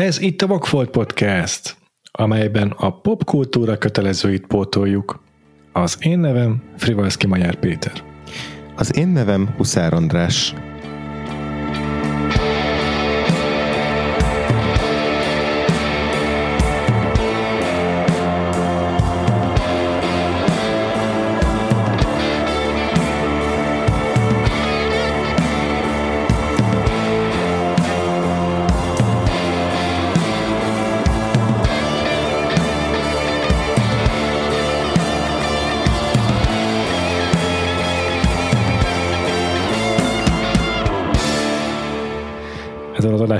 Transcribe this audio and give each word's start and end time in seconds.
Ez 0.00 0.20
itt 0.20 0.42
a 0.42 0.46
Vagfolt 0.46 0.90
Podcast, 0.90 1.76
amelyben 2.10 2.70
a 2.76 3.00
popkultúra 3.00 3.78
kötelezőit 3.78 4.46
pótoljuk. 4.46 5.22
Az 5.72 5.96
én 6.00 6.18
nevem 6.18 6.62
Frivalszki 6.76 7.26
Magyar 7.26 7.54
Péter. 7.54 7.92
Az 8.76 8.96
én 8.96 9.08
nevem 9.08 9.54
Huszár 9.56 9.94
András. 9.94 10.54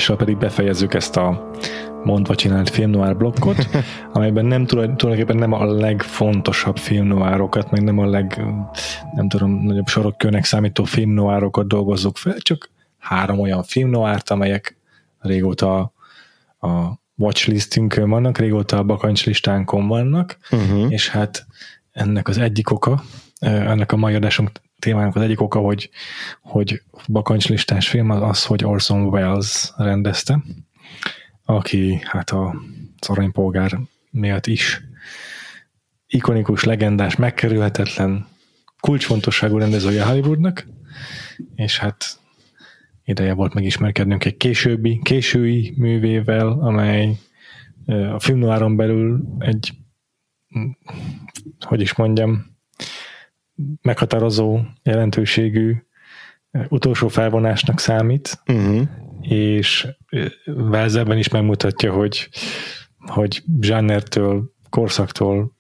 Adással 0.01 0.27
pedig 0.27 0.37
befejezzük 0.37 0.95
ezt 0.95 1.17
a 1.17 1.51
mondva 2.05 2.35
csinált 2.35 2.71
filmnoár 2.71 3.17
blokkot, 3.17 3.69
amelyben 4.13 4.45
nem 4.45 4.67
tulajdonképpen 4.67 5.37
nem 5.37 5.53
a 5.53 5.65
legfontosabb 5.65 6.77
filmnoárokat, 6.77 7.71
meg 7.71 7.83
nem 7.83 7.99
a 7.99 8.07
leg, 8.07 8.45
nem 9.15 9.29
tudom, 9.29 9.51
nagyobb 9.51 9.87
sorokkőnek 9.87 10.45
számító 10.45 10.85
filmnoárokat 10.85 11.67
dolgozzuk 11.67 12.17
fel, 12.17 12.39
csak 12.39 12.71
három 12.99 13.39
olyan 13.39 13.63
filmnoárt, 13.63 14.31
amelyek 14.31 14.77
régóta 15.19 15.93
a 16.61 17.01
watchlistünkön 17.17 18.11
vannak, 18.11 18.39
régóta 18.39 18.79
a 18.79 18.85
bakancslistánkon 18.85 19.89
vannak, 19.89 20.37
uh-huh. 20.51 20.93
és 20.93 21.09
hát 21.09 21.47
ennek 21.93 22.29
az 22.29 22.39
egyik 22.39 22.71
oka, 22.71 23.03
ennek 23.41 23.93
a 23.93 23.97
mai 23.97 24.15
adásunk 24.15 24.51
témának 24.81 25.17
az 25.17 25.23
egyik 25.23 25.41
oka, 25.41 25.59
hogy, 25.59 25.91
hogy 26.41 26.83
bakancslistás 27.09 27.89
film 27.89 28.11
az 28.11 28.23
az, 28.23 28.45
hogy 28.45 28.65
Orson 28.65 29.03
Welles 29.03 29.73
rendezte, 29.77 30.43
aki 31.45 32.01
hát 32.05 32.31
a 32.31 32.55
aranypolgár 33.09 33.79
miatt 34.11 34.47
is 34.47 34.81
ikonikus, 36.07 36.65
legendás, 36.65 37.17
megkerülhetetlen, 37.17 38.27
kulcsfontosságú 38.81 39.59
rendezője 39.59 40.05
Hollywoodnak, 40.05 40.67
és 41.55 41.79
hát 41.79 42.19
ideje 43.05 43.33
volt 43.33 43.55
megismerkednünk 43.55 44.25
egy 44.25 44.37
későbbi, 44.37 45.01
késői 45.03 45.75
művével, 45.77 46.49
amely 46.49 47.17
a 47.87 48.19
filmnoáron 48.19 48.77
belül 48.77 49.25
egy 49.39 49.73
hogy 51.67 51.81
is 51.81 51.95
mondjam, 51.95 52.47
meghatározó 53.83 54.61
jelentőségű 54.83 55.77
utolsó 56.69 57.09
felvonásnak 57.09 57.79
számít, 57.79 58.43
uh-huh. 58.47 58.83
és 59.21 59.89
Velzeben 60.45 61.19
is 61.19 61.29
megmutatja, 61.29 61.93
hogy, 61.93 62.29
hogy 62.99 63.43
zsánertől, 63.61 64.53
korszaktól, 64.71 65.53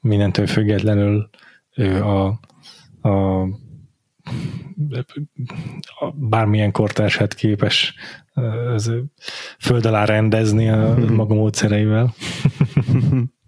mindentől 0.00 0.46
függetlenül 0.46 1.30
a, 2.00 2.38
a, 3.08 3.42
a 5.82 6.10
bármilyen 6.14 6.72
kortársát 6.72 7.34
képes 7.34 7.94
ez, 8.74 8.90
föld 9.58 9.86
alá 9.86 10.04
rendezni 10.04 10.68
a 10.68 10.94
maga 11.10 11.34
módszereivel. 11.34 12.14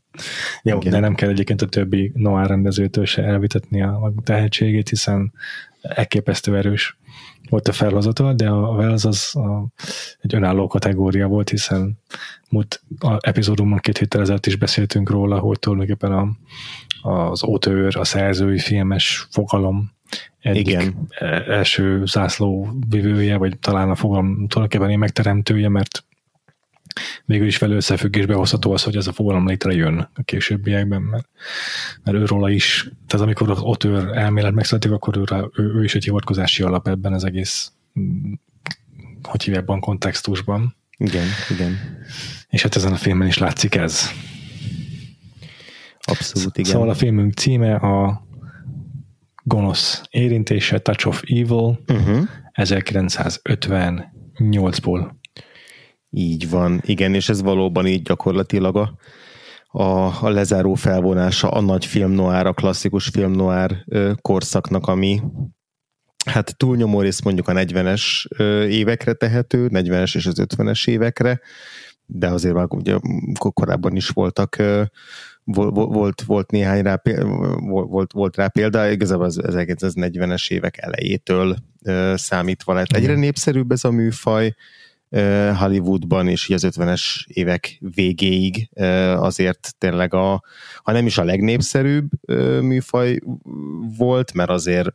Jó, 0.62 0.76
Igen. 0.76 0.92
de 0.92 0.98
nem 0.98 1.14
kell 1.14 1.28
egyébként 1.28 1.62
a 1.62 1.66
többi 1.66 2.12
Noir 2.14 2.46
rendezőtől 2.46 3.04
se 3.04 3.22
elvitetni 3.22 3.82
a 3.82 4.12
tehetségét, 4.24 4.88
hiszen 4.88 5.32
elképesztő 5.82 6.56
erős 6.56 6.96
volt 7.48 7.68
a 7.68 7.72
felhozata, 7.72 8.32
de 8.32 8.48
a 8.48 8.68
Wells 8.68 9.04
az 9.04 9.36
a, 9.36 9.66
egy 10.20 10.34
önálló 10.34 10.66
kategória 10.66 11.26
volt, 11.26 11.48
hiszen 11.48 11.98
múlt 12.50 12.82
epizódunkban 13.18 13.78
két 13.78 13.98
héttel 13.98 14.20
ezelőtt 14.20 14.46
is 14.46 14.56
beszéltünk 14.56 15.10
róla, 15.10 15.38
hogy 15.38 15.58
tulajdonképpen 15.58 16.12
a, 16.12 16.28
az 17.10 17.44
ótőr, 17.44 17.96
a 17.96 18.04
szerzői 18.04 18.58
filmes 18.58 19.26
fogalom 19.30 19.92
egyik 20.40 20.66
Igen. 20.66 21.08
E, 21.08 21.26
első 21.46 22.02
zászló 22.06 22.68
vivője, 22.88 23.36
vagy 23.36 23.58
talán 23.58 23.90
a 23.90 23.94
fogalom 23.94 24.46
tulajdonképpen 24.48 24.98
megteremtője, 24.98 25.68
mert 25.68 26.04
végül 27.24 27.46
is 27.46 27.58
vele 27.58 27.74
összefüggésbe 27.74 28.34
hozható 28.34 28.72
az, 28.72 28.82
hogy 28.82 28.96
ez 28.96 29.06
a 29.06 29.12
fogalom 29.12 29.46
létrejön 29.46 30.10
a 30.14 30.22
későbbiekben, 30.22 31.02
mert, 31.02 31.28
mert 32.04 32.16
őróla 32.16 32.50
is, 32.50 32.90
tehát 33.06 33.26
amikor 33.26 33.58
ott 33.60 33.84
ő 33.84 34.10
elmélet 34.14 34.54
megszületik, 34.54 34.90
akkor 34.90 35.16
ő, 35.16 35.24
ő, 35.52 35.74
ő 35.74 35.84
is 35.84 35.94
egy 35.94 36.04
hivatkozási 36.04 36.62
alap 36.62 36.88
ebben 36.88 37.12
az 37.12 37.24
egész 37.24 37.72
mm, 38.00 38.32
hogy 39.22 39.42
hívják 39.42 39.64
kontextusban. 39.64 40.76
Igen, 40.96 41.26
igen. 41.50 41.78
És 42.48 42.62
hát 42.62 42.76
ezen 42.76 42.92
a 42.92 42.96
filmen 42.96 43.26
is 43.26 43.38
látszik 43.38 43.74
ez. 43.74 44.10
Abszolút, 46.00 46.58
igen. 46.58 46.70
Szóval 46.70 46.88
a 46.88 46.94
filmünk 46.94 47.34
címe 47.34 47.74
a 47.74 48.26
gonosz 49.42 50.02
érintése, 50.10 50.78
Touch 50.78 51.06
of 51.06 51.22
Evil, 51.26 51.78
uh-huh. 51.88 52.28
1958-ból 52.54 55.10
így 56.14 56.50
van, 56.50 56.80
igen, 56.84 57.14
és 57.14 57.28
ez 57.28 57.42
valóban 57.42 57.86
így 57.86 58.02
gyakorlatilag 58.02 58.76
a, 58.76 58.94
a, 59.82 60.24
a 60.26 60.28
lezáró 60.28 60.74
felvonása 60.74 61.50
a 61.50 61.60
nagy 61.60 61.86
film 61.86 62.10
noir, 62.10 62.46
a 62.46 62.52
klasszikus 62.52 63.08
film 63.08 63.32
noir 63.32 63.84
korszaknak, 64.20 64.86
ami 64.86 65.20
hát 66.26 66.56
túlnyomó 66.56 67.00
rész 67.00 67.20
mondjuk 67.20 67.48
a 67.48 67.52
40-es 67.52 68.26
évekre 68.68 69.12
tehető, 69.12 69.68
40-es 69.72 70.16
és 70.16 70.26
az 70.26 70.42
50-es 70.56 70.88
évekre, 70.88 71.40
de 72.06 72.28
azért 72.28 72.54
már 72.54 72.66
ugye 72.68 72.96
korábban 73.38 73.96
is 73.96 74.08
voltak 74.08 74.62
volt, 75.44 76.22
volt 76.22 76.50
néhány 76.50 76.82
rá, 76.82 77.02
volt, 77.58 78.12
volt 78.12 78.36
rá 78.36 78.48
példa, 78.48 78.90
igazából 78.90 79.24
az 79.24 79.40
1940-es 79.42 80.50
évek 80.50 80.78
elejétől 80.78 81.56
számítva 82.14 82.72
lett. 82.72 82.92
Egyre 82.92 83.14
népszerűbb 83.14 83.70
ez 83.70 83.84
a 83.84 83.90
műfaj, 83.90 84.54
Hollywoodban, 85.58 86.28
és 86.28 86.48
így 86.48 86.54
az 86.54 86.68
50-es 86.76 87.02
évek 87.26 87.78
végéig 87.94 88.68
azért 89.16 89.74
tényleg 89.78 90.14
a, 90.14 90.42
ha 90.82 90.92
nem 90.92 91.06
is 91.06 91.18
a 91.18 91.24
legnépszerűbb 91.24 92.08
műfaj 92.60 93.18
volt, 93.98 94.32
mert 94.32 94.50
azért 94.50 94.88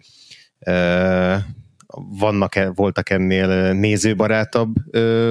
vannak, 2.19 2.55
e, 2.55 2.69
voltak 2.69 3.09
ennél 3.09 3.73
nézőbarátabb, 3.73 4.75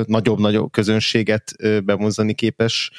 nagyobb-nagyobb 0.06 0.70
közönséget 0.70 1.52
bemozani 1.84 2.34
képes 2.34 2.90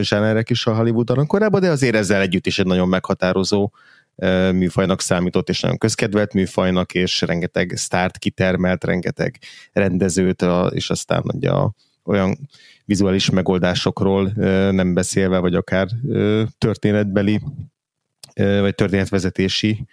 zsánerek 0.00 0.50
is 0.50 0.66
a 0.66 0.74
Hollywoodon. 0.74 1.26
Korábban, 1.26 1.60
de 1.60 1.70
azért 1.70 1.94
ezzel 1.94 2.20
együtt 2.20 2.46
is 2.46 2.58
egy 2.58 2.66
nagyon 2.66 2.88
meghatározó 2.88 3.70
műfajnak 4.52 5.00
számított, 5.00 5.48
és 5.48 5.60
nagyon 5.60 5.78
közkedvelt 5.78 6.32
műfajnak, 6.32 6.94
és 6.94 7.20
rengeteg 7.20 7.72
sztárt 7.76 8.18
kitermelt, 8.18 8.84
rengeteg 8.84 9.38
rendezőt, 9.72 10.44
és 10.70 10.90
aztán 10.90 11.22
ugye 11.24 11.50
a, 11.50 11.72
olyan 12.04 12.38
vizuális 12.84 13.30
megoldásokról 13.30 14.32
nem 14.70 14.94
beszélve, 14.94 15.38
vagy 15.38 15.54
akár 15.54 15.88
történetbeli, 16.58 17.40
vagy 18.34 18.74
történetvezetési 18.74 19.86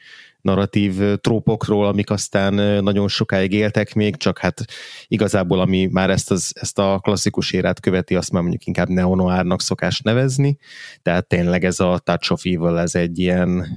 narratív 0.47 1.15
trópokról, 1.21 1.85
amik 1.87 2.09
aztán 2.09 2.83
nagyon 2.83 3.07
sokáig 3.07 3.51
éltek 3.51 3.93
még, 3.93 4.15
csak 4.15 4.37
hát 4.37 4.65
igazából 5.07 5.59
ami 5.59 5.87
már 5.91 6.09
ezt, 6.09 6.31
az, 6.31 6.51
ezt 6.55 6.79
a 6.79 6.99
klasszikus 7.01 7.51
érát 7.51 7.79
követi, 7.79 8.15
azt 8.15 8.31
már 8.31 8.41
mondjuk 8.41 8.65
inkább 8.65 8.87
neonoárnak 8.87 9.61
szokás 9.61 10.01
nevezni, 10.01 10.57
tehát 11.01 11.27
tényleg 11.27 11.63
ez 11.63 11.79
a 11.79 11.99
Touch 12.03 12.31
of 12.31 12.45
Evil, 12.45 12.77
ez 12.77 12.95
egy 12.95 13.19
ilyen, 13.19 13.67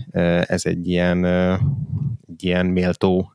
ez 0.46 0.64
egy 0.64 0.88
ilyen, 0.88 1.24
egy 2.28 2.44
ilyen 2.44 2.66
méltó 2.66 3.32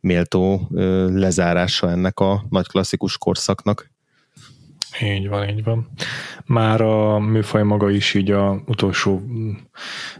méltó 0.00 0.68
lezárása 1.12 1.90
ennek 1.90 2.20
a 2.20 2.46
nagy 2.48 2.66
klasszikus 2.66 3.18
korszaknak. 3.18 3.90
Így 5.02 5.28
van, 5.28 5.48
így 5.48 5.64
van. 5.64 5.88
Már 6.44 6.80
a 6.80 7.18
műfaj 7.18 7.62
maga 7.62 7.90
is 7.90 8.14
így 8.14 8.30
a 8.30 8.62
utolsó, 8.66 9.22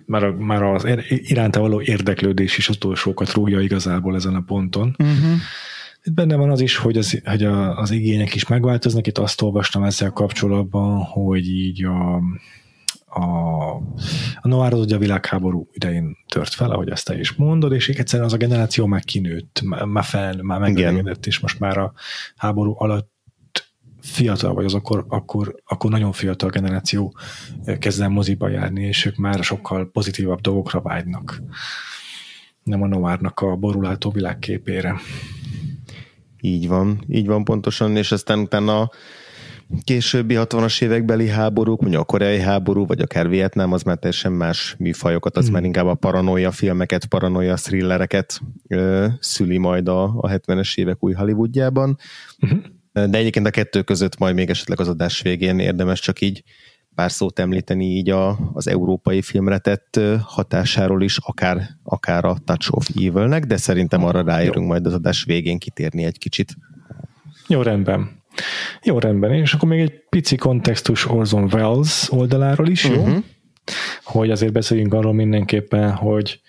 már, 0.06 0.24
a, 0.24 0.32
már 0.32 0.62
az 0.62 0.86
iránta 1.08 1.60
való 1.60 1.82
érdeklődés 1.82 2.58
is 2.58 2.68
utolsókat 2.68 3.32
rúgja 3.32 3.60
igazából 3.60 4.14
ezen 4.14 4.34
a 4.34 4.42
ponton. 4.46 4.94
Uh-huh. 4.98 5.36
Itt 6.02 6.14
benne 6.14 6.36
van 6.36 6.50
az 6.50 6.60
is, 6.60 6.76
hogy 6.76 6.96
az, 6.96 7.20
hogy 7.24 7.44
a, 7.44 7.78
az 7.78 7.90
igények 7.90 8.34
is 8.34 8.48
megváltoznak. 8.48 9.06
Itt 9.06 9.18
azt 9.18 9.42
olvastam 9.42 9.82
ezzel 9.82 10.10
kapcsolatban, 10.10 11.02
hogy 11.02 11.48
így 11.48 11.84
a, 11.84 12.16
a, 13.06 13.70
a 14.40 14.48
Noir 14.48 14.72
az 14.72 14.80
ugye 14.80 14.94
a 14.94 14.98
világháború 14.98 15.68
idején 15.72 16.16
tört 16.28 16.54
fel, 16.54 16.70
ahogy 16.70 16.88
ezt 16.88 17.06
te 17.06 17.18
is 17.18 17.32
mondod, 17.32 17.72
és 17.72 17.88
egyszerűen 17.88 18.28
az 18.28 18.34
a 18.34 18.36
generáció 18.36 18.86
már 18.86 19.04
kinőtt, 19.04 19.62
már 19.84 20.04
fel, 20.04 20.42
már 20.42 20.60
megengedett, 20.60 21.26
és 21.26 21.38
most 21.38 21.58
már 21.58 21.78
a 21.78 21.92
háború 22.36 22.74
alatt 22.78 23.14
fiatal 24.06 24.54
vagy, 24.54 24.64
az 24.64 24.74
akkor, 24.74 25.04
akkor, 25.08 25.54
akkor 25.64 25.90
nagyon 25.90 26.12
fiatal 26.12 26.50
generáció 26.50 27.16
kezd 27.78 28.00
el 28.00 28.08
moziba 28.08 28.48
járni, 28.48 28.82
és 28.82 29.04
ők 29.04 29.16
már 29.16 29.44
sokkal 29.44 29.90
pozitívabb 29.90 30.40
dolgokra 30.40 30.80
vágynak. 30.80 31.42
Nem 32.62 32.82
a 32.82 32.86
noárnak 32.86 33.40
a 33.40 33.56
borulátó 33.56 34.10
világképére. 34.10 34.96
Így 36.40 36.68
van, 36.68 37.04
így 37.08 37.26
van 37.26 37.44
pontosan, 37.44 37.96
és 37.96 38.12
aztán 38.12 38.38
utána 38.38 38.80
a 38.80 38.90
későbbi 39.84 40.34
60-as 40.38 40.82
évekbeli 40.82 41.28
háborúk, 41.28 41.80
mondjuk 41.80 42.02
a 42.02 42.04
koreai 42.04 42.40
háború, 42.40 42.86
vagy 42.86 43.00
akár 43.00 43.28
Vietnám, 43.28 43.72
az 43.72 43.82
már 43.82 43.96
teljesen 43.96 44.32
más 44.32 44.74
műfajokat, 44.78 45.36
az 45.36 45.44
hmm. 45.44 45.52
már 45.52 45.64
inkább 45.64 45.86
a 45.86 45.94
paranoia 45.94 46.50
filmeket, 46.50 47.06
paranoia 47.06 47.54
thrillereket 47.54 48.40
ö, 48.68 49.06
szüli 49.20 49.58
majd 49.58 49.88
a, 49.88 50.02
a 50.02 50.28
70-es 50.28 50.78
évek 50.78 51.04
új 51.04 51.12
Hollywoodjában. 51.12 51.98
Hmm. 52.38 52.75
De 53.04 53.18
egyébként 53.18 53.46
a 53.46 53.50
kettő 53.50 53.82
között 53.82 54.18
majd 54.18 54.34
még 54.34 54.50
esetleg 54.50 54.80
az 54.80 54.88
adás 54.88 55.20
végén 55.20 55.58
érdemes 55.58 56.00
csak 56.00 56.20
így 56.20 56.42
pár 56.94 57.10
szót 57.12 57.38
említeni 57.38 57.84
így 57.84 58.10
a, 58.10 58.38
az 58.52 58.68
európai 58.68 59.22
filmre 59.22 59.58
tett 59.58 60.00
hatásáról 60.22 61.02
is, 61.02 61.18
akár, 61.18 61.68
akár 61.82 62.24
a 62.24 62.36
Touch 62.44 62.76
of 62.76 62.88
Evil-nek, 62.94 63.44
de 63.44 63.56
szerintem 63.56 64.04
arra 64.04 64.22
ráérünk 64.22 64.56
Jó. 64.56 64.66
majd 64.66 64.86
az 64.86 64.92
adás 64.92 65.24
végén 65.24 65.58
kitérni 65.58 66.04
egy 66.04 66.18
kicsit. 66.18 66.54
Jó, 67.48 67.62
rendben. 67.62 68.22
Jó, 68.82 68.98
rendben. 68.98 69.32
És 69.32 69.52
akkor 69.52 69.68
még 69.68 69.80
egy 69.80 69.92
pici 70.08 70.36
kontextus 70.36 71.08
Orson 71.08 71.48
Welles 71.52 72.12
oldaláról 72.12 72.68
is, 72.68 72.84
jó? 72.84 73.00
Uh-huh. 73.00 73.24
Hogy 74.02 74.30
azért 74.30 74.52
beszéljünk 74.52 74.94
arról 74.94 75.12
mindenképpen, 75.12 75.92
hogy 75.92 76.40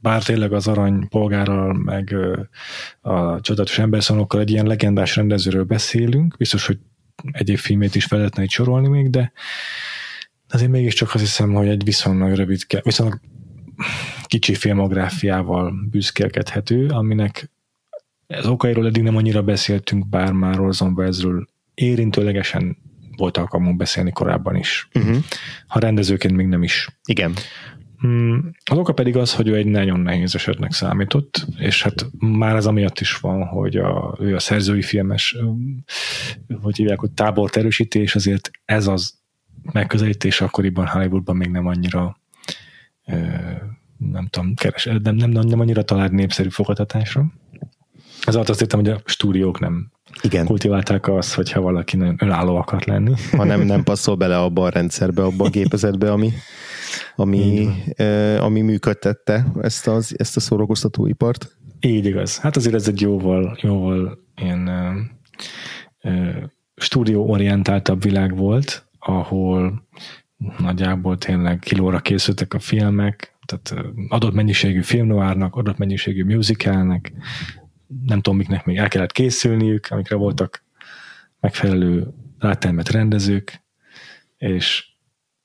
bár 0.00 0.22
tényleg 0.22 0.52
az 0.52 0.66
arany 0.66 1.08
polgárral, 1.08 1.74
meg 1.74 2.16
a 3.00 3.40
csodatos 3.40 3.78
emberszonokkal 3.78 4.40
egy 4.40 4.50
ilyen 4.50 4.66
legendás 4.66 5.16
rendezőről 5.16 5.64
beszélünk, 5.64 6.36
biztos, 6.36 6.66
hogy 6.66 6.78
egyéb 7.32 7.58
filmét 7.58 7.94
is 7.94 8.04
fel 8.04 8.18
lehetne 8.18 8.42
itt 8.42 8.50
sorolni 8.50 8.88
még, 8.88 9.10
de 9.10 9.32
azért 10.48 10.70
mégiscsak 10.70 11.14
azt 11.14 11.24
hiszem, 11.24 11.52
hogy 11.52 11.68
egy 11.68 11.84
viszonylag 11.84 12.34
rövid, 12.34 12.60
viszonylag 12.82 13.20
kicsi 14.24 14.54
filmográfiával 14.54 15.74
büszkélkedhető, 15.90 16.86
aminek 16.86 17.50
az 18.26 18.46
okairól 18.46 18.86
eddig 18.86 19.02
nem 19.02 19.16
annyira 19.16 19.42
beszéltünk, 19.42 20.08
bár 20.08 20.32
már 20.32 20.60
Orson 20.60 20.92
Wellesről 20.96 21.48
érintőlegesen 21.74 22.76
volt 23.16 23.36
alkalmunk 23.36 23.76
beszélni 23.76 24.10
korábban 24.12 24.56
is. 24.56 24.88
Uh-huh. 24.94 25.16
Ha 25.66 25.78
rendezőként 25.78 26.36
még 26.36 26.46
nem 26.46 26.62
is. 26.62 26.88
Igen. 27.04 27.34
Hmm, 28.02 28.50
az 28.70 28.78
oka 28.78 28.92
pedig 28.92 29.16
az, 29.16 29.34
hogy 29.34 29.48
ő 29.48 29.54
egy 29.54 29.66
nagyon 29.66 30.00
nehéz 30.00 30.34
esetnek 30.34 30.72
számított, 30.72 31.46
és 31.58 31.82
hát 31.82 32.06
már 32.18 32.56
ez 32.56 32.66
amiatt 32.66 33.00
is 33.00 33.16
van, 33.16 33.46
hogy 33.46 33.76
a, 33.76 34.16
ő 34.20 34.34
a 34.34 34.38
szerzői 34.38 34.82
filmes, 34.82 35.36
hogy 36.60 36.76
hívják, 36.76 36.98
hogy 36.98 37.10
tábort 37.10 37.56
erősítés, 37.56 38.14
azért 38.14 38.50
ez 38.64 38.86
az 38.86 39.14
megközelítés 39.72 40.40
akkoriban 40.40 40.86
Hollywoodban 40.86 41.36
még 41.36 41.48
nem 41.48 41.66
annyira 41.66 42.20
nem 43.96 44.26
tudom, 44.30 44.54
keres, 44.54 44.84
nem, 44.84 45.14
nem, 45.14 45.30
nem 45.30 45.60
annyira 45.60 45.82
talált 45.82 46.12
népszerű 46.12 46.48
fogadtatásra. 46.48 47.32
Ez 48.24 48.34
alatt 48.34 48.48
azt 48.48 48.60
hittem, 48.60 48.78
hogy 48.78 48.88
a 48.88 49.00
stúdiók 49.04 49.60
nem 49.60 49.90
igen. 50.20 50.46
kultiválták 50.46 51.08
azt, 51.08 51.34
hogyha 51.34 51.60
valaki 51.60 51.96
nagyon 51.96 52.16
önálló 52.18 52.56
akart 52.56 52.84
lenni. 52.84 53.12
Ha 53.36 53.44
nem, 53.44 53.60
nem 53.60 53.82
passzol 53.82 54.14
bele 54.14 54.38
abba 54.38 54.64
a 54.64 54.68
rendszerbe, 54.68 55.22
abba 55.22 55.44
a 55.44 55.48
gépezetbe, 55.48 56.12
ami, 56.12 56.32
ami, 57.16 57.68
eh, 57.94 58.44
ami 58.44 58.60
működtette 58.60 59.46
ezt, 59.60 59.88
az, 59.88 60.14
ezt 60.18 60.36
a 60.36 60.40
szórakoztatóipart. 60.40 61.56
Így 61.80 62.06
igaz. 62.06 62.38
Hát 62.38 62.56
azért 62.56 62.74
ez 62.74 62.88
egy 62.88 63.00
jóval, 63.00 63.58
jóval 63.60 64.18
ilyen 64.36 64.68
eh, 64.68 64.94
eh, 65.98 66.36
stúdióorientáltabb 66.76 68.02
világ 68.02 68.36
volt, 68.36 68.86
ahol 68.98 69.86
nagyjából 70.58 71.18
tényleg 71.18 71.58
kilóra 71.58 72.00
készültek 72.00 72.54
a 72.54 72.58
filmek, 72.58 73.36
tehát 73.46 73.86
adott 74.08 74.34
mennyiségű 74.34 74.82
filmnoárnak, 74.82 75.54
adott 75.54 75.78
mennyiségű 75.78 76.24
musicalnek, 76.24 77.12
nem 78.06 78.20
tudom, 78.20 78.38
miknek 78.38 78.64
még 78.64 78.76
el 78.76 78.88
kellett 78.88 79.12
készülniük, 79.12 79.86
amikre 79.90 80.16
voltak 80.16 80.64
megfelelő 81.40 82.14
rátelmet 82.38 82.88
rendezők, 82.88 83.62
és 84.36 84.86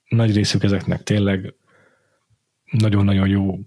nagy 0.10 0.36
részük 0.36 0.64
ezeknek 0.64 1.04
tényleg 1.04 1.54
nagyon-nagyon 2.72 3.28
jó 3.28 3.60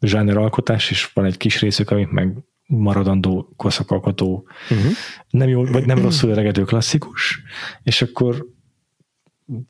zsáner 0.00 0.36
alkotás, 0.36 0.90
és 0.90 1.12
van 1.12 1.24
egy 1.24 1.36
kis 1.36 1.60
részük, 1.60 1.90
amit 1.90 2.10
meg 2.10 2.36
maradandó 2.66 3.52
korszakalkotó, 3.56 4.48
uh-huh. 4.70 4.92
nem 5.30 5.48
jó, 5.48 5.64
vagy 5.64 5.86
nem 5.86 5.98
rosszul 5.98 6.30
öregedő 6.30 6.62
klasszikus, 6.62 7.42
és 7.82 8.02
akkor 8.02 8.46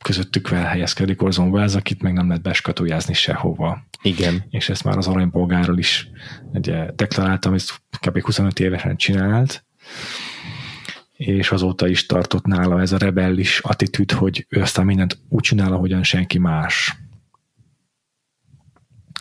közöttük 0.02 0.48
helyezkedik 0.48 1.22
Orson 1.22 1.48
Welles, 1.48 1.74
akit 1.74 2.02
meg 2.02 2.12
nem 2.12 2.26
lehet 2.26 2.42
beskatujázni 2.42 3.14
sehova. 3.14 3.86
Igen. 4.02 4.44
És 4.50 4.68
ezt 4.68 4.84
már 4.84 4.96
az 4.96 5.06
aranypolgáról 5.06 5.78
is 5.78 6.08
ugye, 6.52 6.90
deklaráltam, 6.94 7.54
ezt 7.54 7.82
kb. 8.00 8.20
25 8.20 8.60
évesen 8.60 8.96
csinált, 8.96 9.64
és 11.16 11.50
azóta 11.50 11.88
is 11.88 12.06
tartott 12.06 12.44
nála 12.44 12.80
ez 12.80 12.92
a 12.92 12.98
rebellis 12.98 13.58
attitűd, 13.58 14.12
hogy 14.12 14.46
ő 14.48 14.60
aztán 14.60 14.86
mindent 14.86 15.18
úgy 15.28 15.42
csinál, 15.42 15.72
ahogyan 15.72 16.02
senki 16.02 16.38
más. 16.38 16.96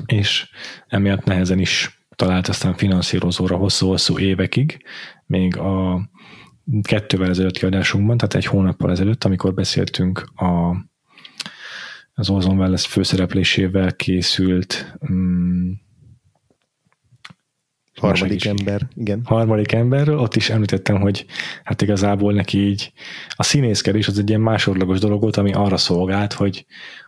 És 0.06 0.50
emiatt 0.88 1.24
nehezen 1.24 1.60
is 1.60 2.06
talált 2.16 2.48
aztán 2.48 2.75
finanszírozóra 2.75 3.56
hosszú-hosszú 3.56 4.19
évekig, 4.19 4.86
még 5.25 5.57
a 5.57 6.02
kettővel 6.82 7.30
ezelőtt 7.30 7.58
kiadásunkban, 7.58 8.18
tehát 8.18 8.36
egy 8.36 8.46
hónappal 8.46 8.92
ezelőtt, 8.92 9.24
amikor 9.24 9.54
beszéltünk 9.54 10.20
a, 10.36 10.76
az 12.14 12.30
Ozon 12.30 12.60
Welles 12.60 12.86
főszereplésével 12.86 13.96
készült 13.96 14.98
um, 15.00 15.84
harmadik 17.96 18.46
ember, 18.46 18.88
igen. 18.96 19.22
Harmadik 19.26 19.72
emberről, 19.72 20.20
ott 20.20 20.36
is 20.36 20.50
említettem, 20.50 21.02
hogy 21.02 21.26
hát 21.64 21.82
igazából 21.82 22.34
neki 22.34 22.68
így 22.68 22.92
a 23.30 23.44
színészkedés 23.44 24.08
az 24.08 24.20
egy 24.20 24.30
ilyen 24.30 24.42
másodlagos 24.42 25.00
dolog 25.00 25.22
volt, 25.22 25.38
ami 25.38 25.54
arra 25.54 25.78
szolgált, 25.78 26.34
hogy, 26.34 26.66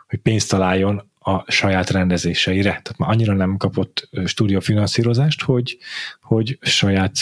hogy 0.07 0.19
pénzt 0.19 0.49
találjon 0.49 1.11
a 1.19 1.51
saját 1.51 1.89
rendezéseire. 1.89 2.69
Tehát 2.69 2.97
már 2.97 3.09
annyira 3.09 3.33
nem 3.33 3.57
kapott 3.57 4.09
stúdiófinanszírozást, 4.25 5.41
hogy, 5.41 5.77
hogy 6.21 6.57
saját 6.61 7.13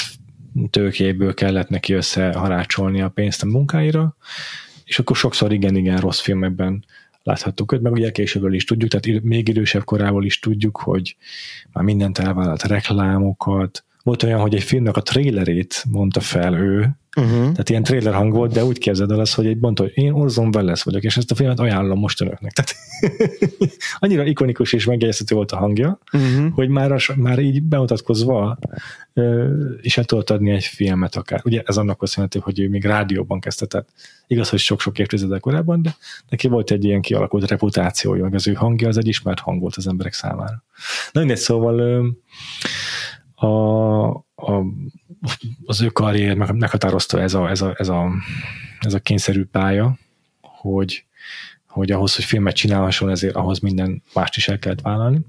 tőkéből 0.69 1.33
kellett 1.33 1.69
neki 1.69 1.93
összeharácsolni 1.93 3.01
a 3.01 3.09
pénzt 3.09 3.43
a 3.43 3.45
munkáira, 3.45 4.15
és 4.85 4.99
akkor 4.99 5.15
sokszor 5.15 5.53
igen-igen 5.53 5.97
rossz 5.97 6.19
filmekben 6.19 6.85
láthattuk 7.23 7.71
őt, 7.71 7.81
meg 7.81 7.91
ugye 7.91 8.11
későbből 8.11 8.53
is 8.53 8.63
tudjuk, 8.63 8.89
tehát 8.89 9.23
még 9.23 9.47
idősebb 9.47 9.83
korával 9.83 10.23
is 10.23 10.39
tudjuk, 10.39 10.77
hogy 10.77 11.15
már 11.71 11.83
mindent 11.83 12.17
elvállalt 12.17 12.63
reklámokat, 12.63 13.83
volt 14.03 14.23
olyan, 14.23 14.39
hogy 14.39 14.55
egy 14.55 14.63
filmnek 14.63 14.95
a 14.97 15.01
trailerét 15.01 15.83
mondta 15.89 16.19
fel 16.19 16.53
ő, 16.53 16.89
Uh-huh. 17.15 17.39
Tehát 17.39 17.69
ilyen 17.69 17.83
trailer 17.83 18.13
hang 18.13 18.33
volt, 18.33 18.53
de 18.53 18.65
úgy 18.65 18.77
képzeld 18.77 19.11
el 19.11 19.19
azt, 19.19 19.33
hogy 19.33 19.45
egy 19.45 19.57
mondta, 19.57 19.83
hogy 19.83 19.91
én 19.95 20.11
Orson 20.11 20.55
Welles 20.55 20.83
vagyok, 20.83 21.03
és 21.03 21.17
ezt 21.17 21.31
a 21.31 21.35
filmet 21.35 21.59
ajánlom 21.59 21.99
most 21.99 22.21
önöknek. 22.21 22.51
Tehát 22.51 22.75
annyira 23.99 24.25
ikonikus 24.25 24.73
és 24.73 24.85
megjegyezhető 24.85 25.35
volt 25.35 25.51
a 25.51 25.57
hangja, 25.57 25.99
uh-huh. 26.13 26.53
hogy 26.53 26.69
már, 26.69 26.91
a, 26.91 26.97
már 27.15 27.39
így 27.39 27.63
bemutatkozva 27.63 28.57
is 29.81 29.97
el 29.97 30.03
tudott 30.03 30.29
adni 30.29 30.51
egy 30.51 30.63
filmet 30.63 31.15
akár. 31.15 31.41
Ugye 31.43 31.61
ez 31.65 31.77
annak 31.77 31.97
köszönhető, 31.97 32.39
hogy 32.43 32.59
ő 32.59 32.69
még 32.69 32.85
rádióban 32.85 33.39
kezdte, 33.39 33.65
tehát 33.65 33.87
igaz, 34.27 34.49
hogy 34.49 34.59
sok-sok 34.59 34.99
évtizedek 34.99 35.39
korábban, 35.39 35.81
de 35.81 35.95
neki 36.29 36.47
volt 36.47 36.71
egy 36.71 36.83
ilyen 36.83 37.01
kialakult 37.01 37.49
reputációja, 37.49 38.23
meg 38.23 38.33
az 38.33 38.47
ő 38.47 38.53
hangja 38.53 38.87
az 38.87 38.97
egy 38.97 39.07
ismert 39.07 39.39
hang 39.39 39.59
volt 39.61 39.75
az 39.75 39.87
emberek 39.87 40.13
számára. 40.13 40.63
Na 41.11 41.19
mindegy, 41.19 41.37
szóval 41.37 42.05
a, 43.35 44.05
a, 44.35 44.63
az 45.65 45.81
ő 45.81 45.87
karrier 45.87 46.35
meghatározta 46.35 47.21
ez 47.21 47.33
a, 47.33 47.49
ez 47.49 47.61
a, 47.61 47.73
ez 47.77 47.89
a, 47.89 48.11
ez 48.79 48.93
a 48.93 48.99
kényszerű 48.99 49.43
pálya, 49.43 49.97
hogy, 50.41 51.05
hogy 51.67 51.91
ahhoz, 51.91 52.15
hogy 52.15 52.23
filmet 52.23 52.55
csinálhasson, 52.55 53.09
ezért 53.09 53.35
ahhoz 53.35 53.59
minden 53.59 54.03
mást 54.13 54.35
is 54.37 54.47
el 54.47 54.59
kellett 54.59 54.81
vállalni. 54.81 55.19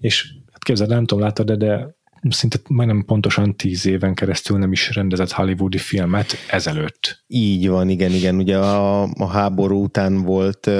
És 0.00 0.32
hát 0.52 0.64
képzeld, 0.64 0.90
nem 0.90 1.06
tudom, 1.06 1.24
láttad, 1.24 1.46
de, 1.46 1.56
de 1.56 1.94
szinte 2.30 2.58
majdnem 2.68 3.04
pontosan 3.04 3.56
tíz 3.56 3.86
éven 3.86 4.14
keresztül 4.14 4.58
nem 4.58 4.72
is 4.72 4.94
rendezett 4.94 5.32
hollywoodi 5.32 5.78
filmet 5.78 6.32
ezelőtt. 6.50 7.22
Így 7.26 7.68
van, 7.68 7.88
igen, 7.88 8.10
igen. 8.10 8.36
Ugye 8.36 8.58
a, 8.58 9.02
a 9.02 9.26
háború 9.26 9.82
után 9.82 10.22
volt 10.22 10.70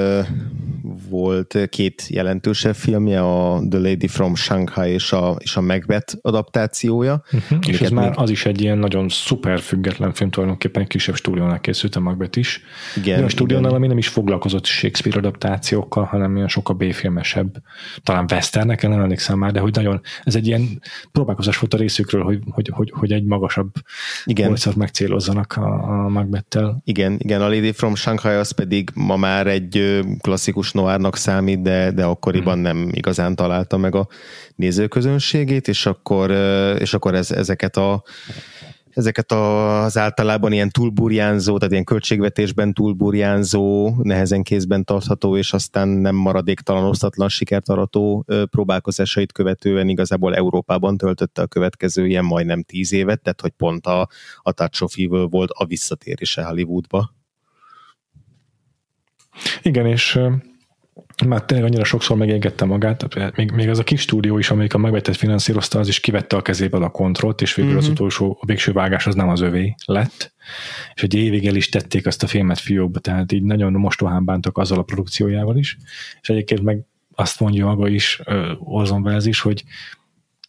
volt 1.09 1.57
két 1.69 2.07
jelentősebb 2.09 2.75
filmje, 2.75 3.21
a 3.21 3.61
The 3.69 3.79
Lady 3.79 4.07
from 4.07 4.35
Shanghai 4.35 4.91
és 4.91 5.11
a, 5.11 5.35
és 5.39 5.55
a 5.55 5.61
Macbeth 5.61 6.15
adaptációja. 6.21 7.23
Uh-huh. 7.31 7.59
És 7.67 7.81
ez 7.81 7.89
már 7.89 8.13
az 8.15 8.29
is 8.29 8.45
egy 8.45 8.61
ilyen 8.61 8.77
nagyon 8.77 9.09
szuper 9.09 9.59
független 9.59 10.13
film, 10.13 10.29
tulajdonképpen 10.29 10.81
egy 10.81 10.87
kisebb 10.87 11.15
stúdiónál 11.15 11.59
készült 11.59 11.95
a 11.95 11.99
Macbeth 11.99 12.37
is. 12.37 12.61
Igen, 12.95 13.17
olyan 13.17 13.29
stúdiónál, 13.29 13.65
igen. 13.65 13.77
ami 13.77 13.87
nem 13.87 13.97
is 13.97 14.07
foglalkozott 14.07 14.65
Shakespeare 14.65 15.17
adaptációkkal, 15.17 16.03
hanem 16.03 16.35
ilyen 16.35 16.47
sokkal 16.47 16.75
B-filmesebb, 16.75 17.55
talán 18.03 18.25
westernek, 18.31 18.81
nem 18.81 18.99
emlékszem 18.99 19.37
már, 19.37 19.51
de 19.51 19.59
hogy 19.59 19.75
nagyon, 19.75 20.01
ez 20.23 20.35
egy 20.35 20.47
ilyen 20.47 20.81
próbálkozás 21.11 21.57
volt 21.57 21.73
a 21.73 21.77
részükről, 21.77 22.23
hogy, 22.23 22.39
hogy, 22.49 22.69
hogy, 22.73 22.91
hogy 22.95 23.11
egy 23.11 23.23
magasabb 23.23 23.71
igen. 24.25 24.57
megcélozzanak 24.75 25.53
a, 25.57 26.03
a 26.03 26.09
Macbeth-tel. 26.09 26.81
Igen, 26.85 27.15
igen, 27.17 27.41
a 27.41 27.47
Lady 27.47 27.71
from 27.71 27.95
Shanghai 27.95 28.35
az 28.35 28.51
pedig 28.51 28.89
ma 28.93 29.15
már 29.15 29.47
egy 29.47 30.01
klasszikus 30.21 30.72
noárnak 30.73 31.15
számít, 31.15 31.61
de, 31.61 31.91
de 31.91 32.03
akkoriban 32.03 32.53
hmm. 32.53 32.61
nem 32.61 32.89
igazán 32.91 33.35
találta 33.35 33.77
meg 33.77 33.95
a 33.95 34.07
nézőközönségét, 34.55 35.67
és 35.67 35.85
akkor, 35.85 36.31
és 36.79 36.93
akkor 36.93 37.15
ez, 37.15 37.31
ezeket 37.31 37.77
a 37.77 38.03
ezeket 38.93 39.31
az 39.31 39.97
általában 39.97 40.51
ilyen 40.51 40.69
túlburjánzó, 40.69 41.57
tehát 41.57 41.71
ilyen 41.71 41.83
költségvetésben 41.83 42.73
túlburjánzó, 42.73 43.93
nehezen 44.01 44.43
kézben 44.43 44.83
tartható, 44.83 45.37
és 45.37 45.53
aztán 45.53 45.87
nem 45.87 46.15
maradéktalan 46.15 46.83
osztatlan 46.83 47.29
sikert 47.29 47.69
arató 47.69 48.25
próbálkozásait 48.49 49.31
követően 49.31 49.89
igazából 49.89 50.35
Európában 50.35 50.97
töltötte 50.97 51.41
a 51.41 51.47
következő 51.47 52.07
ilyen 52.07 52.25
majdnem 52.25 52.63
tíz 52.63 52.93
évet, 52.93 53.21
tehát 53.21 53.41
hogy 53.41 53.51
pont 53.51 53.85
a, 53.85 54.07
a 54.41 54.51
Touch 54.51 54.83
of 54.83 54.93
Evil 54.97 55.27
volt 55.27 55.49
a 55.53 55.65
visszatérése 55.65 56.43
Hollywoodba. 56.43 57.13
Igen, 59.61 59.85
és 59.85 60.19
már 61.27 61.43
tényleg 61.45 61.67
annyira 61.67 61.83
sokszor 61.83 62.17
megégette 62.17 62.65
magát, 62.65 63.35
még, 63.35 63.51
még 63.51 63.69
az 63.69 63.79
a 63.79 63.83
kis 63.83 64.01
stúdió 64.01 64.37
is, 64.37 64.49
amelyik 64.49 64.73
a 64.73 64.77
megvetett 64.77 65.15
finanszírozta, 65.15 65.79
az 65.79 65.87
is 65.87 65.99
kivette 65.99 66.35
a 66.35 66.41
kezéből 66.41 66.83
a 66.83 66.89
kontrollt, 66.89 67.41
és 67.41 67.55
végül 67.55 67.71
mm-hmm. 67.71 67.79
az 67.79 67.85
mhm. 67.85 67.93
utolsó, 67.93 68.37
a 68.41 68.45
végső 68.45 68.71
vágás 68.71 69.07
az 69.07 69.15
nem 69.15 69.29
az 69.29 69.41
övé 69.41 69.75
lett, 69.85 70.33
és 70.93 71.03
egy 71.03 71.13
évig 71.13 71.47
el 71.47 71.55
is 71.55 71.69
tették 71.69 72.05
azt 72.05 72.23
a 72.23 72.27
filmet 72.27 72.59
fiókba, 72.59 72.99
tehát 72.99 73.31
így 73.31 73.43
nagyon 73.43 73.73
mostohán 73.73 74.25
bántak 74.25 74.57
azzal 74.57 74.79
a 74.79 74.83
produkciójával 74.83 75.57
is, 75.57 75.77
és 76.21 76.29
egyébként 76.29 76.61
meg 76.61 76.81
azt 77.15 77.39
mondja 77.39 77.65
maga 77.65 77.87
is, 77.87 78.21
Orson 78.59 79.01
Welles 79.01 79.25
is, 79.25 79.39
hogy 79.39 79.63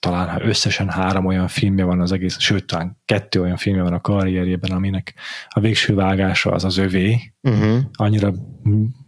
talán 0.01 0.29
ha 0.29 0.45
összesen 0.45 0.89
három 0.89 1.27
olyan 1.27 1.49
filmje 1.49 1.85
van 1.85 2.01
az 2.01 2.13
egész, 2.13 2.39
sőt, 2.39 2.67
talán 2.67 3.01
kettő 3.05 3.41
olyan 3.41 3.57
filmje 3.57 3.83
van 3.83 3.93
a 3.93 4.01
karrierjében, 4.01 4.71
aminek 4.71 5.15
a 5.49 5.61
végső 5.61 5.95
vágása 5.95 6.51
az 6.51 6.65
az 6.65 6.77
övé. 6.77 7.33
Uh-huh. 7.43 7.79
Annyira 7.93 8.33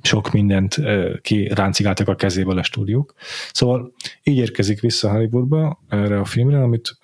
sok 0.03 0.33
mindent 0.33 0.77
kiráncigáltak 1.21 2.09
a 2.09 2.15
kezéből 2.15 2.59
a 2.59 2.63
stúdiók. 2.63 3.15
Szóval 3.53 3.93
így 4.23 4.37
érkezik 4.37 4.81
vissza 4.81 5.11
Hollywoodba 5.11 5.85
erre 5.89 6.19
a 6.21 6.25
filmre, 6.25 6.63
amit, 6.63 6.99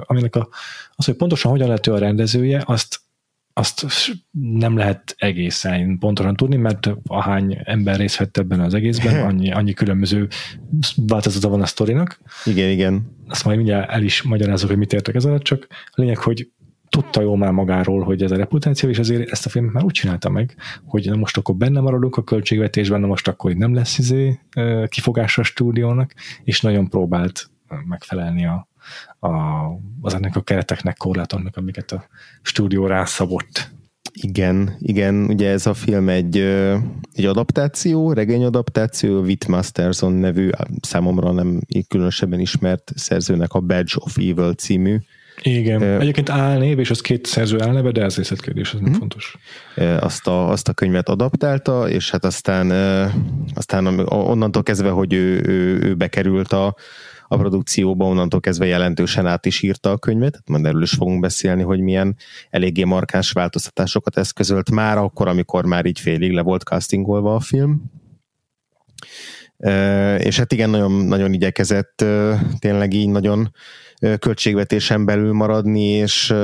aminek 0.00 0.36
a, 0.36 0.48
az, 0.94 1.04
hogy 1.04 1.16
pontosan 1.16 1.50
hogyan 1.50 1.68
lett 1.68 1.86
ő 1.86 1.92
a 1.92 1.98
rendezője, 1.98 2.62
azt 2.66 3.00
azt 3.58 3.86
nem 4.30 4.76
lehet 4.76 5.14
egészen 5.18 5.98
pontosan 5.98 6.36
tudni, 6.36 6.56
mert 6.56 6.90
ahány 7.06 7.58
ember 7.64 7.96
részt 7.96 8.16
vett 8.16 8.36
ebben 8.36 8.60
az 8.60 8.74
egészben, 8.74 9.26
annyi, 9.26 9.52
annyi 9.52 9.72
különböző 9.72 10.28
változata 10.96 11.48
van 11.48 11.62
a 11.62 11.66
sztorinak. 11.66 12.20
Igen, 12.44 12.70
igen. 12.70 13.16
Azt 13.28 13.44
majd 13.44 13.56
mindjárt 13.56 13.90
el 13.90 14.02
is 14.02 14.22
magyarázok, 14.22 14.68
hogy 14.68 14.78
mit 14.78 14.92
értek 14.92 15.14
ez 15.14 15.24
alatt, 15.24 15.42
csak 15.42 15.66
a 15.70 16.00
lényeg, 16.00 16.18
hogy 16.18 16.50
tudta 16.88 17.20
jól 17.20 17.36
már 17.36 17.52
magáról, 17.52 18.02
hogy 18.02 18.22
ez 18.22 18.30
a 18.30 18.36
reputáció, 18.36 18.88
és 18.88 18.98
azért 18.98 19.30
ezt 19.30 19.46
a 19.46 19.48
filmet 19.48 19.72
már 19.72 19.84
úgy 19.84 19.92
csinálta 19.92 20.28
meg, 20.28 20.56
hogy 20.84 21.06
na 21.06 21.16
most 21.16 21.36
akkor 21.36 21.54
benne 21.54 21.80
maradunk 21.80 22.16
a 22.16 22.24
költségvetésben, 22.24 23.00
na 23.00 23.06
most 23.06 23.28
akkor 23.28 23.52
nem 23.52 23.74
lesz 23.74 23.98
izé 23.98 24.40
kifogása 24.86 25.40
a 25.40 25.44
stúdiónak, 25.44 26.14
és 26.44 26.60
nagyon 26.60 26.88
próbált 26.88 27.50
megfelelni 27.84 28.46
a, 28.46 28.68
a, 29.18 29.28
az 30.00 30.14
ennek 30.14 30.36
a 30.36 30.42
kereteknek, 30.42 30.96
korlátoknak, 30.96 31.56
amiket 31.56 31.92
a 31.92 32.06
stúdió 32.42 32.86
rászabott. 32.86 33.70
Igen, 34.12 34.76
igen, 34.78 35.14
ugye 35.14 35.50
ez 35.50 35.66
a 35.66 35.74
film 35.74 36.08
egy, 36.08 36.36
egy 37.12 37.24
adaptáció, 37.24 38.12
regényadaptáció, 38.12 39.20
Whit 39.20 39.48
Masterson 39.48 40.12
nevű, 40.12 40.50
számomra 40.80 41.32
nem 41.32 41.60
különösebben 41.88 42.40
ismert 42.40 42.92
szerzőnek 42.94 43.52
a 43.52 43.60
Badge 43.60 43.94
of 43.96 44.16
Evil 44.16 44.52
című 44.52 44.98
igen. 45.42 45.82
Uh, 45.82 46.00
Egyébként 46.00 46.30
álnév, 46.30 46.78
és 46.78 46.90
az 46.90 47.00
két 47.00 47.26
szerző 47.26 47.60
álneve, 47.60 47.90
de 47.90 48.02
ez 48.02 48.16
részletkérdés, 48.16 48.68
ez 48.68 48.74
nem 48.74 48.82
uh-huh. 48.82 48.98
fontos. 48.98 49.36
Azt 50.00 50.26
a, 50.26 50.48
azt 50.50 50.68
a 50.68 50.72
könyvet 50.72 51.08
adaptálta, 51.08 51.88
és 51.88 52.10
hát 52.10 52.24
aztán, 52.24 52.70
aztán 53.54 53.98
onnantól 54.08 54.62
kezdve, 54.62 54.90
hogy 54.90 55.12
ő, 55.12 55.42
ő, 55.46 55.82
ő 55.82 55.94
bekerült 55.94 56.52
a, 56.52 56.74
a 57.28 57.36
produkcióba, 57.36 58.04
onnantól 58.04 58.40
kezdve 58.40 58.66
jelentősen 58.66 59.26
át 59.26 59.46
is 59.46 59.62
írta 59.62 59.90
a 59.90 59.98
könyvet, 59.98 60.30
tehát 60.30 60.48
majd 60.48 60.64
erről 60.64 60.82
is 60.82 60.90
fogunk 60.90 61.20
beszélni, 61.20 61.62
hogy 61.62 61.80
milyen 61.80 62.16
eléggé 62.50 62.84
markáns 62.84 63.32
változtatásokat 63.32 64.16
eszközölt 64.16 64.70
már 64.70 64.98
akkor, 64.98 65.28
amikor 65.28 65.64
már 65.64 65.86
így 65.86 66.00
félig 66.00 66.32
le 66.32 66.42
volt 66.42 66.62
castingolva 66.62 67.34
a 67.34 67.40
film. 67.40 67.82
És 70.18 70.38
hát 70.38 70.52
igen, 70.52 70.70
nagyon, 70.70 70.92
nagyon 70.92 71.32
igyekezett 71.32 72.04
tényleg 72.58 72.92
így 72.92 73.08
nagyon 73.08 73.52
költségvetésen 74.18 75.04
belül 75.04 75.32
maradni, 75.32 75.82
és, 75.82 76.34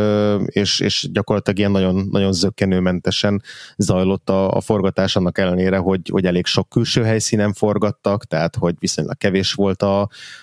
és, 0.46 0.80
és 0.80 1.08
gyakorlatilag 1.12 1.58
ilyen 1.58 1.70
nagyon, 1.70 2.08
nagyon 2.10 2.32
zöggenőmentesen 2.32 3.42
zajlott 3.76 4.30
a, 4.30 4.50
a 4.50 4.60
forgatás 4.60 5.16
annak 5.16 5.38
ellenére, 5.38 5.76
hogy, 5.76 6.00
hogy 6.10 6.24
elég 6.26 6.46
sok 6.46 6.68
külső 6.68 7.02
helyszínen 7.02 7.52
forgattak, 7.52 8.24
tehát 8.24 8.56
hogy 8.56 8.74
viszonylag 8.78 9.16
kevés 9.16 9.52
volt 9.52 9.82
a, 9.82 10.00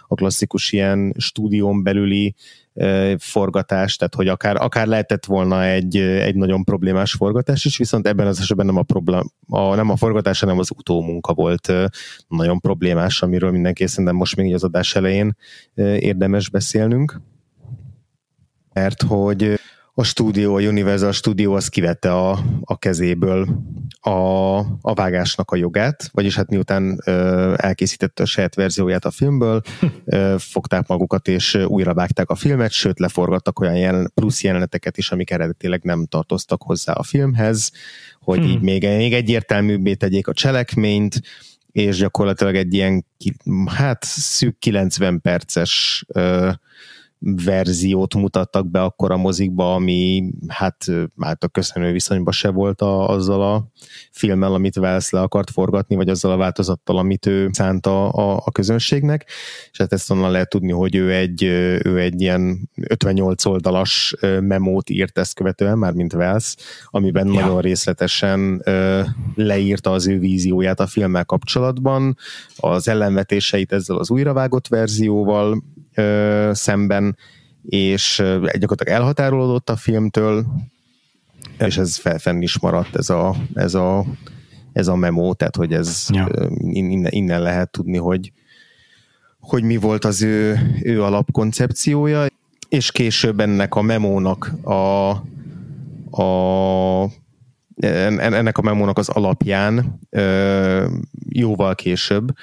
a 0.08 0.16
klasszikus 0.16 0.72
ilyen 0.72 1.14
stúdión 1.18 1.84
belüli 1.84 2.36
forgatás, 3.18 3.96
tehát 3.96 4.16
hogy 4.16 4.28
akár, 4.28 4.56
akár 4.56 4.88
lehetett 4.88 5.26
volna 5.26 5.64
egy, 5.64 5.98
egy 5.98 6.36
nagyon 6.36 6.64
problémás 6.64 7.12
forgatás 7.14 7.66
is, 7.66 7.78
viszont 7.78 8.08
ebben 8.08 8.28
az 8.28 8.40
esetben 8.40 8.66
nem 8.66 8.78
a, 8.78 8.84
problém, 8.84 9.32
a, 9.48 9.76
nem 9.76 9.90
a 9.90 9.96
forgatás, 9.96 10.40
hanem 10.40 10.60
az 10.60 10.72
utómunka 10.78 11.34
volt 11.34 11.72
nagyon 12.28 12.60
problémás, 12.60 13.22
amiről 13.22 13.52
mindenki 13.52 13.88
szerintem 13.88 14.16
most 14.16 14.36
még 14.36 14.54
az 14.54 14.64
adás 14.64 14.96
elején 14.96 15.36
érdemes 15.76 16.50
beszélnünk. 16.50 17.22
Mert 18.74 19.02
hogy 19.02 19.60
a 19.94 20.04
stúdió, 20.04 20.56
a 20.56 20.62
Universal 20.62 21.12
Studio 21.12 21.56
az 21.56 21.68
kivette 21.68 22.14
a, 22.14 22.40
a 22.62 22.78
kezéből 22.78 23.48
a, 24.00 24.58
a 24.82 24.94
vágásnak 24.94 25.52
a 25.52 25.56
jogát, 25.56 26.10
vagyis 26.12 26.36
hát 26.36 26.50
miután 26.50 27.00
ö, 27.06 27.54
elkészítette 27.58 28.24
a 28.24 28.26
saját 28.26 28.56
verzióját 28.56 29.06
a 29.06 29.12
filmből, 29.12 29.62
ö, 30.06 30.36
fogták 30.40 30.88
magukat 30.88 31.28
és 31.28 31.56
újra 31.56 31.94
vágták 31.94 32.30
a 32.30 32.36
filmet, 32.36 32.72
sőt 32.72 33.00
leforgattak 33.00 33.60
olyan 33.60 33.76
jelen, 33.76 34.12
plusz 34.14 34.44
jeleneteket 34.44 34.98
is, 34.98 35.12
amik 35.12 35.32
eredetileg 35.32 35.84
nem 35.84 36.06
tartoztak 36.06 36.62
hozzá 36.62 36.94
a 36.94 37.04
filmhez, 37.04 37.72
hogy 38.20 38.40
hmm. 38.40 38.48
így 38.48 38.62
még, 38.62 38.84
még 38.84 39.14
egyértelműbbé 39.14 39.94
tegyék 39.94 40.28
a 40.28 40.34
cselekményt, 40.34 41.22
és 41.72 41.98
gyakorlatilag 41.98 42.56
egy 42.56 42.74
ilyen, 42.74 43.06
hát 43.66 44.04
szűk 44.04 44.60
90 44.60 45.22
perces 45.22 46.04
ö, 46.08 46.50
verziót 47.22 48.16
mutattak 48.16 48.72
be 48.72 48.84
akkor 48.84 49.12
a 49.12 49.18
mozikba, 49.18 49.74
ami 49.74 50.32
hát, 50.48 50.86
hát 51.20 51.44
a 51.44 51.48
köszönő 51.48 51.92
viszonyban 51.92 52.34
se 52.34 52.50
volt 52.50 52.82
a, 52.82 53.10
azzal 53.10 53.42
a 53.54 53.68
filmmel, 54.12 54.54
amit 54.54 54.78
Wells 54.78 55.10
le 55.10 55.22
akart 55.22 55.50
forgatni, 55.50 55.96
vagy 55.96 56.10
azzal 56.10 56.32
a 56.32 56.38
változattal, 56.38 56.98
amit 56.98 57.26
ő 57.26 57.50
szánta 57.52 58.10
a, 58.10 58.42
a 58.46 58.52
közönségnek, 58.52 59.26
és 59.72 59.78
hát 59.78 59.94
ezt 59.94 60.12
onnan 60.12 60.32
lehet 60.32 60.50
tudni, 60.50 60.72
hogy 60.72 60.96
ő 60.96 61.14
egy, 61.14 61.44
ő 61.84 62.00
egy 62.00 62.22
ilyen 62.22 62.70
58 62.76 63.46
oldalas 63.46 64.16
memót 64.40 64.90
írt 64.90 65.18
ezt 65.18 65.34
követően, 65.34 65.78
már 65.78 65.94
mint 65.94 66.14
Wells, 66.14 66.56
amiben 66.86 67.28
ja. 67.28 67.34
nagyon 67.34 67.62
részletesen 67.62 68.64
leírta 69.36 69.92
az 69.92 70.08
ő 70.08 70.20
vízióját 70.20 70.80
a 70.80 70.88
filmmel 70.88 71.26
kapcsolatban, 71.26 72.18
az 72.56 72.88
ellenvetéseit 72.88 73.72
ezzel 73.72 73.98
az 73.98 74.10
újravágott 74.10 74.68
verzióval, 74.68 75.64
ö, 75.96 76.52
szemben, 76.54 77.18
és 77.64 78.16
gyakorlatilag 78.36 79.00
elhatárolódott 79.00 79.70
a 79.70 79.76
filmtől, 79.76 80.46
és 81.58 81.78
ez 81.78 81.98
felfenn 81.98 82.42
is 82.42 82.60
maradt 82.60 82.96
ez 82.96 83.10
a, 83.10 83.36
ez 83.54 83.74
a, 83.74 84.06
ez 84.74 84.88
a 84.88 84.96
memo, 84.96 85.34
tehát 85.34 85.56
hogy 85.56 85.74
ez 85.74 86.06
ja. 86.10 86.30
innen, 86.58 87.12
innen 87.12 87.42
lehet 87.42 87.72
tudni, 87.72 87.98
hogy, 87.98 88.32
hogy 89.40 89.64
mi 89.64 89.78
volt 89.78 90.06
az 90.06 90.22
ő, 90.22 90.60
ő 90.84 91.04
alapkoncepciója, 91.04 92.26
és 92.70 92.92
később 92.92 93.40
ennek 93.40 93.76
a 93.76 93.82
memónak 93.82 94.54
a, 94.64 95.10
a 96.22 97.10
ennek 97.82 98.58
a 98.58 98.62
memónak 98.62 98.98
az 98.98 99.10
alapján 99.10 100.00
jóval 101.30 101.76
később 101.76 102.34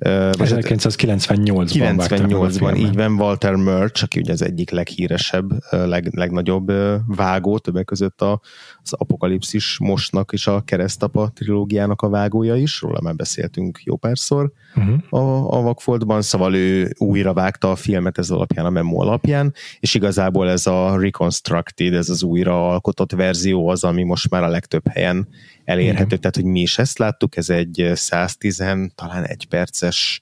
1998-ban 0.00 1.68
98-ban, 1.70 2.78
így 2.78 2.94
van 2.94 3.12
Walter 3.12 3.54
Murch, 3.54 4.02
aki 4.02 4.20
ugye 4.20 4.32
az 4.32 4.42
egyik 4.42 4.70
leghíresebb, 4.70 5.50
leg, 5.70 6.08
legnagyobb 6.14 6.72
vágó, 7.06 7.58
többek 7.58 7.84
között 7.84 8.20
a, 8.22 8.40
az 8.82 8.92
Apokalipszis 8.92 9.78
mostnak 9.78 10.32
és 10.32 10.46
a 10.46 10.60
Keresztapa 10.60 11.30
trilógiának 11.34 12.02
a 12.02 12.08
vágója 12.08 12.56
is, 12.56 12.80
róla 12.80 13.00
már 13.00 13.14
beszéltünk 13.14 13.80
jó 13.84 13.96
párszor 13.96 14.52
uh-huh. 14.74 15.22
a, 15.22 15.56
a 15.58 15.62
Vakfoltban, 15.62 16.22
szóval 16.22 16.54
ő 16.54 16.94
újra 16.98 17.32
vágta 17.32 17.70
a 17.70 17.76
filmet 17.76 18.18
ez 18.18 18.30
alapján, 18.30 18.66
a 18.66 18.70
memo 18.70 19.00
alapján, 19.00 19.54
és 19.80 19.94
igazából 19.94 20.50
ez 20.50 20.66
a 20.66 20.96
Reconstructed, 20.98 21.94
ez 21.94 22.08
az 22.08 22.22
újra 22.22 22.70
alkotott 22.70 23.12
verzió 23.12 23.68
az, 23.68 23.84
ami 23.84 24.02
most 24.02 24.30
már 24.30 24.42
a 24.42 24.48
legtöbb 24.48 24.88
helyen 24.88 25.28
elérhető, 25.68 26.04
Igen. 26.04 26.20
tehát 26.20 26.36
hogy 26.36 26.44
mi 26.44 26.60
is 26.60 26.78
ezt 26.78 26.98
láttuk, 26.98 27.36
ez 27.36 27.50
egy 27.50 27.90
110, 27.94 28.56
talán 28.94 29.24
egy 29.24 29.46
perces 29.48 30.20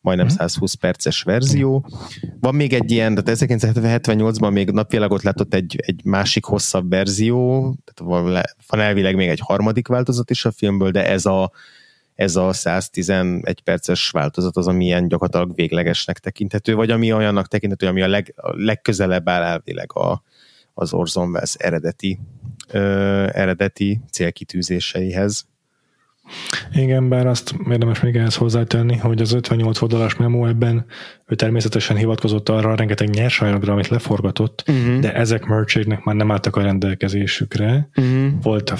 majdnem 0.00 0.28
120 0.28 0.74
mhm. 0.74 0.80
perces 0.80 1.22
verzió. 1.22 1.86
Van 2.40 2.54
még 2.54 2.72
egy 2.72 2.90
ilyen, 2.90 3.14
tehát 3.14 3.40
1978-ban 3.40 4.52
még 4.52 4.70
napvilágot 4.70 5.22
látott 5.22 5.54
egy, 5.54 5.76
egy 5.86 6.00
másik 6.04 6.44
hosszabb 6.44 6.90
verzió, 6.90 7.60
tehát 7.84 8.22
van, 8.22 8.42
van 8.66 8.80
elvileg 8.80 9.14
még 9.14 9.28
egy 9.28 9.40
harmadik 9.40 9.86
változat 9.86 10.30
is 10.30 10.44
a 10.44 10.52
filmből, 10.52 10.90
de 10.90 11.08
ez 11.08 11.26
a, 11.26 11.50
ez 12.14 12.36
a 12.36 12.52
111 12.52 13.60
perces 13.60 14.10
változat 14.10 14.56
az, 14.56 14.66
ami 14.66 14.84
ilyen 14.84 15.08
gyakorlatilag 15.08 15.54
véglegesnek 15.54 16.18
tekinthető, 16.18 16.74
vagy 16.74 16.90
ami 16.90 17.12
olyannak 17.12 17.48
tekinthető, 17.48 17.86
ami 17.86 18.02
a, 18.02 18.08
leg, 18.08 18.34
a 18.36 18.52
legközelebb 18.56 19.28
áll 19.28 19.42
elvileg 19.42 19.96
a, 19.96 20.22
az 20.74 20.92
Orson 20.92 21.28
Welles 21.28 21.54
eredeti, 21.54 22.18
ö, 22.70 22.80
eredeti 23.32 24.00
célkitűzéseihez. 24.10 25.46
Igen, 26.72 27.08
bár 27.08 27.26
azt 27.26 27.54
érdemes 27.70 28.00
még 28.00 28.16
ehhez 28.16 28.34
hozzátenni, 28.34 28.96
hogy 28.96 29.20
az 29.20 29.32
58 29.32 29.80
oldalas 29.80 30.16
memo 30.16 30.46
ebben 30.46 30.84
ő 31.26 31.34
természetesen 31.34 31.96
hivatkozott 31.96 32.48
arra 32.48 32.70
a 32.70 32.76
rengeteg 32.76 33.08
nyersanyagra, 33.08 33.72
amit 33.72 33.88
leforgatott, 33.88 34.64
uh-huh. 34.66 34.98
de 34.98 35.14
ezek 35.14 35.44
merchégnek 35.44 36.04
már 36.04 36.14
nem 36.14 36.30
álltak 36.30 36.56
a 36.56 36.62
rendelkezésükre. 36.62 37.88
Uh-huh. 37.96 38.42
Volt 38.42 38.70
a 38.70 38.76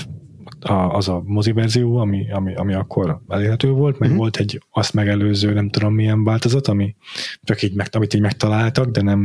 a, 0.60 0.72
az 0.72 1.08
a 1.08 1.22
mozi 1.24 1.52
verzió, 1.52 1.96
ami, 1.96 2.32
ami, 2.32 2.54
ami 2.54 2.74
akkor 2.74 3.20
elérhető 3.28 3.70
volt, 3.70 3.98
meg 3.98 4.08
mm-hmm. 4.08 4.18
volt 4.18 4.36
egy 4.36 4.62
azt 4.70 4.92
megelőző, 4.92 5.52
nem 5.52 5.70
tudom 5.70 5.94
milyen 5.94 6.24
változat, 6.24 6.66
ami 6.66 6.94
csak 7.42 7.62
így 7.62 7.74
meg, 7.74 7.88
amit 7.92 8.14
így 8.14 8.20
megtaláltak, 8.20 8.90
de 8.90 9.02
nem 9.02 9.20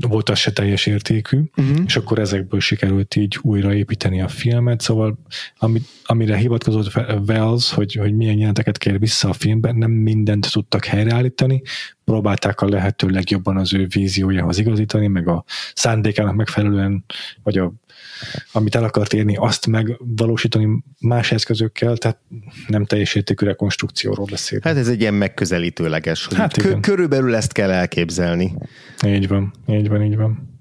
volt 0.00 0.28
az 0.28 0.38
se 0.38 0.52
teljes 0.52 0.86
értékű, 0.86 1.40
mm-hmm. 1.60 1.84
és 1.86 1.96
akkor 1.96 2.18
ezekből 2.18 2.60
sikerült 2.60 3.16
így 3.16 3.38
újraépíteni 3.42 4.20
a 4.20 4.28
filmet, 4.28 4.80
szóval 4.80 5.18
ami, 5.58 5.80
amire 6.04 6.36
hivatkozott 6.36 6.92
Wells, 7.28 7.72
hogy, 7.72 7.94
hogy 7.94 8.14
milyen 8.14 8.38
jelenteket 8.38 8.78
kér 8.78 8.98
vissza 8.98 9.28
a 9.28 9.32
filmben, 9.32 9.76
nem 9.76 9.90
mindent 9.90 10.52
tudtak 10.52 10.84
helyreállítani, 10.84 11.62
próbálták 12.04 12.60
a 12.60 12.68
lehető 12.68 13.08
legjobban 13.08 13.56
az 13.56 13.74
ő 13.74 13.86
víziójához 13.86 14.58
igazítani, 14.58 15.06
meg 15.06 15.28
a 15.28 15.44
szándékának 15.74 16.34
megfelelően, 16.34 17.04
vagy 17.42 17.58
a 17.58 17.72
amit 18.52 18.74
el 18.74 18.84
akart 18.84 19.12
érni, 19.12 19.36
azt 19.36 19.66
megvalósítani 19.66 20.82
más 21.00 21.32
eszközökkel, 21.32 21.96
tehát 21.96 22.18
nem 22.66 22.84
teljes 22.84 23.14
értékű 23.14 23.46
rekonstrukcióról 23.46 24.26
beszél. 24.30 24.58
Hát 24.62 24.76
ez 24.76 24.88
egy 24.88 25.00
ilyen 25.00 25.14
megközelítőleges, 25.14 26.26
hogy 26.26 26.36
hát 26.36 26.56
kö- 26.56 26.80
körülbelül 26.80 27.34
ezt 27.34 27.52
kell 27.52 27.70
elképzelni. 27.70 28.54
Így 29.06 29.28
van, 29.28 29.52
így 29.68 29.88
van, 29.88 30.02
így 30.02 30.16
van. 30.16 30.52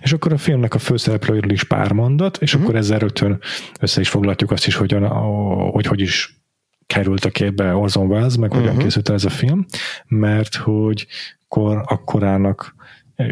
És 0.00 0.12
akkor 0.12 0.32
a 0.32 0.38
filmnek 0.38 0.74
a 0.74 0.78
főszereplőiről 0.78 1.50
is 1.50 1.64
pár 1.64 1.92
mondat, 1.92 2.36
és 2.40 2.52
uh-huh. 2.52 2.68
akkor 2.68 2.78
ezzel 2.78 2.98
rögtön 2.98 3.40
össze 3.80 4.00
is 4.00 4.08
foglaljuk 4.08 4.50
azt 4.50 4.66
is, 4.66 4.74
hogy, 4.74 4.94
a, 4.94 5.08
hogy, 5.08 5.86
hogy 5.86 6.00
is 6.00 6.41
került 6.86 7.24
a 7.24 7.30
képbe 7.30 7.74
Orson 7.74 8.06
Welles, 8.06 8.36
meg 8.36 8.52
hogyan 8.52 8.68
uh-huh. 8.68 8.82
készült 8.82 9.08
ez 9.08 9.24
a 9.24 9.30
film, 9.30 9.64
mert 10.06 10.54
hogy 10.54 11.06
kor, 11.48 11.82
akkorának 11.86 12.74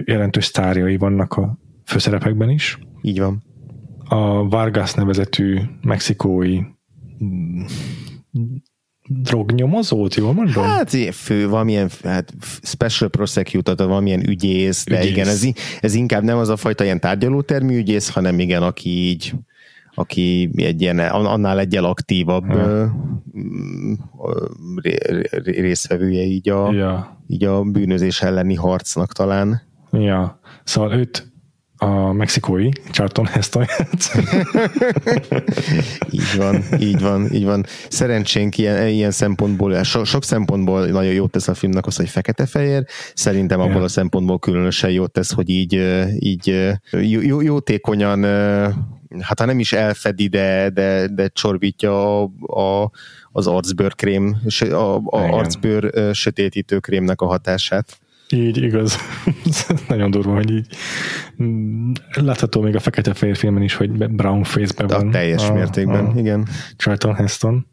jelentős 0.04 0.44
sztárjai 0.44 0.96
vannak 0.96 1.32
a 1.32 1.58
főszerepekben 1.84 2.50
is. 2.50 2.78
Így 3.02 3.18
van. 3.18 3.42
A 4.04 4.48
Vargas 4.48 4.94
nevezetű 4.94 5.60
mexikói 5.82 6.60
mm, 7.24 7.62
drognyomozót, 9.06 10.14
jól 10.14 10.32
mondom? 10.32 10.64
Hát 10.64 10.90
fő, 11.12 11.48
valamilyen 11.48 11.90
hát 12.04 12.34
special 12.62 13.10
prosecutor, 13.10 13.76
valamilyen 13.76 14.28
ügyész, 14.28 14.84
de 14.84 14.98
ügyész. 14.98 15.10
igen, 15.10 15.28
ez, 15.28 15.46
ez 15.80 15.94
inkább 15.94 16.22
nem 16.22 16.38
az 16.38 16.48
a 16.48 16.56
fajta 16.56 16.84
ilyen 16.84 17.00
tárgyalótermű 17.00 17.76
ügyész, 17.76 18.08
hanem 18.08 18.38
igen, 18.38 18.62
aki 18.62 18.90
így 18.90 19.34
aki 19.94 20.50
egy 20.54 20.80
ilyen, 20.80 20.98
annál 20.98 21.58
egyel 21.58 21.84
aktívabb 21.84 22.44
ja. 22.48 22.94
részvevője 25.44 26.22
így 26.22 26.48
a, 26.48 26.72
ja. 26.72 27.22
így 27.26 27.44
a 27.44 27.62
bűnözés 27.62 28.22
elleni 28.22 28.54
harcnak 28.54 29.12
talán. 29.12 29.62
Ja, 29.92 30.40
szóval 30.64 30.92
őt 30.92 31.30
a 31.82 32.12
mexikói 32.12 32.68
Charlton 32.90 33.26
Heston 33.26 33.64
Így 36.10 36.36
van, 36.36 36.62
így 36.78 37.00
van, 37.00 37.32
így 37.32 37.44
van. 37.44 37.64
Szerencsénk 37.88 38.58
ilyen, 38.58 38.88
ilyen 38.88 39.10
szempontból, 39.10 39.82
so, 39.82 40.04
sok 40.04 40.24
szempontból 40.24 40.86
nagyon 40.86 41.12
jót 41.12 41.30
tesz 41.30 41.48
a 41.48 41.54
filmnek 41.54 41.86
az, 41.86 41.96
hogy 41.96 42.08
fekete-fehér. 42.08 42.84
Szerintem 43.14 43.60
abból 43.60 43.72
yeah. 43.72 43.84
a 43.84 43.88
szempontból 43.88 44.38
különösen 44.38 44.90
jót 44.90 45.12
tesz, 45.12 45.32
hogy 45.32 45.48
így, 45.48 45.80
így 46.18 46.70
jó, 47.00 47.40
jótékonyan 47.40 48.24
hát 49.18 49.38
ha 49.38 49.44
nem 49.44 49.58
is 49.58 49.72
elfedi, 49.72 50.28
de, 50.28 50.70
de, 50.70 51.06
de 51.06 51.28
csorbítja 51.28 52.22
a, 52.22 52.30
a, 52.60 52.90
az 53.32 53.46
arcbőrkrém, 53.46 54.36
a, 54.60 54.74
a 54.96 55.00
arcbőr 55.10 56.14
sötétítő 56.14 56.78
krémnek 56.78 57.20
a 57.20 57.26
hatását. 57.26 57.98
Így, 58.32 58.62
igaz. 58.62 58.98
Nagyon 59.88 60.10
durva, 60.10 60.34
hogy 60.34 60.50
így 60.50 60.66
látható 62.10 62.60
még 62.60 62.76
a 62.76 62.80
fekete-fehér 62.80 63.36
filmen 63.36 63.62
is, 63.62 63.74
hogy 63.74 63.90
brown 63.90 64.44
face-ben 64.44 64.86
van. 64.86 65.08
A 65.08 65.10
teljes 65.10 65.48
a, 65.48 65.52
mértékben, 65.52 66.06
a 66.06 66.18
igen. 66.18 66.48
Charlton 66.76 67.14
Heston, 67.14 67.66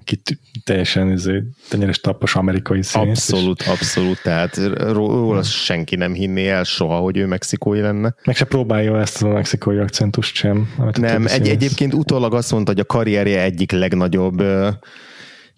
aki 0.00 0.22
teljesen 0.64 1.10
izé, 1.10 1.42
tenyeres 1.68 2.00
tappos 2.00 2.34
amerikai 2.34 2.82
színész. 2.82 3.32
Abszolút, 3.32 3.60
és... 3.60 3.66
abszolút, 3.66 4.22
tehát 4.22 4.56
róla 4.76 5.42
senki 5.42 5.96
nem 5.96 6.12
hinné 6.12 6.48
el 6.48 6.64
soha, 6.64 6.96
hogy 6.96 7.16
ő 7.16 7.26
mexikói 7.26 7.80
lenne. 7.80 8.14
Meg 8.24 8.36
se 8.36 8.44
próbálja 8.44 9.00
ezt 9.00 9.22
a 9.22 9.28
mexikói 9.28 9.76
akcentust 9.76 10.34
sem. 10.34 10.74
Nem, 10.92 11.26
egy, 11.26 11.48
egyébként 11.48 11.94
utólag 11.94 12.34
azt 12.34 12.52
mondta, 12.52 12.70
hogy 12.70 12.80
a 12.80 12.84
karrierje 12.84 13.42
egyik 13.42 13.72
legnagyobb 13.72 14.42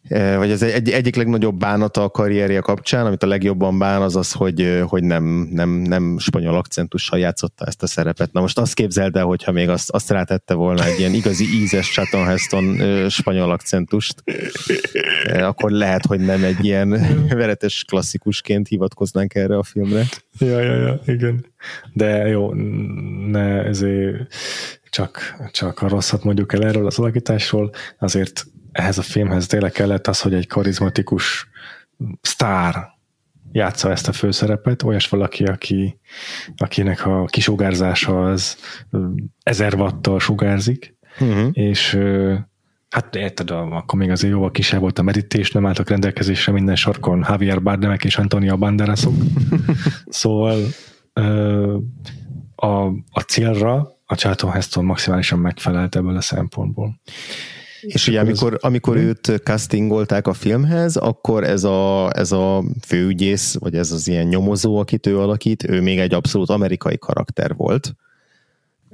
vagy 0.09 0.51
ez 0.51 0.63
egy, 0.63 0.91
egyik 0.91 1.17
legnagyobb 1.17 1.59
bánata 1.59 2.03
a 2.03 2.11
karrierje 2.11 2.61
kapcsán, 2.61 3.07
amit 3.07 3.23
a 3.23 3.27
legjobban 3.27 3.79
bán, 3.79 4.03
az 4.03 4.17
az, 4.17 4.33
hogy, 4.33 4.83
hogy 4.87 5.03
nem, 5.03 5.49
nem, 5.53 5.71
nem 5.71 6.19
spanyol 6.19 6.55
akcentussal 6.55 7.19
játszotta 7.19 7.65
ezt 7.65 7.83
a 7.83 7.87
szerepet. 7.87 8.33
Na 8.33 8.41
most 8.41 8.59
azt 8.59 8.75
képzeld 8.75 9.17
el, 9.17 9.25
hogyha 9.25 9.53
még 9.53 9.69
azt, 9.69 9.91
azt 9.91 10.11
rátette 10.11 10.55
volna 10.55 10.85
egy 10.85 10.99
ilyen 10.99 11.13
igazi 11.13 11.45
ízes 11.55 11.91
Chaton 11.91 12.25
Heston 12.27 12.79
spanyol 13.09 13.51
akcentust, 13.51 14.25
akkor 15.41 15.71
lehet, 15.71 16.07
hogy 16.07 16.21
nem 16.21 16.45
egy 16.45 16.65
ilyen 16.65 16.89
veretes 17.29 17.85
klasszikusként 17.89 18.69
hivatkoznánk 18.69 19.35
erre 19.35 19.57
a 19.57 19.63
filmre. 19.63 20.05
Ja, 20.39 20.61
ja, 20.61 20.75
ja, 20.75 21.01
igen. 21.07 21.47
De 21.93 22.27
jó, 22.27 22.55
ne 23.31 23.65
ezért 23.65 24.35
csak, 24.91 25.37
csak 25.53 25.83
a 25.83 25.89
rosszat 25.89 26.25
mondjuk 26.25 26.53
el 26.53 26.65
erről 26.65 26.87
az 26.87 26.99
alakításról, 26.99 27.71
azért 27.99 28.47
ehhez 28.77 28.99
a 28.99 29.03
filmhez 29.03 29.47
tényleg 29.47 29.73
kellett 29.73 30.07
az, 30.07 30.21
hogy 30.21 30.35
egy 30.35 30.47
karizmatikus 30.47 31.49
sztár 32.21 32.95
játsza 33.53 33.91
ezt 33.91 34.09
a 34.09 34.13
főszerepet, 34.13 34.83
olyas 34.83 35.09
valaki, 35.09 35.45
aki, 35.45 35.99
akinek 36.57 37.07
a 37.07 37.25
kisugárzása 37.25 38.31
az 38.31 38.57
ezer 39.43 39.75
watttal 39.75 40.21
sugárzik, 40.21 40.97
uh-huh. 41.21 41.49
és 41.53 41.99
hát 42.89 43.17
érted, 43.17 43.51
akkor 43.51 43.99
még 43.99 44.11
azért 44.11 44.33
jóval 44.33 44.51
kisebb 44.51 44.81
volt 44.81 44.99
a 44.99 45.03
medités, 45.03 45.51
nem 45.51 45.67
álltak 45.67 45.89
rendelkezésre 45.89 46.53
minden 46.53 46.77
sarkon 46.77 47.25
Javier 47.29 47.63
Bardemek 47.63 48.05
és 48.05 48.17
Antonio 48.19 48.57
Banderasok. 48.57 49.15
szóval 50.07 50.61
a, 52.55 52.87
a 53.11 53.21
célra 53.27 53.95
a 54.07 54.15
Charlton 54.15 54.51
Heston 54.51 54.85
maximálisan 54.85 55.39
megfelelt 55.39 55.97
ebből 55.97 56.17
a 56.17 56.21
szempontból. 56.21 57.01
És 57.81 58.09
ugye 58.09 58.21
amikor, 58.21 58.59
amikor 58.61 58.97
őt 58.97 59.41
castingolták 59.45 60.27
a 60.27 60.33
filmhez, 60.33 60.97
akkor 60.97 61.45
ez 61.45 61.65
a, 61.65 62.11
ez 62.17 62.33
a 62.33 62.65
főügyész, 62.87 63.57
vagy 63.59 63.75
ez 63.75 63.93
az 63.93 64.09
ilyen 64.09 64.27
nyomozó, 64.27 64.77
akit 64.77 65.07
ő 65.07 65.19
alakít, 65.19 65.69
ő 65.69 65.81
még 65.81 65.99
egy 65.99 66.15
abszolút 66.15 66.51
amerikai 66.51 66.99
karakter 66.99 67.55
volt. 67.55 67.95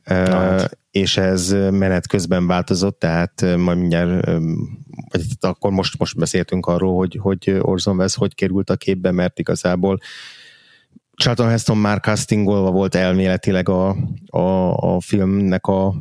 Hát. 0.05 0.79
És 0.91 1.17
ez 1.17 1.51
menet 1.71 2.07
közben 2.07 2.47
változott, 2.47 2.99
tehát 2.99 3.57
majd 3.57 3.79
mindjárt, 3.79 4.27
vagy 5.09 5.23
akkor 5.41 5.71
most, 5.71 5.99
most 5.99 6.17
beszéltünk 6.17 6.67
arról, 6.67 6.97
hogy, 6.97 7.19
hogy 7.21 7.59
Orson 7.61 7.95
Welles 7.95 8.15
hogy 8.15 8.35
került 8.35 8.71
a 8.71 8.77
képbe, 8.77 9.11
mert 9.11 9.39
igazából 9.39 9.99
Charlton 11.23 11.49
Heston 11.49 11.77
már 11.77 12.01
castingolva 12.01 12.71
volt 12.71 12.95
elméletileg 12.95 13.69
a, 13.69 13.97
a, 14.27 14.73
a 14.73 15.01
filmnek 15.01 15.67
a 15.67 15.95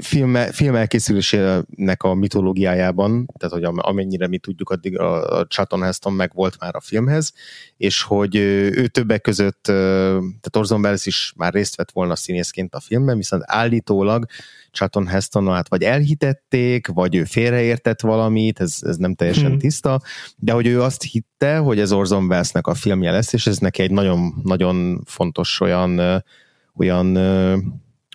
film, 0.00 0.34
film 0.34 0.74
elkészülésének 0.74 2.02
a 2.02 2.14
mitológiájában, 2.14 3.26
tehát 3.38 3.54
hogy 3.54 3.74
amennyire 3.76 4.26
mi 4.26 4.38
tudjuk, 4.38 4.70
addig 4.70 4.98
a, 4.98 5.38
a 5.38 5.46
Charlton 5.46 5.82
Heston 5.82 6.12
meg 6.12 6.30
volt 6.34 6.56
már 6.60 6.74
a 6.74 6.80
filmhez, 6.80 7.32
és 7.76 8.02
hogy 8.02 8.36
ő 8.36 8.86
többek 8.86 9.20
között, 9.20 9.62
tehát 9.62 10.56
Orson 10.56 10.80
Welles 10.80 11.06
is 11.06 11.32
már 11.36 11.52
részt 11.52 11.76
vett 11.76 11.90
volna 11.90 12.16
színészként 12.16 12.74
a 12.74 12.80
filmben, 12.80 13.16
viszont 13.16 13.42
állítólag 13.46 14.26
Charlton 14.74 15.06
Heston 15.06 15.52
hát 15.52 15.68
vagy 15.68 15.82
elhitették, 15.82 16.86
vagy 16.86 17.14
ő 17.14 17.24
félreértett 17.24 18.00
valamit, 18.00 18.60
ez, 18.60 18.78
ez 18.80 18.96
nem 18.96 19.14
teljesen 19.14 19.50
hmm. 19.50 19.58
tiszta, 19.58 20.00
de 20.36 20.52
hogy 20.52 20.66
ő 20.66 20.82
azt 20.82 21.02
hitte, 21.02 21.56
hogy 21.56 21.78
ez 21.78 21.92
Orson 21.92 22.24
Wellesnek 22.24 22.66
a 22.66 22.74
filmje 22.74 23.10
lesz, 23.10 23.32
és 23.32 23.46
ez 23.46 23.58
neki 23.58 23.82
egy 23.82 23.90
nagyon, 23.90 24.34
nagyon 24.42 25.02
fontos 25.06 25.60
olyan, 25.60 26.22
olyan 26.76 27.16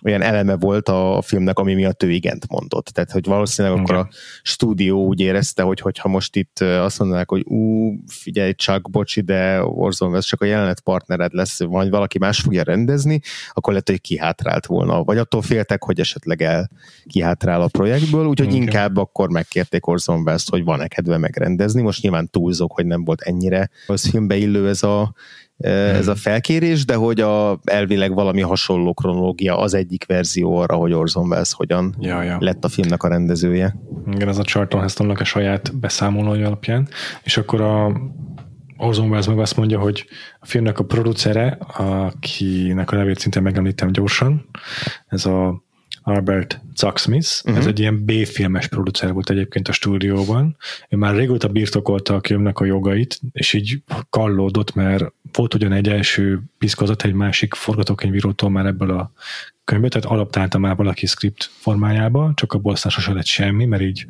olyan 0.04 0.22
eleme 0.22 0.56
volt 0.56 0.88
a 0.88 1.22
filmnek, 1.22 1.58
ami 1.58 1.74
miatt 1.74 2.02
ő 2.02 2.10
igent 2.10 2.48
mondott. 2.48 2.86
Tehát, 2.86 3.10
hogy 3.10 3.26
valószínűleg 3.26 3.80
okay. 3.80 3.96
akkor 3.96 4.06
a 4.06 4.14
stúdió 4.42 5.06
úgy 5.06 5.20
érezte, 5.20 5.62
hogy 5.62 5.80
hogyha 5.80 6.08
most 6.08 6.36
itt 6.36 6.58
azt 6.60 6.98
mondanák, 6.98 7.30
hogy 7.30 7.44
ú, 7.46 7.94
figyelj 8.06 8.52
csak, 8.54 8.90
bocsi, 8.90 9.20
de 9.20 9.64
Warzone, 9.64 10.16
ez 10.16 10.24
csak 10.24 10.42
a 10.42 10.44
jelenet 10.44 10.80
partnered 10.80 11.32
lesz, 11.32 11.62
vagy 11.62 11.90
valaki 11.90 12.18
más 12.18 12.40
fogja 12.40 12.62
rendezni, 12.62 13.20
akkor 13.52 13.72
lehet, 13.72 13.88
hogy 13.88 14.00
kihátrált 14.00 14.66
volna. 14.66 15.02
Vagy 15.02 15.18
attól 15.18 15.42
féltek, 15.42 15.84
hogy 15.84 16.00
esetleg 16.00 16.42
el 16.42 16.70
kihátrál 17.06 17.62
a 17.62 17.68
projektből, 17.68 18.26
úgyhogy 18.26 18.48
okay. 18.48 18.60
inkább 18.60 18.96
akkor 18.96 19.30
megkérték 19.30 19.86
Warzone 19.86 20.22
welles 20.22 20.44
hogy 20.50 20.64
van-e 20.64 20.88
kedve 20.88 21.18
megrendezni. 21.18 21.82
Most 21.82 22.02
nyilván 22.02 22.28
túlzok, 22.30 22.72
hogy 22.72 22.86
nem 22.86 23.04
volt 23.04 23.20
ennyire 23.20 23.70
az 23.86 24.08
filmbe 24.08 24.36
illő 24.36 24.68
ez 24.68 24.82
a 24.82 25.14
ez 25.68 26.08
a 26.08 26.14
felkérés, 26.14 26.84
de 26.84 26.94
hogy 26.94 27.20
a, 27.20 27.60
elvileg 27.64 28.14
valami 28.14 28.40
hasonló 28.40 28.94
kronológia 28.94 29.58
az 29.58 29.74
egyik 29.74 30.06
verzió 30.06 30.56
arra, 30.56 30.74
hogy 30.74 30.92
Orson 30.92 31.28
Welles 31.28 31.52
hogyan 31.52 31.94
ja, 31.98 32.22
ja. 32.22 32.36
lett 32.40 32.64
a 32.64 32.68
filmnek 32.68 33.02
a 33.02 33.08
rendezője. 33.08 33.76
Igen, 34.12 34.28
ez 34.28 34.38
a 34.38 34.42
Charlton 34.42 34.80
Hestonnak 34.80 35.20
a 35.20 35.24
saját 35.24 35.78
beszámolója 35.78 36.46
alapján, 36.46 36.88
és 37.22 37.36
akkor 37.36 37.60
a 37.60 38.00
Orson 38.76 39.08
Welles 39.08 39.26
meg 39.26 39.38
azt 39.38 39.56
mondja, 39.56 39.78
hogy 39.78 40.06
a 40.40 40.46
filmnek 40.46 40.78
a 40.78 40.84
producere, 40.84 41.58
akinek 41.76 42.90
a 42.90 42.96
nevét 42.96 43.18
szintén 43.18 43.42
megemlítem 43.42 43.92
gyorsan, 43.92 44.48
ez 45.06 45.26
a 45.26 45.62
Albert 46.02 46.60
Zack-Smith, 46.76 47.28
uh-huh. 47.42 47.56
ez 47.56 47.64
mhm. 47.64 47.72
egy 47.72 47.78
ilyen 47.78 48.04
B-filmes 48.04 48.68
producer 48.68 49.12
volt 49.12 49.30
egyébként 49.30 49.68
a 49.68 49.72
stúdióban. 49.72 50.56
Ő 50.88 50.96
már 50.96 51.14
régóta 51.14 51.48
birtokolta 51.48 52.14
a 52.14 52.20
filmnek 52.22 52.58
a 52.58 52.64
jogait, 52.64 53.20
és 53.32 53.52
így 53.52 53.82
kallódott, 54.10 54.74
mert 54.74 55.12
volt 55.32 55.54
ugyan 55.54 55.72
egy 55.72 55.88
első 55.88 56.40
piszkozat 56.58 57.04
egy 57.04 57.12
másik 57.12 57.54
forgatókönyvírótól 57.54 58.50
már 58.50 58.66
ebből 58.66 58.90
a 58.90 59.12
könyvből, 59.64 59.90
tehát 59.90 60.08
alaptálta 60.08 60.58
már 60.58 60.76
valaki 60.76 61.06
script 61.06 61.50
formájába, 61.52 62.32
csak 62.34 62.52
abból 62.52 62.72
aztán 62.72 62.92
sosem 62.92 63.14
lett 63.14 63.26
semmi, 63.26 63.64
mert 63.64 63.82
így 63.82 64.06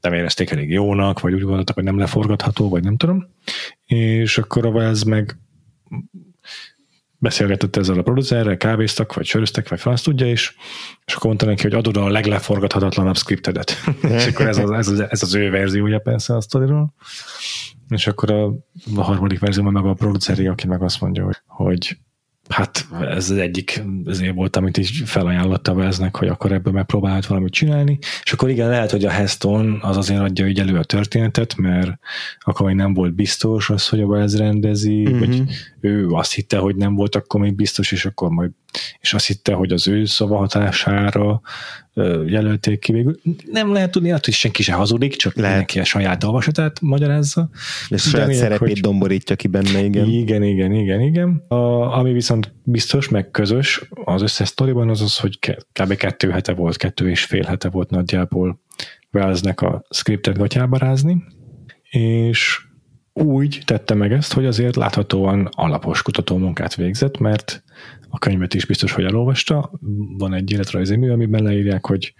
nem 0.00 0.12
érezték 0.12 0.50
elég 0.50 0.70
jónak, 0.70 1.20
vagy 1.20 1.32
úgy 1.32 1.42
gondoltak, 1.42 1.74
hogy 1.74 1.84
nem 1.84 1.98
leforgatható, 1.98 2.68
vagy 2.68 2.82
nem 2.82 2.96
tudom. 2.96 3.26
És 3.84 4.38
akkor 4.38 4.66
a 4.66 4.82
ez 4.82 5.02
meg 5.02 5.38
beszélgetett 7.18 7.76
ezzel 7.76 7.98
a 7.98 8.02
producerrel, 8.02 8.56
kávéztak, 8.56 9.14
vagy 9.14 9.26
söröztek, 9.26 9.68
vagy 9.68 9.80
azt 9.84 10.04
tudja 10.04 10.30
is, 10.30 10.56
és 11.04 11.14
akkor 11.14 11.26
mondta 11.26 11.46
neki, 11.46 11.62
hogy 11.62 11.74
adod 11.74 11.96
a 11.96 12.08
legleforgathatatlanabb 12.08 13.16
scriptedet. 13.16 13.72
és 14.16 14.26
akkor 14.26 14.46
ez 14.46 14.58
az, 14.58 14.70
ez, 14.70 14.88
az, 14.88 15.00
ez 15.00 15.22
az 15.22 15.34
ő 15.34 15.50
verziója 15.50 15.98
persze 15.98 16.36
a 16.36 16.40
sztoriról. 16.40 16.94
És 17.88 18.06
akkor 18.06 18.30
a, 18.30 18.44
a 18.96 19.02
harmadik 19.02 19.38
verzióban 19.38 19.72
meg 19.72 19.84
a 19.84 19.94
produceri, 19.94 20.46
aki 20.46 20.66
meg 20.66 20.82
azt 20.82 21.00
mondja, 21.00 21.24
hogy, 21.24 21.36
hogy 21.46 21.98
hát 22.48 22.88
ez 23.00 23.30
az 23.30 23.36
egyik 23.36 23.82
ezért 24.06 24.34
volt, 24.34 24.56
amit 24.56 24.76
is 24.76 25.02
felajánlotta 25.04 25.74
Veznek, 25.74 26.16
hogy 26.16 26.28
akkor 26.28 26.52
ebből 26.52 26.72
megpróbált 26.72 27.26
valamit 27.26 27.52
csinálni, 27.52 27.98
és 28.22 28.32
akkor 28.32 28.48
igen, 28.50 28.68
lehet, 28.68 28.90
hogy 28.90 29.04
a 29.04 29.10
Heston 29.10 29.78
az 29.82 29.96
azért 29.96 30.20
adja 30.20 30.46
így 30.46 30.60
elő 30.60 30.76
a 30.76 30.84
történetet, 30.84 31.56
mert 31.56 31.98
akkor 32.40 32.66
még 32.66 32.74
nem 32.74 32.94
volt 32.94 33.14
biztos 33.14 33.70
az, 33.70 33.88
hogy 33.88 34.00
a 34.00 34.04
Wells 34.04 34.36
rendezi, 34.36 35.02
mm-hmm. 35.02 35.18
vagy 35.18 35.42
ő 35.80 36.08
azt 36.08 36.34
hitte, 36.34 36.58
hogy 36.58 36.76
nem 36.76 36.94
volt 36.94 37.14
akkor 37.14 37.40
még 37.40 37.54
biztos, 37.54 37.92
és 37.92 38.04
akkor 38.04 38.28
majd 38.28 38.50
és 39.00 39.14
azt 39.14 39.26
hitte, 39.26 39.52
hogy 39.52 39.72
az 39.72 39.88
ő 39.88 40.04
szavahatására 40.04 41.40
jelölték 42.26 42.78
ki 42.78 42.92
végül. 42.92 43.20
Nem 43.50 43.72
lehet 43.72 43.90
tudni, 43.90 44.08
hát, 44.08 44.24
hogy 44.24 44.34
senki 44.34 44.62
se 44.62 44.72
hazudik, 44.72 45.16
csak 45.16 45.34
lehet. 45.34 45.50
mindenki 45.50 45.80
a 45.80 45.84
saját 45.84 46.24
olvasatát 46.24 46.80
magyarázza. 46.80 47.50
És 47.88 48.02
saját 48.02 48.26
lényeg, 48.26 48.42
szerepét 48.42 48.68
hogy... 48.68 48.80
domborítja 48.80 49.36
ki 49.36 49.48
benne, 49.48 49.84
igen. 49.84 50.06
Igen, 50.06 50.42
igen, 50.42 50.72
igen, 50.72 51.00
igen. 51.00 51.42
A, 51.48 51.54
ami 51.98 52.12
viszont 52.12 52.54
biztos, 52.62 53.08
meg 53.08 53.30
közös 53.30 53.88
az 54.04 54.22
összes 54.22 54.48
sztoriban 54.48 54.88
az 54.88 55.00
az, 55.00 55.18
hogy 55.18 55.38
kb. 55.72 55.94
kettő 55.96 56.30
hete 56.30 56.52
volt, 56.52 56.76
kettő 56.76 57.10
és 57.10 57.24
fél 57.24 57.44
hete 57.44 57.68
volt 57.68 57.90
nagyjából 57.90 58.60
Wellsnek 59.12 59.60
a 59.60 59.84
scriptet 59.90 60.38
gatyába 60.38 60.76
rázni, 60.76 61.22
és 61.90 62.67
úgy 63.22 63.62
tette 63.64 63.94
meg 63.94 64.12
ezt, 64.12 64.32
hogy 64.32 64.46
azért 64.46 64.76
láthatóan 64.76 65.48
alapos 65.52 66.02
kutatómunkát 66.02 66.74
végzett, 66.74 67.18
mert 67.18 67.62
a 68.08 68.18
könyvet 68.18 68.54
is 68.54 68.64
biztos, 68.64 68.92
hogy 68.92 69.04
elolvasta. 69.04 69.70
Van 70.18 70.34
egy 70.34 70.52
életrajzi 70.52 70.96
mű, 70.96 71.10
amiben 71.10 71.42
leírják, 71.42 71.86
hogy 71.86 72.14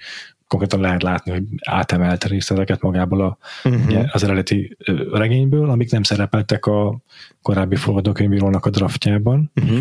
konkrétan 0.46 0.80
lehet 0.80 1.02
látni, 1.02 1.30
hogy 1.30 1.42
átemelte 1.64 2.28
részleteket 2.28 2.82
magából 2.82 3.20
a, 3.20 3.38
uh-huh. 3.64 4.08
az 4.12 4.22
eredeti 4.24 4.76
regényből, 5.12 5.70
amik 5.70 5.90
nem 5.90 6.02
szerepeltek 6.02 6.66
a 6.66 7.00
korábbi 7.42 7.76
forgatókönyvírónak 7.76 8.66
a 8.66 8.70
draftjában. 8.70 9.50
Uh-huh. 9.62 9.78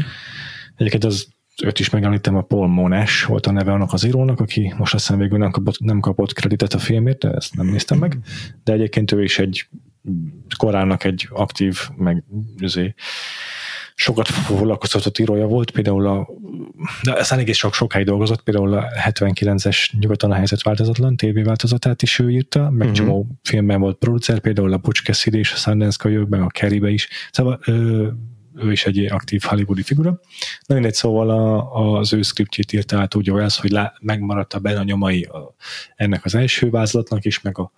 Egyébként 0.76 1.04
az 1.04 1.28
őt 1.64 1.80
is 1.80 1.90
megemlítem, 1.90 2.36
a 2.36 2.42
Paul 2.42 2.68
Mones 2.68 3.24
volt 3.24 3.46
a 3.46 3.52
neve 3.52 3.72
annak 3.72 3.94
az 3.94 4.04
írónak, 4.04 4.40
aki 4.40 4.74
most 4.78 4.94
aztán 4.94 5.18
végül 5.18 5.38
nem 5.38 5.52
kapott, 5.52 5.80
nem 5.80 6.00
kapott 6.00 6.34
kreditet 6.34 6.74
a 6.74 6.80
filmért, 6.80 7.20
de 7.20 7.32
ezt 7.32 7.56
nem 7.56 7.66
néztem 7.66 7.98
meg, 7.98 8.20
de 8.64 8.74
egyébként 8.74 9.12
ő 9.12 9.24
is 9.24 9.40
egy 9.40 9.68
korának 10.58 11.04
egy 11.04 11.28
aktív, 11.32 11.80
meg 11.96 12.24
sokat 14.00 14.28
foglalkoztatott 14.28 15.18
írója 15.18 15.48
volt, 15.48 15.72
például 15.72 16.08
a, 16.08 16.28
de 17.04 17.16
ez 17.16 17.32
elég 17.32 17.54
sok 17.54 17.74
sokáig 17.74 18.06
dolgozott, 18.06 18.42
például 18.42 18.74
a 18.74 18.88
79-es 19.10 20.00
nyugodtan 20.00 20.32
a 20.32 20.36
helyzet 20.36 20.62
változatlan 20.62 21.16
TV 21.16 21.44
változatát 21.44 22.02
is 22.02 22.20
ő 22.20 22.32
írta, 22.32 22.62
meg 22.62 22.88
uh-huh. 22.88 22.92
csomó 22.92 23.28
filmben 23.44 23.80
volt 23.80 23.98
producer, 23.98 24.40
például 24.40 24.74
a 24.74 24.80
Cassidy 25.04 25.38
és 25.38 25.52
a 25.52 25.56
Sundance 25.56 25.98
kölyökben, 26.00 26.42
a 26.42 26.48
Kerrybe 26.48 26.90
is. 26.90 27.08
Szóval 27.32 27.60
ö, 27.66 28.08
ő 28.62 28.72
is 28.72 28.86
egy 28.86 29.06
aktív 29.06 29.42
hollywoodi 29.42 29.82
figura. 29.82 30.20
Na 30.66 30.74
mindegy, 30.74 30.94
szóval 30.94 31.30
a, 31.30 31.98
az 31.98 32.14
ő 32.14 32.22
scriptjét 32.22 32.74
írta 32.74 33.00
át 33.00 33.16
úgy, 33.16 33.30
ez, 33.30 33.58
hogy 33.58 33.70
lá, 33.70 33.94
megmaradta 34.02 34.60
benne 34.60 34.80
a 34.80 34.84
nyomai 34.84 35.24
a, 35.24 35.56
ennek 35.96 36.26
az 36.26 36.36
első 36.36 36.70
vázlatnak 36.70 37.26
is, 37.26 37.42
meg 37.42 37.58
a, 37.58 37.72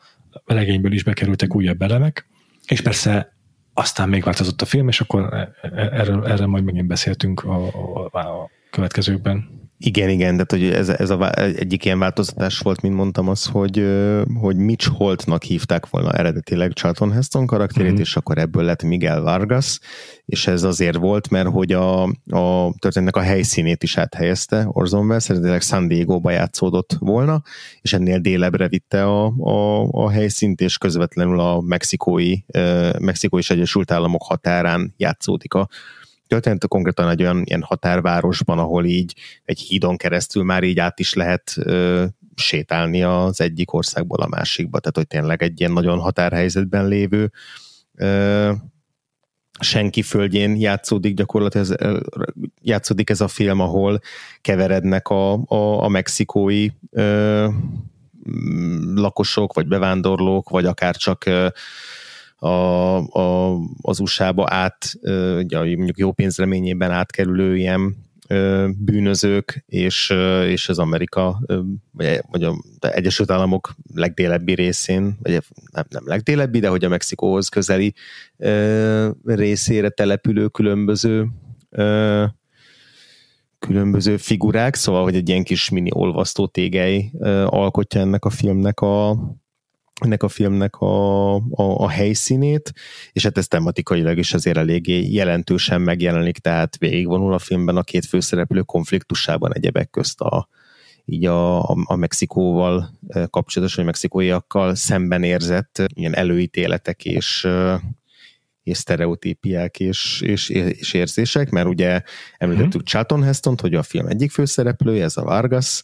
a 0.43 0.53
legényből 0.53 0.93
is 0.93 1.03
bekerültek 1.03 1.55
újabb 1.55 1.81
elemek, 1.81 2.27
és 2.67 2.81
persze 2.81 3.37
aztán 3.73 4.09
még 4.09 4.23
változott 4.23 4.61
a 4.61 4.65
film, 4.65 4.87
és 4.87 5.01
akkor 5.01 5.33
e, 5.33 5.51
e, 5.61 5.69
erről, 5.91 6.27
erről 6.27 6.47
majd 6.47 6.63
megint 6.63 6.87
beszéltünk 6.87 7.43
a, 7.43 7.65
a, 8.11 8.19
a 8.19 8.49
következőkben. 8.69 9.58
Igen, 9.81 10.09
igen, 10.09 10.37
de 10.37 10.45
hogy 10.47 10.63
ez, 10.63 10.89
ez 10.89 11.09
a, 11.09 11.39
egyik 11.39 11.85
ilyen 11.85 11.99
változtatás 11.99 12.59
volt, 12.59 12.81
mint 12.81 12.95
mondtam, 12.95 13.29
az, 13.29 13.45
hogy, 13.45 13.85
hogy 14.33 14.55
Mitch 14.55 14.87
Holtnak 14.87 15.43
hívták 15.43 15.89
volna 15.89 16.11
eredetileg 16.11 16.73
Charlton 16.73 17.11
Heston 17.11 17.45
karakterét, 17.45 17.91
mm-hmm. 17.91 18.01
és 18.01 18.15
akkor 18.15 18.37
ebből 18.37 18.63
lett 18.63 18.83
Miguel 18.83 19.21
Vargas, 19.21 19.79
és 20.25 20.47
ez 20.47 20.63
azért 20.63 20.97
volt, 20.97 21.29
mert 21.29 21.47
hogy 21.47 21.71
a, 21.71 22.03
a 22.29 22.73
történetnek 22.79 23.15
a 23.15 23.25
helyszínét 23.25 23.83
is 23.83 23.97
áthelyezte 23.97 24.67
Orson 24.67 25.05
Welles, 25.05 25.29
eredetileg 25.29 25.61
San 25.61 25.87
Diego-ba 25.87 26.31
játszódott 26.31 26.95
volna, 26.99 27.41
és 27.81 27.93
ennél 27.93 28.19
délebre 28.19 28.67
vitte 28.67 29.03
a, 29.03 29.25
a, 29.25 29.87
a 29.91 30.09
helyszínt, 30.09 30.61
és 30.61 30.77
közvetlenül 30.77 31.39
a 31.39 31.61
mexikói, 31.61 32.35
Mexikó 32.99 33.37
és 33.37 33.49
Egyesült 33.49 33.91
Államok 33.91 34.23
határán 34.23 34.93
játszódik 34.97 35.53
a 35.53 35.69
történet 36.29 36.67
konkrétan 36.67 37.09
egy 37.09 37.21
olyan 37.21 37.41
ilyen 37.45 37.61
határvárosban, 37.61 38.59
ahol 38.59 38.85
így 38.85 39.15
egy 39.43 39.59
hídon 39.59 39.97
keresztül 39.97 40.43
már 40.43 40.63
így 40.63 40.79
át 40.79 40.99
is 40.99 41.13
lehet 41.13 41.53
ö, 41.57 42.05
sétálni 42.35 43.03
az 43.03 43.41
egyik 43.41 43.73
országból 43.73 44.19
a 44.19 44.27
másikba, 44.27 44.79
tehát 44.79 44.95
hogy 44.95 45.07
tényleg 45.07 45.43
egy 45.43 45.59
ilyen 45.59 45.71
nagyon 45.71 45.99
határhelyzetben 45.99 46.87
lévő 46.87 47.31
ö, 47.95 48.51
senki 49.59 50.01
földjén 50.01 50.55
játszódik 50.55 51.13
gyakorlatilag, 51.13 51.67
ez, 51.67 51.91
játszódik 52.61 53.09
ez 53.09 53.21
a 53.21 53.27
film, 53.27 53.59
ahol 53.59 53.99
keverednek 54.41 55.07
a, 55.07 55.33
a, 55.33 55.83
a 55.83 55.87
mexikói 55.87 56.69
ö, 56.91 57.47
lakosok, 58.95 59.53
vagy 59.53 59.67
bevándorlók, 59.67 60.49
vagy 60.49 60.65
akár 60.65 60.95
csak 60.95 61.25
ö, 61.25 61.47
a, 62.39 62.47
a, 62.97 63.57
az 63.81 63.99
USA-ba 63.99 64.45
át, 64.49 64.93
mondjuk 65.51 65.97
jó 65.97 66.11
pénzreményében 66.11 66.91
átkerülő 66.91 67.57
ilyen 67.57 68.07
bűnözők, 68.77 69.63
és, 69.65 70.13
és 70.45 70.69
az 70.69 70.79
Amerika, 70.79 71.39
vagy, 71.91 72.21
vagy 72.31 72.43
a 72.43 72.55
Egyesült 72.79 73.31
Államok 73.31 73.75
legdélebbi 73.93 74.53
részén, 74.53 75.17
vagy 75.21 75.31
nem, 75.71 75.85
nem 75.89 76.03
legdélebbi, 76.05 76.59
de 76.59 76.67
hogy 76.67 76.85
a 76.85 76.89
Mexikóhoz 76.89 77.47
közeli 77.47 77.93
részére 79.25 79.89
települő 79.89 80.47
különböző 80.47 81.27
különböző 83.59 84.17
figurák, 84.17 84.75
szóval, 84.75 85.03
hogy 85.03 85.15
egy 85.15 85.29
ilyen 85.29 85.43
kis 85.43 85.69
mini 85.69 85.89
olvasztó 85.93 86.47
tégely 86.47 87.11
alkotja 87.45 88.01
ennek 88.01 88.25
a 88.25 88.29
filmnek 88.29 88.79
a, 88.79 89.11
ennek 89.99 90.23
a 90.23 90.27
filmnek 90.27 90.75
a, 90.75 91.35
a, 91.35 91.41
a 91.51 91.89
helyszínét, 91.89 92.73
és 93.11 93.23
hát 93.23 93.37
ez 93.37 93.47
tematikailag 93.47 94.17
is 94.17 94.33
azért 94.33 94.57
eléggé 94.57 95.11
jelentősen 95.11 95.81
megjelenik, 95.81 96.37
tehát 96.37 96.77
végigvonul 96.77 97.33
a 97.33 97.39
filmben 97.39 97.77
a 97.77 97.83
két 97.83 98.05
főszereplő 98.05 98.61
konfliktusában 98.61 99.55
egyebek 99.55 99.89
közt 99.89 100.21
a, 100.21 100.47
így 101.05 101.25
a, 101.25 101.63
a, 101.63 101.75
a 101.83 101.95
Mexikóval 101.95 102.99
kapcsolatos, 103.29 103.75
vagy 103.75 103.85
mexikóiakkal 103.85 104.75
szemben 104.75 105.23
érzett 105.23 105.81
ilyen 105.93 106.15
előítéletek 106.15 107.05
és, 107.05 107.47
és 108.63 108.77
sztereotípiák 108.77 109.79
és, 109.79 110.21
és, 110.21 110.49
és 110.49 110.93
érzések, 110.93 111.49
mert 111.49 111.67
ugye 111.67 112.01
említettük 112.37 112.73
uh-huh. 112.73 112.83
Charlton 112.83 113.23
heston 113.23 113.57
hogy 113.61 113.75
a 113.75 113.83
film 113.83 114.07
egyik 114.07 114.31
főszereplője, 114.31 115.03
ez 115.03 115.17
a 115.17 115.23
Vargas, 115.23 115.83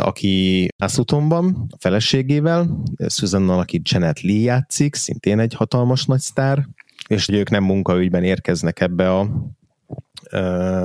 aki 0.00 0.68
Asutonban 0.78 1.66
a 1.70 1.76
feleségével, 1.78 2.82
Susan-nal, 3.08 3.58
aki 3.58 3.80
Janet 3.84 4.20
Lee 4.20 4.40
játszik, 4.40 4.94
szintén 4.94 5.38
egy 5.38 5.54
hatalmas 5.54 6.04
nagy 6.04 6.20
sztár, 6.20 6.68
és 7.08 7.26
hogy 7.26 7.34
ők 7.34 7.50
nem 7.50 7.64
munkaügyben 7.64 8.24
érkeznek 8.24 8.80
ebbe 8.80 9.14
a, 9.14 9.28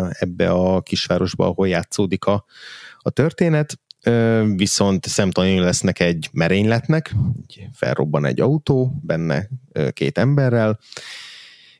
ebbe 0.10 0.50
a 0.50 0.82
kisvárosba, 0.82 1.46
ahol 1.46 1.68
játszódik 1.68 2.26
a, 2.26 2.46
a 2.98 3.10
történet, 3.10 3.80
viszont 4.56 5.06
szemtanúi 5.06 5.60
lesznek 5.60 6.00
egy 6.00 6.30
merényletnek, 6.32 7.16
felrobban 7.74 8.26
egy 8.26 8.42
autó, 8.42 9.02
benne 9.04 9.48
két 9.94 10.18
emberrel, 10.18 10.80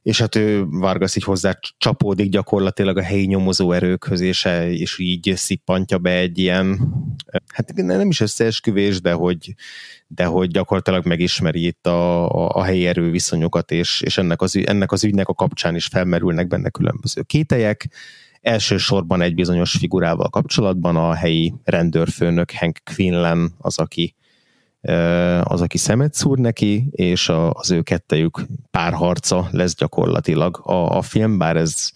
és 0.02 0.20
hát 0.20 0.36
ő 0.36 0.66
Vargas 0.66 1.16
így 1.16 1.24
hozzá 1.24 1.58
csapódik 1.78 2.30
gyakorlatilag 2.30 2.98
a 2.98 3.02
helyi 3.02 3.26
nyomozó 3.26 3.72
erőkhöz, 3.72 4.20
és, 4.20 4.46
és 4.70 5.00
így 5.00 5.34
szippantja 5.36 5.98
be 5.98 6.12
egy 6.12 6.38
ilyen, 6.38 6.80
hát 7.48 7.74
nem 7.74 8.10
is 8.10 8.20
összeesküvés, 8.20 9.02
de 9.02 9.12
hogy, 9.12 9.54
de 10.08 10.26
hogy 10.26 10.50
gyakorlatilag 10.50 11.06
megismeri 11.06 11.66
itt 11.66 11.88
a, 11.88 12.30
a, 12.30 12.50
a 12.56 12.64
helyi 12.64 12.88
erőviszonyokat, 12.88 13.72
és, 13.72 14.02
és 14.02 14.18
ennek, 14.18 14.42
az, 14.42 14.58
ennek 14.66 14.92
az 14.92 15.04
ügynek 15.04 15.28
a 15.28 15.34
kapcsán 15.34 15.76
is 15.76 15.86
felmerülnek 15.86 16.48
benne 16.48 16.70
különböző 16.70 17.22
kételyek, 17.22 17.90
elsősorban 18.42 19.22
egy 19.22 19.36
bizonyos 19.36 19.72
figurával 19.72 20.30
kapcsolatban 20.30 20.96
a 20.96 21.14
helyi 21.14 21.54
rendőrfőnök 21.64 22.52
Hank 22.52 22.78
Quinlan 22.96 23.54
az, 23.58 23.80
aki 23.80 24.16
az, 25.44 25.62
aki 25.62 25.78
szemet 25.78 26.14
szúr 26.14 26.38
neki, 26.38 26.88
és 26.92 27.32
az 27.52 27.72
ő 27.72 27.82
kettejük 27.82 28.46
párharca 28.72 29.48
lesz 29.52 29.76
gyakorlatilag 29.76 30.62
a, 30.64 30.98
a 30.98 31.02
film, 31.02 31.38
bár 31.38 31.58
ez 31.58 31.92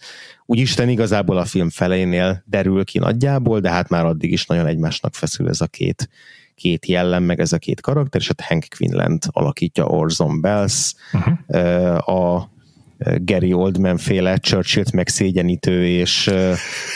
úgyisten 0.46 0.88
igazából 0.88 1.36
a 1.36 1.44
film 1.44 1.70
felénél 1.70 2.42
derül 2.46 2.84
ki 2.84 2.98
nagyjából, 2.98 3.60
de 3.60 3.70
hát 3.70 3.88
már 3.88 4.04
addig 4.04 4.32
is 4.32 4.46
nagyon 4.46 4.66
egymásnak 4.66 5.14
feszül 5.14 5.48
ez 5.48 5.60
a 5.60 5.66
két, 5.66 6.08
két 6.54 6.86
jellem, 6.86 7.22
meg 7.22 7.40
ez 7.40 7.52
a 7.52 7.58
két 7.58 7.80
karakter, 7.80 8.20
és 8.20 8.26
hát 8.26 8.40
Hank 8.40 8.66
Quinlan 8.76 9.18
alakítja 9.30 9.86
Orson 9.86 10.40
Welles, 10.42 10.94
uh-huh. 11.12 12.08
a 12.08 12.50
Gary 12.98 13.52
Oldman 13.52 13.96
féle 13.96 14.36
Churchill-t 14.36 14.92
megszégyenítő 14.92 15.86
és 15.86 16.30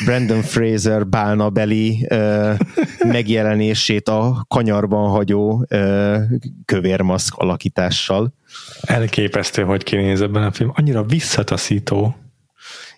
Brandon 0.04 0.42
Fraser 0.42 1.06
bálnabeli 1.06 2.06
megjelenését 2.98 4.08
a 4.08 4.44
kanyarban 4.48 5.10
hagyó 5.10 5.66
kövérmaszk 6.64 7.36
alakítással. 7.36 8.34
Elképesztő, 8.80 9.62
hogy 9.62 9.82
kinéz 9.82 10.20
ebben 10.20 10.42
a 10.42 10.52
film. 10.52 10.72
Annyira 10.74 11.02
visszataszító. 11.02 12.16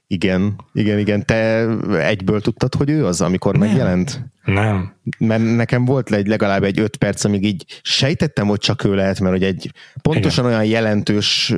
Igen, 0.07 0.57
igen, 0.73 0.99
igen. 0.99 1.27
Te 1.27 1.69
egyből 1.99 2.41
tudtad, 2.41 2.75
hogy 2.75 2.91
ő 2.91 3.07
az, 3.07 3.21
amikor 3.21 3.57
Nem. 3.57 3.69
megjelent? 3.69 4.31
Nem. 4.45 4.93
Mert 5.19 5.57
nekem 5.57 5.85
volt 5.85 6.13
egy 6.13 6.27
legalább 6.27 6.63
egy 6.63 6.81
öt 6.81 6.97
perc, 6.97 7.25
amíg 7.25 7.45
így 7.45 7.65
sejtettem, 7.83 8.47
hogy 8.47 8.59
csak 8.59 8.85
ő 8.85 8.95
lehet, 8.95 9.21
mert 9.21 9.33
hogy 9.33 9.43
egy 9.43 9.73
pontosan 10.03 10.45
Igen. 10.45 10.57
olyan 10.57 10.71
jelentős 10.71 11.55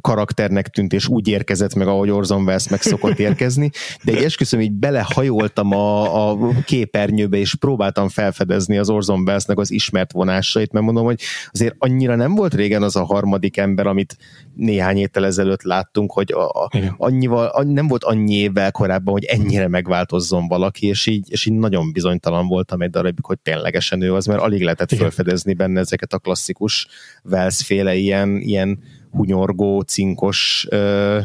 karakternek 0.00 0.68
tűnt, 0.68 0.92
és 0.92 1.08
úgy 1.08 1.28
érkezett 1.28 1.74
meg, 1.74 1.86
ahogy 1.86 2.10
Orson 2.10 2.42
Welles 2.42 2.68
meg 2.68 2.82
szokott 2.82 3.18
érkezni, 3.18 3.70
de 4.04 4.12
egy 4.12 4.22
esküszöm, 4.22 4.60
így 4.60 4.72
belehajoltam 4.72 5.72
a, 5.72 6.30
a 6.30 6.48
képernyőbe, 6.64 7.36
és 7.36 7.54
próbáltam 7.54 8.08
felfedezni 8.08 8.78
az 8.78 8.90
Orson 8.90 9.20
Wellesnek 9.20 9.58
az 9.58 9.70
ismert 9.70 10.12
vonásait, 10.12 10.72
mert 10.72 10.84
mondom, 10.84 11.04
hogy 11.04 11.20
azért 11.52 11.74
annyira 11.78 12.14
nem 12.14 12.34
volt 12.34 12.54
régen 12.54 12.82
az 12.82 12.96
a 12.96 13.04
harmadik 13.04 13.56
ember, 13.56 13.86
amit 13.86 14.16
néhány 14.54 14.96
héttel 14.96 15.26
ezelőtt 15.26 15.62
láttunk, 15.62 16.12
hogy 16.12 16.32
a, 16.32 16.48
a, 16.48 16.70
annyival, 16.96 17.64
nem 17.64 17.88
volt 17.88 18.04
annyi 18.04 18.34
évvel 18.34 18.70
korábban, 18.70 19.12
hogy 19.12 19.24
ennyire 19.24 19.68
megváltozzon 19.68 20.48
valaki, 20.48 20.86
és 20.86 21.06
így, 21.06 21.30
és 21.30 21.46
így 21.46 21.54
nagyon 21.54 21.92
bizony 21.92 22.20
bizonytalan 22.22 22.48
voltam 22.48 22.80
egy 22.80 22.90
darabig, 22.90 23.24
hogy 23.24 23.38
ténylegesen 23.38 24.02
ő 24.02 24.14
az, 24.14 24.26
mert 24.26 24.40
alig 24.40 24.62
lehetett 24.62 24.94
felfedezni 24.94 25.54
benne 25.54 25.80
ezeket 25.80 26.12
a 26.12 26.18
klasszikus 26.18 26.86
Wells 27.24 27.64
féle 27.64 27.94
ilyen, 27.94 28.36
ilyen 28.36 28.78
hunyorgó, 29.10 29.80
cinkos 29.80 30.66
uh, 30.70 31.20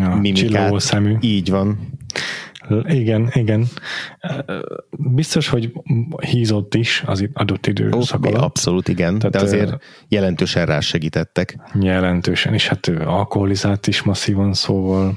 ja, 0.00 0.18
mimikát. 0.20 0.80
szemű. 0.80 1.16
Így 1.20 1.50
van. 1.50 1.78
Igen, 2.84 3.30
igen. 3.32 3.66
Biztos, 4.90 5.48
hogy 5.48 5.72
hízott 6.20 6.74
is 6.74 7.02
az 7.06 7.28
adott 7.32 7.66
időszak 7.66 8.24
alatt. 8.24 8.42
Abszolút, 8.42 8.88
igen, 8.88 9.18
Tehát, 9.18 9.32
de 9.32 9.40
azért 9.40 9.82
jelentősen 10.08 10.66
rásegítettek. 10.66 11.58
Jelentősen, 11.80 12.54
és 12.54 12.68
hát 12.68 12.88
ő 12.88 13.00
alkoholizált 13.00 13.86
is 13.86 14.02
masszívan, 14.02 14.52
szóval 14.52 15.14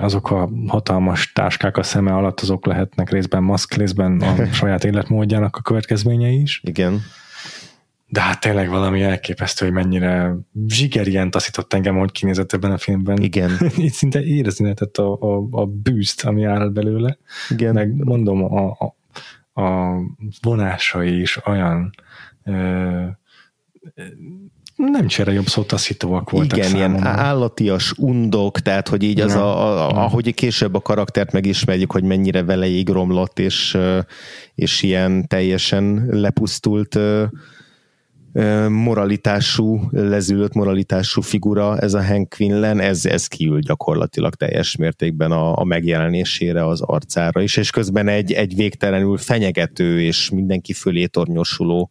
azok 0.00 0.30
a 0.30 0.50
hatalmas 0.66 1.32
táskák 1.32 1.76
a 1.76 1.82
szeme 1.82 2.14
alatt, 2.14 2.40
azok 2.40 2.66
lehetnek 2.66 3.10
részben 3.10 3.42
maszk, 3.42 3.74
részben 3.74 4.20
a 4.20 4.44
saját 4.52 4.84
életmódjának 4.84 5.56
a 5.56 5.62
következményei 5.62 6.40
is. 6.40 6.60
Igen. 6.64 7.00
De 8.10 8.20
hát 8.20 8.40
tényleg 8.40 8.68
valami 8.68 9.02
elképesztő, 9.02 9.64
hogy 9.64 9.74
mennyire 9.74 10.34
zsigerien 10.66 11.30
taszított 11.30 11.72
engem, 11.72 11.98
hogy 11.98 12.12
kinézett 12.12 12.52
ebben 12.52 12.72
a 12.72 12.78
filmben. 12.78 13.22
Igen. 13.22 13.50
Itt 13.76 13.92
szinte 13.92 14.22
érezni 14.22 14.62
lehetett 14.62 14.96
a, 14.96 15.12
a, 15.20 15.46
a 15.50 15.66
bűzt, 15.66 16.24
ami 16.24 16.44
árad 16.44 16.72
belőle. 16.72 17.18
Igen. 17.48 17.74
Meg 17.74 17.94
mondom, 17.94 18.44
a, 18.44 18.76
a, 18.78 18.96
a 19.62 19.96
vonásai 20.42 21.20
is 21.20 21.46
olyan 21.46 21.90
ö, 22.44 23.04
nem 24.78 25.06
csere 25.06 25.32
jobb 25.32 25.46
szó, 25.46 25.62
taszítóak 25.62 26.30
voltak 26.30 26.58
Igen, 26.58 26.70
számomra. 26.70 26.98
ilyen 26.98 27.06
állatias 27.06 27.92
undok, 27.96 28.60
tehát 28.60 28.88
hogy 28.88 29.02
így 29.02 29.20
az, 29.20 29.32
ja. 29.32 29.56
a, 29.56 29.88
a, 29.88 30.04
ahogy 30.04 30.34
később 30.34 30.74
a 30.74 30.80
karaktert 30.80 31.32
megismerjük, 31.32 31.92
hogy 31.92 32.02
mennyire 32.02 32.42
veleig 32.42 32.88
romlott, 32.88 33.38
és, 33.38 33.78
és 34.54 34.82
ilyen 34.82 35.26
teljesen 35.28 36.06
lepusztult 36.10 36.98
moralitású, 38.68 39.88
lezülött 39.90 40.54
moralitású 40.54 41.20
figura, 41.20 41.78
ez 41.78 41.94
a 41.94 42.04
Hank 42.04 42.34
Quinlan, 42.36 42.80
ez, 42.80 43.06
ez 43.06 43.26
kiül 43.26 43.60
gyakorlatilag 43.60 44.34
teljes 44.34 44.76
mértékben 44.76 45.30
a, 45.30 45.58
a 45.58 45.64
megjelenésére, 45.64 46.66
az 46.66 46.80
arcára 46.80 47.40
is, 47.40 47.56
és 47.56 47.70
közben 47.70 48.08
egy, 48.08 48.32
egy 48.32 48.56
végtelenül 48.56 49.16
fenyegető 49.16 50.00
és 50.00 50.30
mindenki 50.30 50.72
fölé 50.72 51.06
tornyosuló 51.06 51.90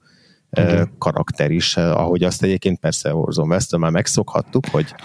okay. 0.51 0.83
karakter 0.97 1.51
is, 1.51 1.77
ahogy 1.77 2.23
azt 2.23 2.43
egyébként 2.43 2.79
persze 2.79 3.15
Orson 3.15 3.47
welles 3.47 3.67
már 3.77 3.91
megszokhattuk, 3.91 4.65
hogy 4.71 4.95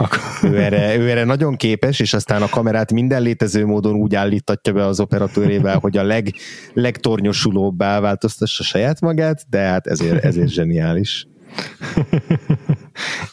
ő 0.43 0.61
erre, 0.63 0.97
ő 0.97 1.11
erre 1.11 1.25
nagyon 1.25 1.57
képes, 1.57 2.01
és 2.01 2.15
aztán 2.15 2.43
a 2.43 2.49
kamerát 2.49 2.93
minden 2.93 3.23
létező 3.23 3.67
módon 3.67 3.95
úgy 3.95 4.15
állítatja 4.15 4.73
be 4.73 4.87
az 4.87 5.01
operatőrével, 5.01 5.79
hogy 5.79 5.97
a 5.97 6.03
leg, 6.03 6.35
legtornyosulóbbá 6.73 8.01
változtassa 8.01 8.63
saját 8.63 9.01
magát, 9.01 9.45
de 9.51 9.61
hát 9.61 9.87
ezért, 9.87 10.25
ezért 10.25 10.49
zseniális. 10.49 11.27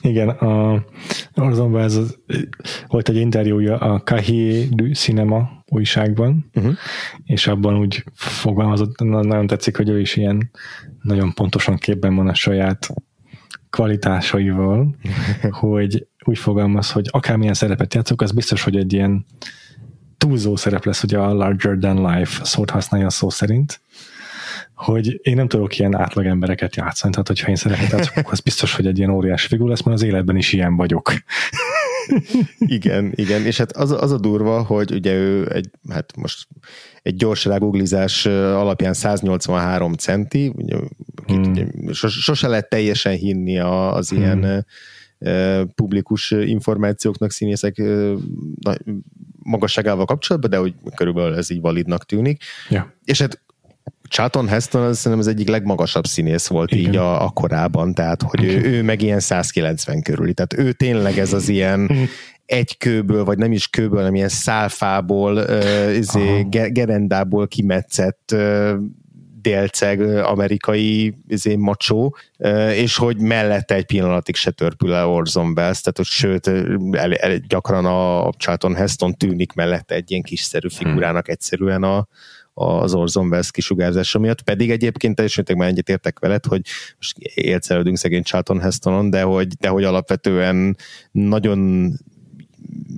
Igen, 0.01 0.29
a 0.29 0.83
Orson 1.39 1.73
Welles 1.73 1.95
volt 2.87 3.09
egy 3.09 3.15
interjúja 3.15 3.77
a 3.77 4.01
Cahiers 4.01 4.69
du 4.69 4.93
Cinema 4.93 5.63
újságban, 5.67 6.49
uh-huh. 6.53 6.73
és 7.23 7.47
abban 7.47 7.77
úgy 7.77 8.03
fogalmazott, 8.13 8.99
nagyon 8.99 9.47
tetszik, 9.47 9.77
hogy 9.77 9.89
ő 9.89 9.99
is 9.99 10.15
ilyen 10.15 10.51
nagyon 11.01 11.33
pontosan 11.33 11.75
képben 11.75 12.15
van 12.15 12.27
a 12.27 12.33
saját 12.33 12.93
kvalitásaival, 13.69 14.95
hogy 15.49 16.07
úgy 16.25 16.37
fogalmaz, 16.37 16.91
hogy 16.91 17.07
akármilyen 17.11 17.53
szerepet 17.53 17.93
játszok, 17.93 18.21
az 18.21 18.31
biztos, 18.31 18.63
hogy 18.63 18.75
egy 18.75 18.93
ilyen 18.93 19.25
túlzó 20.17 20.55
szerep 20.55 20.85
lesz, 20.85 21.01
hogy 21.01 21.13
a 21.13 21.33
larger 21.33 21.77
than 21.77 22.11
life 22.11 22.43
szót 22.43 22.69
használja 22.69 23.09
szó 23.09 23.29
szerint, 23.29 23.81
hogy 24.73 25.19
én 25.21 25.35
nem 25.35 25.47
tudok 25.47 25.77
ilyen 25.77 25.95
átlag 25.95 26.25
embereket 26.25 26.75
játszani, 26.75 27.11
tehát 27.11 27.27
hogyha 27.27 27.49
én 27.49 27.55
szerepet 27.55 27.89
játszok, 27.91 28.31
az 28.31 28.39
biztos, 28.39 28.75
hogy 28.75 28.87
egy 28.87 28.97
ilyen 28.97 29.09
óriás 29.09 29.45
figura 29.45 29.69
lesz, 29.69 29.81
mert 29.81 29.97
az 29.97 30.03
életben 30.03 30.35
is 30.35 30.53
ilyen 30.53 30.75
vagyok. 30.75 31.13
igen, 32.59 33.11
igen, 33.15 33.45
és 33.45 33.57
hát 33.57 33.71
az, 33.71 33.91
az 33.91 34.11
a 34.11 34.17
durva, 34.17 34.63
hogy 34.63 34.91
ugye 34.91 35.13
ő 35.13 35.51
egy, 35.53 35.69
hát 35.89 36.15
most 36.15 36.47
egy 37.01 37.15
gyors 37.15 37.45
ráguglizás 37.45 38.25
alapján 38.25 38.93
183 38.93 39.93
centi, 39.93 40.51
ugye, 40.55 40.75
hmm. 41.25 41.41
ugye, 41.41 41.65
sose 41.93 42.47
lehet 42.47 42.69
teljesen 42.69 43.13
hinni 43.13 43.59
az 43.59 44.09
hmm. 44.09 44.19
ilyen 44.19 44.65
publikus 45.75 46.31
információknak 46.31 47.31
színészek 47.31 47.81
magasságával 49.43 50.05
kapcsolatban, 50.05 50.49
de 50.49 50.57
hogy 50.57 50.73
körülbelül 50.95 51.35
ez 51.37 51.49
így 51.49 51.61
validnak 51.61 52.05
tűnik. 52.05 52.43
Ja. 52.69 52.93
És 53.03 53.21
hát 53.21 53.41
Charlton 54.09 54.47
Heston 54.47 54.81
az 54.81 54.97
szerintem 54.97 55.19
az 55.19 55.27
egyik 55.27 55.47
legmagasabb 55.47 56.05
színész 56.05 56.47
volt 56.47 56.71
Igen. 56.71 56.85
így 56.85 56.95
a, 56.95 57.23
a 57.25 57.29
korában, 57.29 57.93
tehát 57.93 58.21
hogy 58.21 58.43
ő, 58.43 58.61
ő 58.61 58.83
meg 58.83 59.01
ilyen 59.01 59.19
190 59.19 60.01
körüli, 60.01 60.33
tehát 60.33 60.67
ő 60.67 60.71
tényleg 60.71 61.17
ez 61.17 61.33
az 61.33 61.49
ilyen 61.49 61.91
egy 62.45 62.77
kőből, 62.77 63.23
vagy 63.23 63.37
nem 63.37 63.51
is 63.51 63.67
kőből, 63.67 63.97
hanem 63.97 64.15
ilyen 64.15 64.29
szálfából, 64.29 65.35
uh, 65.35 65.97
izé, 65.97 66.47
gerendából 66.49 67.47
kimetszett 67.47 68.29
uh, 68.33 68.71
délceg 69.41 70.01
amerikai 70.01 71.15
izé, 71.27 71.55
macsó, 71.55 72.15
és 72.73 72.97
hogy 72.97 73.17
mellette 73.17 73.75
egy 73.75 73.85
pillanatig 73.85 74.35
se 74.35 74.51
törpül 74.51 74.93
el 74.93 75.07
Orson 75.07 75.53
Welles, 75.55 75.81
tehát 75.81 75.97
hogy 75.97 76.05
sőt, 76.05 76.47
el, 76.91 77.13
el, 77.13 77.37
gyakran 77.37 77.85
a 77.85 78.29
Charlton 78.37 78.75
Heston 78.75 79.13
tűnik 79.13 79.53
mellette 79.53 79.95
egy 79.95 80.11
ilyen 80.11 80.23
kiszerű 80.23 80.69
figurának 80.69 81.25
hmm. 81.25 81.33
egyszerűen 81.33 81.83
a, 81.83 82.07
az 82.59 82.93
Orson 82.93 83.27
Welles 83.27 83.51
kisugárzása 83.51 84.19
miatt, 84.19 84.41
pedig 84.41 84.71
egyébként 84.71 85.15
teljesen 85.15 85.45
már 85.57 85.67
egyet 85.67 85.89
értek 85.89 86.19
veled, 86.19 86.45
hogy 86.45 86.61
most 86.97 87.17
élcelődünk 87.33 87.97
szegény 87.97 88.23
Charlton 88.23 88.59
Hestonon, 88.59 89.09
de 89.09 89.21
hogy, 89.21 89.47
de 89.47 89.67
hogy 89.67 89.83
alapvetően 89.83 90.77
nagyon 91.11 91.91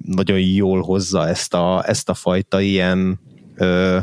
nagyon 0.06 0.39
jól 0.39 0.82
hozza 0.82 1.28
ezt 1.28 1.54
a, 1.54 1.84
ezt 1.88 2.10
a 2.10 2.13
fajta 2.13 2.62
ilyen 2.62 3.19
ö, 3.56 4.00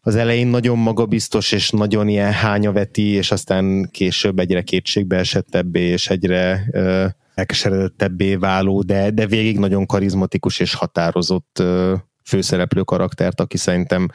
az 0.00 0.16
elején 0.16 0.46
nagyon 0.46 0.78
magabiztos, 0.78 1.52
és 1.52 1.70
nagyon 1.70 2.08
ilyen 2.08 2.32
hányaveti, 2.32 3.06
és 3.06 3.30
aztán 3.30 3.88
később 3.90 4.38
egyre 4.38 4.62
kétségbe 4.62 5.16
esettebbé, 5.16 5.80
és 5.80 6.08
egyre 6.08 6.68
ö, 6.72 7.06
elkeseredettebbé 7.34 8.34
váló, 8.34 8.82
de, 8.82 9.10
de 9.10 9.26
végig 9.26 9.58
nagyon 9.58 9.86
karizmatikus 9.86 10.60
és 10.60 10.74
határozott 10.74 11.58
ö, 11.60 11.94
főszereplő 12.24 12.82
karaktert, 12.82 13.40
aki 13.40 13.56
szerintem 13.56 14.08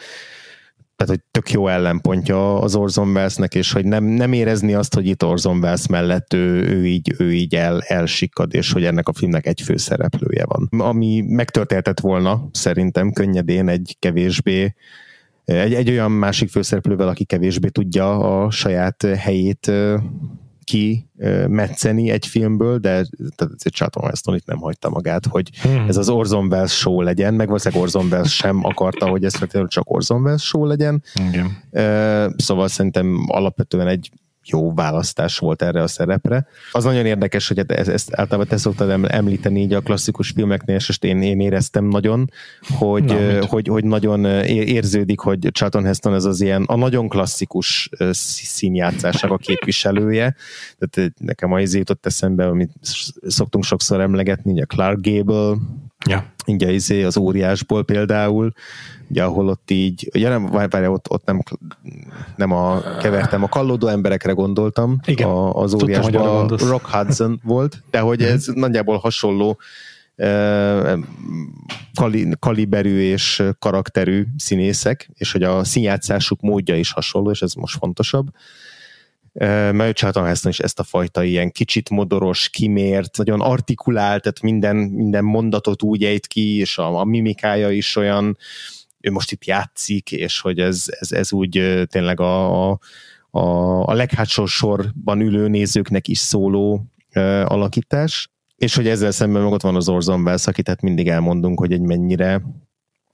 tehát, 0.95 1.13
hogy 1.13 1.23
tök 1.31 1.51
jó 1.51 1.67
ellenpontja 1.67 2.59
az 2.61 2.75
Orson 2.75 3.09
Wellesnek, 3.09 3.55
és 3.55 3.71
hogy 3.71 3.85
nem, 3.85 4.03
nem 4.03 4.33
érezni 4.33 4.73
azt, 4.73 4.93
hogy 4.93 5.07
itt 5.07 5.23
Orson 5.23 5.57
Welles 5.57 5.87
mellett 5.87 6.33
ő, 6.33 6.67
ő 6.67 6.85
így, 6.85 7.13
ő 7.17 7.33
így 7.33 7.55
el, 7.55 7.81
elsikkad, 7.81 8.53
és 8.53 8.71
hogy 8.71 8.85
ennek 8.85 9.07
a 9.07 9.13
filmnek 9.13 9.45
egy 9.45 9.61
főszereplője 9.61 10.45
van. 10.45 10.69
Ami 10.81 11.21
megtörténhetett 11.27 11.99
volna, 11.99 12.49
szerintem 12.51 13.11
könnyedén 13.11 13.67
egy 13.67 13.95
kevésbé 13.99 14.75
egy, 15.45 15.73
egy 15.73 15.89
olyan 15.89 16.11
másik 16.11 16.49
főszereplővel, 16.49 17.07
aki 17.07 17.23
kevésbé 17.23 17.67
tudja 17.67 18.43
a 18.43 18.51
saját 18.51 19.03
helyét 19.03 19.71
ki 20.63 21.09
metszeni 21.47 22.09
egy 22.09 22.27
filmből, 22.27 22.77
de 22.77 23.05
tehát 23.35 23.53
Charlton 23.69 24.03
Heston 24.03 24.35
itt 24.35 24.45
nem 24.45 24.57
hagyta 24.57 24.89
magát, 24.89 25.25
hogy 25.25 25.49
hmm. 25.61 25.87
ez 25.87 25.97
az 25.97 26.09
Orson 26.09 26.45
Welles 26.45 26.77
show 26.77 27.01
legyen, 27.01 27.33
meg 27.33 27.47
valószínűleg 27.47 27.83
Orson 27.83 28.07
Welles 28.11 28.35
sem 28.35 28.65
akarta, 28.65 29.07
hogy 29.07 29.23
ez 29.23 29.33
csak 29.67 29.91
Orson 29.91 30.21
Welles 30.21 30.43
show 30.43 30.65
legyen. 30.65 31.03
Igen. 31.29 31.57
Szóval 32.37 32.67
szerintem 32.67 33.25
alapvetően 33.27 33.87
egy 33.87 34.11
jó 34.45 34.73
választás 34.73 35.37
volt 35.37 35.61
erre 35.61 35.81
a 35.81 35.87
szerepre. 35.87 36.47
Az 36.71 36.83
nagyon 36.83 37.05
érdekes, 37.05 37.47
hogy 37.47 37.59
ezt, 37.67 37.89
ezt 37.89 38.15
általában 38.15 38.47
te 38.47 38.57
szoktad 38.57 39.05
említeni 39.07 39.61
így 39.61 39.73
a 39.73 39.81
klasszikus 39.81 40.29
filmeknél, 40.29 40.75
és 40.75 40.97
én, 41.01 41.21
én 41.21 41.39
éreztem 41.39 41.85
nagyon, 41.85 42.31
hogy, 42.77 43.03
Na, 43.03 43.45
hogy, 43.45 43.67
hogy 43.67 43.83
nagyon 43.83 44.25
érződik, 44.45 45.19
hogy 45.19 45.49
Charlton 45.51 45.85
Heston 45.85 46.13
ez 46.13 46.25
az 46.25 46.41
ilyen 46.41 46.63
a 46.63 46.75
nagyon 46.75 47.09
klasszikus 47.09 47.89
színjátszásnak 48.11 49.31
a 49.31 49.37
képviselője. 49.37 50.35
Tehát 50.79 51.13
nekem 51.19 51.51
a 51.51 51.59
izé 51.59 51.77
jutott 51.77 52.05
eszembe, 52.05 52.47
amit 52.47 52.71
szoktunk 53.27 53.63
sokszor 53.63 54.01
emlegetni, 54.01 54.61
a 54.61 54.65
Clark 54.65 54.99
Gable, 55.01 55.57
Ja. 56.05 56.31
Ugye 56.47 56.71
izé 56.71 57.03
az 57.03 57.17
óriásból 57.17 57.83
például, 57.83 58.53
ugye 59.13 59.23
ahol 59.23 59.47
ott 59.47 59.71
így, 59.71 60.09
ugye 60.15 60.29
nem, 60.29 60.45
várj, 60.45 60.85
ott, 60.85 61.09
ott 61.09 61.25
nem, 61.25 61.41
nem 62.35 62.51
a, 62.51 62.81
kevertem, 62.97 63.43
a 63.43 63.47
kallódó 63.47 63.87
emberekre 63.87 64.31
gondoltam, 64.31 64.99
Igen. 65.05 65.27
A, 65.27 65.53
az 65.53 65.73
óriásban 65.73 66.47
Rock 66.47 66.85
Hudson 66.85 67.41
volt, 67.43 67.83
de 67.91 67.99
hogy 67.99 68.21
ez 68.21 68.45
nagyjából 68.53 68.97
hasonló 68.97 69.59
kali, 71.93 72.27
kaliberű 72.39 72.99
és 72.99 73.43
karakterű 73.59 74.25
színészek, 74.37 75.09
és 75.13 75.31
hogy 75.31 75.43
a 75.43 75.63
színjátszásuk 75.63 76.41
módja 76.41 76.75
is 76.75 76.91
hasonló, 76.91 77.31
és 77.31 77.41
ez 77.41 77.53
most 77.53 77.77
fontosabb. 77.77 78.27
Mert 79.71 79.95
Charlton 79.95 80.25
Heston 80.25 80.51
is 80.51 80.59
ezt 80.59 80.79
a 80.79 80.83
fajta 80.83 81.23
ilyen 81.23 81.51
kicsit 81.51 81.89
modoros, 81.89 82.49
kimért, 82.49 83.17
nagyon 83.17 83.41
artikulált, 83.41 84.21
tehát 84.21 84.41
minden, 84.41 84.75
minden 84.75 85.23
mondatot 85.23 85.83
úgy 85.83 86.03
ejt 86.03 86.27
ki, 86.27 86.57
és 86.57 86.77
a, 86.77 86.99
a 86.99 87.03
mimikája 87.03 87.69
is 87.69 87.95
olyan, 87.95 88.37
ő 89.03 89.11
most 89.11 89.31
itt 89.31 89.45
játszik, 89.45 90.11
és 90.11 90.39
hogy 90.39 90.59
ez, 90.59 90.85
ez, 90.87 91.11
ez 91.11 91.33
úgy 91.33 91.83
tényleg 91.85 92.19
a, 92.19 92.69
a, 92.71 92.79
a, 93.31 93.93
leghátsó 93.93 94.45
sorban 94.45 95.21
ülő 95.21 95.47
nézőknek 95.47 96.07
is 96.07 96.17
szóló 96.17 96.85
uh, 97.15 97.51
alakítás, 97.51 98.29
és 98.55 98.75
hogy 98.75 98.87
ezzel 98.87 99.11
szemben 99.11 99.41
meg 99.41 99.51
ott 99.51 99.61
van 99.61 99.75
az 99.75 99.89
Orson 99.89 100.21
Welles, 100.21 100.47
akit 100.47 100.65
tehát 100.65 100.81
mindig 100.81 101.07
elmondunk, 101.07 101.59
hogy 101.59 101.71
egy 101.71 101.81
mennyire 101.81 102.41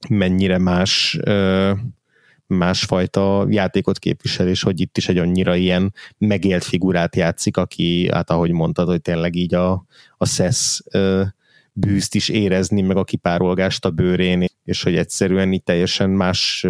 mennyire 0.10 0.58
más 0.58 1.20
uh, 1.26 1.78
másfajta 2.48 3.46
játékot 3.50 4.00
képvisel, 4.00 4.48
és 4.48 4.64
hogy 4.64 4.80
itt 4.80 4.98
is 4.98 5.10
egy 5.10 5.18
annyira 5.18 5.56
ilyen 5.56 5.94
megélt 6.18 6.64
figurát 6.64 7.16
játszik, 7.16 7.58
aki, 7.58 8.10
hát 8.12 8.30
ahogy 8.30 8.52
mondtad, 8.52 8.88
hogy 8.88 9.02
tényleg 9.02 9.36
így 9.36 9.54
a, 9.54 9.86
a 10.18 10.26
szesz 10.26 10.84
bűzt 11.80 12.16
is 12.16 12.30
érezni, 12.30 12.82
meg 12.82 12.98
a 12.98 13.04
kipárolgást 13.04 13.86
a 13.86 13.90
bőrén, 13.90 14.46
és 14.64 14.84
hogy 14.84 14.96
egyszerűen 14.96 15.52
itt 15.52 15.66
teljesen 15.66 16.10
más, 16.10 16.68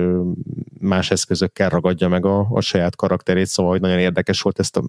más 0.80 1.12
eszközökkel 1.12 1.70
ragadja 1.70 2.08
meg 2.08 2.26
a, 2.26 2.48
a 2.50 2.62
saját 2.62 2.96
karakterét, 2.96 3.48
szóval 3.48 3.72
hogy 3.72 3.82
nagyon 3.82 4.00
érdekes 4.00 4.42
volt 4.42 4.60
ezt 4.60 4.78
a, 4.78 4.84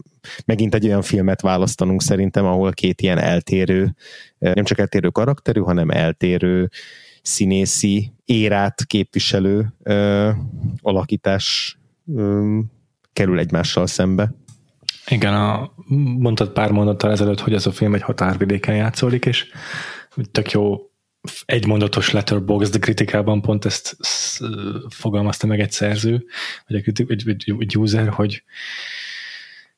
megint 0.44 0.74
egy 0.74 0.86
olyan 0.86 1.02
filmet 1.02 1.40
választanunk 1.40 2.02
szerintem, 2.02 2.44
ahol 2.44 2.72
két 2.72 3.00
ilyen 3.00 3.18
eltérő, 3.18 3.94
nem 4.38 4.64
csak 4.64 4.78
eltérő 4.78 5.08
karakterű, 5.08 5.60
hanem 5.60 5.90
eltérő 5.90 6.70
színészi 7.22 8.12
érát 8.24 8.84
képviselő 8.84 9.74
ö, 9.82 10.30
alakítás 10.80 11.78
ö, 12.14 12.58
kerül 13.12 13.38
egymással 13.38 13.86
szembe. 13.86 14.34
Igen, 15.06 15.34
a, 15.34 15.72
mondtad 16.18 16.52
pár 16.52 16.70
mondattal 16.70 17.10
ezelőtt, 17.10 17.40
hogy 17.40 17.54
ez 17.54 17.66
a 17.66 17.72
film 17.72 17.94
egy 17.94 18.02
határvidéken 18.02 18.76
játszódik, 18.76 19.26
és 19.26 19.46
tök 20.30 20.50
jó 20.50 20.90
egymondatos 21.44 22.10
letterboxd 22.10 22.78
kritikában 22.78 23.42
pont 23.42 23.64
ezt 23.64 23.96
fogalmazta 24.88 25.46
meg 25.46 25.60
egy 25.60 25.72
szerző, 25.72 26.24
vagy 26.66 26.76
egy, 26.76 27.04
egy, 27.08 27.28
egy, 27.28 27.54
egy 27.58 27.78
user, 27.78 28.08
hogy 28.08 28.42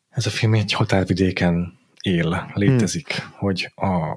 ez 0.08 0.26
a 0.26 0.30
film 0.30 0.54
egy 0.54 0.72
határvidéken 0.72 1.78
él, 2.00 2.50
létezik, 2.54 3.14
hmm. 3.14 3.30
hogy 3.38 3.72
a, 3.74 4.10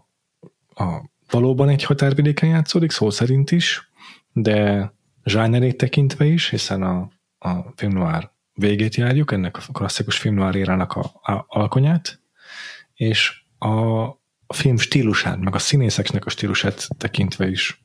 a 0.83 1.09
valóban 1.29 1.69
egy 1.69 1.83
határvidéken 1.83 2.49
játszódik, 2.49 2.91
szó 2.91 3.09
szerint 3.09 3.51
is, 3.51 3.89
de 4.33 4.91
zsánerét 5.23 5.77
tekintve 5.77 6.25
is, 6.25 6.49
hiszen 6.49 6.83
a, 6.83 7.09
a 7.37 7.73
film 7.75 7.93
noir 7.93 8.29
végét 8.53 8.95
járjuk, 8.95 9.31
ennek 9.31 9.57
a 9.57 9.71
klasszikus 9.71 10.17
film 10.17 10.35
noir 10.35 10.55
érának 10.55 10.93
a, 10.93 10.99
a 11.31 11.45
alkonyát, 11.47 12.19
és 12.93 13.43
a, 13.57 14.05
a 14.47 14.53
film 14.53 14.77
stílusát, 14.77 15.39
meg 15.39 15.55
a 15.55 15.59
színészeknek 15.59 16.25
a 16.25 16.29
stílusát 16.29 16.87
tekintve 16.97 17.49
is 17.49 17.83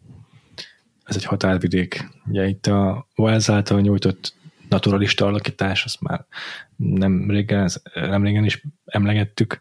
ez 1.04 1.16
egy 1.16 1.24
határvidék. 1.24 2.08
Ugye 2.26 2.48
itt 2.48 2.66
a 2.66 3.06
Wells 3.16 3.48
által 3.48 3.80
nyújtott 3.80 4.34
naturalista 4.68 5.26
alakítás, 5.26 5.84
azt 5.84 6.00
már 6.00 6.24
nem 6.76 7.30
régen, 7.30 7.70
nem 7.94 8.24
régen 8.24 8.44
is 8.44 8.62
emlegettük, 8.84 9.60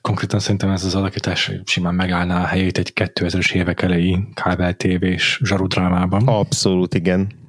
Konkrétan 0.00 0.40
szerintem 0.40 0.70
ez 0.70 0.84
az 0.84 0.94
alakítás 0.94 1.50
simán 1.64 1.94
megállná 1.94 2.42
a 2.42 2.46
helyét 2.46 2.78
egy 2.78 2.92
2000-es 2.94 3.52
évek 3.52 3.82
elejé 3.82 4.18
kábel 4.34 4.74
tévés 4.74 5.40
zsarudrámában. 5.42 6.26
Abszolút, 6.26 6.94
igen. 6.94 7.39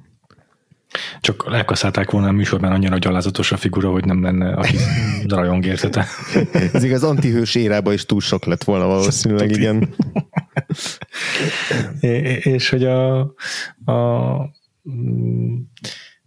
Csak 1.20 1.48
elkaszálták 1.52 2.10
volna 2.10 2.28
a 2.28 2.32
műsorban 2.32 2.72
annyira 2.72 2.98
gyalázatos 2.98 3.52
a 3.52 3.56
figura, 3.56 3.90
hogy 3.90 4.04
nem 4.04 4.22
lenne, 4.22 4.54
aki 4.54 4.76
rajong 5.28 5.66
értete. 5.66 6.06
Ez 6.72 6.84
igaz, 6.84 7.02
antihős 7.02 7.54
érába 7.54 7.92
is 7.92 8.06
túl 8.06 8.20
sok 8.20 8.44
lett 8.44 8.64
volna 8.64 8.86
valószínűleg, 8.86 9.50
igen. 9.50 9.94
és 12.54 12.68
hogy 12.68 12.84
a, 12.84 13.20
a 13.84 14.50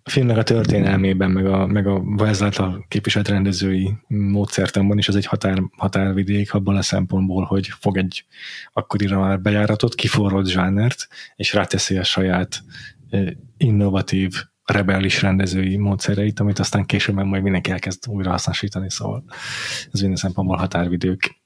a 0.08 0.10
filmnek 0.10 0.38
a 0.38 0.44
történelmében, 0.44 1.32
meg 1.32 1.46
a, 1.46 1.66
meg 1.66 1.88
a 1.88 1.94
Wells 1.94 2.42
által 2.42 2.86
képviselt 2.88 3.28
rendezői 3.28 3.94
módszertanban 4.08 4.98
is 4.98 5.08
ez 5.08 5.16
egy 5.16 5.26
határ, 5.26 5.62
határvidék 5.78 6.54
abban 6.54 6.76
a 6.76 6.82
szempontból, 6.82 7.44
hogy 7.44 7.68
fog 7.80 7.98
egy 7.98 8.26
akkorira 8.74 9.20
már 9.20 9.42
bejáratot, 9.42 9.96
kiforrott 9.96 10.48
zsánert, 10.48 11.08
és 11.36 11.54
ráteszi 11.54 11.98
a 11.98 12.04
saját 12.04 12.64
innovatív, 13.58 14.44
rebellis 14.66 15.22
rendezői 15.22 15.78
módszereit, 15.78 16.40
amit 16.40 16.60
aztán 16.60 16.86
később 16.86 17.16
majd 17.16 17.44
mindenki 17.44 17.72
elkezd 17.72 18.08
újra 18.08 18.30
hasznosítani, 18.32 18.92
szóval 18.92 19.24
ez 19.92 20.00
minden 20.00 20.20
szempontból 20.20 20.58
határvidők. 20.58 21.44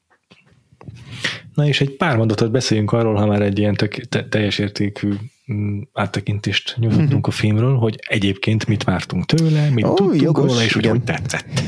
Na 1.54 1.66
és 1.66 1.80
egy 1.80 1.96
pár 1.96 2.16
mondatot 2.16 2.50
beszéljünk 2.50 2.92
arról, 2.92 3.14
ha 3.14 3.26
már 3.26 3.42
egy 3.42 3.58
ilyen 3.58 3.74
tök, 3.74 3.94
te, 3.94 4.28
teljes 4.28 4.58
értékű 4.58 5.12
mm, 5.52 5.80
áttekintést 5.92 6.76
nyújtottunk 6.78 7.26
a 7.26 7.30
filmről, 7.30 7.76
hogy 7.76 7.98
egyébként 8.08 8.66
mit 8.66 8.84
vártunk 8.84 9.24
tőle, 9.26 9.70
mit 9.70 9.84
oh, 9.84 9.94
tudtunk 9.94 10.22
jogos, 10.22 10.50
róla, 10.50 10.62
és 10.62 10.74
igen. 10.74 10.90
hogy 10.90 11.02
tetszett. 11.02 11.62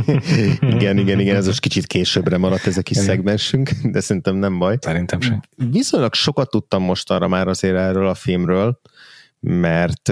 igen, 0.76 0.98
igen, 0.98 1.20
igen, 1.20 1.36
ez 1.36 1.46
most 1.46 1.60
kicsit 1.60 1.86
későbbre 1.86 2.36
maradt 2.36 2.66
ez 2.66 2.76
a 2.76 2.82
kis 2.82 2.96
szegmensünk, 2.96 3.70
de 3.84 4.00
szerintem 4.00 4.36
nem 4.36 4.58
baj. 4.58 4.76
Szerintem 4.80 5.20
sem. 5.20 5.40
Viszonylag 5.70 6.14
sokat 6.14 6.50
tudtam 6.50 6.82
most 6.82 7.10
arra 7.10 7.28
már 7.28 7.48
azért 7.48 7.76
erről 7.76 8.06
a 8.06 8.14
filmről, 8.14 8.80
mert, 9.44 10.08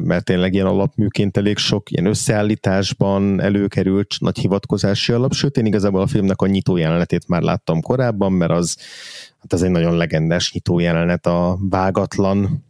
mert 0.00 0.24
tényleg 0.24 0.54
ilyen 0.54 0.66
alapműként 0.66 1.36
elég 1.36 1.56
sok 1.56 1.90
ilyen 1.90 2.06
összeállításban 2.06 3.40
előkerült 3.40 4.16
nagy 4.18 4.38
hivatkozási 4.38 5.12
alap, 5.12 5.32
sőt 5.32 5.56
én 5.56 5.66
igazából 5.66 6.00
a 6.00 6.06
filmnek 6.06 6.42
a 6.42 6.46
nyitó 6.46 6.76
jelenetét 6.76 7.28
már 7.28 7.42
láttam 7.42 7.80
korábban, 7.80 8.32
mert 8.32 8.50
az, 8.50 8.76
hát 9.38 9.52
az 9.52 9.62
egy 9.62 9.70
nagyon 9.70 9.96
legendás 9.96 10.52
nyitó 10.52 10.78
jelenet, 10.78 11.26
a 11.26 11.58
vágatlan 11.60 12.64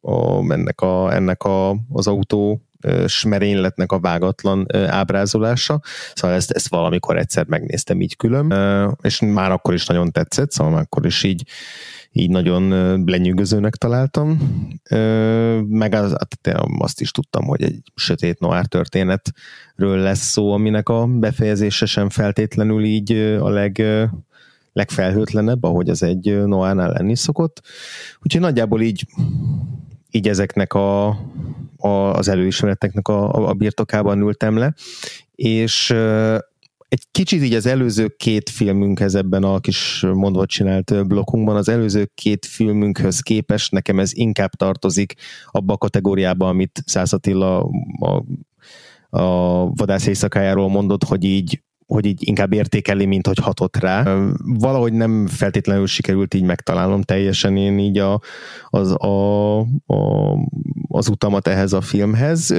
a, 0.00 0.52
ennek, 0.52 0.80
a, 0.80 1.14
ennek 1.14 1.42
a, 1.42 1.70
az 1.70 2.06
autó 2.06 2.60
smerényletnek 3.06 3.92
a 3.92 4.00
vágatlan 4.00 4.66
ábrázolása, 4.72 5.80
szóval 6.14 6.36
ezt, 6.36 6.50
ezt 6.50 6.68
valamikor 6.68 7.18
egyszer 7.18 7.46
megnéztem 7.46 8.00
így 8.00 8.16
külön, 8.16 8.54
és 9.02 9.20
már 9.20 9.50
akkor 9.50 9.74
is 9.74 9.86
nagyon 9.86 10.10
tetszett, 10.12 10.50
szóval 10.50 10.72
már 10.72 10.82
akkor 10.82 11.06
is 11.06 11.22
így 11.22 11.42
így 12.12 12.30
nagyon 12.30 12.68
lenyűgözőnek 13.04 13.74
találtam. 13.74 14.38
Meg 15.68 15.94
az, 15.94 16.10
hát 16.10 16.60
azt 16.78 17.00
is 17.00 17.10
tudtam, 17.10 17.44
hogy 17.44 17.62
egy 17.62 17.82
sötét 17.94 18.38
noir 18.38 18.66
történetről 18.66 19.98
lesz 19.98 20.30
szó, 20.30 20.52
aminek 20.52 20.88
a 20.88 21.06
befejezése 21.06 21.86
sem 21.86 22.08
feltétlenül 22.08 22.84
így 22.84 23.12
a 23.40 23.48
leg, 23.48 23.82
legfelhőtlenebb, 24.72 25.62
ahogy 25.62 25.88
az 25.88 26.02
egy 26.02 26.46
noárnál 26.46 26.92
lenni 26.92 27.16
szokott. 27.16 27.62
Úgyhogy 28.22 28.40
nagyjából 28.40 28.80
így 28.80 29.06
így 30.10 30.28
ezeknek 30.28 30.74
a, 30.74 31.08
a, 31.76 31.88
az 31.88 32.28
előismereteknek 32.28 33.08
a, 33.08 33.48
a 33.48 33.54
birtokában 33.54 34.20
ültem 34.20 34.56
le, 34.56 34.74
és 35.34 35.94
egy 36.90 37.06
kicsit 37.10 37.42
így 37.42 37.54
az 37.54 37.66
előző 37.66 38.08
két 38.16 38.48
filmünkhez 38.48 39.14
ebben 39.14 39.42
a 39.44 39.60
kis 39.60 40.06
mondva 40.12 40.46
csinált 40.46 41.06
blokkunkban, 41.06 41.56
az 41.56 41.68
előző 41.68 42.10
két 42.14 42.46
filmünkhöz 42.46 43.20
képest 43.20 43.72
nekem 43.72 43.98
ez 43.98 44.10
inkább 44.14 44.50
tartozik 44.50 45.14
abba 45.46 45.72
a 45.72 45.78
kategóriába, 45.78 46.48
amit 46.48 46.82
Szász 46.86 47.12
Attila 47.12 47.70
a, 48.00 48.24
a 49.18 49.66
vadász 49.70 50.06
éjszakájáról 50.06 50.68
mondott, 50.68 51.04
hogy 51.04 51.24
így 51.24 51.62
hogy 51.86 52.06
így 52.06 52.28
inkább 52.28 52.52
értékeli, 52.52 53.06
mint 53.06 53.26
hogy 53.26 53.38
hatott 53.38 53.76
rá. 53.76 54.24
Valahogy 54.44 54.92
nem 54.92 55.26
feltétlenül 55.26 55.86
sikerült 55.86 56.34
így 56.34 56.42
megtalálnom 56.42 57.02
teljesen 57.02 57.56
én 57.56 57.78
így 57.78 57.98
a, 57.98 58.20
az, 58.68 58.90
a, 58.90 59.58
a, 59.86 60.32
az 60.92 61.08
utamat 61.08 61.48
ehhez 61.48 61.72
a 61.72 61.80
filmhez. 61.80 62.54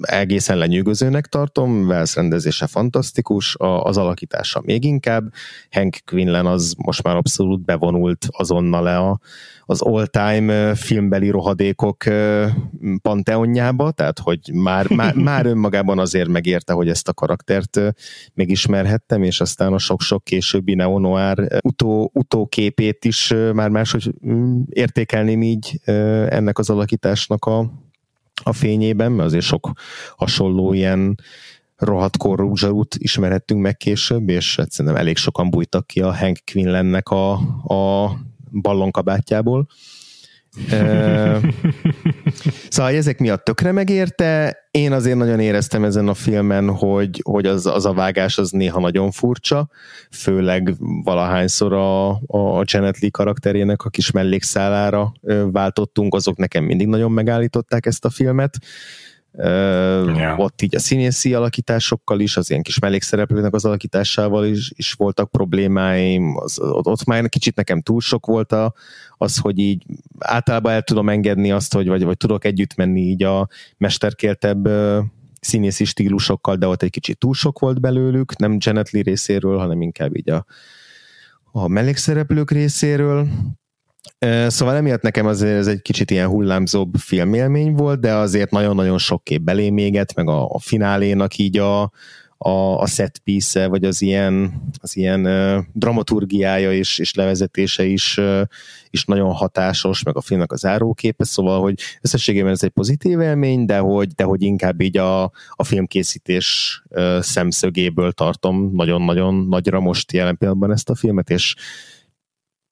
Egészen 0.00 0.56
lenyűgözőnek 0.56 1.26
tartom, 1.26 1.86
Wells 1.86 2.14
rendezése 2.14 2.66
fantasztikus, 2.66 3.56
az 3.58 3.96
alakítása 3.96 4.62
még 4.64 4.84
inkább. 4.84 5.32
Hank 5.70 5.96
Quinlan 6.04 6.46
az 6.46 6.74
most 6.84 7.02
már 7.02 7.16
abszolút 7.16 7.64
bevonult 7.64 8.26
azonnal 8.30 8.82
le 8.82 8.96
a, 8.96 9.18
az 9.66 9.80
all-time 9.80 10.74
filmbeli 10.74 11.30
rohadékok 11.30 12.04
panteonjába, 13.02 13.90
tehát 13.90 14.18
hogy 14.18 14.38
már, 14.52 14.88
már, 14.88 15.14
már 15.30 15.46
önmagában 15.46 15.98
azért 15.98 16.28
megérte, 16.28 16.72
hogy 16.72 16.88
ezt 16.88 17.08
a 17.08 17.12
karaktert 17.12 17.80
megismerhettem, 18.34 19.22
és 19.22 19.40
aztán 19.40 19.72
a 19.72 19.78
sok-sok 19.78 20.24
későbbi 20.24 20.74
neonoár 20.74 21.58
utó, 21.62 22.10
utóképét 22.14 23.04
is 23.04 23.34
már 23.54 23.68
máshogy 23.68 24.14
értékelném 24.68 25.42
így 25.42 25.80
ennek 26.28 26.58
az 26.58 26.70
alakításnak 26.70 27.44
a, 27.44 27.53
a 28.44 28.52
fényében, 28.52 29.12
mert 29.12 29.28
azért 29.28 29.44
sok 29.44 29.72
hasonló 30.16 30.72
ilyen 30.72 31.18
rohadt 31.76 32.16
korrúzsarút 32.16 32.94
ismerhettünk 32.98 33.60
meg 33.60 33.76
később, 33.76 34.28
és 34.28 34.58
egyszerűen 34.58 34.96
elég 34.96 35.16
sokan 35.16 35.50
bújtak 35.50 35.86
ki 35.86 36.00
a 36.00 36.16
Hank 36.16 36.38
Quinlannek 36.52 37.08
a, 37.08 37.32
a 37.74 38.12
ballonkabátjából. 38.50 39.66
Szóval 42.68 42.94
ezek 42.94 43.18
miatt 43.18 43.44
tökre 43.44 43.72
megérte. 43.72 44.58
Én 44.70 44.92
azért 44.92 45.16
nagyon 45.16 45.40
éreztem 45.40 45.84
ezen 45.84 46.08
a 46.08 46.14
filmen, 46.14 46.70
hogy, 46.70 47.20
hogy 47.24 47.46
az, 47.46 47.66
az 47.66 47.84
a 47.86 47.92
vágás 47.92 48.38
az 48.38 48.50
néha 48.50 48.80
nagyon 48.80 49.10
furcsa, 49.10 49.68
főleg 50.10 50.74
valahányszor 51.04 51.72
a, 51.72 52.08
a 52.26 52.62
Janet 52.64 52.98
Lee 52.98 53.10
karakterének 53.10 53.82
a 53.82 53.88
kis 53.88 54.10
mellékszálára 54.10 55.12
váltottunk, 55.52 56.14
azok 56.14 56.36
nekem 56.36 56.64
mindig 56.64 56.86
nagyon 56.86 57.12
megállították 57.12 57.86
ezt 57.86 58.04
a 58.04 58.10
filmet 58.10 58.58
Yeah. 59.36 60.40
Ott 60.40 60.62
így 60.62 60.74
a 60.74 60.78
színészi 60.78 61.34
alakításokkal 61.34 62.20
is, 62.20 62.36
az 62.36 62.50
ilyen 62.50 62.62
kis 62.62 62.78
mellékszereplőnek 62.78 63.54
az 63.54 63.64
alakításával 63.64 64.46
is, 64.46 64.72
is 64.74 64.92
voltak 64.92 65.30
problémáim, 65.30 66.36
az, 66.36 66.58
ott 66.60 67.04
már 67.04 67.28
kicsit 67.28 67.56
nekem 67.56 67.80
túl 67.80 68.00
sok 68.00 68.26
volt 68.26 68.52
a, 68.52 68.74
az, 69.16 69.38
hogy 69.38 69.58
így 69.58 69.84
általában 70.18 70.72
el 70.72 70.82
tudom 70.82 71.08
engedni 71.08 71.50
azt, 71.50 71.74
hogy 71.74 71.88
vagy, 71.88 72.04
vagy 72.04 72.16
tudok 72.16 72.44
együtt 72.44 72.74
menni 72.74 73.00
így 73.00 73.22
a 73.22 73.48
mesterkéltebb 73.76 74.68
színészi 75.40 75.84
stílusokkal, 75.84 76.56
de 76.56 76.66
ott 76.66 76.82
egy 76.82 76.90
kicsit 76.90 77.18
túl 77.18 77.34
sok 77.34 77.58
volt 77.58 77.80
belőlük, 77.80 78.36
nem 78.36 78.56
Janet 78.58 78.90
Lee 78.90 79.02
részéről, 79.02 79.58
hanem 79.58 79.82
inkább 79.82 80.16
így 80.16 80.30
a, 80.30 80.44
a 81.52 81.68
mellékszereplők 81.68 82.50
részéről. 82.50 83.28
Szóval 84.46 84.76
emiatt 84.76 85.02
nekem 85.02 85.26
azért 85.26 85.58
ez 85.58 85.66
egy 85.66 85.82
kicsit 85.82 86.10
ilyen 86.10 86.28
hullámzóbb 86.28 86.94
filmélmény 86.98 87.72
volt, 87.72 88.00
de 88.00 88.14
azért 88.14 88.50
nagyon-nagyon 88.50 88.98
sok 88.98 89.24
kép 89.24 89.40
belém 89.42 89.76
égett, 89.76 90.14
meg 90.14 90.28
a, 90.28 90.48
a 90.48 90.58
finálénak 90.58 91.36
így 91.36 91.58
a, 91.58 91.92
a, 92.38 92.78
a 92.80 92.86
set 92.86 93.18
piece 93.18 93.68
vagy 93.68 93.84
az 93.84 94.02
ilyen, 94.02 94.62
az 94.80 94.96
ilyen 94.96 95.26
uh, 95.26 95.64
dramaturgiája 95.72 96.72
és, 96.72 96.98
és 96.98 97.14
levezetése 97.14 97.84
is, 97.84 98.16
uh, 98.16 98.40
is 98.90 99.04
nagyon 99.04 99.32
hatásos, 99.32 100.02
meg 100.02 100.16
a 100.16 100.20
filmnek 100.20 100.52
az 100.52 100.60
záróképe, 100.60 101.24
szóval, 101.24 101.60
hogy 101.60 101.80
összességében 102.00 102.50
ez 102.50 102.62
egy 102.62 102.70
pozitív 102.70 103.20
élmény, 103.20 103.64
de 103.64 103.78
hogy, 103.78 104.08
de 104.08 104.24
hogy 104.24 104.42
inkább 104.42 104.80
így 104.80 104.96
a, 104.96 105.22
a 105.50 105.64
filmkészítés 105.64 106.82
uh, 106.88 107.20
szemszögéből 107.20 108.12
tartom 108.12 108.70
nagyon-nagyon 108.72 109.34
nagyra 109.34 109.80
most 109.80 110.12
jelen 110.12 110.36
pillanatban 110.36 110.72
ezt 110.72 110.90
a 110.90 110.94
filmet, 110.94 111.30
és 111.30 111.54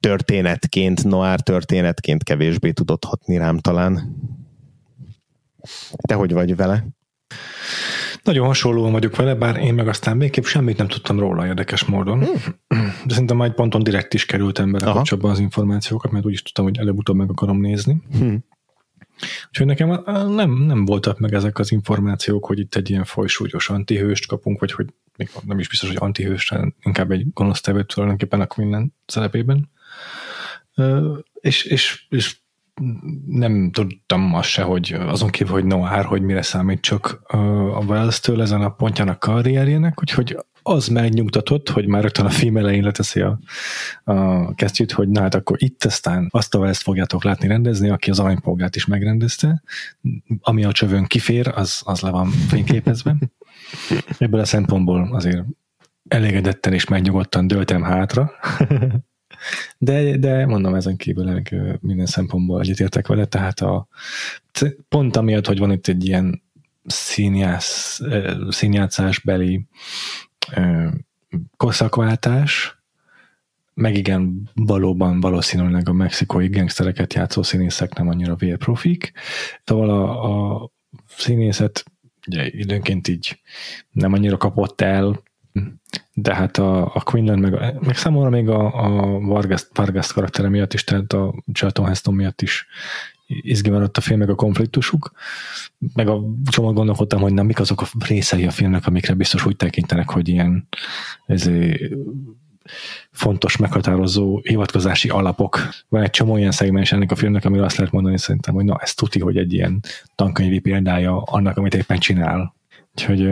történetként, 0.02 1.04
noir 1.04 1.40
történetként 1.40 2.22
kevésbé 2.22 2.70
tudott 2.70 3.04
hatni 3.04 3.36
rám 3.36 3.58
talán. 3.58 4.16
Te 6.08 6.14
hogy 6.14 6.32
vagy 6.32 6.56
vele? 6.56 6.86
Nagyon 8.22 8.46
hasonlóan 8.46 8.92
vagyok 8.92 9.16
vele, 9.16 9.34
bár 9.34 9.56
én 9.56 9.74
meg 9.74 9.88
aztán 9.88 10.18
végképp 10.18 10.44
semmit 10.44 10.76
nem 10.76 10.88
tudtam 10.88 11.18
róla 11.18 11.46
érdekes 11.46 11.84
módon. 11.84 12.18
Hmm. 12.18 12.34
De 13.06 13.12
szerintem 13.12 13.36
majd 13.36 13.52
ponton 13.52 13.82
direkt 13.82 14.14
is 14.14 14.26
kerültem 14.26 14.72
bele 14.72 14.92
kapcsolatban 14.92 15.30
az 15.30 15.38
információkat, 15.38 16.10
mert 16.10 16.24
úgy 16.24 16.32
is 16.32 16.42
tudtam, 16.42 16.64
hogy 16.64 16.78
előbb-utóbb 16.78 17.16
meg 17.16 17.30
akarom 17.30 17.60
nézni. 17.60 18.02
Hmm. 18.12 18.44
Úgyhogy 19.48 19.66
nekem 19.66 20.02
nem, 20.34 20.50
nem 20.52 20.84
voltak 20.84 21.18
meg 21.18 21.34
ezek 21.34 21.58
az 21.58 21.72
információk, 21.72 22.46
hogy 22.46 22.58
itt 22.58 22.74
egy 22.74 22.90
ilyen 22.90 23.04
folysúlyos 23.04 23.68
antihőst 23.68 24.26
kapunk, 24.26 24.60
vagy 24.60 24.72
hogy 24.72 24.86
még 25.16 25.30
nem 25.44 25.58
is 25.58 25.68
biztos, 25.68 25.88
hogy 25.88 25.98
antihőst, 26.00 26.54
inkább 26.82 27.10
egy 27.10 27.32
gonosztevőt 27.32 27.86
tulajdonképpen 27.86 28.40
a 28.40 28.46
minden 28.56 28.94
szerepében 29.06 29.70
és, 31.40 31.64
és, 31.64 32.06
és 32.08 32.40
nem 33.26 33.70
tudtam 33.70 34.34
azt 34.34 34.48
se, 34.48 34.62
hogy 34.62 34.92
azon 34.92 35.30
kívül, 35.30 35.52
hogy 35.52 35.64
noir, 35.64 36.04
hogy 36.04 36.22
mire 36.22 36.42
számít 36.42 36.80
csak 36.80 37.20
a 37.74 37.84
Wells-től 37.84 38.42
ezen 38.42 38.62
a 38.62 38.68
pontján 38.68 39.08
a 39.08 39.18
karrierjének, 39.18 40.00
úgyhogy 40.00 40.36
az 40.62 40.88
megnyugtatott, 40.88 41.68
hogy 41.68 41.86
már 41.86 42.02
rögtön 42.02 42.26
a 42.26 42.30
film 42.30 42.56
elején 42.56 42.82
leteszi 42.82 43.20
a, 43.20 43.38
a 44.04 44.54
kesztyűt, 44.54 44.92
hogy 44.92 45.08
na 45.08 45.20
hát 45.20 45.34
akkor 45.34 45.56
itt 45.60 45.84
aztán 45.84 46.28
azt 46.30 46.54
a 46.54 46.58
Wells 46.58 46.78
fogjátok 46.78 47.24
látni 47.24 47.48
rendezni, 47.48 47.88
aki 47.88 48.10
az 48.10 48.18
aranypolgát 48.18 48.76
is 48.76 48.86
megrendezte, 48.86 49.62
ami 50.40 50.64
a 50.64 50.72
csövön 50.72 51.04
kifér, 51.04 51.48
az, 51.54 51.82
az 51.84 52.00
le 52.00 52.10
van 52.10 52.28
fényképezve. 52.28 53.16
Ebből 54.18 54.40
a 54.40 54.44
szempontból 54.44 55.08
azért 55.12 55.44
elégedetten 56.08 56.72
és 56.72 56.88
megnyugodtan 56.88 57.46
döltem 57.46 57.82
hátra, 57.82 58.32
de, 59.78 60.16
de 60.16 60.46
mondom, 60.46 60.74
ezen 60.74 60.96
kívül 60.96 61.42
minden 61.80 62.06
szempontból 62.06 62.60
egyetértek 62.60 63.06
vele, 63.06 63.24
tehát 63.24 63.60
a, 63.60 63.88
pont 64.88 65.16
amiatt, 65.16 65.46
hogy 65.46 65.58
van 65.58 65.72
itt 65.72 65.86
egy 65.86 66.06
ilyen 66.06 66.42
színjász, 66.84 68.00
színjátszásbeli 68.48 69.66
korszakváltás, 71.56 72.76
meg 73.74 73.96
igen, 73.96 74.50
valóban 74.54 75.20
valószínűleg 75.20 75.88
a 75.88 75.92
mexikói 75.92 76.48
gangstereket 76.48 77.14
játszó 77.14 77.42
színészek 77.42 77.94
nem 77.94 78.08
annyira 78.08 78.34
vérprofik, 78.34 79.12
szóval 79.64 79.90
a, 79.90 80.62
a 80.62 80.70
színészet 81.16 81.84
ugye 82.26 82.46
időnként 82.48 83.08
így 83.08 83.40
nem 83.90 84.12
annyira 84.12 84.36
kapott 84.36 84.80
el, 84.80 85.22
de 86.14 86.34
hát 86.34 86.56
a, 86.56 86.94
a 86.94 87.00
Quinlan 87.00 87.38
meg, 87.38 87.52
meg 87.80 87.96
számomra 87.96 88.30
még 88.30 88.48
a, 88.48 88.84
a 88.84 89.18
Vargas, 89.20 89.66
Vargas 89.74 90.12
karaktere 90.12 90.48
miatt 90.48 90.74
is, 90.74 90.84
tehát 90.84 91.12
a 91.12 91.34
Charlton 91.52 91.86
Heston 91.86 92.14
miatt 92.14 92.42
is 92.42 92.66
izgi 93.26 93.70
maradt 93.70 93.96
a 93.96 94.00
film, 94.00 94.18
meg 94.18 94.30
a 94.30 94.34
konfliktusuk, 94.34 95.12
meg 95.94 96.08
a 96.08 96.20
csomag 96.44 96.74
gondolkodtam, 96.74 97.20
hogy 97.20 97.32
nem 97.32 97.46
mik 97.46 97.60
azok 97.60 97.80
a 97.80 97.86
részei 98.06 98.46
a 98.46 98.50
filmnek, 98.50 98.86
amikre 98.86 99.14
biztos 99.14 99.46
úgy 99.46 99.56
tekintenek, 99.56 100.10
hogy 100.10 100.28
ilyen 100.28 100.68
ez 101.26 101.50
fontos, 103.10 103.56
meghatározó 103.56 104.40
hivatkozási 104.42 105.08
alapok. 105.08 105.68
Van 105.88 106.02
egy 106.02 106.10
csomó 106.10 106.36
ilyen 106.36 106.50
szegmens 106.50 106.92
ennek 106.92 107.10
a 107.10 107.16
filmnek, 107.16 107.44
amiről 107.44 107.64
azt 107.64 107.76
lehet 107.76 107.92
mondani 107.92 108.18
szerintem, 108.18 108.54
hogy 108.54 108.64
na, 108.64 108.78
ez 108.80 108.94
tuti, 108.94 109.20
hogy 109.20 109.36
egy 109.36 109.52
ilyen 109.52 109.80
tankönyvi 110.14 110.58
példája 110.58 111.22
annak, 111.22 111.56
amit 111.56 111.74
éppen 111.74 111.98
csinál. 111.98 112.54
Úgyhogy 112.94 113.30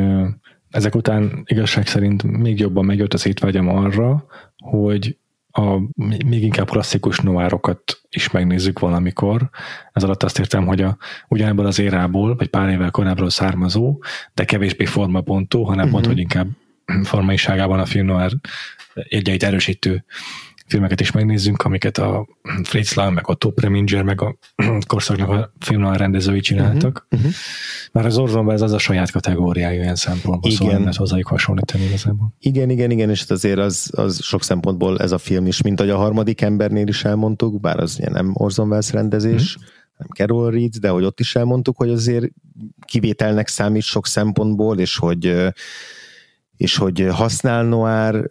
ezek 0.71 0.95
után 0.95 1.43
igazság 1.45 1.87
szerint 1.87 2.23
még 2.23 2.59
jobban 2.59 2.85
megjött 2.85 3.15
az 3.15 3.27
étvágyam 3.27 3.69
arra, 3.69 4.27
hogy 4.59 5.17
a 5.53 5.79
még 6.27 6.43
inkább 6.43 6.69
klasszikus 6.69 7.21
noárokat 7.21 8.01
is 8.11 8.31
megnézzük 8.31 8.79
valamikor. 8.79 9.51
Ez 9.93 10.03
alatt 10.03 10.23
azt 10.23 10.39
értem, 10.39 10.67
hogy 10.67 10.83
a, 10.83 10.97
ugyanebből 11.29 11.67
az 11.67 11.79
érából, 11.79 12.37
vagy 12.37 12.49
pár 12.49 12.69
évvel 12.69 12.91
korábbról 12.91 13.31
származó, 13.31 14.03
de 14.35 14.45
kevésbé 14.45 14.85
formapontú, 14.85 15.63
hanem 15.63 15.85
uh-huh. 15.85 15.93
pont, 15.93 16.07
hogy 16.07 16.19
inkább 16.19 16.49
formaiságában 17.03 17.81
a 17.81 17.85
film 17.85 18.07
noir 18.07 18.33
jegyeit 19.09 19.43
erősítő 19.43 20.05
filmeket 20.71 21.01
is 21.01 21.11
megnézzünk, 21.11 21.63
amiket 21.63 21.99
a 21.99 22.27
Fritz 22.63 22.95
Lang, 22.95 23.15
meg 23.15 23.25
a 23.27 23.35
Top 23.35 23.55
Preminger, 23.55 24.03
meg 24.03 24.23
a 24.23 24.37
korszaknak 24.87 25.29
a 25.29 25.53
filmnál 25.59 25.95
rendezői 25.95 26.41
csináltak. 26.41 27.07
Uh-huh, 27.11 27.29
uh-huh. 27.29 27.33
Már 27.93 28.07
az 28.07 28.19
Orson 28.19 28.51
ez 28.51 28.61
az 28.61 28.73
a 28.73 28.79
saját 28.79 29.11
kategóriája 29.11 29.83
ilyen 29.83 29.95
szempontból, 29.95 30.51
szóval 30.51 30.53
igen. 30.53 30.69
szóval 30.69 30.79
lehet 30.81 30.97
hozzájuk 30.97 31.27
hasonlítani 31.27 31.85
igazából. 31.85 32.35
Igen, 32.39 32.71
igen, 32.71 32.91
igen, 32.91 33.11
és 33.11 33.25
azért 33.29 33.59
az, 33.59 33.91
az 33.95 34.23
sok 34.23 34.43
szempontból 34.43 34.99
ez 34.99 35.13
a 35.13 35.19
film 35.19 35.47
is, 35.47 35.63
mint 35.63 35.81
ahogy 35.81 35.93
a 35.93 35.97
harmadik 35.97 36.41
embernél 36.41 36.87
is 36.87 37.05
elmondtuk, 37.05 37.61
bár 37.61 37.81
az 37.81 37.99
ilyen 37.99 38.13
nem 38.13 38.31
Orson 38.35 38.69
Welles 38.69 38.93
rendezés, 38.93 39.57
uh-huh 39.57 39.69
nem 40.01 40.09
Carol 40.09 40.51
Reed, 40.51 40.77
de 40.77 40.89
hogy 40.89 41.05
ott 41.05 41.21
is 41.21 41.37
elmondtuk, 41.37 41.77
hogy 41.77 41.91
azért 41.91 42.27
kivételnek 42.85 43.49
számít 43.49 43.83
sok 43.83 44.07
szempontból, 44.07 44.79
és 44.79 44.97
hogy 44.97 45.37
és 46.61 46.77
hogy 46.77 47.07
használ 47.11 47.65
noir 47.65 48.31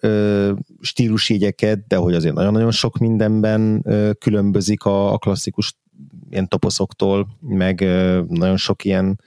stílusjegyeket, 0.82 1.88
de 1.88 1.96
hogy 1.96 2.14
azért 2.14 2.34
nagyon-nagyon 2.34 2.72
sok 2.72 2.98
mindenben 2.98 3.86
különbözik 4.20 4.84
a, 4.84 5.14
a 5.14 5.18
klasszikus 5.18 5.78
ilyen 6.30 6.48
toposzoktól, 6.48 7.28
meg 7.40 7.80
nagyon 8.28 8.58
sok 8.58 8.86
ilyen 8.86 9.22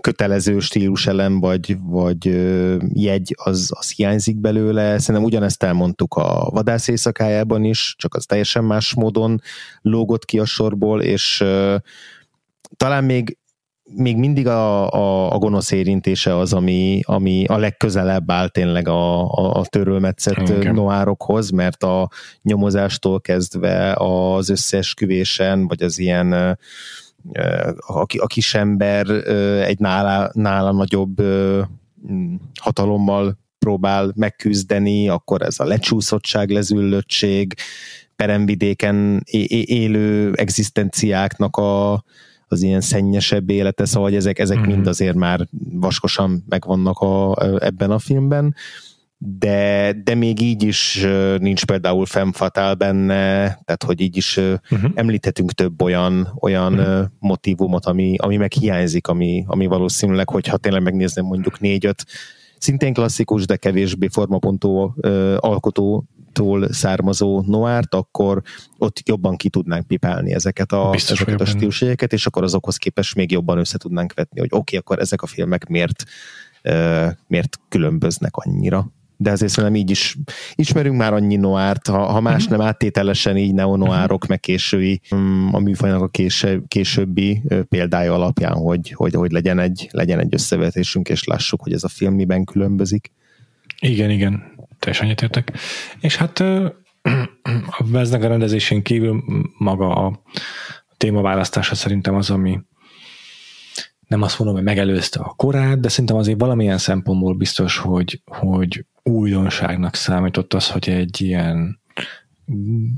kötelező 0.00 0.58
stíluselem, 0.58 1.40
vagy, 1.40 1.76
vagy 1.82 2.26
jegy, 2.92 3.34
az, 3.36 3.70
az 3.74 3.92
hiányzik 3.92 4.36
belőle. 4.36 4.98
Szerintem 4.98 5.24
ugyanezt 5.24 5.62
elmondtuk 5.62 6.14
a 6.14 6.48
vadász 6.50 6.88
éjszakájában 6.88 7.64
is, 7.64 7.94
csak 7.98 8.14
az 8.14 8.24
teljesen 8.24 8.64
más 8.64 8.94
módon 8.94 9.40
lógott 9.82 10.24
ki 10.24 10.38
a 10.38 10.44
sorból, 10.44 11.02
és 11.02 11.44
talán 12.76 13.04
még 13.04 13.36
még 13.94 14.16
mindig 14.16 14.46
a, 14.46 14.90
a, 14.90 15.32
a 15.32 15.38
gonosz 15.38 15.70
érintése 15.70 16.36
az, 16.36 16.52
ami, 16.52 17.00
ami 17.04 17.44
a 17.44 17.56
legközelebb 17.56 18.30
áll 18.30 18.48
tényleg 18.48 18.88
a, 18.88 19.30
a, 19.30 19.54
a 19.54 19.66
törölmetszett 19.66 20.48
okay. 20.50 20.70
noárokhoz, 20.70 21.50
mert 21.50 21.82
a 21.82 22.08
nyomozástól 22.42 23.20
kezdve 23.20 23.94
az 23.98 24.48
összeesküvésen, 24.48 25.66
vagy 25.66 25.82
az 25.82 25.98
ilyen 25.98 26.32
a, 27.76 28.06
a 28.16 28.26
kis 28.26 28.54
ember 28.54 29.10
egy 29.66 29.78
nála, 29.78 30.30
nála 30.32 30.72
nagyobb 30.72 31.22
hatalommal 32.60 33.38
próbál 33.58 34.12
megküzdeni, 34.14 35.08
akkor 35.08 35.42
ez 35.42 35.60
a 35.60 35.64
lecsúszottság, 35.64 36.50
lezüllöttség, 36.50 37.54
peremvidéken 38.16 39.22
élő 39.66 40.32
egzisztenciáknak 40.34 41.56
a, 41.56 42.04
az 42.52 42.62
ilyen 42.62 42.80
szennyesebb 42.80 43.50
élete, 43.50 43.84
szóval 43.84 44.08
hogy 44.08 44.18
ezek, 44.18 44.38
ezek 44.38 44.58
mm. 44.58 44.62
mind 44.62 44.86
azért 44.86 45.16
már 45.16 45.48
vaskosan 45.72 46.44
megvannak 46.48 46.98
a, 46.98 47.36
ebben 47.64 47.90
a 47.90 47.98
filmben, 47.98 48.54
de, 49.24 49.92
de 50.04 50.14
még 50.14 50.40
így 50.40 50.62
is 50.62 51.06
nincs 51.38 51.64
például 51.64 52.06
femfatál 52.06 52.74
benne, 52.74 53.38
tehát 53.64 53.82
hogy 53.86 54.00
így 54.00 54.16
is 54.16 54.36
uh-huh. 54.36 54.90
említhetünk 54.94 55.52
több 55.52 55.82
olyan, 55.82 56.38
olyan 56.40 56.78
uh-huh. 56.78 57.06
motivumot, 57.18 57.86
ami, 57.86 58.16
ami 58.18 58.36
meg 58.36 58.52
hiányzik, 58.52 59.06
ami, 59.06 59.44
ami 59.46 59.66
valószínűleg, 59.66 60.28
hogyha 60.28 60.56
tényleg 60.56 60.82
megnézném 60.82 61.24
mondjuk 61.24 61.60
négy-öt 61.60 62.04
szintén 62.62 62.92
klasszikus, 62.92 63.46
de 63.46 63.56
kevésbé 63.56 64.08
formapontú 64.08 64.94
alkotó 65.36 66.04
tól 66.32 66.72
származó 66.72 67.42
noárt, 67.46 67.94
akkor 67.94 68.42
ott 68.78 69.08
jobban 69.08 69.36
ki 69.36 69.48
tudnánk 69.48 69.86
pipálni 69.86 70.32
ezeket 70.32 70.72
a, 70.72 70.90
Biztos 70.90 71.20
ezeket 71.20 71.40
a 71.40 71.44
stílusjegyeket, 71.44 72.12
és 72.12 72.26
akkor 72.26 72.42
azokhoz 72.42 72.76
képest 72.76 73.14
még 73.14 73.30
jobban 73.30 73.58
össze 73.58 73.78
tudnánk 73.78 74.14
vetni, 74.14 74.40
hogy 74.40 74.48
oké, 74.50 74.58
okay, 74.58 74.78
akkor 74.78 74.98
ezek 74.98 75.22
a 75.22 75.26
filmek 75.26 75.66
miért, 75.66 76.04
uh, 76.64 77.10
miért 77.26 77.60
különböznek 77.68 78.36
annyira 78.36 78.92
de 79.22 79.30
azért 79.30 79.52
szerintem 79.52 79.80
így 79.80 79.90
is 79.90 80.16
ismerünk 80.54 80.96
már 80.96 81.12
annyi 81.12 81.36
noárt, 81.36 81.86
ha, 81.86 82.06
ha 82.06 82.20
más 82.20 82.44
mhm. 82.44 82.52
nem 82.52 82.66
áttételesen 82.66 83.36
így 83.36 83.54
neonoárok, 83.54 84.26
meg 84.26 84.40
késői 84.40 85.00
mm, 85.14 85.48
a 85.52 85.58
műfajnak 85.58 86.02
a 86.02 86.08
késő, 86.08 86.62
későbbi 86.68 87.42
példája 87.68 88.14
alapján, 88.14 88.52
hogy, 88.52 88.92
hogy, 88.92 89.14
hogy 89.14 89.30
legyen, 89.30 89.58
egy, 89.58 89.88
legyen 89.90 90.18
egy 90.18 90.34
összevetésünk, 90.34 91.08
és 91.08 91.24
lássuk, 91.24 91.62
hogy 91.62 91.72
ez 91.72 91.84
a 91.84 91.88
film 91.88 92.14
miben 92.14 92.44
különbözik. 92.44 93.10
Igen, 93.80 94.10
igen 94.10 94.52
teljesen 94.82 95.06
egyetértek. 95.06 95.52
És 96.00 96.16
hát 96.16 96.40
a 97.78 97.84
Veznek 97.84 98.22
a 98.22 98.28
rendezésén 98.28 98.82
kívül 98.82 99.22
maga 99.58 99.94
a 99.94 100.22
témaválasztása 100.96 101.74
szerintem 101.74 102.14
az, 102.14 102.30
ami 102.30 102.60
nem 104.12 104.22
azt 104.22 104.38
mondom, 104.38 104.56
hogy 104.56 104.66
megelőzte 104.66 105.20
a 105.20 105.34
korát, 105.36 105.80
de 105.80 105.88
szerintem 105.88 106.16
azért 106.16 106.40
valamilyen 106.40 106.78
szempontból 106.78 107.34
biztos, 107.34 107.76
hogy, 107.76 108.22
hogy 108.24 108.84
újdonságnak 109.02 109.94
számított 109.94 110.54
az, 110.54 110.70
hogy 110.70 110.88
egy 110.88 111.20
ilyen 111.20 111.80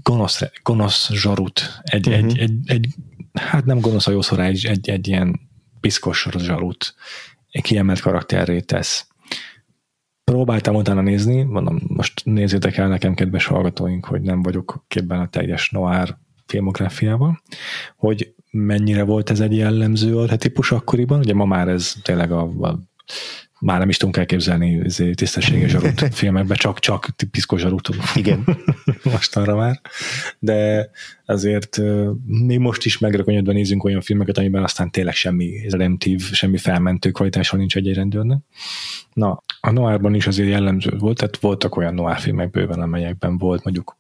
gonosz, 0.03 0.43
gonosz 0.63 1.11
zsarut, 1.13 1.81
egy, 1.83 2.09
uh-huh. 2.09 2.25
egy, 2.25 2.39
egy, 2.39 2.53
egy, 2.65 2.87
hát 3.33 3.65
nem 3.65 3.81
gonosz 3.81 4.07
a 4.07 4.11
jószor, 4.11 4.41
egy, 4.41 4.67
egy, 4.67 4.91
egy 4.91 5.09
ilyen 5.09 5.41
piszkos 5.81 6.29
zsarut 6.37 6.95
egy 7.51 7.63
kiemelt 7.63 8.01
karakterré 8.01 8.61
tesz 8.61 9.09
próbáltam 10.25 10.75
utána 10.75 11.01
nézni, 11.01 11.43
mondom, 11.43 11.81
most 11.87 12.25
nézzétek 12.25 12.77
el 12.77 12.89
nekem, 12.89 13.15
kedves 13.15 13.47
hallgatóink, 13.47 14.05
hogy 14.05 14.21
nem 14.21 14.43
vagyok 14.43 14.85
képben 14.89 15.21
a 15.21 15.29
teljes 15.29 15.71
noir 15.71 16.17
filmográfiával, 16.47 17.43
hogy 17.97 18.35
mennyire 18.55 19.03
volt 19.03 19.31
ez 19.31 19.41
egy 19.41 19.57
jellemző 19.57 20.19
arhetipus 20.19 20.73
akkoriban, 20.73 21.19
ugye 21.19 21.35
ma 21.35 21.45
már 21.45 21.69
ez 21.69 21.95
tényleg 22.03 22.33
a, 22.33 22.43
a 22.43 22.79
már 23.61 23.79
nem 23.79 23.89
is 23.89 23.97
tudunk 23.97 24.17
elképzelni 24.17 24.83
tisztességes 25.15 25.71
zsarút 25.71 26.15
filmekben, 26.15 26.57
csak, 26.57 26.79
csak 26.79 27.09
piszkos 27.31 27.61
zsarút. 27.61 27.89
Igen. 28.15 28.45
Mostanra 29.13 29.57
már. 29.57 29.81
De 30.39 30.91
azért 31.27 31.81
mi 32.25 32.57
most 32.57 32.85
is 32.85 32.99
megrökönyödve 32.99 33.53
nézünk 33.53 33.85
olyan 33.85 34.01
filmeket, 34.01 34.39
amiben 34.39 34.63
aztán 34.63 34.91
tényleg 34.91 35.15
semmi 35.15 35.69
redemptív, 35.69 36.23
semmi 36.33 36.59
felmentő 36.59 37.11
kvalitása 37.11 37.57
nincs 37.57 37.77
egy 37.77 37.95
rendőrnek. 37.95 38.39
Na, 39.13 39.43
a 39.61 39.71
noárban 39.71 40.15
is 40.15 40.27
azért 40.27 40.49
jellemző 40.49 40.97
volt, 40.99 41.17
tehát 41.17 41.39
voltak 41.41 41.77
olyan 41.77 41.95
noár 41.95 42.19
filmek 42.19 42.51
bőven, 42.51 42.81
amelyekben 42.81 43.39
volt 43.39 43.65
mondjuk 43.65 43.97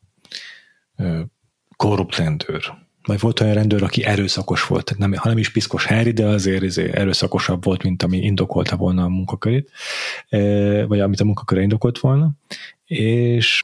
korrupt 1.76 2.16
rendőr, 2.16 2.84
vagy 3.07 3.20
volt 3.20 3.40
olyan 3.40 3.55
rendőr, 3.55 3.82
aki 3.82 4.05
erőszakos 4.05 4.66
volt, 4.66 4.94
nem, 4.98 5.12
hanem 5.12 5.38
is 5.38 5.50
piszkos 5.50 5.84
Harry, 5.84 6.12
de 6.12 6.26
azért, 6.26 6.62
azért 6.62 6.94
erőszakosabb 6.94 7.64
volt, 7.64 7.82
mint 7.82 8.02
ami 8.02 8.18
indokolta 8.18 8.76
volna 8.76 9.05
a 9.05 9.09
munkakörét, 9.09 9.70
vagy 10.86 11.00
amit 11.00 11.20
a 11.20 11.24
munkaköre 11.24 11.62
indokolt 11.62 11.98
volna, 11.98 12.30
és 12.84 13.62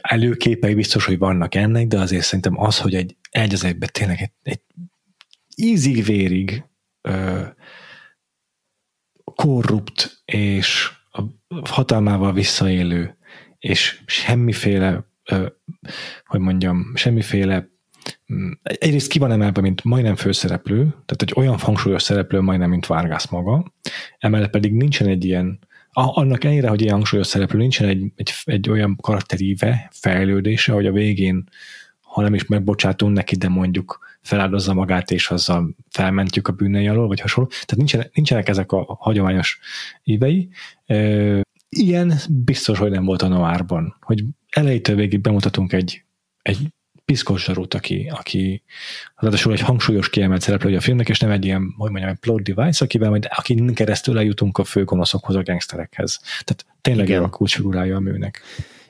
előképei 0.00 0.74
biztos, 0.74 1.04
hogy 1.04 1.18
vannak 1.18 1.54
ennek, 1.54 1.86
de 1.86 1.98
azért 1.98 2.24
szerintem 2.24 2.60
az, 2.60 2.78
hogy 2.78 2.94
egy, 2.94 3.16
egy 3.30 3.52
az 3.52 3.64
egyben 3.64 3.88
tényleg 3.92 4.20
egy, 4.20 4.32
egy 4.42 4.60
ízig-vérig 5.56 6.64
korrupt 9.24 10.22
és 10.24 10.90
a 11.12 11.22
hatalmával 11.64 12.32
visszaélő, 12.32 13.16
és 13.58 14.02
semmiféle, 14.06 15.04
hogy 16.24 16.40
mondjam, 16.40 16.92
semmiféle 16.94 17.58
mm, 17.58 17.64
egyrészt 18.62 19.08
ki 19.08 19.18
van 19.18 19.32
emelve, 19.32 19.60
mint 19.60 19.84
majdnem 19.84 20.16
főszereplő, 20.16 20.82
tehát 20.84 21.22
egy 21.22 21.32
olyan 21.34 21.58
hangsúlyos 21.58 22.02
szereplő 22.02 22.40
majdnem, 22.40 22.70
mint 22.70 22.86
Vargas 22.86 23.28
maga, 23.28 23.72
emellett 24.18 24.50
pedig 24.50 24.72
nincsen 24.72 25.06
egy 25.06 25.24
ilyen, 25.24 25.58
annak 25.92 26.44
ellenére, 26.44 26.68
hogy 26.68 26.80
ilyen 26.80 26.94
hangsúlyos 26.94 27.26
szereplő, 27.26 27.58
nincsen 27.58 27.88
egy, 27.88 28.12
egy, 28.16 28.32
egy 28.44 28.70
olyan 28.70 28.96
karakteríve, 29.00 29.90
fejlődése, 29.92 30.72
hogy 30.72 30.86
a 30.86 30.92
végén, 30.92 31.48
ha 32.00 32.22
nem 32.22 32.34
is 32.34 32.46
megbocsátunk 32.46 33.16
neki, 33.16 33.36
de 33.36 33.48
mondjuk 33.48 33.98
feláldozza 34.22 34.74
magát, 34.74 35.10
és 35.10 35.30
azzal 35.30 35.76
felmentjük 35.90 36.48
a 36.48 36.52
bűnei 36.52 36.88
alól, 36.88 37.06
vagy 37.06 37.20
hasonló. 37.20 37.48
Tehát 37.48 37.76
nincsenek, 37.76 38.10
nincsenek 38.14 38.48
ezek 38.48 38.72
a 38.72 38.96
hagyományos 39.00 39.58
évei. 40.02 40.48
ilyen 41.68 42.12
biztos, 42.30 42.78
hogy 42.78 42.90
nem 42.90 43.04
volt 43.04 43.22
a 43.22 43.28
Noárban, 43.28 43.96
hogy 44.00 44.24
elejétől 44.50 44.96
végig 44.96 45.20
bemutatunk 45.20 45.72
egy, 45.72 46.04
egy 46.42 46.58
piszkos 47.10 47.44
zsarút, 47.44 47.74
aki, 47.74 48.10
aki 48.14 48.62
ráadásul 49.16 49.52
egy 49.52 49.60
hangsúlyos 49.60 50.10
kiemelt 50.10 50.40
szereplője 50.40 50.76
a 50.76 50.80
filmnek, 50.80 51.08
és 51.08 51.18
nem 51.18 51.30
egy 51.30 51.44
ilyen, 51.44 51.74
hogy 51.78 51.90
mondjam, 51.90 52.10
egy 52.10 52.18
plot 52.18 52.42
device, 52.42 52.84
akivel 52.84 53.08
majd 53.08 53.26
akin 53.30 53.74
keresztül 53.74 54.18
eljutunk 54.18 54.58
a 54.58 54.64
főgonoszokhoz, 54.64 55.36
a 55.36 55.42
gangsterekhez. 55.42 56.20
Tehát 56.44 56.66
tényleg 56.80 57.08
Igen. 57.08 57.22
a 57.22 57.28
kulcsfigurája 57.28 57.96
a 57.96 58.00
műnek. 58.00 58.40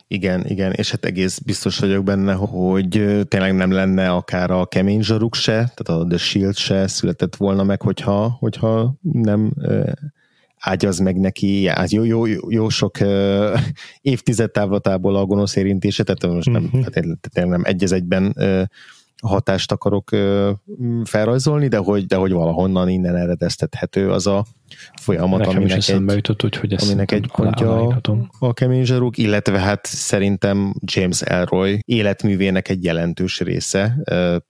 Igen, 0.07 0.47
igen, 0.47 0.73
és 0.73 0.91
hát 0.91 1.05
egész 1.05 1.39
biztos 1.39 1.79
vagyok 1.79 2.05
benne, 2.05 2.33
hogy 2.33 2.89
tényleg 3.29 3.55
nem 3.55 3.71
lenne 3.71 4.11
akár 4.11 4.51
a 4.51 4.67
kemény 4.67 5.03
zsaruk 5.03 5.35
se, 5.35 5.53
tehát 5.53 6.03
a 6.03 6.07
The 6.09 6.19
Shield 6.19 6.57
se 6.57 6.87
született 6.87 7.37
volna 7.37 7.63
meg, 7.63 7.83
hogyha, 7.83 8.29
hogyha 8.29 8.95
nem 9.01 9.53
ágyaz 10.61 10.99
meg 10.99 11.17
neki 11.17 11.67
hát 11.67 11.91
jó, 11.91 12.05
jó, 12.05 12.25
jó 12.49 12.69
sok 12.69 12.97
uh, 13.01 13.61
évtized 14.01 14.51
távlatából 14.51 15.17
a 15.17 15.25
gonosz 15.25 15.57
érintése, 15.57 16.03
tehát 16.03 16.35
most 16.35 16.51
nem, 16.51 16.65
uh-huh. 16.65 16.85
tehát 16.85 17.49
nem 17.49 17.63
egy 17.65 17.93
egyben 17.93 18.35
uh, 18.37 18.63
hatást 19.23 19.73
akarok 19.73 20.13
uh, 20.13 20.51
felrajzolni, 21.05 21.69
de 21.69 21.77
hogy, 21.77 22.07
de 22.07 22.17
hogy 22.17 22.33
valahonnan 22.33 22.89
innen 22.89 23.17
eredeztethető 23.17 24.11
az 24.11 24.27
a 24.27 24.45
folyamat, 25.01 25.39
Nekem 25.39 25.57
aminek 25.57 25.77
is 25.77 25.89
egy, 25.89 26.03
jutott, 26.07 26.57
hogy 26.57 26.75
aminek 26.79 27.13
egy 27.13 27.31
pontja 27.37 27.87
a, 27.87 28.01
a 28.39 28.53
kemény 28.53 28.85
zsaruk, 28.85 29.19
illetve 29.19 29.59
hát 29.59 29.87
szerintem 29.87 30.75
James 30.85 31.23
Elroy 31.23 31.79
életművének 31.85 32.69
egy 32.69 32.85
jelentős 32.85 33.41
része. 33.41 33.97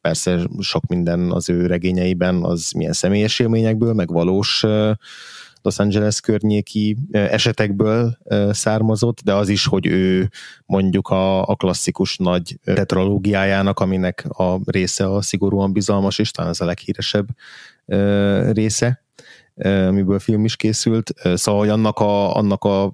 Persze 0.01 0.41
sok 0.59 0.87
minden 0.87 1.31
az 1.31 1.51
ő 1.51 1.67
regényeiben 1.67 2.45
az 2.45 2.71
milyen 2.71 2.93
személyes 2.93 3.39
élményekből, 3.39 3.93
meg 3.93 4.09
valós 4.09 4.65
Los 5.63 5.79
Angeles 5.79 6.21
környéki 6.21 6.97
esetekből 7.11 8.19
származott, 8.51 9.21
de 9.25 9.35
az 9.35 9.49
is, 9.49 9.67
hogy 9.67 9.87
ő 9.87 10.31
mondjuk 10.67 11.09
a, 11.09 11.49
a 11.49 11.55
klasszikus 11.55 12.17
nagy 12.17 12.59
tetralógiájának, 12.65 13.81
aminek 13.81 14.27
a 14.29 14.61
része 14.65 15.13
a 15.13 15.23
szigorúan 15.23 15.73
bizalmas, 15.73 16.19
és 16.19 16.31
talán 16.31 16.51
az 16.51 16.61
a 16.61 16.65
leghíresebb 16.65 17.29
része, 18.53 19.05
amiből 19.65 20.19
film 20.19 20.45
is 20.45 20.57
készült. 20.57 21.13
Szóval, 21.35 21.61
hogy 21.61 21.71
annak 21.71 21.99
a, 21.99 22.37
annak 22.37 22.65
a 22.65 22.93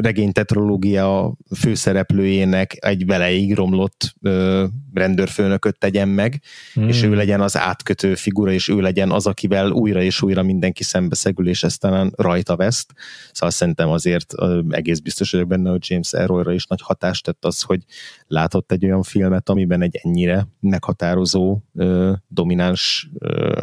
regény 0.00 0.32
tetrológia 0.32 1.34
főszereplőjének 1.56 2.76
egy 2.78 3.06
veleig 3.06 3.54
romlott 3.54 4.14
ö, 4.22 4.64
rendőrfőnököt 4.94 5.78
tegyen 5.78 6.08
meg, 6.08 6.42
mm. 6.80 6.88
és 6.88 7.02
ő 7.02 7.14
legyen 7.14 7.40
az 7.40 7.56
átkötő 7.56 8.14
figura, 8.14 8.52
és 8.52 8.68
ő 8.68 8.80
legyen 8.80 9.10
az, 9.10 9.26
akivel 9.26 9.70
újra 9.70 10.02
és 10.02 10.22
újra 10.22 10.42
mindenki 10.42 10.82
szembeszegül, 10.82 11.48
és 11.48 11.62
ezt 11.62 11.80
talán 11.80 12.12
rajta 12.16 12.56
veszt. 12.56 12.92
Szóval 13.32 13.50
szerintem 13.50 13.88
azért 13.88 14.32
ö, 14.36 14.60
egész 14.70 14.98
biztos 14.98 15.30
vagyok 15.30 15.48
benne, 15.48 15.70
hogy 15.70 15.90
James 15.90 16.12
Erroyra 16.12 16.52
is 16.52 16.66
nagy 16.66 16.80
hatást 16.82 17.24
tett 17.24 17.44
az, 17.44 17.62
hogy 17.62 17.84
látott 18.26 18.72
egy 18.72 18.84
olyan 18.84 19.02
filmet, 19.02 19.48
amiben 19.48 19.82
egy 19.82 20.00
ennyire 20.02 20.48
meghatározó, 20.60 21.58
ö, 21.74 22.12
domináns 22.28 23.10
ö, 23.18 23.60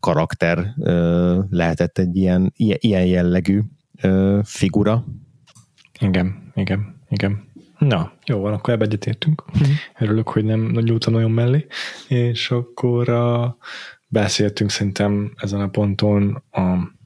karakter 0.00 0.74
lehetett 1.50 1.98
egy 1.98 2.16
ilyen, 2.16 2.52
ilyen 2.56 3.04
jellegű 3.04 3.60
ö, 4.00 4.40
figura. 4.44 5.04
Igen, 6.00 6.52
igen, 6.54 7.00
igen. 7.08 7.46
Na, 7.78 8.12
jó 8.26 8.38
van, 8.38 8.52
akkor 8.52 8.74
ebbe 8.74 8.84
egyetértünk. 8.84 9.44
Mm. 9.58 9.72
Örülök, 9.98 10.28
hogy 10.28 10.44
nem 10.44 10.60
nyúltam 10.60 11.12
nagyon 11.12 11.30
mellé. 11.30 11.66
És 12.08 12.50
akkor 12.50 13.08
a, 13.08 13.56
beszéltünk 14.08 14.70
szerintem 14.70 15.32
ezen 15.36 15.60
a 15.60 15.68
ponton 15.68 16.42
a 16.50 16.96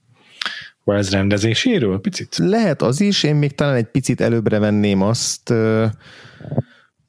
Wells 0.84 1.11
rendezéséről 1.11 2.01
picit? 2.01 2.36
Lehet 2.36 2.82
az 2.82 3.01
is, 3.01 3.22
én 3.22 3.34
még 3.34 3.55
talán 3.55 3.74
egy 3.74 3.90
picit 3.90 4.20
előbbre 4.20 4.59
venném 4.59 5.03
azt, 5.03 5.53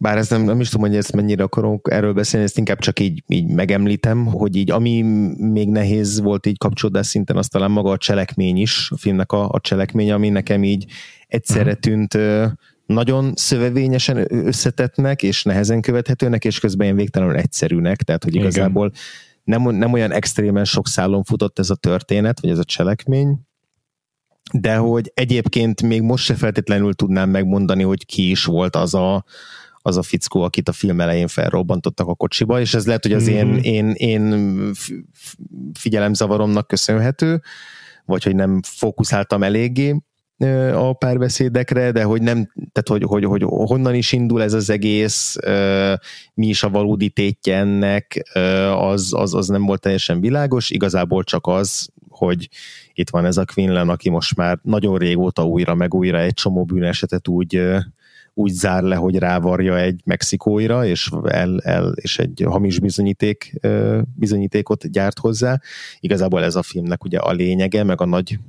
bár 0.03 0.17
ez 0.17 0.29
nem, 0.29 0.43
nem 0.43 0.59
is 0.59 0.69
tudom, 0.69 0.87
hogy 0.87 0.95
ezt 0.95 1.15
mennyire 1.15 1.43
akarok 1.43 1.91
erről 1.91 2.13
beszélni, 2.13 2.45
ezt 2.45 2.57
inkább 2.57 2.79
csak 2.79 2.99
így, 2.99 3.23
így 3.27 3.47
megemlítem, 3.47 4.25
hogy 4.25 4.55
így 4.55 4.71
ami 4.71 5.01
még 5.37 5.69
nehéz 5.69 6.19
volt 6.19 6.45
így 6.45 6.57
kapcsolódás 6.57 7.07
szinten, 7.07 7.37
az 7.37 7.47
talán 7.47 7.71
maga 7.71 7.91
a 7.91 7.97
cselekmény 7.97 8.57
is, 8.57 8.91
a 8.91 8.97
filmnek 8.97 9.31
a, 9.31 9.49
a 9.49 9.59
cselekmény, 9.59 10.11
ami 10.11 10.29
nekem 10.29 10.63
így 10.63 10.85
egyszerre 11.27 11.71
mhm. 11.71 11.79
tűnt 11.79 12.17
nagyon 12.85 13.33
szövevényesen 13.35 14.27
összetetnek, 14.29 15.23
és 15.23 15.43
nehezen 15.43 15.81
követhetőnek, 15.81 16.45
és 16.45 16.59
közben 16.59 16.85
ilyen 16.85 16.97
végtelenül 16.97 17.35
egyszerűnek, 17.35 18.01
tehát 18.01 18.23
hogy 18.23 18.35
igazából 18.35 18.91
nem, 19.43 19.75
nem 19.75 19.93
olyan 19.93 20.11
extrémen 20.11 20.65
sok 20.65 20.87
szálon 20.87 21.23
futott 21.23 21.59
ez 21.59 21.69
a 21.69 21.75
történet, 21.75 22.39
vagy 22.39 22.49
ez 22.49 22.59
a 22.59 22.63
cselekmény, 22.63 23.39
de 24.53 24.75
hogy 24.75 25.11
egyébként 25.13 25.81
még 25.81 26.01
most 26.01 26.23
se 26.23 26.35
feltétlenül 26.35 26.93
tudnám 26.93 27.29
megmondani, 27.29 27.83
hogy 27.83 28.05
ki 28.05 28.29
is 28.29 28.45
volt 28.45 28.75
az 28.75 28.93
a, 28.93 29.25
az 29.85 29.97
a 29.97 30.03
fickó, 30.03 30.41
akit 30.41 30.69
a 30.69 30.71
film 30.71 31.01
elején 31.01 31.27
felrobbantottak 31.27 32.07
a 32.07 32.15
kocsiba, 32.15 32.59
és 32.59 32.73
ez 32.73 32.85
lehet, 32.85 33.03
hogy 33.03 33.13
az 33.13 33.29
mm-hmm. 33.29 33.55
én, 33.55 33.91
én, 33.95 34.29
én 34.29 34.71
figyelemzavaromnak 35.73 36.67
köszönhető, 36.67 37.41
vagy 38.05 38.23
hogy 38.23 38.35
nem 38.35 38.61
fókuszáltam 38.61 39.43
eléggé 39.43 39.95
a 40.73 40.93
párbeszédekre, 40.93 41.91
de 41.91 42.03
hogy 42.03 42.21
nem, 42.21 42.51
tehát 42.71 42.87
hogy, 42.87 43.03
hogy, 43.03 43.23
hogy 43.23 43.43
honnan 43.43 43.95
is 43.95 44.11
indul 44.11 44.41
ez 44.41 44.53
az 44.53 44.69
egész, 44.69 45.35
mi 46.33 46.47
is 46.47 46.63
a 46.63 46.69
valódi 46.69 47.09
tétje 47.09 47.57
ennek, 47.57 48.23
az, 48.75 49.13
az, 49.13 49.33
az 49.33 49.47
nem 49.47 49.65
volt 49.65 49.81
teljesen 49.81 50.19
világos, 50.19 50.69
igazából 50.69 51.23
csak 51.23 51.47
az, 51.47 51.89
hogy 52.09 52.49
itt 52.93 53.09
van 53.09 53.25
ez 53.25 53.37
a 53.37 53.45
Quinlan, 53.53 53.89
aki 53.89 54.09
most 54.09 54.35
már 54.35 54.59
nagyon 54.61 54.97
régóta 54.97 55.45
újra 55.45 55.75
meg 55.75 55.93
újra 55.93 56.19
egy 56.19 56.33
csomó 56.33 56.63
bűnesetet 56.63 57.27
úgy 57.27 57.61
úgy 58.33 58.51
zár 58.51 58.83
le, 58.83 58.95
hogy 58.95 59.17
rávarja 59.17 59.79
egy 59.79 60.01
mexikóira, 60.05 60.85
és, 60.85 61.09
el, 61.23 61.59
el, 61.59 61.93
és 61.95 62.19
egy 62.19 62.43
hamis 62.45 62.79
bizonyíték, 62.79 63.59
bizonyítékot 64.15 64.91
gyárt 64.91 65.19
hozzá. 65.19 65.59
Igazából 65.99 66.43
ez 66.43 66.55
a 66.55 66.63
filmnek 66.63 67.03
ugye 67.03 67.17
a 67.17 67.31
lényege, 67.31 67.83
meg 67.83 68.01
a 68.01 68.05
nagy 68.05 68.39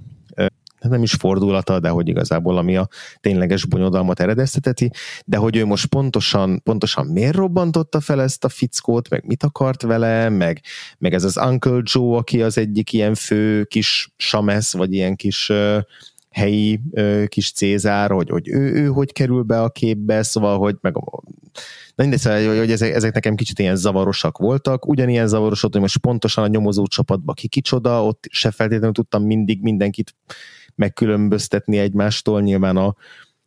hát 0.84 0.92
nem 0.92 1.02
is 1.02 1.12
fordulata, 1.12 1.80
de 1.80 1.88
hogy 1.88 2.08
igazából 2.08 2.58
ami 2.58 2.76
a 2.76 2.88
tényleges 3.20 3.64
bonyodalmat 3.64 4.20
eredezteteti, 4.20 4.90
de 5.24 5.36
hogy 5.36 5.56
ő 5.56 5.64
most 5.64 5.86
pontosan, 5.86 6.62
pontosan 6.62 7.06
miért 7.06 7.34
robbantotta 7.34 8.00
fel 8.00 8.22
ezt 8.22 8.44
a 8.44 8.48
fickót, 8.48 9.08
meg 9.08 9.24
mit 9.26 9.42
akart 9.42 9.82
vele, 9.82 10.28
meg, 10.28 10.60
meg 10.98 11.14
ez 11.14 11.24
az 11.24 11.36
Uncle 11.36 11.80
Joe, 11.82 12.16
aki 12.16 12.42
az 12.42 12.58
egyik 12.58 12.92
ilyen 12.92 13.14
fő 13.14 13.64
kis 13.64 14.12
samesz, 14.16 14.72
vagy 14.72 14.92
ilyen 14.92 15.16
kis 15.16 15.52
helyi 16.34 16.80
ö, 16.92 17.24
kis 17.26 17.52
Cézár, 17.52 18.10
hogy, 18.10 18.28
hogy 18.28 18.48
ő, 18.48 18.72
ő 18.72 18.86
hogy 18.86 19.12
kerül 19.12 19.42
be 19.42 19.62
a 19.62 19.70
képbe, 19.70 20.22
szóval, 20.22 20.58
hogy 20.58 20.76
meg 20.80 20.94
Na 21.94 22.02
mindegy, 22.02 22.18
szóval, 22.20 22.58
hogy 22.58 22.70
ezek, 22.70 22.94
ezek 22.94 23.14
nekem 23.14 23.34
kicsit 23.34 23.58
ilyen 23.58 23.76
zavarosak 23.76 24.38
voltak. 24.38 24.86
Ugyanilyen 24.86 25.26
zavaros 25.26 25.60
volt, 25.60 25.72
hogy 25.72 25.82
most 25.82 25.98
pontosan 25.98 26.44
a 26.44 26.46
nyomozó 26.46 26.86
csapatba 26.86 27.32
ki 27.32 27.48
kicsoda, 27.48 28.04
ott 28.04 28.24
se 28.30 28.50
feltétlenül 28.50 28.94
tudtam 28.94 29.22
mindig 29.22 29.62
mindenkit 29.62 30.14
megkülönböztetni 30.74 31.78
egymástól. 31.78 32.40
Nyilván 32.40 32.76
a, 32.76 32.94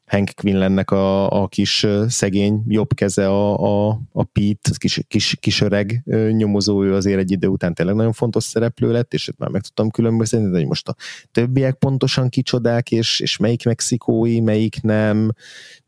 Hank 0.07 0.29
Quinlannek 0.35 0.91
a, 0.91 1.41
a 1.41 1.47
kis 1.47 1.87
szegény 2.07 2.63
jobb 2.67 2.93
keze, 2.93 3.27
a, 3.27 3.57
a, 3.87 3.99
a 4.11 4.23
Pete, 4.23 4.71
kis, 4.77 5.01
kis, 5.07 5.37
kis 5.39 5.61
öreg 5.61 6.03
nyomozó, 6.31 6.83
ő 6.83 6.93
azért 6.93 7.19
egy 7.19 7.31
idő 7.31 7.47
után 7.47 7.73
tényleg 7.73 7.95
nagyon 7.95 8.13
fontos 8.13 8.43
szereplő 8.43 8.91
lett, 8.91 9.13
és 9.13 9.31
már 9.37 9.49
meg 9.49 9.61
tudtam 9.61 9.89
különböztetni, 9.89 10.49
de 10.49 10.57
hogy 10.57 10.67
most 10.67 10.87
a 10.87 10.95
többiek 11.31 11.75
pontosan 11.75 12.29
kicsodák, 12.29 12.91
és, 12.91 13.19
és 13.19 13.37
melyik 13.37 13.65
mexikói, 13.65 14.39
melyik 14.39 14.81
nem, 14.81 15.31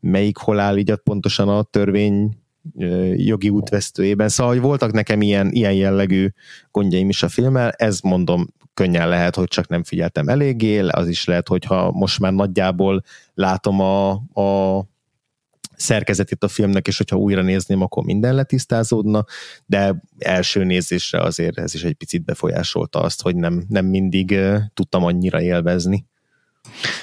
melyik 0.00 0.36
hol 0.36 0.58
áll 0.58 0.76
így 0.76 0.94
pontosan 0.94 1.48
a 1.48 1.62
törvény 1.62 2.38
jogi 3.16 3.48
útvesztőjében. 3.48 4.28
Szóval, 4.28 4.52
hogy 4.52 4.62
voltak 4.62 4.92
nekem 4.92 5.22
ilyen, 5.22 5.50
ilyen 5.50 5.72
jellegű 5.72 6.28
gondjaim 6.70 7.08
is 7.08 7.22
a 7.22 7.28
filmmel, 7.28 7.70
ez 7.70 8.00
mondom, 8.00 8.46
könnyen 8.80 9.08
lehet, 9.08 9.34
hogy 9.34 9.48
csak 9.48 9.68
nem 9.68 9.84
figyeltem 9.84 10.28
eléggé, 10.28 10.78
az 10.78 11.08
is 11.08 11.24
lehet, 11.24 11.48
hogyha 11.48 11.90
most 11.90 12.18
már 12.20 12.32
nagyjából 12.32 13.02
látom 13.34 13.80
a, 13.80 14.10
a 14.40 14.84
szerkezetét 15.76 16.44
a 16.44 16.48
filmnek, 16.48 16.86
és 16.86 16.96
hogyha 16.96 17.16
újra 17.16 17.42
nézném, 17.42 17.82
akkor 17.82 18.04
minden 18.04 18.34
letisztázódna, 18.34 19.24
de 19.66 20.02
első 20.18 20.64
nézésre 20.64 21.20
azért 21.22 21.58
ez 21.58 21.74
is 21.74 21.84
egy 21.84 21.94
picit 21.94 22.24
befolyásolta 22.24 23.00
azt, 23.00 23.22
hogy 23.22 23.36
nem, 23.36 23.64
nem 23.68 23.86
mindig 23.86 24.38
tudtam 24.74 25.04
annyira 25.04 25.40
élvezni. 25.42 26.06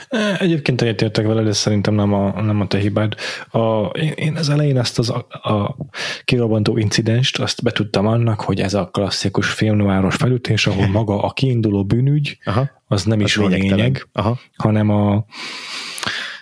E, 0.08 0.38
egyébként 0.40 0.82
egyetértek 0.82 1.26
vele, 1.26 1.44
de 1.44 1.52
szerintem 1.52 1.94
nem 1.94 2.14
a, 2.14 2.42
nem 2.42 2.62
a 2.62 2.68
te 2.68 2.78
hibád. 2.78 3.14
A, 3.50 3.86
én 4.16 4.36
az 4.36 4.50
elején 4.50 4.78
ezt 4.78 5.00
az 5.00 5.10
a, 5.10 5.28
a 5.30 5.76
kirobbantó 6.24 6.78
incidenst, 6.78 7.40
azt 7.40 7.64
betudtam 7.64 8.08
annak, 8.08 8.42
hogy 8.42 8.60
ez 8.60 8.74
a 8.74 8.86
klasszikus 8.86 9.50
filmnoáros 9.50 10.16
felütés, 10.16 10.68
ahol 10.68 10.88
maga 10.88 11.22
a 11.22 11.32
kiinduló 11.32 11.86
bűnügy, 11.86 12.38
Aha. 12.44 12.70
az 12.88 13.04
nem 13.04 13.20
az 13.20 13.26
is 13.26 13.38
a 13.38 13.48
lényeg, 13.48 14.08
Aha. 14.12 14.40
hanem 14.56 14.90
a 14.90 15.26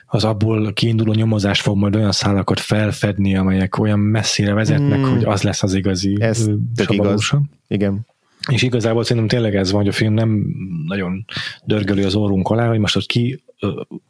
az 0.08 0.24
abból 0.24 0.74
kiinduló 0.74 1.14
nyomozás 1.14 1.62
fog 1.62 1.78
majd 1.78 1.96
olyan 1.96 2.12
szálakat 2.12 2.60
felfedni, 2.60 3.36
amelyek 3.36 3.78
olyan 3.78 4.00
messzire 4.00 4.54
vezetnek, 4.54 5.00
hmm. 5.00 5.14
hogy 5.14 5.24
az 5.24 5.42
lesz 5.42 5.64
az 5.64 5.74
igazi 5.74 6.18
Ez 6.20 6.48
igaz. 6.88 7.32
Igen. 7.68 8.06
És 8.52 8.62
igazából 8.62 9.04
szerintem 9.04 9.28
tényleg 9.28 9.56
ez 9.56 9.72
van, 9.72 9.82
hogy 9.82 9.90
a 9.90 9.96
film 9.96 10.14
nem 10.14 10.46
nagyon 10.88 11.26
dörgöli 11.64 12.04
az 12.04 12.16
orrunk 12.16 12.50
alá, 12.50 12.68
hogy 12.68 12.80
most 12.80 12.96
ott 12.96 13.06
ki 13.06 13.44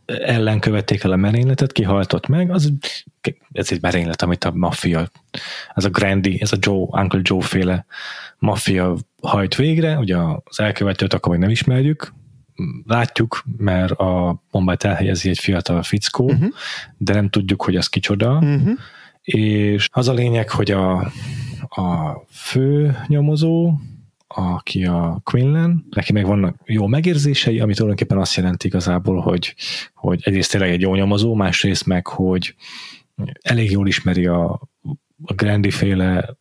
ellen 0.05 0.59
követték 0.59 1.03
el 1.03 1.11
a 1.11 1.15
merényletet, 1.15 1.71
kihaltott 1.71 2.27
meg, 2.27 2.51
az, 2.51 2.73
ez 3.51 3.71
egy 3.71 3.81
merénylet, 3.81 4.21
amit 4.21 4.43
a 4.43 4.51
maffia, 4.53 5.09
ez 5.73 5.85
a 5.85 5.89
Grandi, 5.89 6.41
ez 6.41 6.51
a 6.51 6.57
Joe, 6.59 7.01
Uncle 7.01 7.19
Joe 7.23 7.41
féle 7.41 7.85
maffia 8.39 8.95
hajt 9.21 9.55
végre, 9.55 9.97
ugye 9.97 10.17
az 10.43 10.59
elkövetőt 10.59 11.13
akkor 11.13 11.31
még 11.31 11.41
nem 11.41 11.49
ismerjük, 11.49 12.13
látjuk, 12.85 13.43
mert 13.57 13.91
a 13.91 14.43
bombát 14.51 14.83
elhelyezi 14.83 15.29
egy 15.29 15.39
fiatal 15.39 15.83
fickó, 15.83 16.25
uh-huh. 16.25 16.49
de 16.97 17.13
nem 17.13 17.29
tudjuk, 17.29 17.63
hogy 17.63 17.75
az 17.75 17.87
kicsoda, 17.87 18.31
uh-huh. 18.31 18.69
és 19.23 19.89
az 19.91 20.07
a 20.07 20.13
lényeg, 20.13 20.49
hogy 20.49 20.71
a, 20.71 21.11
a 21.69 22.19
fő 22.29 22.97
nyomozó, 23.07 23.73
aki 24.35 24.85
a 24.85 25.21
Quinlan, 25.23 25.85
neki 25.89 26.13
meg 26.13 26.25
vannak 26.25 26.61
jó 26.65 26.87
megérzései, 26.87 27.59
ami 27.59 27.73
tulajdonképpen 27.73 28.17
azt 28.17 28.35
jelenti 28.35 28.67
igazából, 28.67 29.19
hogy, 29.19 29.55
hogy 29.93 30.21
egyrészt 30.23 30.51
tényleg 30.51 30.69
egy 30.69 30.81
jó 30.81 30.95
nyomozó, 30.95 31.33
másrészt 31.33 31.85
meg, 31.85 32.07
hogy 32.07 32.55
elég 33.41 33.71
jól 33.71 33.87
ismeri 33.87 34.25
a, 34.25 34.51
a 35.23 35.33
Grandi 35.33 35.71
féle 35.71 36.37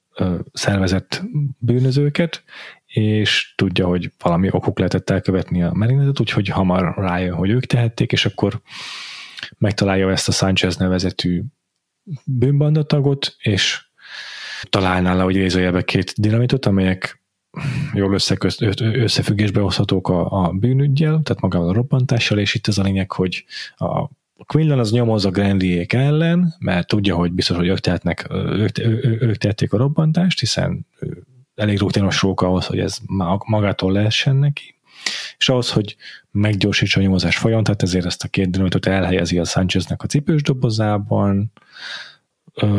szervezett 0.53 1.23
bűnözőket, 1.59 2.45
és 2.87 3.55
tudja, 3.57 3.87
hogy 3.87 4.13
valami 4.23 4.49
okuk 4.51 4.79
lehetett 4.79 5.11
elkövetni 5.11 5.63
a 5.63 5.73
merényletet, 5.73 6.21
úgyhogy 6.21 6.49
hamar 6.49 6.95
rájön, 6.97 7.35
hogy 7.35 7.51
ők 7.51 7.65
tehették, 7.65 8.13
és 8.13 8.27
akkor 8.27 8.61
megtalálja 9.59 10.11
ezt 10.11 10.29
a 10.29 10.33
Sanchez 10.33 10.77
nevezetű 10.77 11.43
bűnbandatagot, 12.25 13.37
és 13.39 13.87
találná 14.71 15.15
le, 15.15 15.23
hogy 15.23 15.37
idézőjelbe 15.37 15.83
két 15.83 16.13
dinamitot, 16.17 16.67
amelyek 16.67 17.24
jól 17.93 18.19
összefüggésbe 18.79 19.61
hozhatók 19.61 20.09
a, 20.09 20.45
a 20.45 20.53
bűnügyjel, 20.53 21.21
tehát 21.23 21.43
magával 21.43 21.69
a 21.69 21.73
robbantással, 21.73 22.39
és 22.39 22.55
itt 22.55 22.67
az 22.67 22.79
a 22.79 22.83
lényeg, 22.83 23.13
hogy 23.13 23.45
a 23.77 24.09
Quinlan 24.47 24.79
az 24.79 24.91
nyomoz 24.91 25.25
a 25.25 25.31
Grandiék 25.31 25.93
ellen, 25.93 26.55
mert 26.59 26.89
tudja, 26.89 27.15
hogy 27.15 27.33
biztos, 27.33 27.57
hogy 27.57 27.69
ők, 27.69 27.79
tehetnek, 27.79 28.27
ők, 28.31 28.79
ők, 29.21 29.37
tehették 29.37 29.73
a 29.73 29.77
robbantást, 29.77 30.41
hiszen 30.41 30.87
elég 31.55 31.79
rutinos 31.79 32.23
róka 32.23 32.47
ahhoz, 32.47 32.67
hogy 32.67 32.79
ez 32.79 32.99
magától 33.47 33.93
lehessen 33.93 34.37
neki, 34.37 34.75
és 35.39 35.49
ahhoz, 35.49 35.71
hogy 35.71 35.97
meggyorsítsa 36.31 37.01
a 37.01 37.03
nyomozás 37.03 37.37
folyamat, 37.37 37.65
tehát 37.65 37.83
ezért 37.83 38.05
ezt 38.05 38.25
a 38.25 38.29
két 38.29 38.51
dinamitot 38.51 38.87
elhelyezi 38.87 39.39
a 39.39 39.45
Sancheznek 39.45 40.03
a 40.03 40.07
cipős 40.07 40.43
dobozában, 40.43 41.53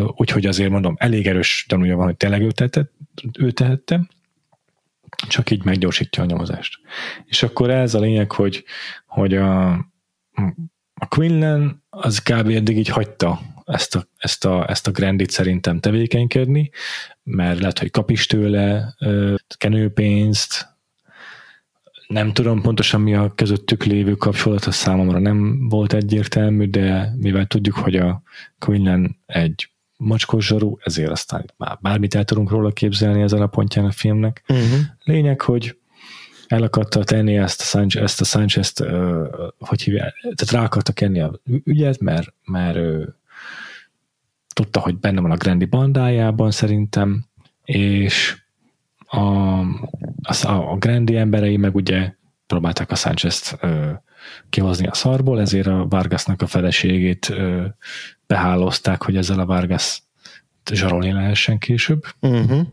úgyhogy 0.08 0.46
azért 0.46 0.70
mondom, 0.70 0.96
elég 0.98 1.28
erős 1.28 1.66
tanulja 1.68 1.96
van, 1.96 2.06
hogy 2.06 2.18
tényleg 2.18 2.42
ő, 2.42 2.52
tehette, 2.52 2.90
ő 3.40 3.52
tehette, 3.52 4.08
csak 5.28 5.52
így 5.52 5.64
meggyorsítja 5.64 6.24
a 6.24 6.26
nyomozást. 6.26 6.80
És 7.26 7.44
akkor 7.44 7.70
ez 7.70 7.94
a 7.94 8.00
lényeg, 8.00 8.32
hogy, 8.32 8.64
hogy 9.06 9.36
a, 9.36 9.72
a 10.94 11.08
Quinlan 11.10 11.84
az 11.90 12.20
kb. 12.20 12.50
eddig 12.50 12.78
így 12.78 12.90
hagyta 12.90 13.42
ezt 13.66 13.96
a, 13.96 14.08
ezt 14.18 14.46
a, 14.46 14.70
ezt 14.70 14.88
a 14.88 14.92
Grandit 14.92 15.30
szerintem 15.30 15.80
tevékenykedni, 15.80 16.70
mert 17.24 17.60
lehet, 17.60 17.80
hogy 17.80 17.92
kap 17.92 18.10
is 18.10 18.26
tőle 18.26 18.96
kenőpénzt, 19.58 20.74
nem 22.08 22.34
tudom 22.34 22.62
pontosan 22.62 23.02
mi 23.02 23.16
a 23.16 23.34
közöttük 23.36 23.84
lévő 23.84 24.16
kapcsolat, 24.16 24.66
a 24.66 24.72
számomra 24.72 25.20
nem 25.20 25.70
volt 25.70 25.94
egyértelmű, 25.94 26.70
de 26.70 27.14
mivel 27.18 27.46
tudjuk, 27.46 27.76
hogy 27.76 27.96
a 27.96 28.22
Quinlan 28.60 29.18
egy 29.26 29.70
mocskos 29.98 30.46
zsarú, 30.46 30.78
ezért 30.84 31.12
aztán 31.12 31.46
már 31.58 31.78
bármit 31.82 32.16
el 32.16 32.24
tudunk 32.24 32.50
róla 32.50 32.72
képzelni 32.72 33.22
ezen 33.22 33.42
a 33.42 33.48
pontján 33.48 33.86
a 33.86 33.92
filmnek. 33.92 34.44
Uh-huh. 34.48 34.80
Lényeg, 35.04 35.42
hogy 35.42 35.78
el 36.48 36.64
akarta 36.64 37.04
tenni 37.04 37.38
ezt 37.38 37.62
a 37.62 37.64
Sanchez, 37.64 38.04
ezt 38.04 38.22
a 38.22 38.24
Sanchez 38.24 38.74
uh, 38.82 39.28
hogy 39.60 39.82
hívja, 39.82 40.14
tehát 40.22 40.52
rá 40.52 40.64
akarta 40.64 40.94
kenni 40.94 41.20
a 41.20 41.40
ügyet, 41.64 42.00
mert, 42.00 42.34
mert 42.46 42.78
uh, 42.78 43.04
tudta, 44.54 44.80
hogy 44.80 44.98
benne 44.98 45.22
van 45.22 45.32
a 45.32 45.38
Grandi 45.38 45.66
bandájában 45.66 46.52
szerintem, 46.52 47.26
és 47.64 48.44
a, 49.06 49.20
a, 50.44 50.72
a 50.72 50.76
Grandi 50.80 51.18
emberei 51.18 51.58
meg 51.58 51.76
ugye 51.76 52.14
próbálták 52.48 52.92
a 52.92 52.96
Sanchez-t 52.96 53.58
uh, 53.62 53.92
kihozni 54.50 54.88
a 54.88 54.94
szarból, 54.94 55.42
ezért 55.42 55.68
a 55.68 55.86
Vargasnak 55.90 56.42
a 56.42 56.48
feleségét 56.48 57.30
uh, 57.30 57.66
behálozták, 58.28 59.04
hogy 59.04 59.18
ezzel 59.18 59.40
a 59.40 59.46
Vargas 59.46 60.04
zsarolni 60.72 61.12
lehessen 61.12 61.58
később. 61.58 62.04
Uh-huh. 62.20 62.68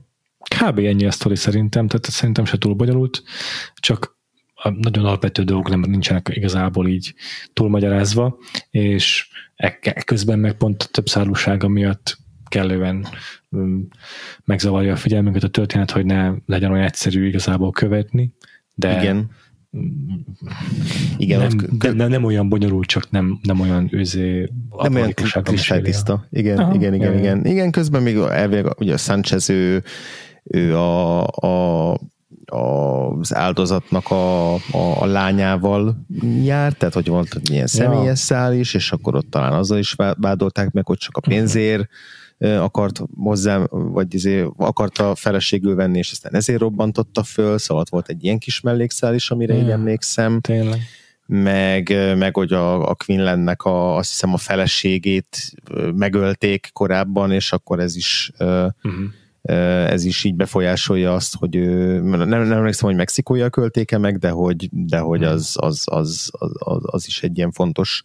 Kb. 0.60 0.78
ennyi 0.78 1.06
a 1.06 1.10
sztori 1.10 1.36
szerintem, 1.36 1.86
tehát 1.86 2.04
szerintem 2.04 2.44
se 2.44 2.58
túl 2.58 2.74
bonyolult, 2.74 3.22
csak 3.74 4.20
a 4.54 4.70
nagyon 4.70 5.04
alapvető 5.04 5.42
dolgok 5.42 5.68
nem 5.68 5.80
nincsenek 5.80 6.30
igazából 6.32 6.88
így 6.88 7.14
túlmagyarázva, 7.52 8.38
és 8.70 9.28
e, 9.56 9.78
e 9.80 10.02
közben 10.02 10.38
meg 10.38 10.56
pont 10.56 10.82
a 10.82 10.86
több 10.86 11.08
szárúsága 11.08 11.68
miatt 11.68 12.18
kellően 12.48 13.06
um, 13.48 13.88
megzavarja 14.44 14.92
a 14.92 14.96
figyelmünket 14.96 15.42
a 15.42 15.48
történet, 15.48 15.90
hogy 15.90 16.04
ne 16.04 16.32
legyen 16.46 16.70
olyan 16.70 16.84
egyszerű 16.84 17.26
igazából 17.26 17.70
követni, 17.70 18.34
de 18.74 19.00
Igen. 19.00 19.30
Igen, 21.16 21.38
nem, 21.38 21.48
ott, 21.72 21.94
de, 21.94 22.08
nem 22.08 22.24
olyan 22.24 22.48
bonyolult, 22.48 22.86
csak 22.86 23.10
nem, 23.10 23.38
nem 23.42 23.60
olyan 23.60 23.88
őzé 23.90 24.52
nem 24.82 24.94
olyan 24.94 25.12
kristálytiszta. 25.42 26.26
Igen, 26.30 26.58
Aha, 26.58 26.74
igen, 26.74 26.94
igen, 26.94 27.12
igen, 27.12 27.18
igen. 27.18 27.46
Igen, 27.46 27.70
közben 27.70 28.02
még 28.02 28.16
elvileg 28.16 28.74
ugye 28.78 28.92
a 28.92 28.96
Sanchez 28.96 29.50
ő, 29.50 29.82
ő 30.42 30.76
a, 30.76 31.26
a 31.26 31.98
az 32.46 33.34
áldozatnak 33.34 34.10
a, 34.10 34.54
a, 34.54 35.00
a 35.00 35.06
lányával 35.06 36.06
járt, 36.42 36.76
tehát 36.76 36.94
hogy 36.94 37.06
volt 37.06 37.34
egy 37.34 37.50
ilyen 37.50 37.66
személyes 37.66 38.04
ja. 38.06 38.14
szál 38.14 38.54
is, 38.54 38.74
és 38.74 38.92
akkor 38.92 39.14
ott 39.14 39.30
talán 39.30 39.52
azzal 39.52 39.78
is 39.78 39.94
vádolták 40.16 40.70
meg, 40.70 40.86
hogy 40.86 40.98
csak 40.98 41.16
a 41.16 41.20
pénzért 41.20 41.88
akart 42.42 43.02
hozzá, 43.16 43.66
vagy 43.70 44.14
izé, 44.14 44.46
akarta 44.56 45.14
feleségül 45.14 45.74
venni, 45.74 45.98
és 45.98 46.10
aztán 46.10 46.34
ezért 46.34 46.60
robbantotta 46.60 47.22
föl, 47.22 47.58
szóval 47.58 47.84
volt 47.90 48.08
egy 48.08 48.24
ilyen 48.24 48.38
kis 48.38 48.60
mellékszál 48.60 49.14
is, 49.14 49.30
amire 49.30 49.54
yeah. 49.54 49.64
így 49.64 49.72
emlékszem. 49.72 50.40
Tényleg. 50.40 50.80
Meg, 51.26 51.88
meg 52.16 52.36
hogy 52.36 52.52
a, 52.52 52.88
a 52.88 52.94
Quinlannek 52.94 53.62
a, 53.62 53.96
azt 53.96 54.10
hiszem 54.10 54.32
a 54.32 54.36
feleségét 54.36 55.52
megölték 55.94 56.70
korábban, 56.72 57.32
és 57.32 57.52
akkor 57.52 57.80
ez 57.80 57.96
is 57.96 58.32
uh-huh 58.38 59.12
ez 59.42 60.04
is 60.04 60.24
így 60.24 60.34
befolyásolja 60.34 61.14
azt, 61.14 61.36
hogy 61.36 61.58
nem, 62.02 62.28
nem 62.28 62.52
emlékszem, 62.52 62.88
hogy 62.88 62.96
Mexikója 62.96 63.50
költéke 63.50 63.98
meg, 63.98 64.18
de 64.18 64.30
hogy, 64.30 64.68
de 64.72 64.98
hogy 64.98 65.24
az, 65.24 65.56
az, 65.58 65.82
az, 65.84 66.30
az, 66.58 66.80
az, 66.82 67.06
is 67.06 67.22
egy 67.22 67.36
ilyen 67.36 67.50
fontos 67.52 68.02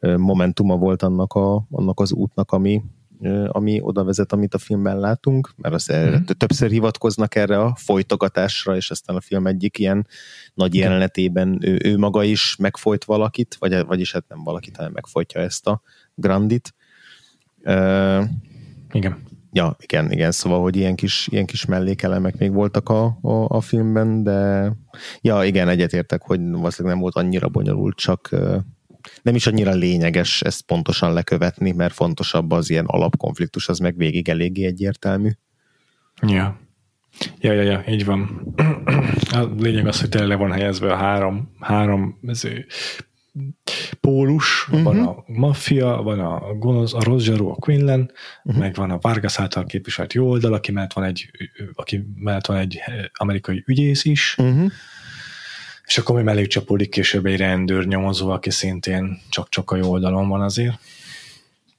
momentuma 0.00 0.76
volt 0.76 1.02
annak, 1.02 1.32
a, 1.32 1.66
annak 1.70 2.00
az 2.00 2.12
útnak, 2.12 2.52
ami, 2.52 2.82
ami 3.48 3.80
oda 3.82 4.04
vezet, 4.04 4.32
amit 4.32 4.54
a 4.54 4.58
filmben 4.58 4.98
látunk, 4.98 5.52
mert 5.56 5.74
az 5.74 5.92
mm-hmm. 5.92 6.22
többször 6.38 6.70
hivatkoznak 6.70 7.34
erre 7.34 7.60
a 7.60 7.74
folytogatásra, 7.76 8.76
és 8.76 8.90
aztán 8.90 9.16
a 9.16 9.20
film 9.20 9.46
egyik 9.46 9.78
ilyen 9.78 10.06
nagy 10.54 10.74
jelenetében 10.74 11.58
ő, 11.60 11.78
ő 11.84 11.98
maga 11.98 12.22
is 12.22 12.56
megfolyt 12.56 13.04
valakit, 13.04 13.56
vagy, 13.58 13.86
vagyis 13.86 14.12
hát 14.12 14.24
nem 14.28 14.44
valakit, 14.44 14.76
hanem 14.76 14.92
megfolytja 14.92 15.40
ezt 15.40 15.66
a 15.66 15.82
Grandit. 16.14 16.74
Uh, 17.64 18.24
Igen. 18.92 19.26
Ja, 19.52 19.76
igen, 19.80 20.12
igen, 20.12 20.30
szóval, 20.30 20.60
hogy 20.62 20.76
ilyen 20.76 20.94
kis, 20.94 21.28
ilyen 21.30 21.46
kis 21.46 21.64
mellékelemek 21.64 22.38
még 22.38 22.52
voltak 22.52 22.88
a, 22.88 23.18
a, 23.20 23.44
a 23.48 23.60
filmben, 23.60 24.22
de 24.22 24.72
ja, 25.20 25.44
igen, 25.44 25.68
egyetértek, 25.68 26.22
hogy 26.22 26.40
valószínűleg 26.40 26.94
nem 26.94 26.98
volt 26.98 27.14
annyira 27.14 27.48
bonyolult, 27.48 27.96
csak 27.96 28.30
nem 29.22 29.34
is 29.34 29.46
annyira 29.46 29.72
lényeges 29.72 30.42
ezt 30.42 30.62
pontosan 30.62 31.12
lekövetni, 31.12 31.72
mert 31.72 31.94
fontosabb 31.94 32.50
az 32.50 32.70
ilyen 32.70 32.84
alapkonfliktus, 32.84 33.68
az 33.68 33.78
meg 33.78 33.96
végig 33.96 34.28
eléggé 34.28 34.64
egyértelmű. 34.64 35.30
Ja. 36.26 36.60
Ja, 37.40 37.52
ja, 37.52 37.62
ja, 37.62 37.84
így 37.88 38.04
van. 38.04 38.42
A 39.30 39.48
lényeg 39.58 39.86
az, 39.86 40.00
hogy 40.00 40.08
tényleg 40.08 40.30
le 40.30 40.36
van 40.36 40.52
helyezve 40.52 40.92
a 40.92 40.96
három, 40.96 41.54
három 41.60 42.20
pólus, 44.00 44.68
uh-huh. 44.68 44.82
van 44.82 44.98
a 44.98 45.24
maffia, 45.26 46.02
van 46.02 46.20
a 46.20 46.54
gonosz, 46.54 46.94
a 46.94 47.02
rossz 47.02 47.22
zsarú, 47.22 47.48
a 47.48 47.54
Quinlan, 47.54 48.10
uh-huh. 48.44 48.62
meg 48.62 48.74
van 48.74 48.90
a 48.90 48.98
Vargas 49.00 49.38
által 49.38 49.64
képviselt 49.64 50.12
jó 50.12 50.28
oldal, 50.28 50.52
aki 50.52 50.72
mellett 50.72 50.92
van 50.92 51.04
egy, 51.04 51.30
aki 51.72 52.06
mellett 52.14 52.46
van 52.46 52.56
egy 52.56 52.80
amerikai 53.12 53.62
ügyész 53.66 54.04
is, 54.04 54.34
uh-huh. 54.38 54.70
És 55.88 55.98
akkor 55.98 56.14
még 56.14 56.24
mellé 56.24 56.46
csapódik 56.46 56.90
később 56.90 57.26
egy 57.26 57.36
rendőr 57.36 57.86
nyomozó, 57.86 58.28
aki 58.30 58.50
szintén 58.50 59.20
csak-csak 59.28 59.70
a 59.70 59.76
jó 59.76 59.90
oldalon 59.90 60.28
van 60.28 60.40
azért. 60.40 60.78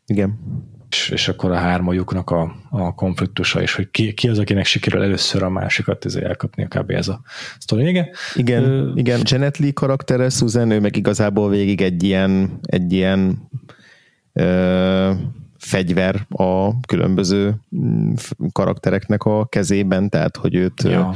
Igen 0.06 0.40
és, 0.90 1.10
és 1.10 1.28
akkor 1.28 1.52
a 1.52 1.56
hármajuknak 1.56 2.30
a, 2.30 2.56
a 2.70 2.96
konfliktusa, 2.96 3.62
és 3.62 3.76
hogy 3.76 3.92
ki, 3.92 4.14
ki 4.14 4.30
az, 4.30 4.40
akinek 4.40 4.66
sikerül 4.66 5.02
először 5.02 5.44
a 5.44 5.50
másikat 5.50 6.06
ezért 6.06 6.26
elkapni, 6.26 6.68
kb. 6.68 6.90
ez 6.90 7.08
a 7.08 7.22
sztori 7.60 7.84
vége. 7.84 8.10
Igen, 8.36 8.64
Ö, 8.64 8.92
igen, 8.96 9.20
Janet 9.24 9.58
Lee 9.58 9.72
karaktere, 9.72 10.30
Susan, 10.30 10.72
ő 10.72 10.80
meg 10.80 10.96
igazából 10.96 11.50
végig 11.50 11.82
egy 11.82 12.04
ilyen, 12.04 12.60
egy 12.62 12.94
ilyen 12.94 13.50
ö, 14.34 15.12
fegyver 15.58 16.26
a 16.30 16.80
különböző 16.80 17.56
mm, 17.76 18.14
karaktereknek 18.52 19.24
a 19.24 19.46
kezében, 19.46 20.10
tehát 20.10 20.38
hogy 20.38 20.56
őt 20.56 20.84
ja 20.84 21.14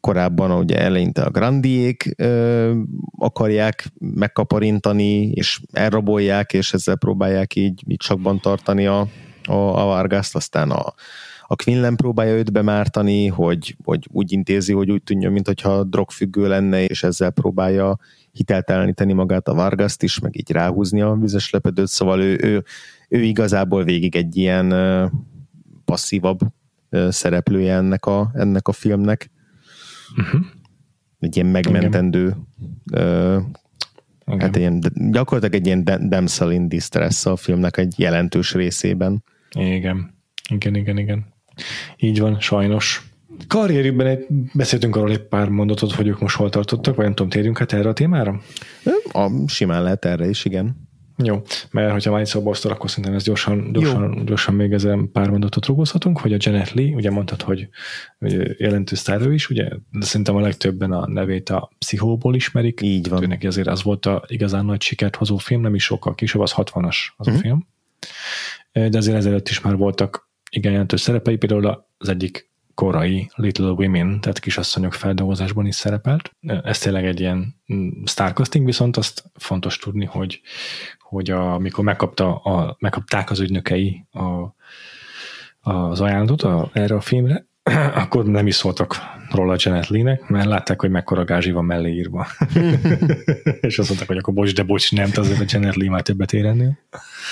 korábban 0.00 0.50
ugye 0.50 0.78
eleinte 0.78 1.22
a 1.22 1.30
Grandiék 1.30 2.14
ö, 2.16 2.74
akarják 3.18 3.92
megkaparintani, 3.98 5.30
és 5.30 5.60
elrabolják, 5.72 6.52
és 6.52 6.72
ezzel 6.72 6.96
próbálják 6.96 7.56
így, 7.56 7.82
így 7.86 7.96
csakban 7.96 8.40
tartani 8.40 8.86
a, 8.86 9.00
a, 9.44 9.52
a 9.52 9.84
Vargaszt, 9.84 10.36
aztán 10.36 10.70
a, 10.70 10.94
a 11.50 11.56
Quinlan 11.56 11.96
próbálja 11.96 12.34
őt 12.34 12.52
bemártani, 12.52 13.26
hogy, 13.26 13.76
hogy 13.84 14.08
úgy 14.12 14.32
intézi, 14.32 14.72
hogy 14.72 14.90
úgy 14.90 15.02
tűnjön, 15.02 15.32
mintha 15.32 15.84
drogfüggő 15.84 16.48
lenne, 16.48 16.84
és 16.84 17.02
ezzel 17.02 17.30
próbálja 17.30 17.98
hitelteleníteni 18.32 19.12
magát 19.12 19.48
a 19.48 19.54
Vargaszt 19.54 20.02
is, 20.02 20.18
meg 20.18 20.36
így 20.36 20.50
ráhúzni 20.50 21.00
a 21.00 21.14
vizes 21.14 21.50
lepedőt, 21.50 21.88
szóval 21.88 22.20
ő, 22.20 22.38
ő, 22.42 22.64
ő 23.08 23.22
igazából 23.22 23.84
végig 23.84 24.16
egy 24.16 24.36
ilyen 24.36 24.74
passzívabb 25.84 26.38
szereplője 27.08 27.74
ennek 27.74 28.06
a, 28.06 28.30
ennek 28.34 28.68
a 28.68 28.72
filmnek. 28.72 29.30
Uh-huh. 30.16 30.40
Egy 31.18 31.36
ilyen 31.36 31.48
megmentendő 31.48 32.36
Igen. 34.26 34.40
hát 34.40 34.56
ilyen, 34.56 34.80
gyakorlatilag 35.10 35.54
egy 35.54 35.66
ilyen 35.66 36.08
damsel 36.08 36.52
in 36.52 36.68
distress 36.68 37.26
a 37.26 37.36
filmnek 37.36 37.76
egy 37.76 37.94
jelentős 37.98 38.54
részében. 38.54 39.24
Igen, 39.50 40.14
igen, 40.50 40.74
igen, 40.74 40.98
igen. 40.98 41.26
Így 41.96 42.20
van, 42.20 42.40
sajnos. 42.40 43.02
Karrierükben 43.46 44.18
beszéltünk 44.52 44.96
arról 44.96 45.10
egy 45.10 45.22
pár 45.22 45.48
mondatot, 45.48 45.92
hogy 45.92 46.06
ők 46.06 46.20
most 46.20 46.36
hol 46.36 46.50
tartottak, 46.50 46.94
vagy 46.94 47.04
nem 47.04 47.14
tudom, 47.14 47.30
térjünk 47.30 47.58
hát 47.58 47.72
erre 47.72 47.88
a 47.88 47.92
témára? 47.92 48.40
A, 49.12 49.30
simán 49.46 49.82
lehet 49.82 50.04
erre 50.04 50.28
is, 50.28 50.44
igen. 50.44 50.87
Jó, 51.22 51.42
mert 51.70 51.92
hogyha 51.92 52.10
már 52.10 52.20
itt 52.20 52.26
szóba 52.26 52.54
akkor 52.62 52.90
szerintem 52.90 53.14
ez 53.14 53.22
gyorsan, 53.22 53.72
gyorsan, 53.72 54.24
gyorsan 54.24 54.54
még 54.54 54.72
ezen 54.72 55.10
pár 55.12 55.30
mondatot 55.30 55.66
rugózhatunk, 55.66 56.18
hogy 56.18 56.32
a 56.32 56.36
Janet 56.38 56.72
Lee, 56.72 56.94
ugye 56.94 57.10
mondtad, 57.10 57.42
hogy, 57.42 57.68
hogy 58.18 58.60
jelentős 58.60 58.98
sztárő 58.98 59.34
is, 59.34 59.50
ugye, 59.50 59.68
de 59.90 60.04
szerintem 60.04 60.36
a 60.36 60.40
legtöbben 60.40 60.92
a 60.92 61.08
nevét 61.08 61.50
a 61.50 61.70
pszichóból 61.78 62.34
ismerik. 62.34 62.80
Így 62.82 63.08
van. 63.08 63.24
Neki 63.28 63.46
azért 63.46 63.68
az 63.68 63.82
volt 63.82 64.06
a 64.06 64.24
igazán 64.26 64.64
nagy 64.64 64.82
sikert 64.82 65.16
hozó 65.16 65.36
film, 65.36 65.60
nem 65.60 65.74
is 65.74 65.84
sokkal 65.84 66.14
később, 66.14 66.42
az 66.42 66.52
60-as 66.56 66.96
az 67.16 67.26
uh-huh. 67.26 67.26
a 67.26 67.30
mhm. 67.30 67.40
film. 67.40 67.66
De 68.90 68.98
azért 68.98 69.16
ezelőtt 69.16 69.48
is 69.48 69.60
már 69.60 69.76
voltak 69.76 70.30
igen 70.50 70.72
jelentős 70.72 71.00
szerepei, 71.00 71.36
például 71.36 71.86
az 71.98 72.08
egyik 72.08 72.48
korai 72.78 73.30
Little 73.34 73.70
Women, 73.70 74.20
tehát 74.20 74.38
kisasszonyok 74.38 74.92
feldolgozásban 74.92 75.66
is 75.66 75.74
szerepelt. 75.74 76.30
Ez 76.62 76.78
tényleg 76.78 77.06
egy 77.06 77.20
ilyen 77.20 77.54
mm, 77.72 77.88
starcasting, 78.04 78.64
viszont 78.64 78.96
azt 78.96 79.24
fontos 79.34 79.78
tudni, 79.78 80.04
hogy, 80.04 80.40
hogy 81.08 81.30
amikor 81.30 81.84
megkapta 81.84 82.36
a, 82.36 82.76
megkapták 82.78 83.30
az 83.30 83.40
ügynökei 83.40 84.06
a, 84.10 84.54
az 85.70 86.00
ajánlatot 86.00 86.42
a, 86.42 86.70
erre 86.72 86.94
a 86.94 87.00
filmre, 87.00 87.46
akkor 88.02 88.24
nem 88.24 88.46
is 88.46 88.54
szóltak 88.54 88.96
róla 89.30 89.56
Janet 89.58 89.88
Lee-nek, 89.88 90.28
mert 90.28 90.46
látták, 90.46 90.80
hogy 90.80 90.90
mekkora 90.90 91.24
gázsi 91.24 91.50
van 91.50 91.64
mellé 91.64 91.92
írva. 91.92 92.26
és 93.60 93.78
azt 93.78 93.88
mondták, 93.88 94.08
hogy 94.08 94.16
akkor 94.16 94.34
bocs, 94.34 94.54
de 94.54 94.62
bocs, 94.62 94.92
nem, 94.92 95.10
azért 95.14 95.40
a 95.40 95.44
Janet 95.46 95.76
Lee 95.76 95.90
már 95.90 96.02
többet 96.02 96.32
ér 96.32 96.44
ennél. 96.44 96.78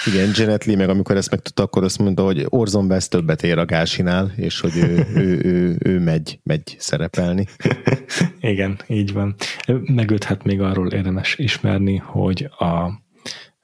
Igen, 0.07 0.31
Janet 0.35 0.65
Lee 0.65 0.77
meg 0.77 0.89
amikor 0.89 1.17
ezt 1.17 1.31
megtudta, 1.31 1.63
akkor 1.63 1.85
azt 1.85 1.99
mondta, 1.99 2.23
hogy 2.23 2.47
Orson 2.49 2.85
Welles 2.85 3.09
többet 3.09 3.43
ér 3.43 3.59
a 3.59 3.65
gázsinál, 3.65 4.33
és 4.37 4.61
hogy 4.61 4.77
ő, 4.77 5.07
ő, 5.15 5.41
ő, 5.45 5.77
ő 5.79 5.99
megy, 5.99 6.41
megy 6.43 6.77
szerepelni. 6.79 7.47
Igen, 8.41 8.79
így 8.87 9.13
van. 9.13 9.35
Meg 9.95 10.11
őt 10.11 10.25
hát 10.25 10.45
még 10.45 10.61
arról 10.61 10.93
érdemes 10.93 11.39
ismerni, 11.39 11.97
hogy 11.97 12.49
a 12.59 13.05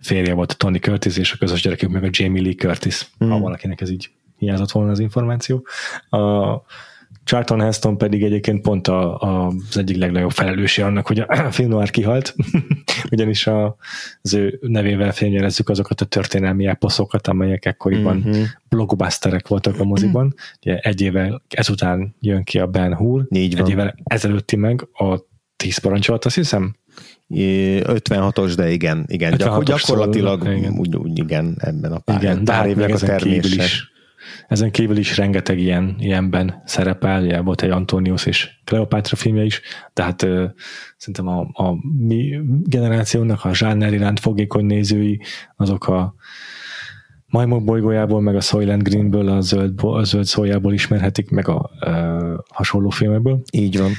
férje 0.02 0.34
volt 0.34 0.52
a 0.52 0.54
Tony 0.54 0.78
Curtis, 0.78 1.16
és 1.16 1.32
a 1.32 1.36
közös 1.36 1.62
gyerekük 1.62 1.90
meg 1.90 2.04
a 2.04 2.08
Jamie 2.10 2.42
Lee 2.42 2.54
Curtis, 2.54 3.10
mm. 3.24 3.28
ha 3.28 3.38
valakinek 3.38 3.80
ez 3.80 3.90
így 3.90 4.10
hiányzott 4.36 4.70
volna 4.70 4.90
az 4.90 4.98
információ. 4.98 5.66
A 6.10 6.56
Charlton 7.24 7.60
Heston 7.60 7.98
pedig 7.98 8.22
egyébként 8.22 8.62
pont 8.62 8.88
a, 8.88 9.20
a, 9.20 9.52
az 9.68 9.76
egyik 9.76 9.96
legnagyobb 9.96 10.30
felelőse 10.30 10.84
annak, 10.84 11.06
hogy 11.06 11.18
a 11.18 11.26
film 11.50 11.68
noir 11.68 11.90
kihalt, 11.90 12.34
ugyanis 13.10 13.46
a, 13.46 13.76
az 14.22 14.34
ő 14.34 14.58
nevével 14.60 15.12
fényelezzük 15.12 15.68
azokat 15.68 16.00
a 16.00 16.04
történelmi 16.04 16.66
eposzokat, 16.66 17.26
amelyek 17.26 17.64
ekkoriban 17.64 18.16
mm-hmm. 18.16 18.42
blockbusterek 18.68 19.48
voltak 19.48 19.80
a 19.80 19.84
moziban. 19.84 20.34
Ugye 20.60 20.78
egy 20.78 21.00
évvel 21.00 21.42
ezután 21.48 22.14
jön 22.20 22.44
ki 22.44 22.58
a 22.58 22.66
Ben 22.66 22.94
Hur, 22.94 23.26
Így 23.30 23.56
van. 23.56 23.64
egy 23.64 23.70
évvel 23.70 23.94
ezelőtti 24.04 24.56
meg 24.56 24.88
a 24.92 25.18
tíz 25.56 25.78
parancsolat, 25.78 26.24
azt 26.24 26.34
hiszem? 26.34 26.74
56-os, 27.34 28.52
de 28.56 28.70
igen, 28.70 29.04
igen, 29.08 29.36
gyakor- 29.36 29.64
gyakorlatilag 29.64 30.42
szól, 30.42 30.52
igen. 30.52 30.78
Úgy, 30.78 30.96
úgy, 30.96 31.18
igen, 31.18 31.56
ebben 31.58 31.92
a 31.92 31.98
pár, 31.98 32.22
igen, 32.22 32.44
pár 32.44 32.66
évek 32.66 32.94
a 32.94 32.98
termése. 32.98 33.64
Is, 33.64 33.90
ezen 34.48 34.70
kívül 34.70 34.96
is 34.96 35.16
rengeteg 35.16 35.58
ilyen, 35.58 35.96
ilyenben 35.98 36.62
szerepel, 36.64 37.22
ugye 37.22 37.40
volt 37.40 37.62
egy 37.62 37.70
Antonius 37.70 38.26
és 38.26 38.50
Kleopatra 38.64 39.16
filmje 39.16 39.44
is, 39.44 39.60
tehát 39.92 40.22
ö, 40.22 40.44
szerintem 40.96 41.28
a, 41.28 41.40
a 41.40 41.74
mi 41.98 42.40
generációnak 42.62 43.44
a 43.44 43.54
zsáner 43.54 43.92
iránt 43.92 44.20
fogékony 44.20 44.64
nézői, 44.64 45.20
azok 45.56 45.88
a 45.88 46.14
Majmok 47.26 47.64
bolygójából, 47.64 48.20
meg 48.20 48.36
a 48.36 48.40
Soylent 48.40 48.82
Greenből, 48.82 49.28
a 49.28 49.40
zöld, 49.40 49.80
a 49.82 50.04
zöld 50.04 50.24
szójából 50.24 50.72
ismerhetik, 50.72 51.30
meg 51.30 51.48
a 51.48 51.70
ö, 51.80 52.34
hasonló 52.48 52.88
filmekből. 52.88 53.42
Így 53.52 53.78
van. 53.78 53.90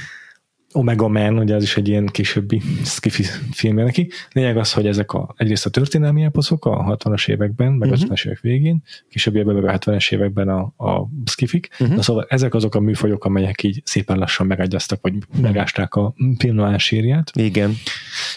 Omega 0.74 1.08
Man, 1.08 1.38
ugye 1.38 1.54
az 1.54 1.62
is 1.62 1.76
egy 1.76 1.88
ilyen 1.88 2.06
későbbi 2.06 2.62
skifi 2.84 3.22
filmje 3.52 3.84
neki. 3.84 4.10
Lényeg 4.32 4.56
az, 4.56 4.72
hogy 4.72 4.86
ezek 4.86 5.12
a, 5.12 5.34
egyrészt 5.36 5.66
a 5.66 5.70
történelmi 5.70 6.22
eposzok 6.22 6.64
a 6.64 6.96
60-as 6.96 7.28
években, 7.28 7.72
meg 7.72 7.90
uh-huh. 7.90 8.10
a 8.10 8.14
50-es 8.14 8.26
évek 8.26 8.40
végén, 8.40 8.82
későbbiekben 9.08 9.54
meg 9.54 9.64
a 9.64 9.78
70-es 9.78 10.12
években 10.12 10.48
a, 10.48 10.60
a 10.76 11.08
skifik. 11.24 11.68
Uh-huh. 11.80 11.96
Na 11.96 12.02
szóval 12.02 12.26
ezek 12.28 12.54
azok 12.54 12.74
a 12.74 12.80
műfajok, 12.80 13.24
amelyek 13.24 13.62
így 13.62 13.82
szépen 13.84 14.18
lassan 14.18 14.46
megagyaztak, 14.46 14.98
vagy 15.02 15.14
uh-huh. 15.14 15.40
megásták 15.40 15.94
a 15.94 16.14
film 16.38 16.78
sírját. 16.78 17.30
Igen. 17.34 17.74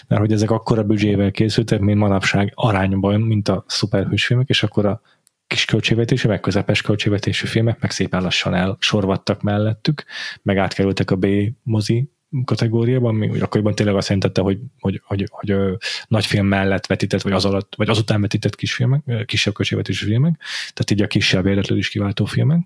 Mert 0.06 0.20
hogy 0.20 0.32
ezek 0.32 0.50
akkora 0.50 0.82
büdzsével 0.82 1.30
készültek, 1.30 1.80
mint 1.80 1.98
manapság 1.98 2.52
arányban, 2.54 3.20
mint 3.20 3.48
a 3.48 3.64
szuperhős 3.66 4.26
filmek, 4.26 4.48
és 4.48 4.62
akkor 4.62 4.86
a 4.86 5.00
kis 5.46 5.64
költségvetésű, 5.64 6.28
meg 6.28 6.40
közepes 6.40 6.82
költségvetésű 6.82 7.46
filmek 7.46 7.80
meg 7.80 7.90
szépen 7.90 8.22
lassan 8.22 8.54
elsorvadtak 8.54 9.42
mellettük, 9.42 10.04
meg 10.42 10.56
átkerültek 10.56 11.10
a 11.10 11.16
B 11.16 11.26
mozi 11.62 12.10
kategóriában, 12.44 13.14
ami 13.14 13.40
akkoriban 13.40 13.74
tényleg 13.74 13.96
azt 13.96 14.08
jelentette, 14.08 14.40
hogy, 14.40 14.58
hogy, 14.80 15.02
hogy, 15.04 15.26
hogy, 15.30 15.50
hogy 15.50 15.76
nagy 16.08 16.26
film 16.26 16.46
mellett 16.46 16.86
vetített, 16.86 17.22
vagy 17.22 17.32
az 17.32 17.44
alatt, 17.44 17.74
vagy 17.76 17.88
azután 17.88 18.20
vetített 18.20 18.54
kisfilmek, 18.54 19.24
kisebb 19.24 19.54
költségvetésű 19.54 20.06
filmek, 20.06 20.40
tehát 20.58 20.90
így 20.90 21.02
a 21.02 21.06
kisebb 21.06 21.46
érdeklődés 21.46 21.88
kiváltó 21.88 22.24
filmek, 22.24 22.60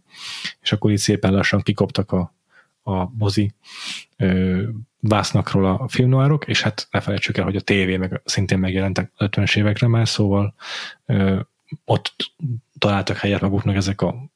és 0.61 0.73
akkor 0.73 0.91
itt 0.91 0.99
szépen 0.99 1.33
lassan 1.33 1.61
kikoptak 1.61 2.13
a, 2.13 2.35
a 2.83 3.11
mozi 3.19 3.55
ö, 4.17 4.63
vásznakról 5.01 5.67
a 5.67 5.89
filmnoárok, 5.89 6.47
és 6.47 6.63
hát 6.63 6.89
ne 6.91 7.01
felejtsük 7.01 7.37
el, 7.37 7.45
hogy 7.45 7.57
a 7.57 7.61
tévé 7.61 7.97
meg 7.97 8.21
szintén 8.25 8.59
megjelentek 8.59 9.13
50-es 9.19 9.57
évekre 9.57 9.87
már, 9.87 10.09
szóval 10.09 10.55
ö, 11.07 11.41
ott 11.85 12.15
találtak 12.79 13.17
helyet 13.17 13.41
maguknak 13.41 13.77
ezek 13.77 14.01
a 14.01 14.32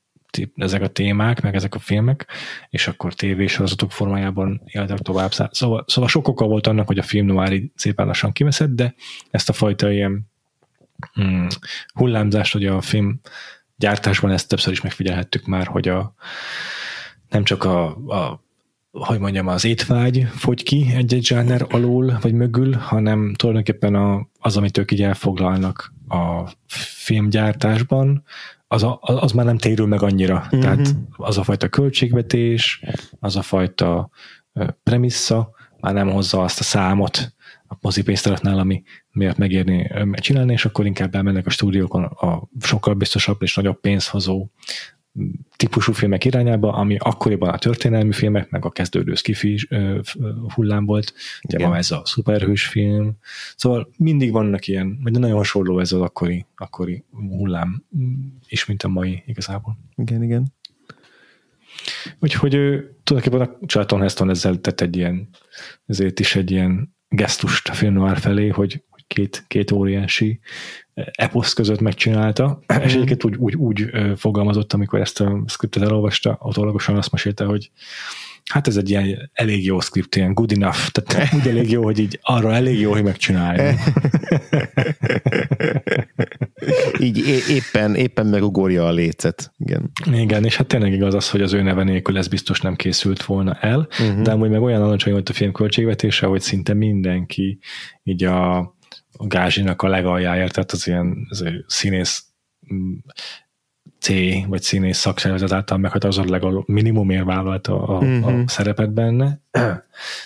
ezek 0.57 0.83
a 0.83 0.89
témák, 0.89 1.43
meg 1.43 1.55
ezek 1.55 1.75
a 1.75 1.79
filmek, 1.79 2.27
és 2.71 2.89
akkor 2.89 3.15
tévésorozatok 3.15 3.93
formájában 3.93 4.63
éltek 4.65 4.99
tovább. 4.99 5.33
Szóval, 5.33 5.85
szóval 5.87 6.09
sok 6.11 6.29
oka 6.29 6.47
volt 6.47 6.67
annak, 6.67 6.87
hogy 6.87 6.99
a 6.99 7.03
film 7.03 7.27
noir 7.27 7.63
szépen 7.75 8.07
lassan 8.07 8.33
kiveszett, 8.33 8.75
de 8.75 8.95
ezt 9.31 9.49
a 9.49 9.53
fajta 9.53 9.91
ilyen 9.91 10.31
hmm, 11.13 11.47
hullámzást, 11.95 12.55
ugye 12.55 12.71
a 12.71 12.81
film 12.81 13.21
gyártásban 13.77 14.31
ezt 14.31 14.49
többször 14.49 14.73
is 14.73 14.81
megfigyelhettük 14.81 15.47
már, 15.47 15.67
hogy 15.67 15.89
a 15.89 16.15
nem 17.29 17.45
csak 17.45 17.65
a, 17.65 17.87
a 17.87 18.45
hogy 18.91 19.19
mondjam, 19.19 19.47
az 19.47 19.65
étvágy 19.65 20.27
fogy 20.35 20.63
ki 20.63 20.87
egy-egy 20.95 21.25
zsáner 21.25 21.67
alól, 21.71 22.19
vagy 22.21 22.33
mögül, 22.33 22.75
hanem 22.75 23.35
tulajdonképpen 23.35 23.95
a, 23.95 24.29
az, 24.41 24.57
amit 24.57 24.79
ők 24.79 24.91
így 24.91 25.03
elfoglalnak 25.03 25.93
a 26.09 26.51
filmgyártásban, 26.67 28.25
az, 28.69 28.83
a, 28.83 28.99
az 29.01 29.33
már 29.33 29.45
nem 29.45 29.59
térül 29.59 29.87
meg 29.87 30.03
annyira. 30.03 30.35
Uh-huh. 30.45 30.61
Tehát 30.61 30.95
az 31.17 31.39
a 31.39 31.43
fajta 31.43 31.69
költségvetés, 31.69 32.83
az 33.21 33.37
a 33.37 33.43
fajta 33.43 34.11
premissza 34.83 35.51
már 35.81 35.95
nem 35.95 36.11
hozza 36.11 36.43
azt 36.43 36.61
a 36.61 36.63
számot 36.63 37.35
a 37.69 37.77
mozipénztáraknál, 37.81 38.59
ami 38.59 38.83
miatt 39.11 39.37
megérni 39.37 39.91
csinálni, 40.13 40.53
és 40.53 40.65
akkor 40.65 40.87
inkább 40.87 41.15
elmennek 41.15 41.47
a 41.47 41.51
stúdiókon 41.51 42.05
a 42.05 42.49
sokkal 42.61 42.95
biztosabb 42.95 43.43
és 43.43 43.55
nagyobb 43.55 43.81
pénzhozó 43.81 44.47
típusú 45.57 45.93
filmek 45.93 46.25
irányába, 46.25 46.73
ami 46.73 46.97
akkoriban 46.99 47.49
a 47.49 47.59
történelmi 47.59 48.13
filmek, 48.13 48.51
meg 48.51 48.65
a 48.65 48.71
kezdődő 48.71 49.15
skifi 49.15 49.69
hullám 50.55 50.85
volt, 50.85 51.15
ugye 51.43 51.67
ma 51.67 51.77
ez 51.77 51.91
a 51.91 52.03
szuperhős 52.05 52.67
film, 52.67 53.17
szóval 53.57 53.91
mindig 53.99 54.33
vannak 54.33 54.67
ilyen, 54.67 54.99
vagy 55.03 55.13
nagyon 55.13 55.37
hasonló 55.37 55.79
ez 55.79 55.93
az 55.93 56.01
akkori, 56.01 56.47
akkori 56.57 57.05
hullám 57.13 57.85
is, 58.49 58.67
mint 58.67 58.83
a 58.83 58.89
mai 58.89 59.23
igazából. 59.27 59.79
Igen, 59.95 60.23
igen. 60.23 60.55
Úgyhogy 62.21 62.55
ő 62.55 62.97
tulajdonképpen 63.05 63.49
a 63.49 63.67
Charlton 63.67 64.01
Heston 64.01 64.31
ezzel 64.31 64.61
tett 64.61 64.81
egy 64.81 64.97
ilyen, 64.97 65.29
ezért 65.87 66.21
is 66.21 66.37
egy 66.37 66.51
ilyen 66.51 66.95
gesztust 67.09 67.69
a 67.69 67.73
film 67.73 68.15
felé, 68.15 68.49
hogy, 68.49 68.85
hogy 68.89 68.96
két, 69.07 69.45
két 69.49 69.71
óriási 69.71 70.41
eposz 70.95 71.53
között 71.53 71.81
megcsinálta, 71.81 72.61
mm. 72.73 72.83
és 72.85 72.95
egyébként 72.95 73.25
úgy, 73.25 73.37
úgy, 73.37 73.55
úgy 73.55 73.91
fogalmazott, 74.17 74.73
amikor 74.73 75.01
ezt 75.01 75.21
a 75.21 75.43
scriptet 75.47 75.83
elolvasta, 75.83 76.37
autólagosan 76.41 76.97
azt 76.97 77.13
mesélte, 77.13 77.45
hogy 77.45 77.71
Hát 78.51 78.67
ez 78.67 78.77
egy 78.77 78.91
ilyen 78.91 79.31
elég 79.33 79.65
jó 79.65 79.81
script, 79.81 80.17
ilyen 80.17 80.35
good 80.35 80.53
enough, 80.53 80.87
tehát 80.93 81.33
úgy 81.39 81.49
elég 81.49 81.71
jó, 81.71 81.83
hogy 81.83 81.99
így 81.99 82.19
arra 82.23 82.55
elég 82.55 82.81
jó, 82.81 82.93
hogy 82.93 83.03
megcsinálja. 83.03 83.75
így 87.01 87.25
éppen, 87.49 87.95
éppen 87.95 88.27
megugorja 88.27 88.87
a 88.87 88.93
lécet. 88.93 89.53
Igen. 89.59 89.91
Igen, 90.13 90.45
és 90.45 90.57
hát 90.57 90.67
tényleg 90.67 90.93
igaz 90.93 91.15
az, 91.15 91.31
hogy 91.31 91.43
az 91.43 91.53
ő 91.53 91.63
neve 91.63 91.83
nélkül 91.83 92.19
ez 92.19 92.29
biztos 92.29 92.61
nem 92.61 92.77
készült 92.77 93.25
volna 93.25 93.55
el, 93.61 93.89
uh-huh. 93.91 94.23
de 94.23 94.31
amúgy 94.31 94.51
meg 94.51 94.63
olyan 94.63 94.83
alacsony 94.83 95.13
volt 95.13 95.29
a 95.29 95.33
film 95.33 95.53
költségvetése, 95.53 96.27
hogy 96.27 96.41
szinte 96.41 96.75
mindenki 96.75 97.59
így 98.05 98.25
a, 98.25 98.76
a 99.17 99.27
gázsinak 99.27 99.83
a 99.83 99.89
legaljáért, 99.89 100.53
tehát 100.53 100.71
az 100.71 100.87
ilyen 100.87 101.27
az 101.29 101.45
színész 101.67 102.25
mm, 102.75 102.93
C 103.99 104.09
vagy 104.47 104.63
színész 104.63 104.99
szakszervezet 104.99 105.53
által 105.53 105.79
meghatározott 105.79 106.29
legalább 106.29 106.69
minimumért 106.69 107.25
vállalta 107.25 107.83
a, 107.83 107.97
a, 107.97 107.99
uh-huh. 107.99 108.27
a 108.27 108.31
mhm. 108.31 108.47
szerepet 108.47 108.93
benne, 108.93 109.41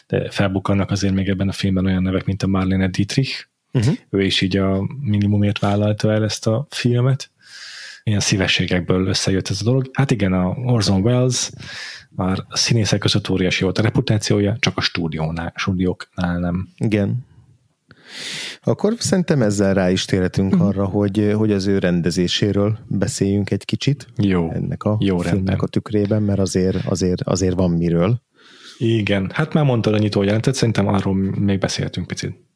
de 0.07 0.31
felbukkannak 0.31 0.91
azért 0.91 1.15
még 1.15 1.29
ebben 1.29 1.49
a 1.49 1.53
filmben 1.53 1.87
olyan 1.87 2.03
nevek, 2.03 2.25
mint 2.25 2.43
a 2.43 2.47
Marlene 2.47 2.89
Dietrich, 2.89 3.47
uh-huh. 3.73 3.95
ő 4.11 4.23
is 4.23 4.41
így 4.41 4.57
a 4.57 4.83
minimumért 5.01 5.59
vállalta 5.59 6.13
el 6.13 6.25
ezt 6.25 6.47
a 6.47 6.67
filmet. 6.71 7.31
Ilyen 8.03 8.21
szívességekből 8.21 9.07
összejött 9.07 9.49
ez 9.49 9.61
a 9.61 9.65
dolog. 9.65 9.91
Hát 9.93 10.11
igen, 10.11 10.33
a 10.33 10.49
Orson 10.49 11.01
Welles 11.01 11.51
már 12.09 12.45
a 12.49 12.57
színészek 12.57 12.99
között 12.99 13.29
óriási 13.29 13.63
volt 13.63 13.79
a 13.79 13.83
reputációja, 13.83 14.57
csak 14.59 14.77
a 14.77 14.81
stúdiónál, 14.81 15.53
stúdióknál 15.57 16.39
nem. 16.39 16.69
Igen. 16.77 17.29
Akkor 18.63 18.95
szerintem 18.99 19.43
ezzel 19.43 19.75
rá 19.75 19.91
is 19.91 20.05
térhetünk 20.05 20.57
mm. 20.57 20.61
arra, 20.61 20.85
hogy, 20.85 21.33
hogy 21.37 21.53
az 21.53 21.67
ő 21.67 21.79
rendezéséről 21.79 22.79
beszéljünk 22.87 23.51
egy 23.51 23.65
kicsit. 23.65 24.07
Jó. 24.17 24.51
Ennek 24.51 24.83
a 24.83 24.97
Jó 25.01 25.19
filmnek 25.19 25.33
rendben. 25.33 25.59
a 25.59 25.67
tükrében, 25.67 26.23
mert 26.23 26.39
azért, 26.39 26.87
azért, 26.87 27.23
azért 27.23 27.55
van 27.55 27.71
miről. 27.71 28.23
Igen, 28.79 29.31
hát 29.35 29.53
már 29.53 29.65
mondtad 29.65 29.95
a 29.95 29.99
nyitójelentet, 29.99 30.55
szerintem 30.55 30.87
arról 30.89 31.15
még 31.15 31.59
beszéltünk 31.59 32.07
picit. 32.07 32.49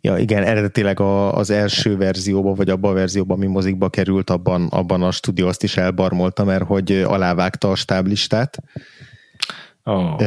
Ja, 0.00 0.16
igen, 0.16 0.42
eredetileg 0.42 1.00
a, 1.00 1.34
az 1.34 1.50
első 1.50 1.96
verzióban, 1.96 2.54
vagy 2.54 2.70
abban 2.70 2.90
a 2.90 2.94
verzióban, 2.94 3.36
ami 3.36 3.46
mozikba 3.46 3.88
került, 3.88 4.30
abban, 4.30 4.66
abban 4.66 5.02
a 5.02 5.10
stúdió 5.10 5.46
azt 5.46 5.62
is 5.62 5.76
elbarmolta, 5.76 6.44
mert 6.44 6.64
hogy 6.64 6.92
alávágta 6.92 7.70
a 7.70 7.74
stáblistát, 7.74 8.58
Oh. 9.88 10.22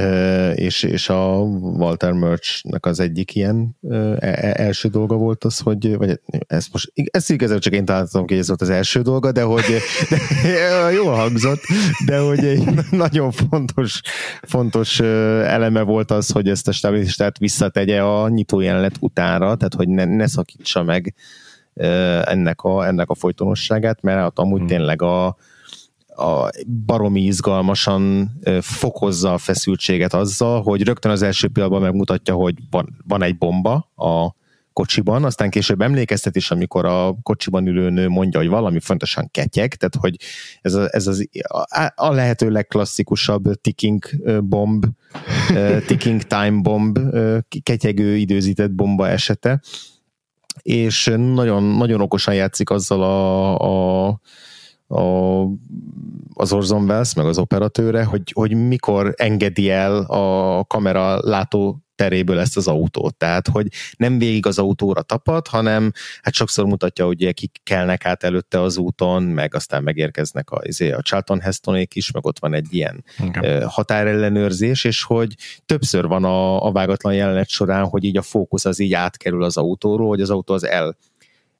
És, 0.56 0.84
és 0.84 1.10
a 1.10 1.38
Walter 1.78 2.12
Murch-nek 2.12 2.86
az 2.86 3.00
egyik 3.00 3.36
ilyen 3.36 3.78
e, 3.90 3.96
e, 4.20 4.54
első 4.56 4.90
dolga 4.90 5.16
volt 5.16 5.44
az, 5.44 5.60
hogy, 5.60 5.98
vagy 5.98 6.20
ezt 6.48 6.70
most, 6.72 6.92
ezt 7.12 7.30
igazából 7.30 7.62
csak 7.62 7.74
én 7.74 7.86
találtam 7.86 8.26
ki, 8.26 8.34
hogy 8.34 8.42
ez 8.42 8.48
volt 8.48 8.62
az 8.62 8.70
első 8.70 9.02
dolga, 9.02 9.32
de 9.32 9.44
hogy 9.44 9.64
de, 10.10 10.92
jól 11.04 11.14
hangzott, 11.14 11.62
de 12.06 12.20
hogy 12.20 12.46
egy 12.46 12.64
nagyon 12.92 13.32
fontos, 13.32 14.02
fontos 14.42 15.00
eleme 15.00 15.82
volt 15.82 16.12
az, 16.12 16.32
hogy 16.32 16.50
ezt 16.50 16.68
a 16.68 16.72
stabilitát 16.72 17.38
visszategye 17.38 18.02
a 18.02 18.30
nyitó 18.30 18.60
jelenet 18.60 18.96
utánra, 19.00 19.56
tehát 19.56 19.74
hogy 19.74 19.90
ne, 19.90 20.06
ne 20.06 20.28
szakítsa 20.28 20.84
meg 20.84 21.16
ennek 22.24 22.62
a, 22.62 22.88
ennek 22.88 23.10
a 23.10 23.16
folytonosságát, 23.16 24.02
mert 24.02 24.20
hát 24.20 24.40
amúgy 24.40 24.60
hmm. 24.60 24.68
tényleg 24.68 25.02
a, 25.02 25.38
a 26.20 26.50
baromi 26.86 27.22
izgalmasan 27.22 28.32
fokozza 28.62 29.34
a 29.34 29.38
feszültséget 29.38 30.14
azzal, 30.14 30.62
hogy 30.62 30.84
rögtön 30.84 31.12
az 31.12 31.22
első 31.22 31.48
pillanatban 31.48 31.84
megmutatja, 31.84 32.34
hogy 32.34 32.56
van, 32.70 33.04
van 33.08 33.24
egy 33.24 33.38
bomba 33.38 33.92
a 33.96 34.38
kocsiban, 34.74 35.24
aztán 35.24 35.50
később 35.50 35.82
emlékeztet 35.82 36.36
is, 36.36 36.52
amikor 36.52 36.86
a 36.86 37.16
kocsiban 37.24 37.68
ülő 37.68 37.90
nő 37.90 38.10
mondja, 38.10 38.40
hogy 38.40 38.50
valami 38.50 38.80
fontosan 38.80 39.30
ketyeg, 39.32 39.76
tehát 39.76 39.96
hogy 39.96 40.16
ez, 40.62 40.74
a, 40.74 40.88
ez 40.92 41.08
az, 41.08 41.30
a, 41.48 41.92
a 41.96 42.12
lehető 42.12 42.50
legklasszikusabb 42.50 43.54
ticking 43.62 44.06
bomb, 44.44 44.86
ticking 45.88 46.22
time 46.22 46.60
bomb, 46.62 47.00
ketyegő 47.64 48.16
időzített 48.16 48.72
bomba 48.72 49.08
esete, 49.08 49.62
és 50.62 51.12
nagyon, 51.18 51.64
nagyon 51.64 52.02
okosan 52.02 52.34
játszik 52.34 52.70
azzal 52.70 53.04
a, 53.04 54.08
a 54.08 54.20
a, 54.90 55.44
az 56.34 56.54
Orson 56.54 56.84
Welles, 56.84 57.14
meg 57.14 57.26
az 57.26 57.38
operatőre, 57.38 58.04
hogy, 58.04 58.32
hogy 58.34 58.68
mikor 58.68 59.14
engedi 59.18 59.70
el 59.70 60.02
a 60.02 60.64
kamera 60.64 61.20
látó 61.22 61.84
teréből 62.00 62.40
ezt 62.40 62.58
az 62.58 62.68
autót. 62.68 63.16
Tehát, 63.16 63.48
hogy 63.48 63.68
nem 63.98 64.18
végig 64.18 64.46
az 64.46 64.60
autóra 64.60 65.02
tapad, 65.02 65.48
hanem 65.48 65.92
hát 66.22 66.34
sokszor 66.34 66.66
mutatja, 66.66 67.06
hogy 67.06 67.34
kik 67.34 67.58
kelnek 67.64 68.06
át 68.06 68.24
előtte 68.24 68.62
az 68.62 68.78
úton, 68.78 69.24
meg 69.24 69.56
aztán 69.56 69.84
megérkeznek 69.84 70.50
a, 70.50 70.62
izé, 70.64 70.92
a 70.92 71.02
Charlton 71.02 71.40
Hestonék 71.40 71.96
is, 71.96 72.12
meg 72.12 72.26
ott 72.26 72.40
van 72.40 72.54
egy 72.54 72.68
ilyen 72.70 73.04
okay. 73.28 73.60
határellenőrzés, 73.62 74.84
és 74.84 75.04
hogy 75.04 75.36
többször 75.66 76.06
van 76.08 76.24
a, 76.24 76.66
a 76.66 76.72
vágatlan 76.72 77.14
jelenet 77.14 77.50
során, 77.50 77.86
hogy 77.86 78.04
így 78.04 78.18
a 78.18 78.22
fókusz 78.22 78.66
az 78.66 78.80
így 78.80 78.94
átkerül 78.94 79.44
az 79.44 79.58
autóról, 79.58 80.08
hogy 80.08 80.22
az 80.22 80.30
autó 80.30 80.54
az 80.54 80.66
el 80.66 80.98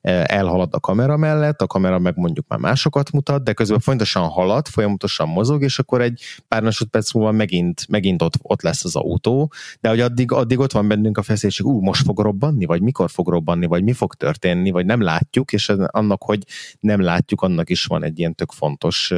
elhalad 0.02 0.74
a 0.74 0.80
kamera 0.80 1.18
mellett, 1.18 1.62
a 1.62 1.68
kamera 1.68 2.00
meg 2.00 2.18
mondjuk 2.18 2.48
már 2.48 2.60
másokat 2.60 3.12
mutat, 3.12 3.44
de 3.44 3.54
közben 3.54 3.80
folyamatosan 3.80 4.28
halad, 4.28 4.68
folyamatosan 4.68 5.28
mozog, 5.28 5.64
és 5.64 5.80
akkor 5.80 6.02
egy 6.02 6.22
pár 6.48 6.64
másodperc 6.64 7.14
múlva 7.14 7.32
megint, 7.32 7.88
megint 7.88 8.22
ott, 8.22 8.34
ott 8.42 8.62
lesz 8.62 8.84
az 8.84 8.96
autó, 8.96 9.52
de 9.82 9.90
hogy 9.90 10.00
addig, 10.00 10.32
addig 10.32 10.60
ott 10.60 10.72
van 10.72 10.88
bennünk 10.88 11.18
a 11.18 11.22
feszélység, 11.22 11.66
ú, 11.66 11.80
most 11.80 12.04
fog 12.04 12.20
robbanni, 12.20 12.66
vagy 12.66 12.82
mikor 12.82 13.10
fog 13.10 13.30
robbanni, 13.30 13.66
vagy 13.66 13.84
mi 13.84 13.94
fog 13.94 14.14
történni, 14.14 14.72
vagy 14.72 14.86
nem 14.86 15.02
látjuk, 15.02 15.54
és 15.54 15.70
annak, 15.70 16.24
hogy 16.24 16.44
nem 16.80 17.02
látjuk, 17.02 17.42
annak 17.42 17.70
is 17.70 17.86
van 17.86 18.04
egy 18.04 18.20
ilyen 18.20 18.36
tök 18.36 18.52
fontos 18.52 19.14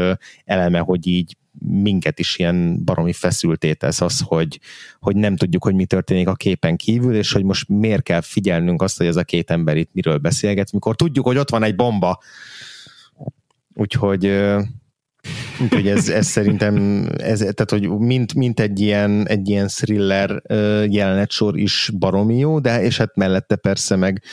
eleme, 0.46 0.80
hogy 0.80 1.08
így 1.08 1.36
minket 1.60 2.20
is 2.20 2.38
ilyen 2.38 2.84
baromi 2.84 3.14
feszülté 3.14 3.74
tesz 3.74 4.02
az, 4.02 4.22
hogy, 4.26 4.60
hogy 5.00 5.16
nem 5.16 5.36
tudjuk, 5.36 5.64
hogy 5.64 5.76
mi 5.76 5.86
történik 5.86 6.28
a 6.28 6.34
képen 6.34 6.76
kívül, 6.76 7.16
és 7.16 7.32
hogy 7.32 7.44
most 7.44 7.70
miért 7.70 8.04
kell 8.04 8.22
figyelnünk 8.22 8.82
azt, 8.82 8.98
hogy 8.98 9.08
ez 9.08 9.16
a 9.16 9.24
két 9.24 9.52
ember 9.52 9.78
itt 9.78 9.90
miről 9.94 10.18
beszélget, 10.18 10.72
mikor 10.72 10.96
tudjuk, 10.96 11.26
hogy 11.26 11.38
ott 11.38 11.50
van 11.50 11.64
egy 11.64 11.76
bomba. 11.76 12.20
Úgyhogy 13.74 14.32
Úgyhogy 15.62 15.88
ez, 15.88 16.10
ez 16.10 16.28
szerintem, 16.28 17.06
ez, 17.18 17.40
tehát 17.40 17.70
hogy 17.70 17.90
mint, 17.90 18.34
mint 18.34 18.60
egy, 18.60 18.80
ilyen, 18.80 19.28
egy 19.28 19.50
ilyen 19.50 19.68
thriller 19.68 20.42
jelenetsor 20.90 21.58
is 21.58 21.92
baromi 21.98 22.38
jó, 22.38 22.60
de 22.60 22.84
és 22.84 22.98
hát 22.98 23.16
mellette 23.16 23.56
persze 23.56 23.96
meg 23.96 24.24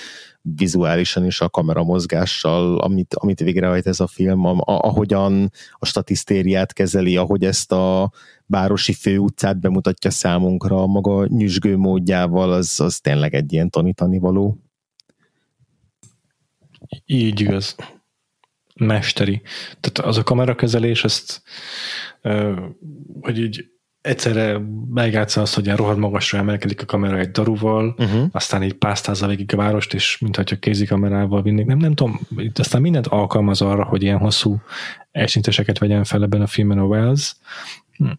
vizuálisan 0.56 1.24
is 1.24 1.40
a 1.40 1.48
kamera 1.48 1.84
mozgással, 1.84 2.78
amit, 2.78 3.14
amit 3.14 3.40
végrehajt 3.40 3.86
ez 3.86 4.00
a 4.00 4.06
film, 4.06 4.44
a, 4.44 4.62
ahogyan 4.64 5.50
a 5.72 5.86
statisztériát 5.86 6.72
kezeli, 6.72 7.16
ahogy 7.16 7.44
ezt 7.44 7.72
a 7.72 8.12
városi 8.46 8.92
főutcát 8.92 9.60
bemutatja 9.60 10.10
számunkra, 10.10 10.86
maga 10.86 11.26
nyüzsgő 11.26 11.76
módjával, 11.76 12.52
az, 12.52 12.80
az 12.80 13.00
tényleg 13.00 13.34
egy 13.34 13.52
ilyen 13.52 13.70
tanítani 13.70 14.18
való. 14.18 14.58
Így 17.06 17.40
igaz. 17.40 17.76
Mesteri. 18.74 19.42
Tehát 19.80 20.10
az 20.10 20.16
a 20.16 20.22
kamerakezelés, 20.22 21.04
ezt 21.04 21.42
hogy 23.20 23.38
így 23.38 23.70
egyszerre 24.00 24.60
megjátsza 24.90 25.40
azt, 25.40 25.54
hogy 25.54 25.64
ilyen 25.64 25.76
rohadt 25.76 25.98
magasra 25.98 26.38
emelkedik 26.38 26.82
a 26.82 26.84
kamera 26.84 27.18
egy 27.18 27.30
daruval, 27.30 27.94
uh-huh. 27.98 28.28
aztán 28.32 28.62
így 28.62 28.74
pásztázza 28.74 29.26
végig 29.26 29.54
a 29.54 29.56
várost, 29.56 29.94
és 29.94 30.18
mintha 30.18 30.56
kézikamerával 30.60 31.42
vinnék. 31.42 31.66
Nem, 31.66 31.78
nem 31.78 31.94
tudom, 31.94 32.20
aztán 32.54 32.80
mindent 32.80 33.06
alkalmaz 33.06 33.60
arra, 33.60 33.84
hogy 33.84 34.02
ilyen 34.02 34.18
hosszú 34.18 34.60
esniteseket 35.10 35.78
vegyen 35.78 36.04
fel 36.04 36.22
ebben 36.22 36.40
a 36.40 36.46
filmen 36.46 36.78
a 36.78 36.84
Wells. 36.84 37.36
Hm. 37.92 38.10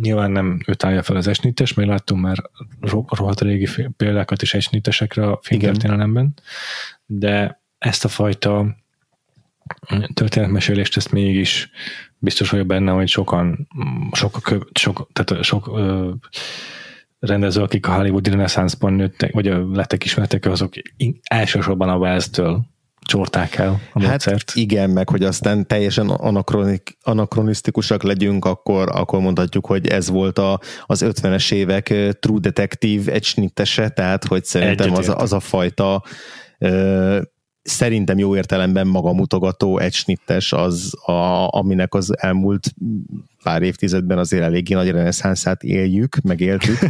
Nyilván 0.00 0.30
nem 0.30 0.60
ő 0.66 0.74
állja 0.78 1.02
fel 1.02 1.16
az 1.16 1.26
esnites, 1.26 1.74
mert 1.74 1.88
láttunk 1.88 2.22
már 2.22 2.36
rohadt 3.08 3.40
régi 3.40 3.68
példákat 3.96 4.42
is 4.42 4.54
esnitesekre 4.54 5.26
a 5.26 5.38
filmtörténelemben, 5.42 6.34
de 7.06 7.62
ezt 7.78 8.04
a 8.04 8.08
fajta 8.08 8.76
történetmesélést 10.14 10.96
ezt 10.96 11.12
mégis 11.12 11.70
biztos 12.20 12.50
vagyok 12.50 12.66
benne, 12.66 12.90
hogy 12.90 13.08
sokan, 13.08 13.68
sok, 14.12 14.38
sok, 14.72 15.08
tehát 15.12 15.44
sok 15.44 15.70
ö, 15.74 16.10
rendező, 17.20 17.62
akik 17.62 17.86
a 17.86 17.94
Hollywoodi 17.94 18.30
reneszánszban 18.30 18.92
nőttek, 18.92 19.32
vagy 19.32 19.52
lettek 19.72 20.04
ismertek, 20.04 20.46
azok 20.46 20.72
elsősorban 21.22 21.88
a 21.88 21.96
Wells-től 21.96 22.60
csorták 23.00 23.56
el 23.56 23.80
a 23.92 24.00
hát 24.00 24.10
módszert. 24.10 24.52
igen, 24.54 24.90
meg 24.90 25.08
hogy 25.08 25.22
aztán 25.22 25.66
teljesen 25.66 26.08
anakronik, 26.08 26.96
anakronisztikusak 27.02 28.02
legyünk, 28.02 28.44
akkor, 28.44 28.88
akkor 28.92 29.20
mondhatjuk, 29.20 29.66
hogy 29.66 29.86
ez 29.86 30.08
volt 30.08 30.38
a, 30.38 30.60
az 30.86 31.04
50-es 31.06 31.52
évek 31.52 31.86
True 32.20 32.40
Detective 32.40 33.12
egysnittese, 33.12 33.88
tehát 33.88 34.24
hogy 34.24 34.44
szerintem 34.44 34.94
az, 34.94 35.12
az 35.16 35.32
a 35.32 35.40
fajta 35.40 36.02
szerintem 37.70 38.18
jó 38.18 38.36
értelemben 38.36 38.86
magamutogató 38.86 39.78
egysnittes 39.78 40.52
az, 40.52 40.94
a, 41.04 41.48
aminek 41.56 41.94
az 41.94 42.14
elmúlt 42.20 42.74
pár 43.42 43.62
évtizedben 43.62 44.18
azért 44.18 44.42
eléggé 44.42 44.74
nagy 44.74 44.90
reneszánszát 44.90 45.62
éljük, 45.62 46.20
megéltük. 46.22 46.78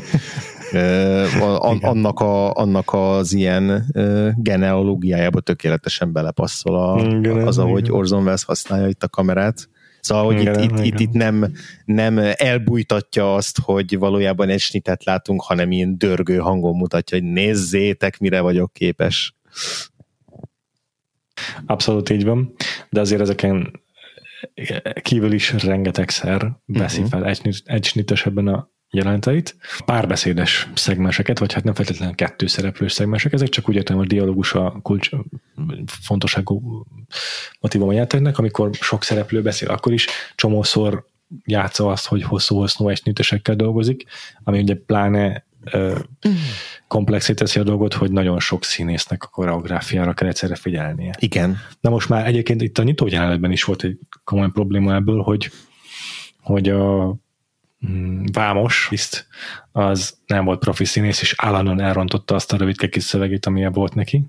annak, 1.81 2.21
a, 2.21 2.53
annak 2.53 2.93
az 2.93 3.33
ilyen 3.33 3.85
genealógiájába 4.37 5.41
tökéletesen 5.41 6.13
belepasszol 6.13 6.75
a, 6.75 6.95
az, 7.47 7.59
ahogy 7.59 7.91
Orson 7.91 8.23
Welles 8.23 8.45
használja 8.45 8.89
itt 8.89 9.03
a 9.03 9.09
kamerát. 9.09 9.69
Szóval, 10.01 10.25
hogy 10.25 10.41
Igen, 10.41 10.55
itt, 10.55 10.65
itt, 10.65 10.71
igen. 10.71 10.85
itt, 10.85 11.01
itt 11.01 11.13
nem, 11.13 11.53
nem 11.85 12.21
elbújtatja 12.35 13.35
azt, 13.35 13.59
hogy 13.63 13.99
valójában 13.99 14.49
egy 14.49 14.61
snitet 14.61 15.05
látunk, 15.05 15.43
hanem 15.43 15.73
ilyen 15.73 15.99
dörgő 15.99 16.37
hangon 16.37 16.77
mutatja, 16.77 17.19
hogy 17.19 17.27
nézzétek, 17.27 18.19
mire 18.19 18.41
vagyok 18.41 18.73
képes. 18.73 19.35
Abszolút 21.67 22.11
így 22.11 22.25
van, 22.25 22.55
de 22.91 23.01
azért 23.01 23.21
ezeken 23.21 23.81
kívül 25.03 25.33
is 25.33 25.53
rengetegszer 25.53 26.53
veszi 26.67 27.01
Mhm. 27.01 27.09
fel 27.09 27.25
egy, 27.27 27.63
egy 27.65 27.85
snites 27.85 28.27
ebben 28.27 28.49
a 28.49 28.71
jeleneteit. 28.91 29.57
Párbeszédes 29.85 30.69
szegmenseket, 30.75 31.39
vagy 31.39 31.53
hát 31.53 31.65
nem 31.65 31.75
feltétlenül 31.75 32.15
kettő 32.15 32.47
szereplős 32.47 32.93
szegmensek, 32.93 33.33
ezek 33.33 33.49
csak 33.49 33.69
úgy 33.69 33.75
értem, 33.75 33.99
a 33.99 34.05
dialógus 34.05 34.53
a 34.55 34.79
kulcs 34.83 35.11
fontosságú 35.87 36.87
motivum 37.61 37.89
a 37.89 37.93
játéknak, 37.93 38.39
amikor 38.39 38.71
sok 38.73 39.05
szereplő 39.05 39.43
beszél, 39.43 39.69
akkor 39.69 39.93
is 39.93 40.07
csomószor 40.35 41.07
játsza 41.45 41.91
azt, 41.91 42.07
hogy 42.07 42.23
hosszú-hosszú 42.23 42.89
egy 42.89 42.97
snitesekkel 42.97 43.57
dolgozik, 43.57 44.05
ami 44.45 44.59
ugye 44.59 44.75
pláne 44.75 45.45
komplexé 46.89 47.35
teszi 47.35 47.59
a 47.59 47.63
dolgot, 47.63 47.95
hogy 47.95 48.13
nagyon 48.13 48.41
sok 48.41 48.65
színésznek 48.65 49.23
a 49.23 49.27
koreográfiára 49.27 50.15
kell 50.15 50.29
egyszerre 50.29 50.55
figyelnie. 50.55 51.15
Igen. 51.19 51.57
Na 51.81 51.91
most 51.91 52.09
már 52.09 52.27
egyébként 52.27 52.63
itt 52.63 52.79
a 52.79 52.83
nyitó 52.83 53.07
jelenetben 53.07 53.53
is 53.53 53.65
volt 53.65 53.85
egy 53.85 53.99
komoly 54.25 54.51
probléma 54.53 54.95
ebből, 54.95 55.23
hogy, 55.23 55.51
hogy 56.41 56.69
a 56.69 57.17
mm, 57.87 58.25
Vámos 58.33 58.89
Liszt 58.91 59.27
az 59.73 60.19
nem 60.27 60.45
volt 60.45 60.59
profi 60.59 60.85
színész, 60.85 61.21
és 61.21 61.35
állandóan 61.37 61.81
elrontotta 61.81 62.35
azt 62.35 62.53
a 62.53 62.57
rövidke 62.57 62.89
kis 62.89 63.03
szövegét, 63.03 63.47
amilyen 63.47 63.73
volt 63.73 63.95
neki. 63.95 64.27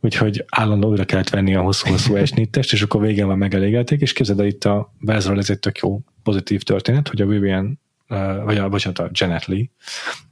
Úgyhogy 0.00 0.44
állandóan 0.48 0.92
újra 0.92 1.04
kellett 1.04 1.28
venni 1.28 1.54
a 1.54 1.62
hosszú-hosszú 1.62 2.14
esnittest, 2.14 2.72
és 2.72 2.82
akkor 2.82 3.00
végén 3.00 3.26
már 3.26 3.36
megelégelték, 3.36 4.00
és 4.00 4.12
képzeld 4.12 4.40
el 4.40 4.46
itt 4.46 4.64
a 4.64 4.94
Vezről 5.00 5.38
ez 5.38 5.50
egy 5.50 5.58
tök 5.58 5.78
jó 5.78 6.00
pozitív 6.22 6.62
történet, 6.62 7.08
hogy 7.08 7.20
a 7.20 7.26
Vivian, 7.26 7.80
vagy 8.44 8.56
a, 8.56 8.68
bocsánat, 8.68 8.98
a 8.98 9.08
Janet 9.12 9.46
Lee 9.46 9.64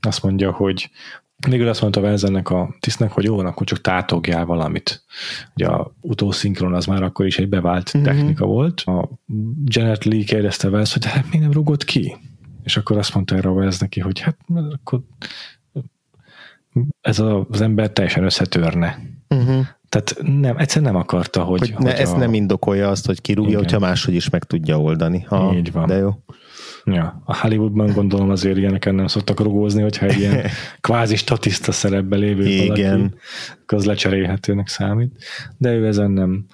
azt 0.01 0.23
mondja, 0.23 0.51
hogy 0.53 0.91
végül 1.49 1.69
azt 1.69 1.81
mondta 1.81 2.01
Vezennek 2.01 2.51
a 2.51 2.75
tisztnek, 2.81 3.13
hogy 3.13 3.25
jó, 3.25 3.37
van, 3.37 3.47
akkor 3.47 3.67
csak 3.67 3.81
tátogjál 3.81 4.45
valamit. 4.45 5.03
Ugye 5.55 5.67
a 5.67 5.93
utószinkron 6.01 6.75
az 6.75 6.87
már 6.87 7.03
akkor 7.03 7.27
is 7.27 7.39
egy 7.39 7.49
bevált 7.49 7.93
Mhm. 7.93 8.03
technika 8.03 8.47
volt. 8.47 8.81
A 8.81 9.09
Janet 9.65 10.05
Lee 10.05 10.25
kérdezte 10.25 10.69
Vez, 10.69 10.93
hogy 10.93 11.05
hát 11.05 11.25
miért 11.25 11.41
nem 11.41 11.53
rugott 11.53 11.85
ki? 11.85 12.17
És 12.63 12.77
akkor 12.77 12.99
azt 12.99 13.15
mondta 13.15 13.37
erre 13.37 13.49
Vez 13.51 13.81
neki, 13.81 14.01
hogy 14.01 14.21
hát 14.21 14.37
akkor 14.73 15.01
ez 17.01 17.19
az 17.19 17.61
ember 17.61 17.91
teljesen 17.91 18.25
összetörne. 18.25 18.99
Uh-huh. 19.29 19.67
Tehát 19.89 20.17
nem, 20.41 20.57
egyszer 20.57 20.83
nem 20.83 20.97
akarta, 20.97 21.43
hogy... 21.45 21.59
Hogy, 21.61 21.75
ne, 21.79 21.91
hogy 21.91 22.01
ez 22.01 22.11
a, 22.13 22.17
nem 22.17 22.35
indokolja 22.35 22.89
azt, 22.89 23.07
hogy 23.07 23.21
kirúgja, 23.21 23.51
Igen. 23.51 23.63
hogyha 23.63 23.79
máshogy 23.79 24.15
is 24.15 24.31
meg 24.31 24.45
tudja 24.45 24.81
oldani. 24.81 25.21
Ha, 25.21 25.55
Így 25.55 25.73
van. 25.73 25.87
De 25.87 25.97
jó. 25.97 26.11
Ja, 26.93 27.23
a 27.25 27.37
Hollywoodban 27.37 27.93
gondolom 27.93 28.31
azért 28.31 28.57
ilyeneken 28.57 28.95
nem 28.95 29.07
szoktak 29.07 29.41
rugózni, 29.41 29.83
hogyha 29.83 30.07
egy 30.07 30.19
ilyen 30.19 30.47
kvázi 30.81 31.17
statiszta 31.17 31.73
szerepbe 31.73 32.17
lévő 32.17 32.47
Igen. 32.47 32.99
valaki, 32.99 33.15
az 33.67 33.85
lecserélhetőnek 33.85 34.69
számít. 34.69 35.25
De 35.57 35.73
ő 35.73 35.87
ezen 35.87 36.11
nem, 36.11 36.47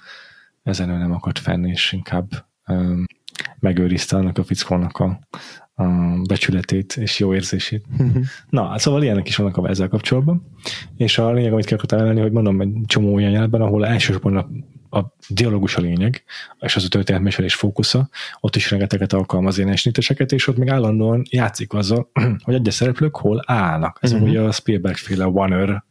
ezen 0.63 0.89
ő 0.89 0.97
nem 0.97 1.11
akart 1.11 1.39
fenni, 1.39 1.69
és 1.69 1.91
inkább 1.91 2.27
um, 2.67 3.03
megőrizte 3.59 4.17
annak 4.17 4.37
a 4.37 4.43
fickónak 4.43 4.97
a, 4.97 5.19
a 5.73 5.83
becsületét 6.27 6.97
és 6.97 7.19
jó 7.19 7.33
érzését. 7.33 7.85
Na, 8.49 8.67
hát 8.67 8.79
szóval 8.79 9.03
ilyenek 9.03 9.27
is 9.27 9.35
vannak 9.35 9.57
a 9.57 9.69
ezzel 9.69 9.87
kapcsolatban. 9.87 10.47
És 10.97 11.17
a 11.17 11.31
lényeg, 11.31 11.51
amit 11.51 11.71
akartam 11.71 11.99
emelni, 11.99 12.21
hogy 12.21 12.31
mondom, 12.31 12.61
egy 12.61 12.73
csomó 12.85 13.13
olyan 13.13 13.29
jelenetben, 13.29 13.61
ahol 13.61 13.85
elsősorban 13.85 14.37
a, 14.37 14.47
a 14.95 15.13
dialógus 15.29 15.75
a 15.75 15.81
lényeg, 15.81 16.23
és 16.59 16.75
az 16.75 16.83
a 16.83 16.87
történetmesélés 16.87 17.55
fókusza, 17.55 18.09
ott 18.39 18.55
is 18.55 18.71
rengeteget 18.71 19.13
alkalmaz 19.13 19.57
ilyen 19.57 19.69
esniteseket, 19.69 20.31
és 20.31 20.47
ott 20.47 20.57
még 20.57 20.69
állandóan 20.69 21.23
játszik 21.29 21.73
azzal, 21.73 22.09
hogy 22.43 22.53
egyes 22.53 22.73
szereplők 22.73 23.15
hol 23.15 23.43
állnak. 23.45 23.97
Ez 24.01 24.11
uh-huh. 24.11 24.29
ugye 24.29 24.41
a 24.41 24.51
Spielberg-féle 24.51 25.25
Warner 25.25 25.83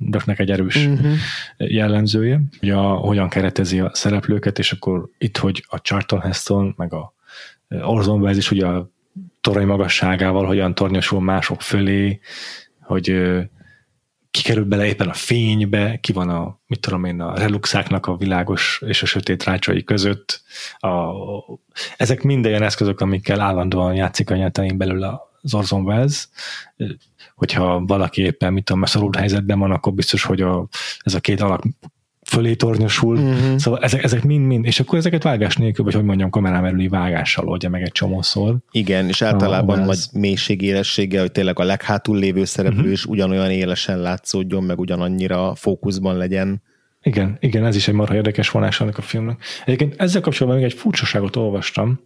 Döknek 0.00 0.38
egy 0.38 0.50
erős 0.50 0.86
Mhm. 0.86 1.12
jellemzője, 1.56 2.40
hogy 2.60 2.70
a, 2.70 2.80
hogyan 2.80 3.28
keretezi 3.28 3.80
a 3.80 3.90
szereplőket, 3.94 4.58
és 4.58 4.72
akkor 4.72 5.08
itt, 5.18 5.36
hogy 5.36 5.64
a 5.68 5.80
Charlton 5.80 6.20
Heston, 6.20 6.74
meg 6.76 6.92
a 6.92 7.14
Orson 7.68 8.20
Welles 8.20 8.36
is 8.36 8.50
ugye 8.50 8.66
a 8.66 8.90
torony 9.40 9.66
magasságával 9.66 10.46
hogyan 10.46 10.74
tornyosul 10.74 11.20
mások 11.20 11.62
fölé, 11.62 12.20
hogy 12.80 13.08
ö, 14.38 14.42
ki 14.42 14.44
kerül 14.44 14.64
bele 14.64 14.86
éppen 14.86 15.08
a 15.08 15.12
fénybe, 15.12 15.98
ki 16.00 16.12
van 16.12 16.28
a, 16.28 16.58
mit 16.66 16.80
tudom 16.80 17.04
én, 17.04 17.20
a 17.20 17.38
reluxáknak 17.38 18.06
a 18.06 18.16
világos 18.16 18.82
és 18.86 19.02
a 19.02 19.06
sötét 19.06 19.44
rácsai 19.44 19.84
között. 19.84 20.42
A, 20.78 21.10
ezek 21.96 22.22
mind 22.22 22.46
olyan 22.46 22.62
eszközök, 22.62 23.00
amikkel 23.00 23.40
állandóan 23.40 23.94
játszik 23.94 24.30
a 24.30 24.36
nyeltein 24.36 24.76
belül 24.76 25.02
az 25.42 25.54
Orson 25.54 25.84
Welles. 25.84 26.28
Hogyha 27.34 27.84
valaki 27.86 28.22
éppen, 28.22 28.52
mit 28.52 28.64
tudom, 28.64 28.84
szorult 28.84 29.16
helyzetben 29.16 29.58
van, 29.58 29.70
akkor 29.70 29.92
biztos, 29.92 30.22
hogy 30.22 30.40
a, 30.40 30.68
ez 30.98 31.14
a 31.14 31.20
két 31.20 31.40
alak 31.40 31.62
fölé 32.30 32.54
tornyosul. 32.54 33.18
Mhm. 33.18 33.56
Szóval 33.56 33.80
ezek, 33.80 34.02
ezek 34.02 34.24
mind-mind, 34.24 34.64
és 34.64 34.80
akkor 34.80 34.98
ezeket 34.98 35.22
vágás 35.22 35.56
nélkül, 35.56 35.84
vagy 35.84 35.94
hogy 35.94 36.04
mondjam, 36.04 36.30
kamerám 36.30 36.64
előli 36.64 36.88
vágással 36.88 37.48
oldja 37.48 37.68
meg 37.68 37.82
egy 37.82 37.92
csomószor. 37.92 38.56
Igen, 38.70 39.08
és 39.08 39.22
általában 39.22 39.78
nagy 39.78 39.88
ez- 39.88 40.10
mélységélességgel, 40.12 41.20
hogy 41.20 41.32
tényleg 41.32 41.58
a 41.58 41.64
leghátul 41.64 42.18
lévő 42.18 42.44
szereplő 42.44 42.80
Mhm. 42.82 42.90
is 42.90 43.04
ugyanolyan 43.06 43.50
élesen 43.50 43.98
látszódjon, 44.00 44.64
meg 44.64 44.78
ugyanannyira 44.78 45.54
fókuszban 45.54 46.16
legyen. 46.16 46.62
Igen, 47.02 47.36
igen, 47.40 47.64
ez 47.66 47.76
is 47.76 47.88
egy 47.88 47.94
marha 47.94 48.14
érdekes 48.14 48.50
vonás 48.50 48.80
ennek 48.80 48.98
a 48.98 49.02
filmnek. 49.02 49.42
Egyébként 49.64 49.94
ezzel 50.00 50.20
kapcsolatban 50.20 50.62
még 50.62 50.70
egy 50.72 50.78
furcsaságot 50.78 51.36
olvastam, 51.36 52.00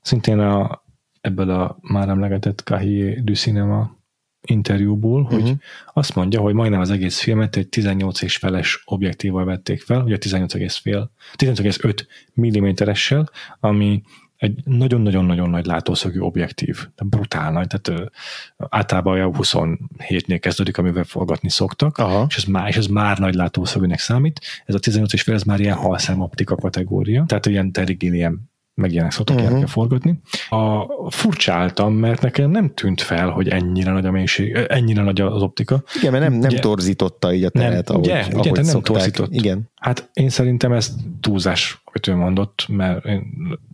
szintén 0.00 0.38
a, 0.38 0.82
ebből 1.20 1.50
a 1.50 1.78
már 1.80 2.08
emlegetett 2.08 2.60
Cahiers 2.64 3.22
du 3.24 3.34
Cinema 3.34 3.96
interjúból, 4.42 5.22
hogy 5.22 5.42
Mhm. 5.42 5.52
azt 5.94 6.14
mondja, 6.14 6.40
hogy 6.40 6.54
majdnem 6.54 6.80
az 6.80 6.90
egész 6.90 7.20
filmet 7.20 7.56
egy 7.56 7.68
18 7.68 8.22
és 8.22 8.36
feles 8.36 8.82
objektívval 8.84 9.44
vették 9.44 9.80
fel, 9.82 10.02
ugye 10.02 10.16
18,5 10.18 11.10
18,5 11.36 12.06
mm-essel, 12.40 13.30
ami 13.60 14.02
egy 14.36 14.60
nagyon-nagyon-nagyon 14.64 15.50
nagy 15.50 15.66
látószögű 15.66 16.18
objektív, 16.18 16.86
de 16.96 17.04
brutál 17.04 17.52
nagy, 17.52 17.66
tehát 17.66 18.10
általában 18.56 19.12
olyan 19.12 19.34
27-nél 19.38 20.38
kezdődik, 20.40 20.78
amivel 20.78 21.04
forgatni 21.04 21.50
szoktak, 21.50 21.98
Aha. 21.98 22.26
és 22.28 22.36
ez 22.36 22.44
már, 22.44 22.68
és 22.68 22.76
ez 22.76 22.86
már 22.86 23.18
nagy 23.18 23.34
látószögűnek 23.34 23.98
számít. 23.98 24.40
Ez 24.64 24.74
a 24.74 24.78
18 24.78 25.12
és 25.12 25.22
fél, 25.22 25.34
ez 25.34 25.42
már 25.42 25.60
ilyen 25.60 25.76
halszám 25.76 26.20
optika 26.20 26.56
kategória, 26.56 27.24
tehát 27.26 27.46
ilyen 27.46 27.72
Terry 27.72 27.94
Gilliam 27.94 28.47
meg 28.78 28.92
ilyenek 28.92 29.10
szoktak 29.10 29.40
uh-huh. 29.40 29.66
forgatni. 29.66 30.20
A, 30.48 30.86
furcsáltam, 31.10 31.94
mert 31.94 32.22
nekem 32.22 32.50
nem 32.50 32.74
tűnt 32.74 33.00
fel, 33.00 33.28
hogy 33.28 33.48
ennyire 33.48 33.92
nagy 33.92 34.06
a 34.06 34.10
mélység, 34.10 34.54
ennyire 34.68 35.02
nagy 35.02 35.20
az 35.20 35.42
optika. 35.42 35.82
Igen, 35.96 36.12
mert 36.12 36.24
nem, 36.24 36.32
nem 36.32 36.50
Ugye- 36.50 36.58
torzította 36.58 37.32
így 37.32 37.44
a 37.44 37.48
teret, 37.48 37.90
ahogy, 37.90 38.04
ugye, 38.04 38.24
ugye, 38.26 38.36
ahogy 38.36 38.52
te 38.52 38.62
nem 38.62 38.80
torzított. 38.80 39.32
Igen. 39.32 39.70
Hát 39.74 40.10
én 40.12 40.28
szerintem 40.28 40.72
ez 40.72 40.94
túlzás, 41.20 41.82
hogy 41.84 42.08
ő 42.08 42.14
mondott, 42.14 42.66
mert 42.68 43.04
én 43.04 43.22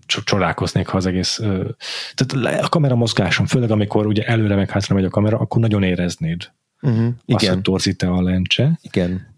csodálkoznék, 0.07 0.87
ha 0.87 0.97
az 0.97 1.07
egész... 1.07 1.41
Tehát 2.15 2.63
a 2.65 2.69
kamera 2.69 2.95
mozgáson, 2.95 3.47
főleg 3.47 3.71
amikor 3.71 4.07
ugye 4.07 4.23
előre 4.23 4.55
meg 4.55 4.71
hátra 4.71 4.95
megy 4.95 5.05
a 5.05 5.11
kamera, 5.11 5.39
akkor 5.39 5.61
nagyon 5.61 5.83
éreznéd 5.83 6.53
Uh-huh. 6.85 7.15
azt, 7.27 7.47
hogy 7.47 7.61
torzít-e 7.61 8.11
a 8.11 8.23
lencse. 8.23 8.79
Igen. 8.83 9.35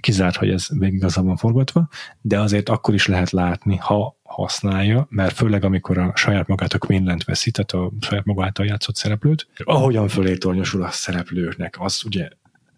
Kizárt, 0.00 0.36
hogy 0.36 0.50
ez 0.50 0.66
végig 0.78 0.94
igazán 0.94 1.26
van 1.26 1.36
forgatva, 1.36 1.88
de 2.20 2.40
azért 2.40 2.68
akkor 2.68 2.94
is 2.94 3.06
lehet 3.06 3.30
látni, 3.30 3.76
ha 3.76 4.15
használja, 4.36 5.06
mert 5.10 5.36
főleg 5.36 5.64
amikor 5.64 5.98
a 5.98 6.12
saját 6.14 6.46
magát 6.46 6.72
a 6.72 6.78
Quinland 6.78 7.24
veszi, 7.24 7.50
tehát 7.50 7.72
a 7.72 7.92
saját 8.00 8.24
maga 8.24 8.44
által 8.44 8.66
játszott 8.66 8.96
szereplőt, 8.96 9.48
ahogyan 9.56 10.08
fölé 10.08 10.36
tornyosul 10.36 10.82
a 10.82 10.90
szereplőknek, 10.90 11.76
az 11.80 12.02
ugye 12.06 12.28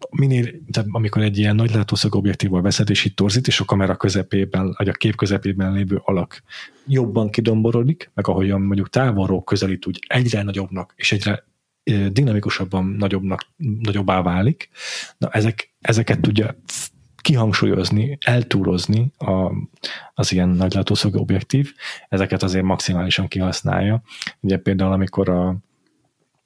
minél, 0.09 0.43
tehát 0.71 0.89
amikor 0.91 1.21
egy 1.21 1.37
ilyen 1.37 1.55
nagy 1.55 1.73
látószög 1.73 2.15
objektívval 2.15 2.61
veszed, 2.61 2.89
és 2.89 3.05
itt 3.05 3.15
torzít, 3.15 3.47
és 3.47 3.59
a 3.59 3.65
kamera 3.65 3.95
közepében, 3.95 4.73
vagy 4.77 4.89
a 4.89 4.93
kép 4.93 5.15
közepében 5.15 5.73
lévő 5.73 6.01
alak 6.03 6.43
jobban 6.87 7.29
kidomborodik, 7.29 8.11
meg 8.13 8.27
ahogyan 8.27 8.61
mondjuk 8.61 8.89
távolról 8.89 9.43
közelít, 9.43 9.85
úgy 9.85 9.99
egyre 10.07 10.43
nagyobbnak, 10.43 10.93
és 10.95 11.11
egyre 11.11 11.47
dinamikusabban 12.11 12.85
nagyobbnak, 12.85 13.45
nagyobbá 13.79 14.21
válik. 14.21 14.69
Na, 15.17 15.29
ezek, 15.29 15.73
ezeket 15.79 16.19
tudja 16.19 16.55
kihangsúlyozni, 17.21 18.17
eltúrozni 18.25 19.11
a, 19.17 19.51
az 20.13 20.31
ilyen 20.31 20.49
nagylátószögű 20.49 21.17
objektív, 21.17 21.73
ezeket 22.09 22.43
azért 22.43 22.63
maximálisan 22.63 23.27
kihasználja. 23.27 24.01
Ugye 24.39 24.57
például, 24.57 24.91
amikor 24.91 25.29
a 25.29 25.57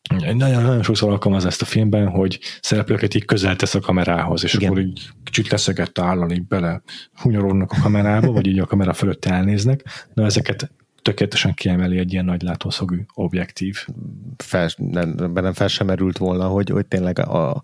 nagyon, 0.10 0.61
nagyon 0.61 0.84
sokszor 0.84 1.11
alkalmaz 1.11 1.45
ezt 1.45 1.61
a 1.61 1.65
filmben, 1.65 2.07
hogy 2.07 2.39
szereplőket 2.61 3.14
így 3.14 3.26
közel 3.26 3.56
tesz 3.56 3.76
a 3.76 3.80
kamerához, 3.80 4.43
és 4.43 4.53
Igen. 4.53 4.72
Igen. 4.72 4.84
akkor 4.84 4.91
így 4.91 5.10
kicsit 5.23 5.47
leszegett 5.47 5.99
állal 5.99 6.31
így 6.31 6.47
bele 6.47 6.81
hunyorodnak 7.14 7.72
a 7.72 7.81
kamerába, 7.81 8.31
vagy 8.31 8.47
így 8.47 8.60
a 8.60 8.65
kamera 8.65 8.93
fölött 8.93 9.26
elnéznek. 9.26 9.84
Na 10.14 10.26
ezeket 10.26 10.72
tökéletesen 11.02 11.53
kiemeli 11.53 11.97
egy 11.97 12.14
ilyen 12.14 12.26
nagy 12.26 12.41
látószögű 12.41 13.02
objektív. 13.14 13.88
Fel, 14.38 14.69
nem, 14.76 15.34
bennem 15.34 15.53
fel 15.53 15.68
sem 15.68 15.88
merült 15.88 16.18
volna, 16.18 16.47
hogy, 16.47 16.69
hogy 16.69 16.85
tényleg 16.85 17.19
a, 17.19 17.64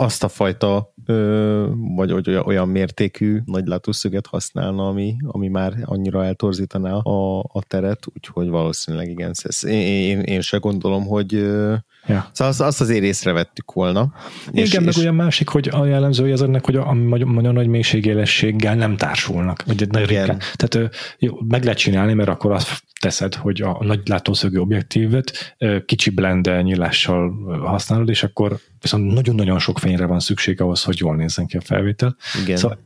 azt 0.00 0.24
a 0.24 0.28
fajta 0.28 0.92
ö, 1.06 1.66
vagy, 1.96 2.12
olyan, 2.12 2.46
olyan 2.46 2.68
mértékű 2.68 3.40
nagy 3.44 3.66
látószöget 3.66 4.26
használna, 4.26 4.88
ami, 4.88 5.16
ami 5.26 5.48
már 5.48 5.72
annyira 5.84 6.24
eltorzítaná 6.24 6.94
a, 6.94 7.38
a 7.38 7.62
teret, 7.66 8.06
úgyhogy 8.14 8.48
valószínűleg 8.48 9.08
igen. 9.08 9.32
Én, 9.62 9.80
én, 9.80 10.20
én 10.20 10.40
se 10.40 10.56
gondolom, 10.56 11.06
hogy 11.06 11.34
ja. 12.08 12.30
szóval 12.32 12.52
azt, 12.52 12.60
azt 12.60 12.80
azért 12.80 13.02
észrevettük 13.02 13.72
volna. 13.72 14.12
Igen, 14.50 14.64
és, 14.64 14.74
meg 14.74 14.86
és... 14.86 14.96
olyan 14.96 15.14
másik, 15.14 15.48
hogy 15.48 15.68
a 15.72 15.86
jellemzője 15.86 16.32
az 16.32 16.42
ennek, 16.42 16.64
hogy 16.64 16.76
a, 16.76 16.88
a 16.88 16.94
nagyon 16.94 17.52
nagy 17.52 17.66
mélységélességgel 17.66 18.74
nem 18.74 18.96
társulnak. 18.96 19.62
Vagy 19.66 19.88
nagyon 19.88 20.08
ritkán. 20.08 20.40
Tehát 20.54 20.94
jó, 21.18 21.38
meg 21.48 21.62
lehet 21.62 21.78
csinálni, 21.78 22.14
mert 22.14 22.28
akkor 22.28 22.52
azt 22.52 22.82
teszed, 23.00 23.34
hogy 23.34 23.60
a 23.62 23.78
nagy 23.80 24.00
látószögű 24.08 24.58
objektívet 24.58 25.56
kicsi 25.86 26.10
blende 26.10 26.62
nyílással 26.62 27.32
használod, 27.64 28.08
és 28.08 28.22
akkor 28.22 28.58
viszont 28.80 29.12
nagyon-nagyon 29.12 29.58
sok 29.58 29.78
fényre 29.78 30.06
van 30.06 30.20
szükség 30.20 30.60
ahhoz, 30.60 30.82
hogy 30.82 30.98
jól 30.98 31.16
nézzen 31.16 31.46
ki 31.46 31.56
a 31.56 31.60
felvétel. 31.60 32.16
Igen. 32.42 32.56
Szóval 32.56 32.78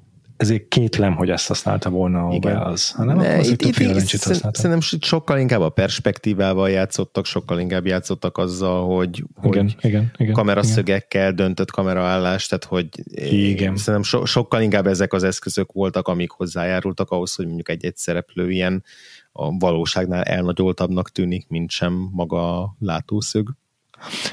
ezért 0.42 0.68
kétlem, 0.68 1.14
hogy 1.14 1.30
ezt 1.30 1.48
használta 1.48 1.90
volna 1.90 2.26
a 2.26 2.64
az, 2.70 2.90
hanem 2.90 3.16
ne, 3.16 3.32
akkor 3.32 3.44
itt, 3.44 3.62
itt, 3.62 3.78
itt, 3.78 4.54
Szerintem 4.54 4.80
sokkal 5.00 5.38
inkább 5.38 5.60
a 5.60 5.68
perspektívával 5.68 6.70
játszottak, 6.70 7.26
sokkal 7.26 7.60
inkább 7.60 7.86
játszottak 7.86 8.38
azzal, 8.38 8.96
hogy, 8.96 9.24
igen, 9.42 9.62
hogy 9.62 9.74
igen, 9.82 10.10
igen, 10.16 10.32
kameraszögekkel 10.32 11.22
igen. 11.22 11.36
döntött 11.36 11.70
kameraállás, 11.70 12.46
tehát 12.46 12.64
hogy 12.64 12.88
igen. 13.32 13.76
szerintem 13.76 14.02
so, 14.02 14.24
sokkal 14.24 14.62
inkább 14.62 14.86
ezek 14.86 15.12
az 15.12 15.22
eszközök 15.22 15.72
voltak, 15.72 16.08
amik 16.08 16.30
hozzájárultak 16.30 17.10
ahhoz, 17.10 17.34
hogy 17.34 17.46
mondjuk 17.46 17.68
egy-egy 17.68 17.96
szereplő 17.96 18.50
ilyen 18.50 18.84
a 19.32 19.56
valóságnál 19.58 20.22
elnagyoltabbnak 20.22 21.10
tűnik, 21.10 21.48
mint 21.48 21.70
sem 21.70 22.08
maga 22.12 22.60
a 22.62 22.76
látószög. 22.78 23.48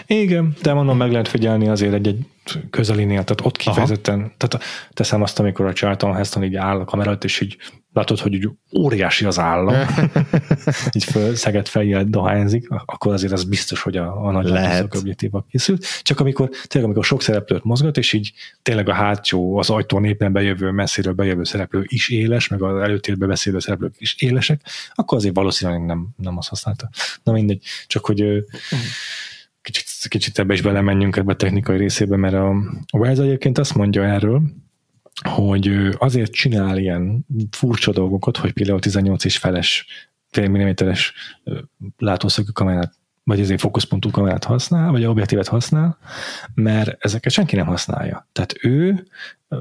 Igen, 0.08 0.56
de 0.62 0.74
mondom, 0.74 0.98
meg 0.98 1.12
lehet 1.12 1.28
figyelni 1.28 1.68
azért 1.68 1.94
egy-egy 1.94 2.26
közelinél, 2.70 3.24
tehát 3.24 3.46
ott 3.46 3.58
kifejezetten, 3.58 4.20
Aha. 4.20 4.32
tehát 4.38 4.66
teszem 4.94 5.22
azt, 5.22 5.40
amikor 5.40 5.66
a 5.66 5.74
Charlton 5.74 6.16
Heston 6.16 6.44
így 6.44 6.56
áll 6.56 6.80
a 6.80 6.86
kamera 6.86 7.18
és 7.22 7.42
így 7.42 7.58
látod, 7.94 8.20
hogy 8.20 8.36
úgy 8.36 8.50
óriási 8.78 9.26
az 9.26 9.40
állam, 9.40 9.76
így 10.96 11.04
föl, 11.04 11.36
szeget 11.36 11.70
fejjel 11.70 12.04
dohányzik, 12.04 12.70
akkor 12.86 13.14
azért 13.14 13.34
az 13.34 13.44
biztos, 13.44 13.82
hogy 13.82 13.98
a, 13.98 14.26
a 14.26 14.32
nagy 14.32 14.52
objektívak 14.96 15.48
készült. 15.48 15.86
Csak 16.02 16.20
amikor 16.20 16.50
tényleg 16.50 16.84
amikor 16.84 17.06
sok 17.06 17.22
szereplőt 17.22 17.64
mozgat, 17.64 17.98
és 17.98 18.14
így 18.14 18.34
tényleg 18.62 18.90
a 18.90 18.94
hátsó, 18.94 19.58
az 19.58 19.70
ajtón 19.70 20.06
éppen 20.06 20.32
bejövő, 20.32 20.72
messziről 20.72 21.14
bejövő 21.14 21.44
szereplő 21.44 21.84
is 21.88 22.10
éles, 22.10 22.48
meg 22.48 22.62
az 22.62 22.82
előtérbe 22.82 23.26
beszélő 23.26 23.60
szereplők 23.60 23.96
is 23.98 24.16
élesek, 24.20 24.62
akkor 24.94 25.18
azért 25.18 25.36
valószínűleg 25.36 25.86
nem, 25.86 26.08
nem 26.18 26.38
azt 26.38 26.50
használta. 26.50 26.90
Na 27.24 27.32
mindegy, 27.32 27.64
csak 27.88 28.06
hogy 28.06 28.24
mm 28.24 28.78
kicsit, 29.62 29.86
kicsit 30.08 30.40
ebbe 30.40 30.54
is 30.54 30.62
belemenjünk 30.62 31.16
ebbe 31.16 31.32
a 31.32 31.36
technikai 31.36 31.78
részébe, 31.78 32.18
mert 32.18 32.34
a, 32.34 32.50
a 32.88 32.98
Wells 32.98 33.20
egyébként 33.20 33.58
azt 33.58 33.76
mondja 33.76 34.04
erről, 34.04 34.42
hogy 35.30 35.96
azért 35.98 36.32
csinál 36.32 36.78
ilyen 36.78 37.26
furcsa 37.52 37.92
dolgokat, 37.92 38.38
hogy 38.38 38.54
például 38.54 38.80
18 38.80 39.26
és 39.26 39.38
feles 39.38 39.86
fél 40.30 40.50
milliméteres 40.50 41.14
látószögű 41.98 42.52
kamerát 42.52 42.98
vagy 43.24 43.40
ezért 43.40 43.60
fókuszpontú 43.60 44.10
kamerát 44.12 44.44
használ, 44.44 44.92
vagy 44.92 45.06
objektívet 45.06 45.48
használ, 45.48 45.98
mert 46.54 47.04
ezeket 47.04 47.32
senki 47.32 47.56
nem 47.56 47.66
használja. 47.66 48.28
Tehát 48.32 48.56
ő 48.62 49.08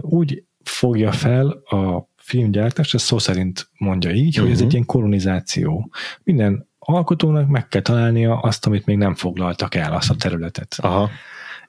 úgy 0.00 0.44
fogja 0.62 1.12
fel 1.12 1.48
a 1.48 2.08
filmgyártást, 2.16 2.94
ez 2.94 3.02
szó 3.02 3.18
szerint 3.18 3.70
mondja 3.78 4.10
így, 4.10 4.28
uh-huh. 4.28 4.42
hogy 4.42 4.52
ez 4.52 4.58
egy 4.58 4.64
mhm. 4.64 4.74
ilyen 4.74 4.86
kolonizáció. 4.86 5.90
Minden 6.22 6.68
alkotónak 6.92 7.48
meg 7.48 7.68
kell 7.68 7.82
találnia 7.82 8.38
azt, 8.38 8.66
amit 8.66 8.86
még 8.86 8.96
nem 8.96 9.14
foglaltak 9.14 9.74
el, 9.74 9.92
azt 9.92 10.10
a 10.10 10.14
területet. 10.14 10.76
Aha. 10.78 11.10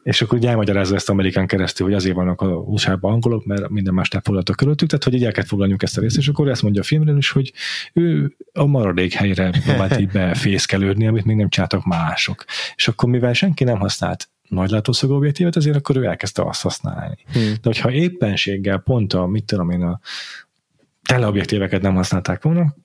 És 0.04 0.22
akkor 0.22 0.38
ugye 0.38 0.50
elmagyarázza 0.50 0.96
ezt 0.96 1.10
Amerikán 1.10 1.48
keresztül, 1.48 1.86
hogy 1.86 1.96
azért 1.96 2.16
vannak 2.16 2.42
a 2.42 2.48
usa 2.48 2.98
angolok, 3.02 3.46
mert 3.46 3.70
minden 3.70 3.94
más 3.94 4.10
foglaltak 4.24 4.56
körülöttük, 4.56 4.90
tehát 4.90 5.04
hogy 5.04 5.14
így 5.14 5.24
el 5.24 5.32
kell 5.32 5.44
foglalniuk 5.44 5.84
ezt 5.84 5.98
a 5.98 6.02
részt, 6.02 6.18
és 6.18 6.28
akkor 6.28 6.48
ezt 6.50 6.62
mondja 6.62 6.82
a 6.82 6.84
filmről 6.84 7.18
is, 7.18 7.30
hogy 7.30 7.54
ő 7.94 8.36
a 8.54 8.66
maradék 8.66 9.14
helyre 9.14 9.50
próbált 9.50 10.00
így 10.00 10.12
befészkelődni, 10.12 11.08
amit 11.08 11.26
még 11.26 11.36
nem 11.36 11.50
csináltak 11.50 11.86
mások. 11.86 12.46
És 12.76 12.88
akkor 12.88 13.10
mivel 13.10 13.34
senki 13.34 13.64
nem 13.64 13.80
használt 13.80 14.30
nagy 14.50 14.70
látószögű 14.70 15.14
objektívet, 15.14 15.56
ezért 15.56 15.76
akkor 15.76 15.98
ő 15.98 16.06
elkezdte 16.06 16.44
azt 16.44 16.62
használni. 16.62 17.18
Hmm. 17.34 17.54
De 17.54 17.60
hogyha 17.64 17.92
éppenséggel 17.92 18.78
pont 18.78 19.14
a, 19.14 19.26
mit 19.26 19.44
tudom 19.44 19.70
én, 19.70 19.82
a 19.82 20.00
teleobjektíveket 21.04 21.82
nem 21.82 21.96
használták 21.96 22.42
volna, 22.44 22.76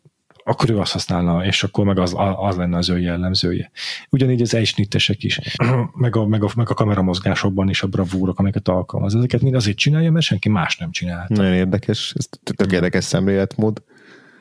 akkor 0.44 0.70
ő 0.70 0.78
azt 0.78 0.92
használna, 0.92 1.44
és 1.44 1.62
akkor 1.62 1.84
meg 1.84 1.98
az, 1.98 2.14
az 2.36 2.56
lenne 2.56 2.76
az 2.76 2.88
ő 2.88 2.98
jellemzője. 2.98 3.70
Ugyanígy 4.10 4.42
az 4.42 4.54
ejsnittesek 4.54 5.22
is, 5.22 5.40
meg 5.94 6.16
a, 6.16 6.26
meg, 6.26 6.44
a, 6.44 6.50
meg 6.56 6.70
a 6.70 6.74
kameramozgásokban 6.74 7.68
is 7.68 7.82
a 7.82 7.86
bravúrok, 7.86 8.38
amiket 8.38 8.68
alkalmaz. 8.68 9.14
Ezeket 9.14 9.40
mind 9.40 9.54
azért 9.54 9.76
csinálja, 9.76 10.10
mert 10.10 10.24
senki 10.24 10.48
más 10.48 10.76
nem 10.76 10.90
csinálta. 10.90 11.34
Nagyon 11.34 11.52
érdekes, 11.52 12.12
ez 12.16 12.28
tök 12.56 12.72
érdekes 12.72 13.04
szemléletmód. 13.04 13.82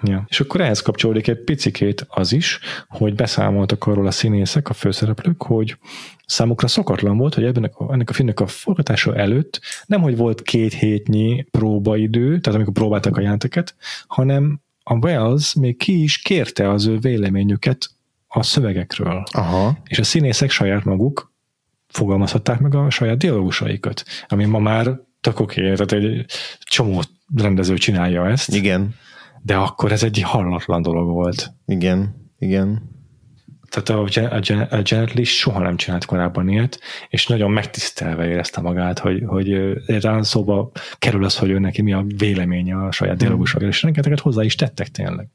Ja. 0.06 0.26
És 0.28 0.40
akkor 0.40 0.62
ehhez 0.62 0.82
kapcsolódik 0.82 1.28
egy 1.28 1.44
picikét 1.44 2.06
az 2.10 2.32
is, 2.32 2.60
hogy 2.88 3.16
beszámoltak 3.16 3.86
arról 3.86 4.08
a 4.08 4.12
színészek, 4.12 4.70
a 4.70 4.74
főszereplők, 4.74 5.44
hogy 5.44 5.78
számukra 6.26 6.68
szokatlan 6.68 7.18
volt, 7.18 7.34
hogy 7.34 7.44
ebben 7.44 7.64
a, 7.64 7.94
ennek 7.94 8.10
a 8.10 8.14
filmnek 8.14 8.40
a 8.40 8.48
forgatása 8.48 9.16
előtt 9.16 9.62
nem, 9.86 10.02
hogy 10.02 10.18
volt 10.18 10.42
két 10.42 10.74
hétnyi 10.74 11.46
próbaidő, 11.52 12.40
tehát 12.40 12.60
amikor 12.60 12.74
próbáltak 12.74 13.18
a 13.18 13.22
jelenteket, 13.22 13.76
hanem 14.08 14.62
a 14.84 14.94
Wells 14.94 15.54
még 15.54 15.78
ki 15.78 16.04
is 16.04 16.18
kérte 16.18 16.70
az 16.70 16.86
ő 16.86 16.98
véleményüket 16.98 17.90
a 18.28 18.44
szövegekről. 18.44 19.24
Aha. 19.32 19.78
És 19.84 20.00
a 20.00 20.04
színészek 20.04 20.50
saját 20.50 20.84
maguk 20.84 21.32
fogalmazhatták 21.88 22.60
meg 22.60 22.76
a 22.76 22.90
saját 22.90 23.18
dialógusaikat, 23.18 24.04
ami 24.28 24.46
ma 24.46 24.60
már 24.60 25.00
tök 25.22 25.40
oké, 25.40 25.62
okay, 25.62 25.86
tehát 25.86 26.06
egy 26.06 26.26
csomó 26.60 27.02
rendező 27.36 27.78
csinálja 27.78 28.30
ezt. 28.30 28.54
Igen. 28.54 28.96
De 29.42 29.56
akkor 29.56 29.92
ez 29.92 30.04
egy 30.04 30.22
hallatlan 30.22 30.82
dolog 30.82 31.08
volt. 31.08 31.52
Igen, 31.66 32.30
igen. 32.40 32.93
Tehát 33.74 33.90
a, 33.90 34.22
a, 34.22 34.76
a 34.76 34.82
Janet 34.84 35.14
Lee 35.14 35.24
soha 35.24 35.60
nem 35.60 35.78
csinált 35.78 36.06
korábban 36.06 36.50
ilyet, 36.50 36.80
és 37.10 37.28
nagyon 37.28 37.52
megtisztelve 37.52 38.28
érezte 38.28 38.62
magát, 38.62 39.00
hogy, 39.00 39.24
hogy 39.26 39.74
talán 40.00 40.24
szóba 40.24 40.72
kerül 41.00 41.24
az, 41.24 41.38
hogy 41.38 41.50
ő 41.50 41.60
neki 41.60 41.82
mi 41.82 41.94
a 41.94 42.06
véleménye 42.18 42.76
a 42.76 42.92
saját 42.92 43.18
dialogusokról, 43.18 43.70
és 43.70 43.82
rengeteget 43.82 44.20
hozzá 44.20 44.44
is 44.44 44.56
tettek 44.56 44.88
tényleg. 44.88 45.28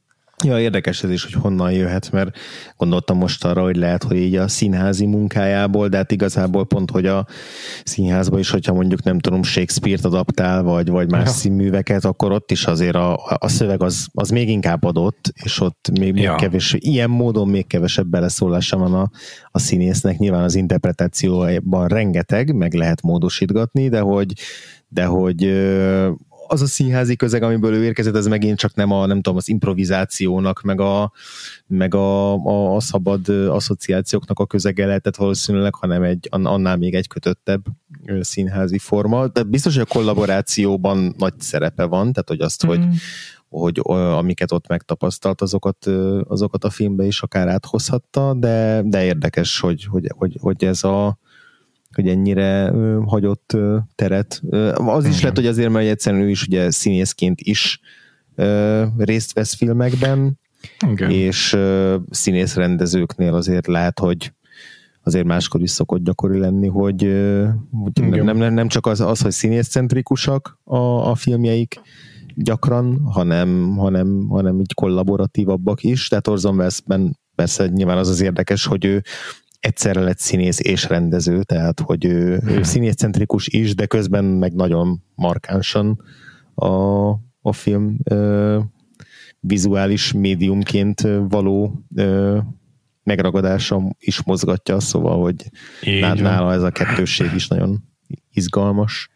Ja, 0.44 0.60
érdekes 0.60 1.02
ez 1.02 1.10
is, 1.10 1.24
hogy 1.24 1.32
honnan 1.32 1.72
jöhet, 1.72 2.12
mert 2.12 2.38
gondoltam 2.76 3.16
most 3.16 3.44
arra, 3.44 3.62
hogy 3.62 3.76
lehet, 3.76 4.02
hogy 4.02 4.16
így 4.16 4.36
a 4.36 4.48
színházi 4.48 5.06
munkájából, 5.06 5.88
de 5.88 5.96
hát 5.96 6.12
igazából 6.12 6.66
pont, 6.66 6.90
hogy 6.90 7.06
a 7.06 7.26
színházba 7.84 8.38
is, 8.38 8.50
hogyha 8.50 8.72
mondjuk 8.72 9.02
nem 9.02 9.18
tudom, 9.18 9.42
Shakespeare-t 9.42 10.04
adaptál, 10.04 10.62
vagy, 10.62 10.88
vagy 10.88 11.10
más 11.10 11.24
ja. 11.24 11.30
színműveket, 11.30 12.04
akkor 12.04 12.32
ott 12.32 12.50
is 12.50 12.64
azért 12.64 12.94
a, 12.94 13.36
a 13.38 13.48
szöveg 13.48 13.82
az, 13.82 14.06
az 14.12 14.28
még 14.28 14.48
inkább 14.48 14.84
adott, 14.84 15.32
és 15.42 15.60
ott 15.60 15.90
még, 15.98 16.12
még 16.12 16.22
ja. 16.22 16.34
kevés, 16.34 16.76
ilyen 16.78 17.10
módon 17.10 17.48
még 17.48 17.66
kevesebb 17.66 18.06
beleszólása 18.06 18.76
van 18.76 18.94
a, 18.94 19.10
a 19.50 19.58
színésznek. 19.58 20.18
Nyilván 20.18 20.42
az 20.42 20.54
interpretációban 20.54 21.88
rengeteg, 21.88 22.54
meg 22.54 22.74
lehet 22.74 23.02
módosítgatni, 23.02 23.88
de 23.88 24.00
hogy 24.00 24.32
de 24.88 25.04
hogy 25.04 25.44
az 26.48 26.62
a 26.62 26.66
színházi 26.66 27.16
közeg, 27.16 27.42
amiből 27.42 27.74
ő 27.74 27.84
érkezett, 27.84 28.14
ez 28.14 28.26
megint 28.26 28.58
csak 28.58 28.74
nem 28.74 28.90
a, 28.90 29.06
nem 29.06 29.16
tudom, 29.16 29.36
az 29.36 29.48
improvizációnak, 29.48 30.62
meg 30.62 30.80
a, 30.80 31.12
meg 31.66 31.94
a, 31.94 32.34
a, 32.34 32.74
a 32.74 32.80
szabad 32.80 33.28
asszociációknak 33.28 34.38
a 34.38 34.46
közege 34.46 34.86
lehetett 34.86 35.16
valószínűleg, 35.16 35.74
hanem 35.74 36.02
egy, 36.02 36.28
annál 36.30 36.76
még 36.76 36.94
egy 36.94 37.08
kötöttebb 37.08 37.64
színházi 38.20 38.78
forma, 38.78 39.26
de 39.26 39.42
biztos, 39.42 39.74
hogy 39.74 39.86
a 39.88 39.94
kollaborációban 39.94 41.14
nagy 41.18 41.34
szerepe 41.38 41.84
van, 41.84 42.12
tehát 42.12 42.28
hogy 42.28 42.40
azt, 42.40 42.66
mm. 42.66 42.68
hogy, 42.68 42.84
hogy 43.48 43.80
amiket 43.92 44.52
ott 44.52 44.66
megtapasztalt, 44.66 45.40
azokat, 45.40 45.86
azokat 46.22 46.64
a 46.64 46.70
filmbe 46.70 47.04
is 47.04 47.22
akár 47.22 47.48
áthozhatta, 47.48 48.34
de, 48.34 48.82
de 48.84 49.04
érdekes, 49.04 49.60
hogy, 49.60 49.84
hogy, 49.84 50.12
hogy, 50.16 50.36
hogy 50.40 50.64
ez 50.64 50.84
a 50.84 51.18
hogy 51.98 52.08
ennyire 52.08 52.70
ö, 52.72 53.00
hagyott 53.06 53.52
ö, 53.52 53.78
teret. 53.94 54.40
Ö, 54.50 54.72
az 54.74 55.04
is 55.04 55.20
lehet, 55.20 55.36
hogy 55.36 55.46
azért, 55.46 55.70
mert 55.70 55.88
egyszerűen 55.88 56.22
ő 56.22 56.30
is 56.30 56.46
ugye 56.46 56.70
színészként 56.70 57.40
is 57.40 57.80
ö, 58.34 58.84
részt 58.98 59.32
vesz 59.32 59.54
filmekben, 59.54 60.38
Igen. 60.88 61.10
és 61.10 61.52
ö, 61.52 61.96
színészrendezőknél 62.10 63.34
azért 63.34 63.66
lehet, 63.66 63.98
hogy 63.98 64.32
azért 65.02 65.26
máskor 65.26 65.62
is 65.62 65.70
szokott 65.70 66.04
gyakori 66.04 66.38
lenni, 66.38 66.68
hogy, 66.68 67.02
hogy 67.70 68.22
nem, 68.24 68.36
nem, 68.36 68.54
nem 68.54 68.68
csak 68.68 68.86
az, 68.86 69.00
az 69.00 69.20
hogy 69.20 69.32
színészcentrikusak 69.32 70.58
a, 70.64 70.76
a 71.10 71.14
filmjeik 71.14 71.80
gyakran, 72.34 73.00
hanem, 73.04 73.76
hanem, 73.76 74.26
hanem 74.28 74.60
így 74.60 74.74
kollaboratívabbak 74.74 75.82
is. 75.82 76.08
Tehát 76.08 76.28
Orson 76.28 76.54
Welles-ben 76.56 77.18
persze 77.34 77.66
nyilván 77.66 77.98
az 77.98 78.08
az 78.08 78.20
érdekes, 78.20 78.66
hogy 78.66 78.84
ő 78.84 79.02
egyszerre 79.60 80.00
lett 80.00 80.18
színész 80.18 80.60
és 80.60 80.88
rendező, 80.88 81.42
tehát 81.42 81.80
hogy 81.80 82.04
ő, 82.04 82.40
ő 82.46 82.62
színészcentrikus 82.62 83.46
is, 83.46 83.74
de 83.74 83.86
közben 83.86 84.24
meg 84.24 84.54
nagyon 84.54 85.02
markánsan 85.14 86.02
a, 86.54 86.66
a 87.40 87.52
film 87.52 87.98
ö, 88.04 88.58
vizuális 89.40 90.12
médiumként 90.12 91.08
való 91.28 91.84
ö, 91.94 92.38
megragadása 93.02 93.96
is 93.98 94.22
mozgatja, 94.22 94.80
szóval, 94.80 95.20
hogy 95.22 95.50
Így 95.82 96.00
nála 96.00 96.44
van. 96.44 96.52
ez 96.52 96.62
a 96.62 96.70
kettősség 96.70 97.30
is 97.34 97.48
nagyon 97.48 97.84
izgalmas. 98.32 99.10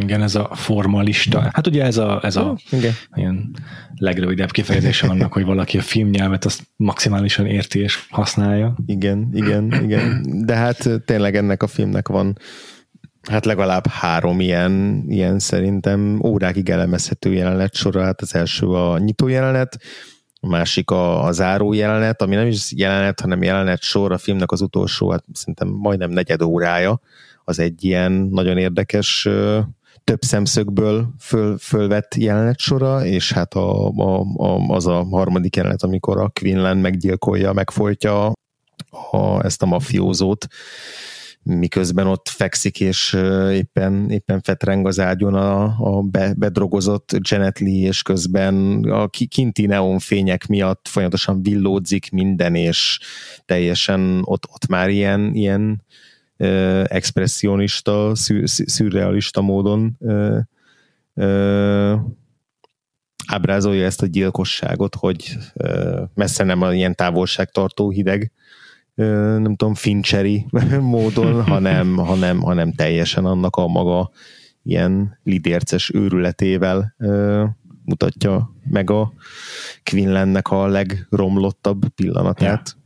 Igen, 0.00 0.22
ez 0.22 0.34
a 0.34 0.50
formalista. 0.54 1.50
Hát 1.52 1.66
ugye 1.66 1.84
ez 1.84 1.96
a, 1.96 2.20
ez 2.22 2.36
a 2.36 2.56
Igen. 2.70 2.92
ilyen 3.14 3.56
legrövidebb 3.94 4.50
kifejezése 4.50 5.06
annak, 5.06 5.32
hogy 5.32 5.44
valaki 5.44 5.78
a 5.78 5.82
filmnyelvet 5.82 6.44
azt 6.44 6.62
maximálisan 6.76 7.46
érti 7.46 7.80
és 7.80 8.06
használja. 8.10 8.76
Igen, 8.86 9.28
igen, 9.32 9.82
igen. 9.82 10.24
De 10.44 10.54
hát 10.54 10.90
tényleg 11.04 11.36
ennek 11.36 11.62
a 11.62 11.66
filmnek 11.66 12.08
van 12.08 12.38
hát 13.28 13.44
legalább 13.44 13.86
három 13.86 14.40
ilyen, 14.40 15.04
ilyen 15.08 15.38
szerintem 15.38 16.20
órákig 16.24 16.70
elemezhető 16.70 17.32
jelenet 17.32 17.74
sora. 17.74 18.02
Hát 18.02 18.20
az 18.20 18.34
első 18.34 18.66
a 18.66 18.98
nyitó 18.98 19.28
jelenet, 19.28 19.78
a 20.40 20.48
másik 20.48 20.90
a, 20.90 21.24
a 21.24 21.32
záró 21.32 21.72
jelenet, 21.72 22.22
ami 22.22 22.34
nem 22.34 22.46
is 22.46 22.72
jelenet, 22.76 23.20
hanem 23.20 23.42
jelenet 23.42 23.82
sor, 23.82 24.12
a 24.12 24.18
filmnek 24.18 24.52
az 24.52 24.60
utolsó, 24.60 25.10
hát 25.10 25.24
szerintem 25.32 25.68
majdnem 25.68 26.10
negyed 26.10 26.42
órája, 26.42 27.00
az 27.44 27.58
egy 27.58 27.84
ilyen 27.84 28.12
nagyon 28.12 28.58
érdekes 28.58 29.28
több 30.08 30.22
szemszögből 30.22 31.14
föl, 31.18 31.58
fölvett 31.58 32.14
jelenet 32.14 32.58
sora, 32.58 33.04
és 33.04 33.32
hát 33.32 33.54
a, 33.54 33.88
a, 33.88 34.20
a, 34.36 34.68
az 34.68 34.86
a 34.86 35.04
harmadik 35.04 35.56
jelenet, 35.56 35.82
amikor 35.82 36.20
a 36.20 36.28
Quinlan 36.40 36.76
meggyilkolja, 36.76 37.52
megfolytja 37.52 38.26
a, 39.10 39.44
ezt 39.44 39.62
a 39.62 39.66
mafiózót, 39.66 40.46
miközben 41.42 42.06
ott 42.06 42.28
fekszik, 42.28 42.80
és 42.80 43.12
éppen, 43.52 44.10
éppen 44.10 44.40
fetreng 44.40 44.86
az 44.86 45.00
ágyon 45.00 45.34
a, 45.34 45.62
a 45.78 46.02
be, 46.02 46.34
bedrogozott 46.36 47.16
Janet 47.20 47.58
Lee, 47.58 47.86
és 47.86 48.02
közben 48.02 48.84
a 48.84 49.08
kinti 49.28 49.66
neonfények 49.66 50.46
miatt 50.46 50.88
folyamatosan 50.88 51.42
villódzik 51.42 52.10
minden, 52.10 52.54
és 52.54 52.98
teljesen 53.44 54.22
ott, 54.24 54.48
ott 54.52 54.66
már 54.66 54.88
ilyen, 54.88 55.34
ilyen 55.34 55.82
expressionista, 56.84 58.12
szürrealista 58.44 59.40
módon 59.40 59.98
ábrázolja 63.26 63.84
ezt 63.84 64.02
a 64.02 64.06
gyilkosságot, 64.06 64.94
hogy 64.94 65.38
messze 66.14 66.44
nem 66.44 66.62
a 66.62 66.74
ilyen 66.74 66.94
távolságtartó 66.94 67.90
hideg, 67.90 68.32
nem 68.94 69.54
tudom, 69.56 69.74
fincseri 69.74 70.46
módon, 70.80 71.42
hanem, 71.42 71.96
hanem, 71.96 72.40
hanem 72.40 72.72
teljesen 72.72 73.24
annak 73.24 73.56
a 73.56 73.66
maga 73.66 74.10
ilyen 74.62 75.18
lidérces 75.22 75.90
őrületével 75.94 76.94
mutatja 77.84 78.54
meg 78.70 78.90
a 78.90 79.12
Quinlannek 79.90 80.48
a 80.48 80.66
legromlottabb 80.66 81.88
pillanatát. 81.88 82.77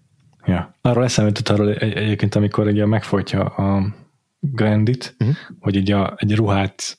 Ja. 0.45 0.77
Arról 0.81 1.05
eszembe 1.05 1.31
jutott 1.35 1.59
arról 1.59 1.75
egy, 1.75 1.93
egyébként, 1.93 2.35
amikor 2.35 2.67
ugye 2.67 2.87
megfojtja 2.87 3.45
a 3.45 3.95
Grandit, 4.41 5.17
uh-huh. 5.19 5.37
hogy 5.59 5.77
így 5.77 5.91
a, 5.91 6.15
egy 6.17 6.35
ruhát 6.35 6.99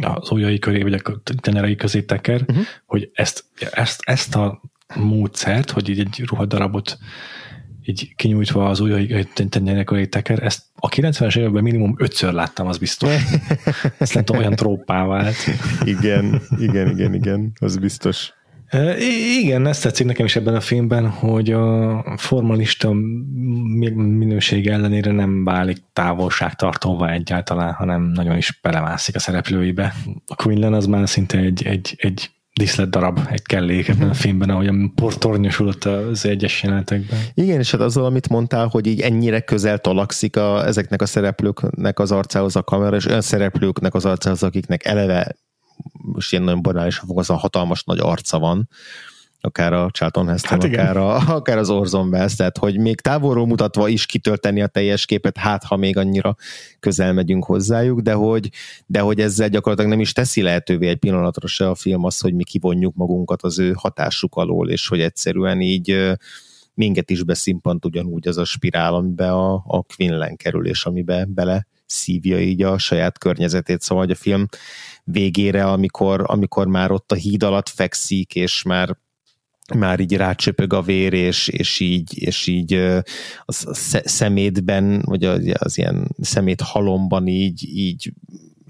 az 0.00 0.30
ujjai 0.30 0.58
köré, 0.58 0.82
vagy 0.82 0.92
a 0.92 1.20
tenyerei 1.40 1.76
közé 1.76 2.02
teker, 2.02 2.40
uh-huh. 2.40 2.64
hogy 2.86 3.10
ezt, 3.12 3.44
ezt, 3.70 4.02
ezt 4.04 4.36
a 4.36 4.62
módszert, 4.96 5.70
hogy 5.70 5.88
így 5.88 6.00
egy 6.00 6.22
ruhadarabot 6.26 6.98
így 7.88 8.14
kinyújtva 8.16 8.68
az 8.68 8.80
ujjai 8.80 9.28
tenyerei 9.48 9.84
köré 9.84 10.06
teker, 10.06 10.42
ezt 10.42 10.62
a 10.74 10.88
90-es 10.88 11.38
években 11.38 11.62
minimum 11.62 11.94
ötször 11.98 12.32
láttam, 12.32 12.66
az 12.66 12.78
biztos. 12.78 13.12
ezt 13.98 14.14
nem 14.14 14.38
olyan 14.38 14.56
tróppá 14.56 15.06
vált. 15.06 15.36
igen, 15.84 16.42
igen, 16.58 16.88
igen, 16.90 17.14
igen, 17.14 17.52
az 17.60 17.76
biztos. 17.76 18.32
Igen, 19.40 19.66
ezt 19.66 19.82
tetszik 19.82 20.06
nekem 20.06 20.26
is 20.26 20.36
ebben 20.36 20.54
a 20.54 20.60
filmben, 20.60 21.08
hogy 21.08 21.52
a 21.52 22.14
formalista 22.16 22.92
minőség 23.94 24.66
ellenére 24.66 25.12
nem 25.12 25.44
válik 25.44 25.78
távolságtartóvá 25.92 27.12
egyáltalán, 27.12 27.72
hanem 27.72 28.02
nagyon 28.02 28.36
is 28.36 28.58
belemászik 28.62 29.14
a 29.14 29.18
szereplőibe. 29.18 29.94
A 30.26 30.34
Quinlan 30.34 30.74
az 30.74 30.86
már 30.86 31.08
szinte 31.08 31.38
egy, 31.38 31.66
egy, 31.66 31.94
egy 31.96 32.30
diszlet 32.58 32.90
darab, 32.90 33.20
egy 33.30 33.42
kellék 33.42 33.88
ebben 33.88 34.08
a 34.08 34.14
filmben, 34.14 34.50
ahogy 34.50 34.66
a 34.66 34.74
portornyosulott 34.94 35.84
az 35.84 36.26
egyes 36.26 36.62
jelenetekben. 36.62 37.18
Igen, 37.34 37.58
és 37.58 37.70
hát 37.70 37.80
azzal, 37.80 38.04
amit 38.04 38.28
mondtál, 38.28 38.66
hogy 38.66 38.86
így 38.86 39.00
ennyire 39.00 39.40
közel 39.40 39.78
talakszik 39.78 40.36
a, 40.36 40.66
ezeknek 40.66 41.02
a 41.02 41.06
szereplőknek 41.06 41.98
az 41.98 42.12
arcához 42.12 42.56
a 42.56 42.62
kamera, 42.62 42.96
és 42.96 43.06
olyan 43.06 43.20
szereplőknek 43.20 43.94
az 43.94 44.04
arcához, 44.04 44.42
akiknek 44.42 44.84
eleve 44.84 45.36
most 45.92 46.32
ilyen 46.32 46.44
nagyon 46.44 46.62
banálisan 46.62 47.06
fog, 47.06 47.18
az 47.18 47.30
a 47.30 47.34
hatalmas 47.34 47.84
nagy 47.84 47.98
arca 47.98 48.38
van, 48.38 48.68
akár 49.40 49.72
a 49.72 49.90
Charlton 49.90 50.28
Heston, 50.28 50.60
hát 50.60 50.64
akár, 50.64 50.96
a, 50.96 51.16
akár 51.36 51.58
az 51.58 51.70
Orson 51.70 52.08
Welles, 52.08 52.34
tehát 52.34 52.58
hogy 52.58 52.78
még 52.78 53.00
távolról 53.00 53.46
mutatva 53.46 53.88
is 53.88 54.06
kitölteni 54.06 54.62
a 54.62 54.66
teljes 54.66 55.06
képet, 55.06 55.36
hát 55.36 55.64
ha 55.64 55.76
még 55.76 55.96
annyira 55.96 56.36
közel 56.80 57.12
megyünk 57.12 57.44
hozzájuk, 57.44 58.00
de 58.00 58.12
hogy, 58.12 58.50
de 58.86 59.00
hogy 59.00 59.20
ezzel 59.20 59.48
gyakorlatilag 59.48 59.90
nem 59.90 60.00
is 60.00 60.12
teszi 60.12 60.42
lehetővé 60.42 60.88
egy 60.88 60.98
pillanatra 60.98 61.46
se 61.46 61.68
a 61.68 61.74
film 61.74 62.04
az, 62.04 62.20
hogy 62.20 62.34
mi 62.34 62.44
kivonjuk 62.44 62.94
magunkat 62.94 63.42
az 63.42 63.58
ő 63.58 63.72
hatásuk 63.76 64.36
alól, 64.36 64.70
és 64.70 64.88
hogy 64.88 65.00
egyszerűen 65.00 65.60
így 65.60 66.16
minket 66.74 67.10
is 67.10 67.22
beszimpant 67.22 67.84
ugyanúgy 67.84 68.28
az 68.28 68.38
a 68.38 68.44
spirál, 68.44 68.94
amiben 68.94 69.30
a, 69.30 69.54
a 69.54 69.82
Quinlan 69.96 70.36
kerül, 70.36 70.66
és 70.66 70.84
amibe 70.84 71.24
bele 71.28 71.66
szívja 71.88 72.40
így 72.40 72.62
a 72.62 72.78
saját 72.78 73.18
környezetét, 73.18 73.80
szóval 73.80 74.04
hogy 74.04 74.12
a 74.12 74.18
film 74.18 74.46
végére, 75.04 75.64
amikor, 75.64 76.24
amikor 76.26 76.66
már 76.66 76.90
ott 76.90 77.12
a 77.12 77.14
híd 77.14 77.42
alatt 77.42 77.68
fekszik, 77.68 78.34
és 78.34 78.62
már 78.62 78.96
már 79.74 80.00
így 80.00 80.16
rácsöpög 80.16 80.72
a 80.72 80.82
vér, 80.82 81.12
és, 81.12 81.48
és 81.48 81.80
így, 81.80 82.22
és 82.22 82.46
így 82.46 82.72
a 83.44 83.62
szemétben, 84.04 85.02
vagy 85.04 85.24
az, 85.24 85.52
az 85.58 85.78
ilyen 85.78 86.14
szemét 86.20 86.60
halomban 86.60 87.26
így, 87.26 87.68
így 87.76 88.12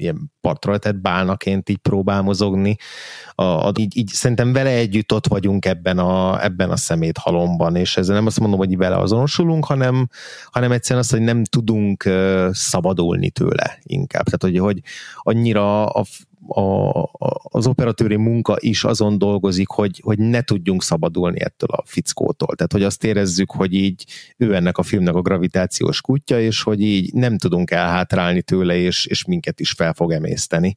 ilyen 0.00 0.32
partra 0.40 0.78
tehát 0.78 1.00
bálnaként 1.00 1.68
így 1.68 1.78
próbál 1.78 2.22
mozogni. 2.22 2.76
A, 3.34 3.42
a, 3.42 3.72
így, 3.78 3.96
így 3.96 4.08
szerintem 4.08 4.52
vele 4.52 4.70
együtt 4.70 5.12
ott 5.12 5.26
vagyunk 5.26 5.64
ebben 5.64 5.98
a, 5.98 6.44
ebben 6.44 6.70
a 6.70 6.76
szemét 6.76 7.18
halomban, 7.18 7.76
és 7.76 7.96
ezzel 7.96 8.14
nem 8.14 8.26
azt 8.26 8.40
mondom, 8.40 8.58
hogy 8.58 8.76
vele 8.76 8.96
azonosulunk, 8.96 9.64
hanem, 9.64 10.08
hanem 10.44 10.72
egyszerűen 10.72 11.00
azt, 11.00 11.10
hogy 11.12 11.20
nem 11.20 11.44
tudunk 11.44 12.08
szabadulni 12.50 13.30
tőle 13.30 13.78
inkább. 13.82 14.24
Tehát, 14.24 14.42
hogy, 14.42 14.58
hogy 14.58 14.80
annyira 15.22 15.86
a, 15.86 16.04
a, 16.48 17.10
az 17.42 17.66
operatőri 17.66 18.16
munka 18.16 18.56
is 18.58 18.84
azon 18.84 19.18
dolgozik, 19.18 19.68
hogy, 19.68 20.00
hogy 20.04 20.18
ne 20.18 20.42
tudjunk 20.42 20.82
szabadulni 20.82 21.40
ettől 21.40 21.68
a 21.70 21.82
fickótól. 21.86 22.54
Tehát, 22.54 22.72
hogy 22.72 22.82
azt 22.82 23.04
érezzük, 23.04 23.50
hogy 23.50 23.74
így 23.74 24.04
ő 24.36 24.54
ennek 24.54 24.78
a 24.78 24.82
filmnek 24.82 25.14
a 25.14 25.22
gravitációs 25.22 26.00
kutya, 26.00 26.40
és 26.40 26.62
hogy 26.62 26.80
így 26.80 27.12
nem 27.12 27.38
tudunk 27.38 27.70
elhátrálni 27.70 28.42
tőle, 28.42 28.76
és, 28.76 29.06
és 29.06 29.24
minket 29.24 29.60
is 29.60 29.70
fel 29.70 29.92
fog 29.92 30.12
emészteni. 30.12 30.76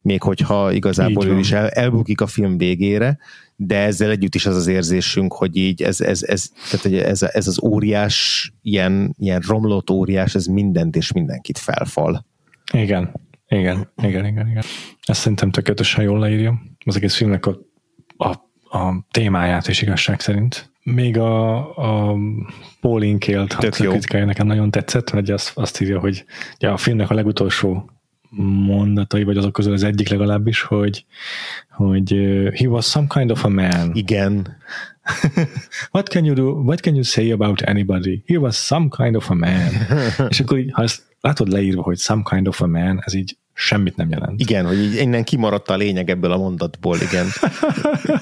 Még 0.00 0.22
hogyha 0.22 0.72
igazából 0.72 1.26
ő 1.26 1.38
is 1.38 1.52
el, 1.52 1.68
elbukik 1.68 2.20
a 2.20 2.26
film 2.26 2.58
végére, 2.58 3.18
de 3.56 3.78
ezzel 3.78 4.10
együtt 4.10 4.34
is 4.34 4.46
az 4.46 4.56
az 4.56 4.66
érzésünk, 4.66 5.32
hogy 5.32 5.56
így 5.56 5.82
ez, 5.82 6.00
ez, 6.00 6.22
ez, 6.22 6.50
tehát, 6.70 6.80
hogy 6.82 6.94
ez, 6.94 7.22
ez 7.22 7.46
az 7.46 7.62
óriás, 7.62 8.52
ilyen, 8.62 9.14
ilyen 9.18 9.40
romlott 9.46 9.90
óriás, 9.90 10.34
ez 10.34 10.46
mindent 10.46 10.96
és 10.96 11.12
mindenkit 11.12 11.58
felfal. 11.58 12.26
Igen, 12.72 13.12
igen, 13.54 13.92
igen, 14.02 14.26
igen, 14.26 14.48
igen. 14.48 14.62
Ezt 15.02 15.20
szerintem 15.20 15.50
tökéletesen 15.50 16.04
jól 16.04 16.18
leírja. 16.18 16.62
Az 16.84 16.96
egész 16.96 17.14
filmnek 17.14 17.46
a, 17.46 17.58
a, 18.16 18.28
a 18.78 19.06
témáját 19.10 19.68
és 19.68 19.82
igazság 19.82 20.20
szerint. 20.20 20.72
Még 20.82 21.18
a, 21.18 21.56
a 21.76 22.16
Pauline 22.80 23.18
Kale 23.18 23.46
kritikája 23.46 24.24
nekem 24.24 24.46
nagyon 24.46 24.70
tetszett, 24.70 25.10
hogy 25.10 25.30
azt, 25.30 25.50
azt 25.54 25.80
írja, 25.80 25.98
hogy 25.98 26.24
ja, 26.58 26.72
a 26.72 26.76
filmnek 26.76 27.10
a 27.10 27.14
legutolsó 27.14 27.90
mondatai, 28.66 29.24
vagy 29.24 29.36
azok 29.36 29.52
közül 29.52 29.72
az 29.72 29.82
egyik 29.82 30.08
legalábbis, 30.08 30.62
hogy, 30.62 31.04
hogy 31.70 32.12
uh, 32.12 32.54
he 32.54 32.68
was 32.68 32.86
some 32.86 33.06
kind 33.06 33.30
of 33.30 33.44
a 33.44 33.48
man. 33.48 33.90
Igen. 33.92 34.56
what 35.92 36.08
can 36.08 36.24
you 36.24 36.34
do, 36.34 36.50
what 36.50 36.80
can 36.80 36.94
you 36.94 37.04
say 37.04 37.30
about 37.30 37.62
anybody? 37.62 38.22
He 38.26 38.36
was 38.36 38.56
some 38.56 38.88
kind 38.96 39.16
of 39.16 39.30
a 39.30 39.34
man. 39.34 39.70
És 40.28 40.40
akkor 40.40 40.58
így, 40.58 40.70
ha 40.72 40.82
ezt 40.82 41.02
látod 41.20 41.48
leírva, 41.48 41.82
hogy 41.82 41.98
some 41.98 42.22
kind 42.30 42.48
of 42.48 42.60
a 42.60 42.66
man, 42.66 43.00
ez 43.04 43.14
így 43.14 43.36
semmit 43.54 43.96
nem 43.96 44.10
jelent. 44.10 44.40
Igen, 44.40 44.66
hogy 44.66 44.78
így 44.78 44.94
innen 44.94 45.24
kimaradt 45.24 45.70
a 45.70 45.76
lényeg 45.76 46.10
ebből 46.10 46.32
a 46.32 46.36
mondatból, 46.36 46.96
igen. 47.00 47.26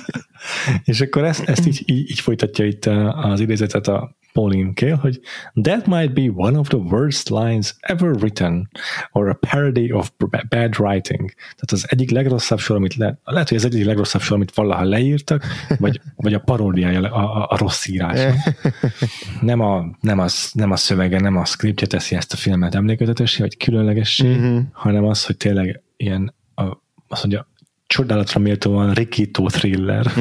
és 0.84 1.00
akkor 1.00 1.24
ezt, 1.24 1.48
ezt 1.48 1.66
így, 1.66 1.82
így, 1.86 2.10
így 2.10 2.20
folytatja 2.20 2.64
itt 2.64 2.86
az 3.14 3.40
idézetet 3.40 3.88
a 3.88 4.16
Pauline 4.32 4.72
Kael, 4.74 4.96
hogy 4.96 5.20
That 5.62 5.86
might 5.86 6.12
be 6.12 6.30
one 6.34 6.58
of 6.58 6.68
the 6.68 6.78
worst 6.78 7.30
lines 7.30 7.74
ever 7.80 8.10
written, 8.10 8.68
or 9.12 9.28
a 9.28 9.34
parody 9.34 9.92
of 9.92 10.10
bad 10.48 10.78
writing. 10.78 11.34
Tehát 11.36 11.72
az 11.72 11.86
egyik 11.88 12.10
legrosszabb 12.10 12.58
sor, 12.58 12.76
amit 12.76 12.94
le, 12.94 13.18
lehet, 13.24 13.48
hogy 13.48 13.58
az 13.58 13.64
egyik 13.64 13.84
legrosszabb 13.84 14.20
sor, 14.20 14.36
amit 14.36 14.54
valaha 14.54 14.84
leírtak, 14.84 15.44
vagy, 15.78 16.00
vagy 16.16 16.34
a 16.34 16.38
paródiája, 16.38 17.00
a, 17.00 17.36
a, 17.36 17.46
a 17.50 17.56
rossz 17.56 17.86
írás. 17.86 18.20
Nem 19.40 19.60
a, 19.60 19.84
nem, 20.00 20.18
az, 20.18 20.50
nem 20.52 20.70
a 20.70 20.76
szövege, 20.76 21.20
nem 21.20 21.36
a 21.36 21.44
scriptje 21.44 21.86
teszi 21.86 22.14
ezt 22.14 22.32
a 22.32 22.36
filmet 22.36 22.74
emlékezetessé, 22.74 23.42
vagy 23.42 23.56
különlegessé, 23.56 24.34
uh-huh. 24.34 24.62
hanem 24.72 25.04
az, 25.04 25.21
hogy 25.24 25.36
tényleg 25.36 25.82
ilyen, 25.96 26.34
a, 26.54 26.62
azt 27.08 27.22
mondja, 27.22 27.50
csodálatra 27.92 28.40
méltóan 28.40 28.92
rikító 28.92 29.48
thriller. 29.48 30.06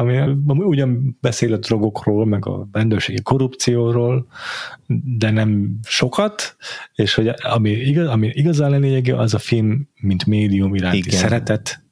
ami, 0.00 0.18
ami 0.46 0.64
ugyan 0.64 1.18
beszél 1.20 1.52
a 1.52 1.56
drogokról, 1.56 2.26
meg 2.26 2.46
a 2.46 2.68
rendőrségi 2.72 3.22
korrupcióról, 3.22 4.26
de 5.18 5.30
nem 5.30 5.78
sokat, 5.82 6.56
és 6.94 7.14
hogy 7.14 7.30
ami, 7.42 7.70
igaz, 7.70 8.06
ami 8.08 8.30
igazán 8.32 8.80
lényege, 8.80 9.16
az 9.16 9.34
a 9.34 9.38
film, 9.38 9.88
mint 10.00 10.26
médium 10.26 10.74
iránti 10.74 10.98
Igen. 10.98 11.18
szeretet, 11.18 11.82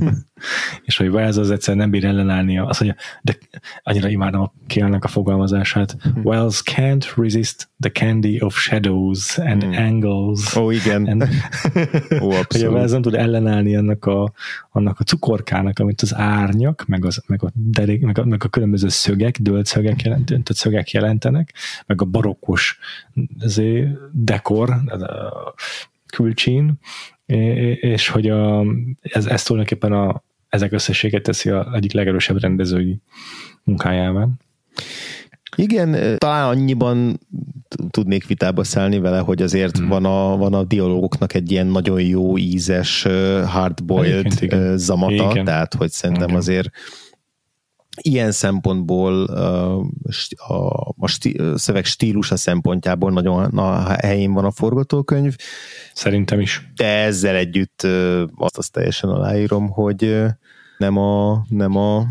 és 0.84 0.96
hogy 0.96 1.08
Wells 1.08 1.36
az 1.36 1.50
egyszer 1.50 1.76
nem 1.76 1.90
bír 1.90 2.04
ellenállni, 2.04 2.58
azt 2.58 2.80
mondja, 2.80 3.00
de 3.22 3.38
annyira 3.82 4.08
imádom 4.08 4.40
a 4.40 4.52
kérnek 4.66 5.04
a 5.04 5.08
fogalmazását. 5.08 5.96
Hmm. 6.02 6.24
Wells 6.24 6.62
can't 6.64 7.06
resist 7.16 7.68
the 7.80 7.90
candy 7.90 8.40
of 8.40 8.56
shadows 8.56 9.38
and 9.38 9.62
hmm. 9.62 9.72
angles. 9.72 10.56
Ó, 10.56 10.64
oh, 10.64 10.74
igen. 10.74 11.06
And, 11.06 11.28
Ó, 12.22 12.32
hogy 12.48 12.62
a 12.62 12.70
Wells 12.70 12.90
nem 12.90 13.02
tud 13.02 13.14
ellenállni 13.14 13.76
annak 13.76 14.04
a, 14.04 14.32
annak 14.70 15.00
a 15.00 15.04
cukorkának, 15.04 15.78
amit 15.78 16.02
az 16.02 16.14
árnyak, 16.14 16.84
meg, 16.86 17.04
az, 17.04 17.22
meg, 17.26 17.42
a, 17.42 17.50
derék, 17.54 18.00
meg, 18.00 18.18
a, 18.18 18.24
meg 18.24 18.44
a 18.44 18.48
különböző 18.48 18.88
szögek, 18.88 19.38
dölt 19.40 19.66
szögek, 19.66 20.02
jelent, 20.02 20.32
szögek 20.44 20.90
jelentenek, 20.90 21.54
meg 21.86 22.02
a 22.02 22.04
barokkos 22.04 22.78
dekor, 24.12 24.70
a 24.70 25.54
külcsín, 26.06 26.78
és 27.80 28.08
hogy 28.08 28.28
a, 28.28 28.64
ez, 29.00 29.26
ez 29.26 29.42
tulajdonképpen 29.42 29.92
a, 29.92 30.22
ezek 30.48 30.72
összességet 30.72 31.22
teszi 31.22 31.50
a 31.50 31.72
egyik 31.74 31.92
legerősebb 31.92 32.40
rendezői 32.40 33.00
munkájával. 33.64 34.30
Igen, 35.56 36.18
talán 36.18 36.48
annyiban 36.48 37.20
tudnék 37.90 38.26
vitába 38.26 38.64
szállni 38.64 38.98
vele, 38.98 39.18
hogy 39.18 39.42
azért 39.42 39.78
hmm. 39.78 39.88
van, 39.88 40.04
a, 40.04 40.36
van 40.36 40.54
a 40.54 40.64
dialógoknak 40.64 41.34
egy 41.34 41.50
ilyen 41.50 41.66
nagyon 41.66 42.00
jó 42.00 42.38
ízes, 42.38 43.06
hardboiled 43.46 44.32
igen, 44.40 44.78
zamata, 44.78 45.30
igen. 45.30 45.44
tehát 45.44 45.74
hogy 45.74 45.90
szerintem 45.90 46.28
igen. 46.28 46.36
azért 46.36 46.70
ilyen 48.00 48.32
szempontból 48.32 49.24
a, 49.24 49.78
a, 50.36 50.94
a 50.98 51.08
szöveg 51.54 51.84
stílusa 51.84 52.36
szempontjából 52.36 53.10
nagyon 53.10 53.58
a 53.58 53.96
helyén 54.00 54.32
van 54.32 54.44
a 54.44 54.50
forgatókönyv. 54.50 55.36
Szerintem 55.92 56.40
is. 56.40 56.70
De 56.74 56.86
ezzel 56.86 57.34
együtt 57.34 57.82
azt, 58.34 58.58
azt 58.58 58.72
teljesen 58.72 59.10
aláírom, 59.10 59.68
hogy 59.68 60.24
nem 60.78 60.96
a, 60.96 61.44
nem 61.48 61.76
a 61.76 62.06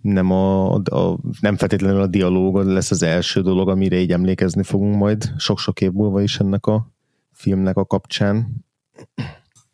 nem, 0.00 0.30
a, 0.30 0.74
a, 0.74 1.18
nem 1.40 1.56
feltétlenül 1.56 2.00
a 2.00 2.06
dialóg 2.06 2.56
lesz 2.56 2.90
az 2.90 3.02
első 3.02 3.40
dolog, 3.40 3.68
amire 3.68 3.96
így 3.96 4.12
emlékezni 4.12 4.62
fogunk 4.62 4.96
majd 4.96 5.32
sok-sok 5.36 5.80
év 5.80 5.92
múlva 5.92 6.22
is 6.22 6.38
ennek 6.38 6.66
a 6.66 6.92
filmnek 7.32 7.76
a 7.76 7.84
kapcsán. 7.84 8.64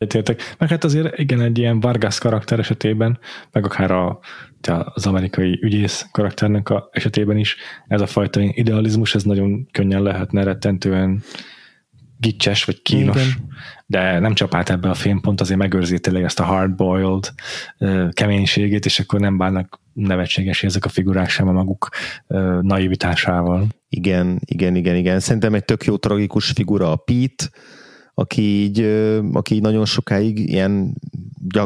Egyetértek. 0.01 0.55
Meg 0.57 0.69
hát 0.69 0.83
azért 0.83 1.17
igen, 1.17 1.41
egy 1.41 1.57
ilyen 1.57 1.79
Vargas 1.79 2.19
karakter 2.19 2.59
esetében, 2.59 3.19
meg 3.51 3.65
akár 3.65 3.91
a, 3.91 4.19
az 4.93 5.05
amerikai 5.05 5.59
ügyész 5.61 6.07
karakternek 6.11 6.69
a 6.69 6.89
esetében 6.91 7.37
is 7.37 7.55
ez 7.87 8.01
a 8.01 8.05
fajta 8.05 8.41
idealizmus, 8.41 9.15
ez 9.15 9.23
nagyon 9.23 9.67
könnyen 9.71 10.01
lehetne 10.01 10.43
rettentően 10.43 11.23
gicses 12.17 12.63
vagy 12.63 12.81
kínos, 12.81 13.15
igen. 13.15 13.47
de 13.85 14.19
nem 14.19 14.33
csapált 14.33 14.69
ebbe 14.69 14.89
a 14.89 14.93
film, 14.93 15.21
pont 15.21 15.41
azért 15.41 15.59
megőrzi 15.59 15.99
tényleg 15.99 16.23
ezt 16.23 16.39
a 16.39 16.43
hard-boiled 16.43 17.29
keménységét, 18.11 18.85
és 18.85 18.99
akkor 18.99 19.19
nem 19.19 19.37
bánnak 19.37 19.79
nevetséges 19.93 20.63
ezek 20.63 20.85
a 20.85 20.89
figurák 20.89 21.29
sem 21.29 21.47
a 21.47 21.51
maguk 21.51 21.89
naivitásával. 22.61 23.67
Igen, 23.89 24.39
igen, 24.45 24.75
igen, 24.75 24.95
igen. 24.95 25.19
Szerintem 25.19 25.53
egy 25.53 25.65
tök 25.65 25.83
jó 25.85 25.97
tragikus 25.97 26.51
figura 26.51 26.91
a 26.91 26.95
Pete, 26.95 27.49
aki 28.13 28.41
így, 28.41 28.81
aki 29.33 29.55
így 29.55 29.61
nagyon 29.61 29.85
sokáig 29.85 30.49
ilyen 30.49 30.95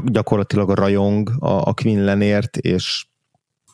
gyakorlatilag 0.03 0.69
a 0.69 0.75
rajong 0.75 1.29
a, 1.39 1.67
a 1.67 1.73
Quinlanért, 1.73 2.57
és 2.57 3.05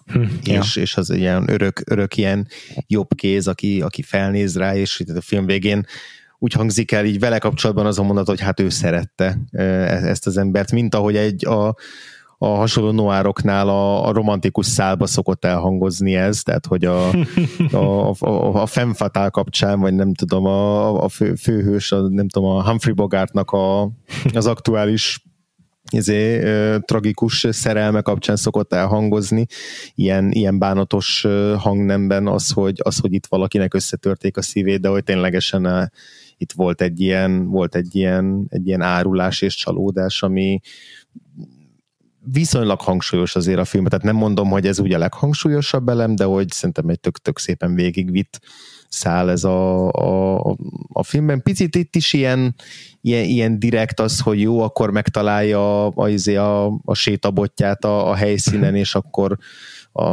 Hm, 0.05 0.21
és, 0.43 0.75
ja. 0.75 0.81
és 0.81 0.97
az 0.97 1.09
ilyen 1.09 1.49
örök, 1.49 1.81
örök 1.85 2.17
ilyen 2.17 2.47
jobb 2.87 3.15
kéz, 3.15 3.47
aki, 3.47 3.81
aki 3.81 4.01
felnéz 4.01 4.57
rá, 4.57 4.75
és 4.75 4.99
itt 4.99 5.09
a 5.09 5.21
film 5.21 5.45
végén 5.45 5.85
úgy 6.37 6.53
hangzik 6.53 6.91
el 6.91 7.05
így 7.05 7.19
vele 7.19 7.37
kapcsolatban 7.37 7.85
az 7.85 7.99
a 7.99 8.03
mondat, 8.03 8.27
hogy 8.27 8.41
hát 8.41 8.59
ő 8.59 8.69
szerette 8.69 9.37
e, 9.51 9.63
ezt 10.07 10.27
az 10.27 10.37
embert, 10.37 10.71
mint 10.71 10.95
ahogy 10.95 11.15
egy 11.15 11.45
a, 11.45 11.75
a 12.43 12.47
hasonló 12.47 12.91
noároknál 12.91 13.69
a, 13.69 14.07
a 14.07 14.11
romantikus 14.11 14.65
szálba 14.65 15.05
szokott 15.05 15.45
elhangozni 15.45 16.15
ez, 16.15 16.41
tehát 16.41 16.65
hogy 16.65 16.85
a, 16.85 17.09
a, 17.71 18.15
a, 18.19 18.61
a 18.61 18.65
Femfatál 18.65 19.29
kapcsán, 19.29 19.79
vagy 19.79 19.93
nem 19.93 20.13
tudom, 20.13 20.45
a, 20.45 21.03
a 21.03 21.09
fő, 21.09 21.35
főhős, 21.35 21.91
a, 21.91 22.09
nem 22.09 22.27
tudom, 22.27 22.49
a 22.49 22.63
Humphrey 22.69 22.93
Bogartnak 22.93 23.51
a, 23.51 23.91
az 24.33 24.47
aktuális 24.47 25.23
izé, 25.91 26.39
tragikus 26.79 27.47
szerelme 27.49 28.01
kapcsán 28.01 28.35
szokott 28.35 28.73
elhangozni, 28.73 29.45
ilyen, 29.95 30.31
ilyen 30.31 30.59
bánatos 30.59 31.27
hangnemben 31.57 32.27
az 32.27 32.51
hogy, 32.51 32.79
az, 32.83 32.99
hogy 32.99 33.13
itt 33.13 33.25
valakinek 33.25 33.73
összetörték 33.73 34.37
a 34.37 34.41
szívét, 34.41 34.81
de 34.81 34.87
hogy 34.87 35.03
ténylegesen 35.03 35.91
itt 36.37 36.51
volt 36.51 36.81
egy 36.81 37.01
ilyen, 37.01 37.49
volt 37.49 37.75
egy 37.75 37.95
ilyen, 37.95 38.45
egy 38.49 38.67
ilyen 38.67 38.81
árulás 38.81 39.41
és 39.41 39.55
csalódás, 39.55 40.23
ami, 40.23 40.59
viszonylag 42.23 42.81
hangsúlyos 42.81 43.35
azért 43.35 43.59
a 43.59 43.65
film, 43.65 43.85
tehát 43.85 44.05
nem 44.05 44.15
mondom, 44.15 44.49
hogy 44.49 44.67
ez 44.67 44.79
ugye 44.79 44.95
a 44.95 44.99
leghangsúlyosabb 44.99 45.89
elem, 45.89 46.15
de 46.15 46.23
hogy 46.23 46.51
szerintem 46.51 46.89
egy 46.89 46.99
tök-tök 46.99 47.39
szépen 47.39 47.75
végigvitt 47.75 48.39
szál 48.89 49.29
ez 49.29 49.43
a, 49.43 49.89
a, 49.89 50.55
a 50.87 51.03
filmben. 51.03 51.41
Picit 51.41 51.75
itt 51.75 51.95
is 51.95 52.13
ilyen, 52.13 52.55
ilyen, 53.01 53.23
ilyen 53.23 53.59
direkt 53.59 53.99
az, 53.99 54.19
hogy 54.19 54.41
jó, 54.41 54.59
akkor 54.61 54.91
megtalálja 54.91 55.85
a, 55.85 55.91
a, 55.95 56.09
izé 56.09 56.35
a, 56.35 56.65
a 56.85 56.93
sétabotját 56.93 57.85
a, 57.85 58.09
a 58.09 58.15
helyszínen, 58.15 58.75
és 58.75 58.95
akkor 58.95 59.37
a, 59.91 60.09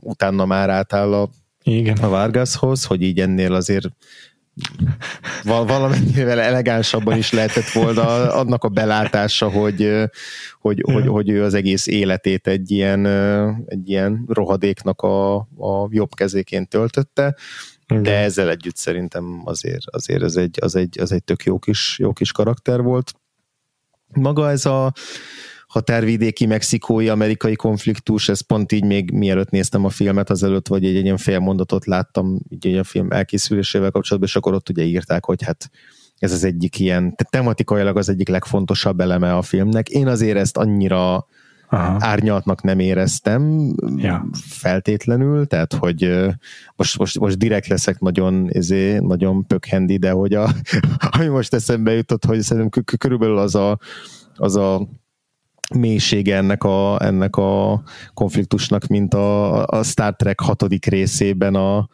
utána 0.00 0.44
már 0.44 0.70
átáll 0.70 1.12
a, 1.12 1.28
Igen. 1.62 1.96
a 1.96 2.08
Vargashoz, 2.08 2.84
hogy 2.84 3.02
így 3.02 3.20
ennél 3.20 3.54
azért 3.54 3.88
valamennyivel 5.44 6.40
elegánsabban 6.40 7.16
is 7.16 7.32
lehetett 7.32 7.68
volna 7.68 8.32
annak 8.32 8.64
a 8.64 8.68
belátása, 8.68 9.50
hogy, 9.50 10.08
hogy, 10.60 10.82
hogy, 10.92 11.06
hogy 11.06 11.28
ő 11.30 11.44
az 11.44 11.54
egész 11.54 11.86
életét 11.86 12.46
egy 12.46 12.70
ilyen, 12.70 13.06
egy 13.66 13.88
ilyen 13.88 14.24
rohadéknak 14.28 15.02
a, 15.02 15.36
a 15.36 15.88
jobb 15.90 16.14
kezéként 16.14 16.68
töltötte, 16.68 17.36
de 17.86 18.16
ezzel 18.16 18.48
együtt 18.50 18.76
szerintem 18.76 19.42
azért, 19.44 19.84
azért 19.86 20.22
ez 20.22 20.36
egy, 20.36 20.58
az, 20.60 20.74
egy, 20.74 21.00
az 21.00 21.12
egy 21.12 21.24
tök 21.24 21.44
jó 21.44 21.58
kis, 21.58 21.96
jó 21.98 22.12
kis 22.12 22.32
karakter 22.32 22.82
volt. 22.82 23.14
Maga 24.08 24.50
ez 24.50 24.66
a 24.66 24.92
határvidéki 25.68 26.46
mexikói 26.46 27.08
amerikai 27.08 27.54
konfliktus, 27.54 28.28
ez 28.28 28.40
pont 28.40 28.72
így 28.72 28.84
még 28.84 29.10
mielőtt 29.10 29.50
néztem 29.50 29.84
a 29.84 29.88
filmet 29.88 30.30
azelőtt, 30.30 30.68
vagy 30.68 30.84
egy, 30.84 30.96
egy 30.96 31.04
ilyen 31.04 31.16
fél 31.16 31.38
mondatot 31.38 31.86
láttam 31.86 32.40
így 32.48 32.74
a 32.74 32.84
film 32.84 33.10
elkészülésével 33.10 33.90
kapcsolatban, 33.90 34.28
és 34.28 34.36
akkor 34.36 34.54
ott 34.54 34.68
ugye 34.68 34.82
írták, 34.82 35.24
hogy 35.24 35.42
hát 35.42 35.70
ez 36.18 36.32
az 36.32 36.44
egyik 36.44 36.78
ilyen, 36.78 37.00
tehát 37.00 37.30
tematikailag 37.30 37.96
az 37.96 38.08
egyik 38.08 38.28
legfontosabb 38.28 39.00
eleme 39.00 39.36
a 39.36 39.42
filmnek. 39.42 39.88
Én 39.88 40.06
azért 40.06 40.36
ezt 40.36 40.56
annyira 40.56 41.26
Aha. 41.68 41.96
árnyaltnak 41.98 42.62
nem 42.62 42.78
éreztem 42.78 43.72
ja. 43.96 44.26
feltétlenül, 44.40 45.46
tehát 45.46 45.74
hogy 45.74 46.26
most, 46.76 46.98
most, 46.98 47.18
most 47.18 47.38
direkt 47.38 47.66
leszek 47.66 47.98
nagyon, 47.98 48.48
ezé, 48.52 48.98
nagyon 48.98 49.46
pökhendi, 49.46 49.96
de 49.96 50.10
hogy 50.10 50.34
a, 50.34 50.48
ami 51.10 51.26
most 51.26 51.54
eszembe 51.54 51.92
jutott, 51.92 52.24
hogy 52.24 52.40
szerintem 52.40 52.84
körülbelül 52.98 53.38
az 53.38 53.54
a, 53.54 53.78
az 54.36 54.56
a 54.56 54.88
mélysége 55.74 56.36
ennek 56.36 56.64
a, 56.64 57.02
ennek 57.02 57.36
a 57.36 57.82
konfliktusnak, 58.14 58.86
mint 58.86 59.14
a, 59.14 59.64
a 59.66 59.82
Star 59.82 60.16
Trek 60.16 60.40
hatodik 60.40 60.86
részében 60.86 61.54
a, 61.54 61.88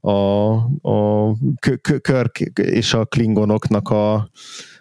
a, 0.00 0.52
a 0.90 1.34
Kirk 2.00 2.38
és 2.54 2.94
a 2.94 3.04
Klingonoknak 3.04 3.88
a, 3.88 4.30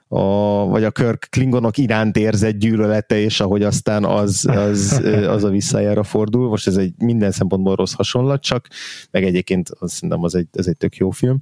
a, 0.07 0.21
vagy 0.65 0.83
a 0.83 0.91
Kirk 0.91 1.27
Klingonok 1.29 1.77
iránt 1.77 2.17
érzett 2.17 2.57
gyűlölete, 2.57 3.19
és 3.19 3.39
ahogy 3.39 3.63
aztán 3.63 4.05
az, 4.05 4.45
az, 4.49 5.01
az 5.35 5.43
a 5.43 5.49
visszajára 5.49 6.03
fordul. 6.03 6.49
Most 6.49 6.67
ez 6.67 6.75
egy 6.75 6.93
minden 6.97 7.31
szempontból 7.31 7.75
rossz 7.75 7.93
hasonlat, 7.93 8.41
csak 8.41 8.67
meg 9.11 9.23
egyébként 9.23 9.69
azt 9.79 9.93
szerintem 9.93 10.23
az 10.23 10.35
egy, 10.35 10.47
ez 10.51 10.67
egy 10.67 10.77
tök 10.77 10.95
jó 10.95 11.09
film 11.09 11.39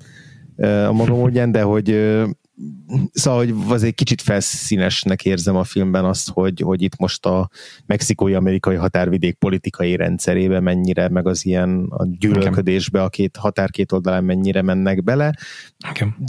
a 0.57 0.91
maga 0.91 1.15
módján, 1.15 1.51
de 1.51 1.61
hogy 1.61 2.15
szóval, 3.11 3.39
hogy 3.39 3.53
az 3.69 3.83
egy 3.83 3.93
kicsit 3.93 4.21
felszínesnek 4.21 5.25
érzem 5.25 5.55
a 5.55 5.63
filmben 5.63 6.05
azt, 6.05 6.29
hogy, 6.29 6.59
hogy 6.59 6.81
itt 6.81 6.97
most 6.97 7.25
a 7.25 7.49
mexikói-amerikai 7.85 8.75
határvidék 8.75 9.35
politikai 9.37 9.95
rendszerébe 9.95 10.59
mennyire, 10.59 11.09
meg 11.09 11.27
az 11.27 11.45
ilyen 11.45 11.85
a 11.89 12.05
gyűlölködésbe 12.07 13.03
a 13.03 13.09
két 13.09 13.37
határ 13.37 13.69
két 13.69 13.91
oldalán 13.91 14.23
mennyire 14.23 14.61
mennek 14.61 15.03
bele. 15.03 15.33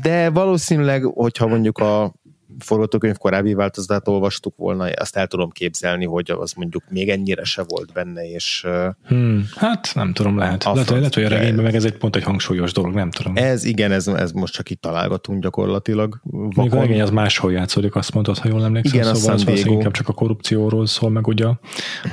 De 0.02 0.30
valószínűleg, 0.30 1.04
hogyha 1.04 1.46
mondjuk 1.46 1.78
a 1.78 2.14
forgatókönyv 2.58 3.16
korábbi 3.16 3.54
változatát 3.54 4.08
olvastuk 4.08 4.56
volna, 4.56 4.84
azt 4.84 5.16
el 5.16 5.26
tudom 5.26 5.50
képzelni, 5.50 6.04
hogy 6.04 6.30
az 6.30 6.52
mondjuk 6.52 6.82
még 6.88 7.08
ennyire 7.08 7.44
se 7.44 7.64
volt 7.68 7.92
benne, 7.92 8.30
és... 8.30 8.66
Hmm, 9.06 9.48
hát 9.56 9.90
nem 9.94 10.12
tudom, 10.12 10.38
lehet. 10.38 10.64
Lehet, 10.64 10.90
lehet, 10.90 11.14
hogy 11.14 11.24
a 11.24 11.28
regényben 11.28 11.64
meg 11.64 11.74
ez 11.74 11.84
egy 11.84 11.96
pont 11.96 12.16
egy 12.16 12.22
hangsúlyos 12.22 12.72
dolog, 12.72 12.94
nem 12.94 13.10
tudom. 13.10 13.36
Ez 13.36 13.64
igen, 13.64 13.92
ez, 13.92 14.06
ez 14.06 14.32
most 14.32 14.52
csak 14.52 14.70
itt 14.70 14.80
találgatunk 14.80 15.42
gyakorlatilag. 15.42 16.20
Még 16.56 16.72
a 16.72 16.80
regény 16.80 17.00
az 17.00 17.10
máshol 17.10 17.52
játszódik, 17.52 17.94
azt 17.94 18.14
mondod, 18.14 18.38
ha 18.38 18.48
jól 18.48 18.64
emlékszem. 18.64 19.00
Igen, 19.00 19.14
szóval 19.14 19.34
az 19.34 19.64
inkább 19.64 19.92
csak 19.92 20.08
a 20.08 20.12
korrupcióról 20.12 20.86
szól, 20.86 21.10
meg 21.10 21.26
ugye 21.26 21.46
a 21.46 21.60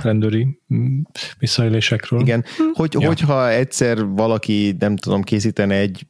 rendőri 0.03 0.59
mm, 0.73 0.99
visszaélésekről. 1.39 2.19
Igen, 2.19 2.43
hogy, 2.73 2.95
ja. 2.99 3.07
hogyha 3.07 3.49
egyszer 3.49 4.05
valaki, 4.05 4.75
nem 4.79 4.95
tudom, 4.95 5.21
készítene 5.21 5.75
egy 5.75 6.05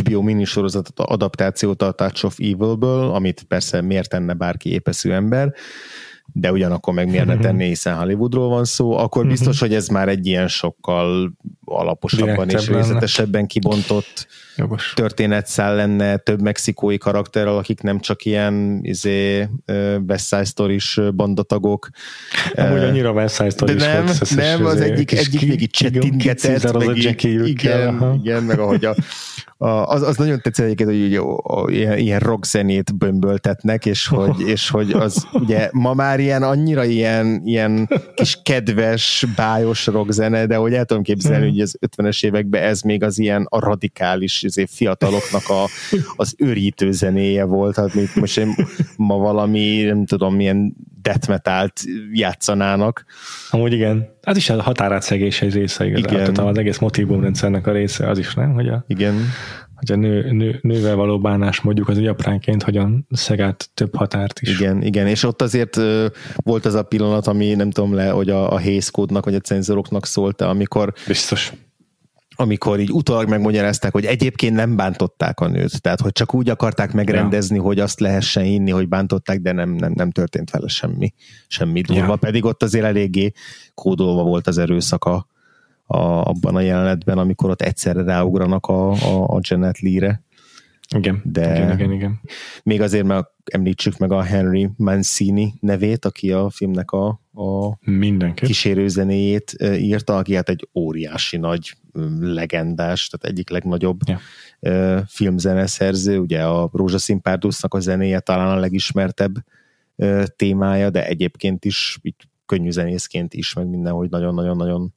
HBO 0.00 0.22
minisorozatot, 0.22 1.06
adaptációt 1.06 1.82
a 1.82 1.92
Touch 1.92 2.24
of 2.24 2.38
Evil-ből, 2.38 3.10
amit 3.10 3.44
persze 3.58 3.80
miért 3.80 4.08
tenne 4.08 4.32
bárki 4.34 4.70
épeszű 4.70 5.10
ember, 5.10 5.54
de 6.32 6.52
ugyanakkor 6.52 6.94
meg 6.94 7.08
miért 7.08 7.26
ne 7.26 7.34
mhm. 7.34 7.42
tenné, 7.42 7.68
hiszen 7.68 7.96
Hollywoodról 7.96 8.48
van 8.48 8.64
szó, 8.64 8.96
akkor 8.96 9.22
mhm. 9.22 9.30
biztos, 9.30 9.60
hogy 9.60 9.74
ez 9.74 9.88
már 9.88 10.08
egy 10.08 10.26
ilyen 10.26 10.48
sokkal 10.48 11.32
alaposabban 11.64 12.48
és 12.48 12.68
részletesebben 12.68 13.46
kibontott 13.46 14.26
Jogos. 14.58 14.92
történetszál 14.94 15.74
lenne 15.74 16.16
több 16.16 16.40
mexikói 16.40 16.98
karakterrel, 16.98 17.56
akik 17.56 17.80
nem 17.80 18.00
csak 18.00 18.24
ilyen 18.24 18.80
izé, 18.82 19.48
West 20.08 20.26
Side 20.26 20.44
Story-s 20.44 21.00
bandatagok. 21.14 21.88
Amúgy 22.54 22.82
annyira 22.82 23.12
West 23.12 23.34
Side 23.34 23.50
story 23.50 23.72
nem, 23.72 24.04
nem, 24.34 24.64
az 24.64 24.80
egyik, 24.80 25.12
egyik 25.12 25.48
még 25.48 25.60
itt 25.60 25.72
csettingetett, 25.72 26.72
meg 26.72 26.96
igen, 27.46 28.14
igen, 28.14 28.42
meg 28.42 28.58
ahogy 28.58 28.84
a, 28.84 28.94
az, 29.66 30.02
az 30.02 30.16
nagyon 30.16 30.40
tetszett 30.40 30.64
egyébként, 30.64 30.90
hogy 30.90 31.02
ugye, 31.02 31.20
ilyen, 31.78 31.98
ilyen 31.98 32.20
rockzenét 32.20 32.96
bömböltetnek, 32.98 33.86
és 33.86 34.06
hogy, 34.06 34.40
és 34.40 34.70
hogy 34.70 34.92
az 34.92 35.26
ugye 35.32 35.68
ma 35.72 35.94
már 35.94 36.20
ilyen 36.20 36.42
annyira 36.42 36.84
ilyen, 36.84 37.42
ilyen 37.44 37.88
kis 38.14 38.38
kedves, 38.42 39.26
bájos 39.36 39.86
rockzene, 39.86 40.46
de 40.46 40.56
hogy 40.56 40.74
el 40.74 40.84
tudom 40.84 41.02
képzelni, 41.02 41.48
hogy 41.48 41.60
az 41.60 41.78
50-es 41.96 42.24
években 42.24 42.62
ez 42.62 42.80
még 42.80 43.02
az 43.02 43.18
ilyen 43.18 43.46
a 43.48 43.58
radikális 43.58 44.42
azért 44.48 44.70
fiataloknak 44.70 45.48
a, 45.48 45.64
az 46.16 46.34
őrítő 46.38 46.92
zenéje 46.92 47.44
volt, 47.44 47.78
amit 47.78 48.14
most 48.14 48.38
én 48.38 48.54
ma 48.96 49.16
valami, 49.16 49.82
nem 49.82 50.06
tudom, 50.06 50.34
milyen 50.34 50.74
death 51.02 51.28
metalt 51.28 51.80
játszanának. 52.12 53.04
Amúgy 53.50 53.72
igen. 53.72 54.16
Az 54.22 54.36
is 54.36 54.50
a 54.50 54.62
határátszegés 54.62 55.42
egy 55.42 55.54
része 55.54 55.86
igazából. 55.86 56.20
Igen. 56.20 56.46
Az 56.46 56.58
egész 56.58 56.78
motivumrendszernek 56.78 57.66
a 57.66 57.72
része 57.72 58.08
az 58.08 58.18
is, 58.18 58.34
nem? 58.34 58.52
Hogy 58.52 58.68
a, 58.68 58.84
igen. 58.86 59.14
Hogy 59.74 59.92
a 59.92 59.96
nő, 59.96 60.30
nő, 60.30 60.58
nővel 60.62 60.94
való 60.96 61.20
bánás 61.20 61.60
mondjuk 61.60 61.88
az 61.88 61.98
apránként 61.98 62.62
hogyan 62.62 63.06
szeg 63.10 63.40
át 63.40 63.70
több 63.74 63.96
határt 63.96 64.40
is. 64.40 64.60
Igen, 64.60 64.82
igen, 64.82 65.06
és 65.06 65.22
ott 65.22 65.42
azért 65.42 65.76
uh, 65.76 66.04
volt 66.36 66.64
az 66.66 66.74
a 66.74 66.82
pillanat, 66.82 67.26
ami 67.26 67.54
nem 67.54 67.70
tudom 67.70 67.94
le, 67.94 68.08
hogy 68.08 68.30
a, 68.30 68.52
a 68.52 68.60
Hays 68.60 68.90
kódnak, 68.90 69.24
vagy 69.24 69.34
a 69.34 69.40
cenzoroknak 69.40 70.06
szólt, 70.06 70.40
amikor 70.40 70.92
Biztos 71.06 71.52
amikor 72.40 72.80
így 72.80 72.92
utólag 72.92 73.28
megmagyarázták, 73.28 73.92
hogy 73.92 74.04
egyébként 74.04 74.54
nem 74.54 74.76
bántották 74.76 75.40
a 75.40 75.48
nőt, 75.48 75.82
tehát 75.82 76.00
hogy 76.00 76.12
csak 76.12 76.34
úgy 76.34 76.48
akarták 76.48 76.92
megrendezni, 76.92 77.56
ja. 77.56 77.62
hogy 77.62 77.78
azt 77.78 78.00
lehessen 78.00 78.44
inni, 78.44 78.70
hogy 78.70 78.88
bántották, 78.88 79.40
de 79.40 79.52
nem, 79.52 79.70
nem, 79.70 79.92
nem 79.94 80.10
történt 80.10 80.50
vele 80.50 80.68
semmi, 80.68 81.12
semmi 81.46 81.80
durva, 81.80 82.06
ja. 82.06 82.16
pedig 82.16 82.44
ott 82.44 82.62
azért 82.62 82.84
eléggé 82.84 83.32
kódolva 83.74 84.22
volt 84.22 84.46
az 84.46 84.58
erőszaka 84.58 85.26
a, 85.86 85.98
abban 85.98 86.56
a 86.56 86.60
jelenetben, 86.60 87.18
amikor 87.18 87.50
ott 87.50 87.62
egyszerre 87.62 88.02
ráugranak 88.02 88.66
a, 88.66 88.90
a, 88.90 89.36
a 89.36 89.38
Janet 89.40 89.80
Lee-re. 89.80 90.22
Igen, 90.96 91.22
de 91.24 91.54
igen, 91.54 91.72
igen, 91.72 91.92
igen. 91.92 92.20
Még 92.62 92.80
azért, 92.80 93.06
mert 93.06 93.28
említsük 93.44 93.98
meg 93.98 94.12
a 94.12 94.22
Henry 94.22 94.68
Mancini 94.76 95.54
nevét, 95.60 96.04
aki 96.04 96.32
a 96.32 96.50
filmnek 96.50 96.90
a, 96.90 97.20
a 97.38 97.78
Mindenki. 97.80 98.46
kísérőzenéjét 98.46 99.56
írta, 99.62 100.16
aki 100.16 100.34
hát 100.34 100.48
egy 100.48 100.68
óriási 100.74 101.36
nagy 101.36 101.76
legendás, 102.20 103.08
tehát 103.08 103.36
egyik 103.36 103.50
legnagyobb 103.50 104.00
ja. 104.06 104.20
filmzeneszerző, 105.06 106.18
ugye 106.18 106.44
a 106.44 106.70
Rózsaszín 106.72 107.20
Párdusznak 107.20 107.74
a 107.74 107.80
zenéje 107.80 108.20
talán 108.20 108.56
a 108.56 108.60
legismertebb 108.60 109.34
témája, 110.36 110.90
de 110.90 111.06
egyébként 111.06 111.64
is 111.64 111.98
így 112.02 112.14
könnyű 112.46 112.70
zenészként 112.70 113.34
is, 113.34 113.52
meg 113.52 113.66
mindenhogy 113.66 114.10
nagyon-nagyon-nagyon 114.10 114.94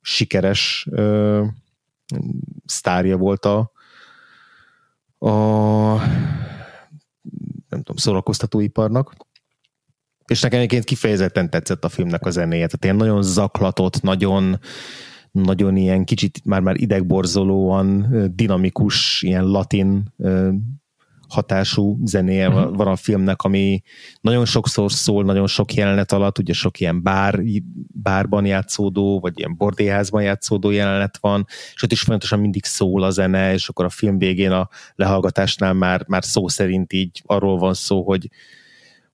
sikeres 0.00 0.86
ö, 0.90 1.44
sztárja 2.64 3.16
volt 3.16 3.44
a, 3.44 3.72
a 5.18 5.30
nem 7.68 7.82
tudom, 7.82 7.96
szórakoztatóiparnak. 7.96 9.14
És 10.30 10.40
nekem 10.40 10.58
egyébként 10.58 10.84
kifejezetten 10.84 11.50
tetszett 11.50 11.84
a 11.84 11.88
filmnek 11.88 12.26
a 12.26 12.30
zenéje. 12.30 12.66
Tehát 12.66 12.84
ilyen 12.84 12.96
nagyon 12.96 13.22
zaklatott, 13.22 14.02
nagyon, 14.02 14.58
nagyon 15.30 15.76
ilyen 15.76 16.04
kicsit 16.04 16.40
már-már 16.44 16.80
idegborzolóan 16.80 18.06
dinamikus, 18.34 19.22
ilyen 19.22 19.44
latin 19.44 20.14
hatású 21.28 21.98
zenéje 22.04 22.48
uh-huh. 22.48 22.76
van 22.76 22.86
a 22.86 22.96
filmnek, 22.96 23.42
ami 23.42 23.82
nagyon 24.20 24.44
sokszor 24.44 24.92
szól, 24.92 25.24
nagyon 25.24 25.46
sok 25.46 25.74
jelenet 25.74 26.12
alatt, 26.12 26.38
ugye 26.38 26.52
sok 26.52 26.80
ilyen 26.80 27.02
bár, 27.02 27.40
bárban 28.02 28.46
játszódó, 28.46 29.20
vagy 29.20 29.38
ilyen 29.38 29.56
bordéházban 29.56 30.22
játszódó 30.22 30.70
jelenet 30.70 31.18
van, 31.20 31.46
és 31.74 31.82
ott 31.82 31.92
is 31.92 32.00
folyamatosan 32.00 32.40
mindig 32.40 32.64
szól 32.64 33.02
a 33.02 33.10
zene, 33.10 33.52
és 33.52 33.68
akkor 33.68 33.84
a 33.84 33.90
film 33.90 34.18
végén 34.18 34.50
a 34.50 34.68
lehallgatásnál 34.94 35.72
már, 35.72 36.04
már 36.08 36.24
szó 36.24 36.48
szerint 36.48 36.92
így 36.92 37.22
arról 37.24 37.58
van 37.58 37.74
szó, 37.74 38.02
hogy, 38.02 38.28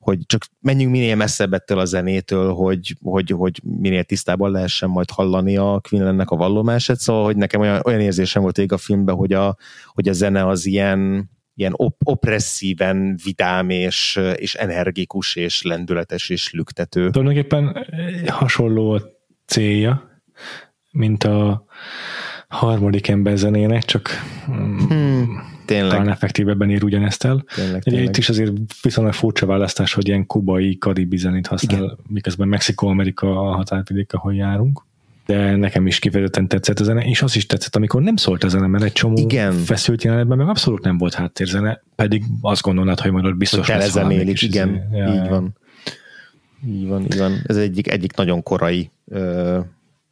hogy 0.06 0.18
csak 0.26 0.46
menjünk 0.60 0.92
minél 0.92 1.16
messzebb 1.16 1.52
ettől 1.52 1.78
a 1.78 1.84
zenétől, 1.84 2.52
hogy, 2.52 2.96
hogy, 3.02 3.30
hogy 3.30 3.60
minél 3.62 4.04
tisztában 4.04 4.50
lehessen 4.50 4.88
majd 4.88 5.10
hallani 5.10 5.56
a 5.56 5.80
Quinlannek 5.88 6.30
a 6.30 6.36
vallomását, 6.36 6.98
szóval 6.98 7.24
hogy 7.24 7.36
nekem 7.36 7.60
olyan, 7.60 7.80
olyan 7.84 8.00
érzésem 8.00 8.42
volt 8.42 8.58
ég 8.58 8.72
a 8.72 8.78
filmben, 8.78 9.14
hogy 9.14 9.32
a, 9.32 9.56
hogy 9.86 10.08
a 10.08 10.12
zene 10.12 10.46
az 10.46 10.66
ilyen, 10.66 11.30
ilyen 11.54 11.72
op- 11.76 12.00
opresszíven 12.04 13.18
vidám 13.24 13.70
és, 13.70 14.20
és 14.34 14.54
energikus 14.54 15.36
és 15.36 15.62
lendületes 15.62 16.28
és 16.28 16.52
lüktető. 16.52 17.10
Tulajdonképpen 17.10 17.76
eh, 17.76 18.26
hasonló 18.26 18.90
a 18.90 19.02
célja, 19.46 20.20
mint 20.90 21.24
a 21.24 21.64
harmadik 22.48 23.08
ember 23.08 23.36
zenének, 23.36 23.82
csak 23.82 24.10
mm, 24.50 24.78
hmm, 24.78 25.05
tényleg. 25.66 25.90
talán 25.90 26.08
effektívebben 26.08 26.70
ír 26.70 26.84
ugyanezt 26.84 27.24
el. 27.24 27.44
Tényleg, 27.54 27.82
tényleg. 27.82 28.04
Itt 28.04 28.16
is 28.16 28.28
azért 28.28 28.52
viszonylag 28.82 29.12
furcsa 29.12 29.46
választás, 29.46 29.94
hogy 29.94 30.08
ilyen 30.08 30.26
kubai, 30.26 30.78
karibi 30.78 31.16
zenét 31.16 31.46
használ, 31.46 31.82
Igen. 31.82 31.98
miközben 32.08 32.48
Mexikó-Amerika 32.48 33.50
a 33.50 33.54
határvidék, 33.54 34.12
ahol 34.12 34.34
járunk 34.34 34.84
de 35.26 35.56
nekem 35.56 35.86
is 35.86 35.98
kifejezetten 35.98 36.48
tetszett 36.48 36.80
a 36.80 36.84
zene, 36.84 37.04
és 37.04 37.22
az 37.22 37.36
is 37.36 37.46
tetszett, 37.46 37.76
amikor 37.76 38.02
nem 38.02 38.16
szólt 38.16 38.44
a 38.44 38.48
zene, 38.48 38.66
mert 38.66 38.84
egy 38.84 38.92
csomó 38.92 39.16
Igen. 39.18 39.52
feszült 39.52 40.02
jelenetben 40.02 40.36
meg 40.36 40.48
abszolút 40.48 40.82
nem 40.82 40.98
volt 40.98 41.14
háttérzene, 41.14 41.82
pedig 41.94 42.24
azt 42.40 42.62
gondolnád, 42.62 43.00
hogy 43.00 43.10
majd 43.10 43.24
ott 43.24 43.36
biztos 43.36 43.68
lesz 43.68 43.94
valami. 43.94 44.14
is, 44.14 44.42
igen, 44.42 44.88
ja, 44.92 45.08
így 45.08 45.14
ja. 45.14 45.28
van. 45.28 45.56
Így 46.66 46.86
van, 46.88 47.02
így 47.02 47.18
van. 47.18 47.32
Ez 47.46 47.56
egyik, 47.56 47.90
egyik 47.92 48.14
nagyon 48.14 48.42
korai 48.42 48.90
ö, 49.08 49.58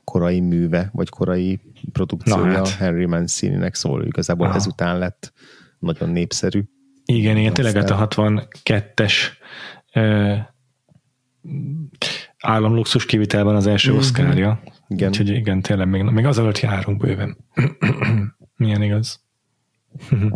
korai 0.04 0.40
műve, 0.40 0.90
vagy 0.92 1.08
korai 1.08 1.60
produkciója 1.92 2.52
hát. 2.52 2.68
Henry 2.68 3.06
Mancini-nek 3.06 3.74
szól, 3.74 4.04
igazából 4.04 4.46
Aha. 4.46 4.56
ezután 4.56 4.98
lett 4.98 5.32
nagyon 5.78 6.08
népszerű. 6.08 6.62
Igen, 7.04 7.36
igen, 7.36 7.52
tényleg 7.52 7.74
hát 7.74 7.90
a 7.90 8.08
62-es 8.08 9.12
államluxus 12.38 13.06
kivitelben 13.06 13.56
az 13.56 13.66
első 13.66 13.90
mm-hmm. 13.90 13.98
oszkárja. 13.98 14.62
Igen. 14.88 15.08
Úgyhogy 15.08 15.28
igen, 15.28 15.62
tényleg 15.62 15.88
még, 15.88 16.02
még 16.02 16.26
az 16.26 16.38
alatt 16.38 16.58
járunk 16.58 17.00
bőven. 17.00 17.36
Milyen 18.56 18.82
igaz. 18.82 19.20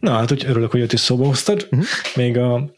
Na, 0.00 0.12
hát 0.12 0.32
úgy 0.32 0.44
örülök, 0.46 0.70
hogy 0.70 0.80
jött 0.80 0.92
is 0.92 1.00
szóba 1.00 1.26
hoztad. 1.26 1.68
Uh-huh. 1.70 1.86
Még 2.14 2.38
a 2.38 2.70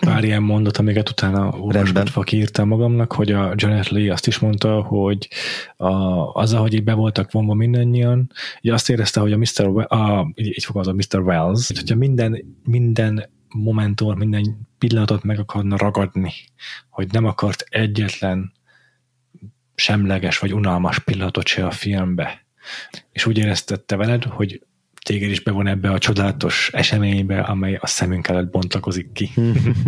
pár 0.00 0.24
ilyen 0.24 0.42
mondat, 0.42 0.76
amiket 0.76 1.08
utána 1.08 1.50
olvasgatva 1.58 2.24
írtam 2.30 2.68
magamnak, 2.68 3.12
hogy 3.12 3.32
a 3.32 3.52
Janet 3.56 3.88
Lee 3.88 4.12
azt 4.12 4.26
is 4.26 4.38
mondta, 4.38 4.82
hogy 4.82 5.28
a, 5.76 5.92
az, 6.32 6.52
ahogy 6.52 6.74
így 6.74 6.84
be 6.84 6.92
voltak 6.94 7.32
vonva 7.32 7.54
mindannyian, 7.54 8.30
így 8.60 8.72
azt 8.72 8.90
érezte, 8.90 9.20
hogy 9.20 9.32
a 9.32 9.36
Mr. 9.36 9.66
We- 9.66 9.86
a, 9.90 10.32
így, 10.34 10.46
így 10.46 10.64
fogalmazom, 10.64 10.96
Mr. 10.96 11.26
Wells, 11.26 11.66
hogyha 11.66 11.96
minden, 11.96 12.58
minden 12.64 13.30
momentum, 13.48 14.18
minden 14.18 14.68
pillanatot 14.78 15.22
meg 15.22 15.38
akarna 15.38 15.76
ragadni, 15.76 16.32
hogy 16.90 17.08
nem 17.12 17.24
akart 17.24 17.64
egyetlen 17.68 18.52
semleges 19.74 20.38
vagy 20.38 20.52
unalmas 20.54 20.98
pillanatot 20.98 21.46
se 21.46 21.66
a 21.66 21.70
filmbe. 21.70 22.46
És 23.12 23.26
úgy 23.26 23.38
éreztette 23.38 23.96
veled, 23.96 24.24
hogy 24.24 24.62
téged 24.98 25.30
is 25.30 25.40
bevon 25.40 25.66
ebbe 25.66 25.90
a 25.90 25.98
csodálatos 25.98 26.70
eseménybe, 26.72 27.40
amely 27.40 27.74
a 27.80 27.86
szemünk 27.86 28.28
előtt 28.28 28.50
bontakozik 28.50 29.12
ki. 29.12 29.30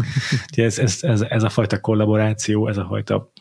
ez, 0.54 0.78
ez, 0.78 0.98
ez, 1.00 1.20
ez 1.20 1.42
a 1.42 1.48
fajta 1.48 1.80
kollaboráció, 1.80 2.68
ez 2.68 2.76
a 2.76 2.86
fajta 2.88 3.32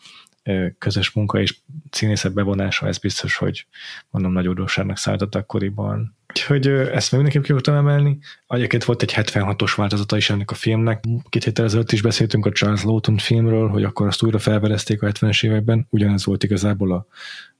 közös 0.78 1.12
munka 1.12 1.40
és 1.40 1.58
színészet 1.90 2.34
bevonása, 2.34 2.88
ez 2.88 2.98
biztos, 2.98 3.36
hogy 3.36 3.66
mondom, 4.10 4.32
nagy 4.32 4.48
újdonságnak 4.48 4.98
számított 4.98 5.36
akkoriban. 5.36 6.18
Úgyhogy 6.30 6.68
ezt 6.68 7.12
még 7.12 7.22
mindenképp 7.22 7.44
ki 7.44 7.52
akartam 7.52 7.76
emelni. 7.76 8.18
Egyébként 8.48 8.84
volt 8.84 9.02
egy 9.02 9.14
76-os 9.16 9.74
változata 9.76 10.18
is 10.18 10.30
ennek 10.30 10.52
a 10.52 10.56
filmnek. 10.56 11.04
Két 11.30 11.44
héttel 11.44 11.66
ezelőtt 11.66 11.92
is 11.92 12.02
beszéltünk 12.02 12.46
a 12.46 12.52
Charles 12.52 12.84
Lawton 12.84 13.18
filmről, 13.18 13.68
hogy 13.68 13.84
akkor 13.84 14.08
azt 14.08 14.24
újra 14.24 14.40
felverezték 14.40 15.02
a 15.02 15.08
70-es 15.08 15.46
években. 15.46 15.88
Ugyanez 15.90 16.26
volt 16.26 16.44
igazából 16.44 16.92
a 16.92 17.08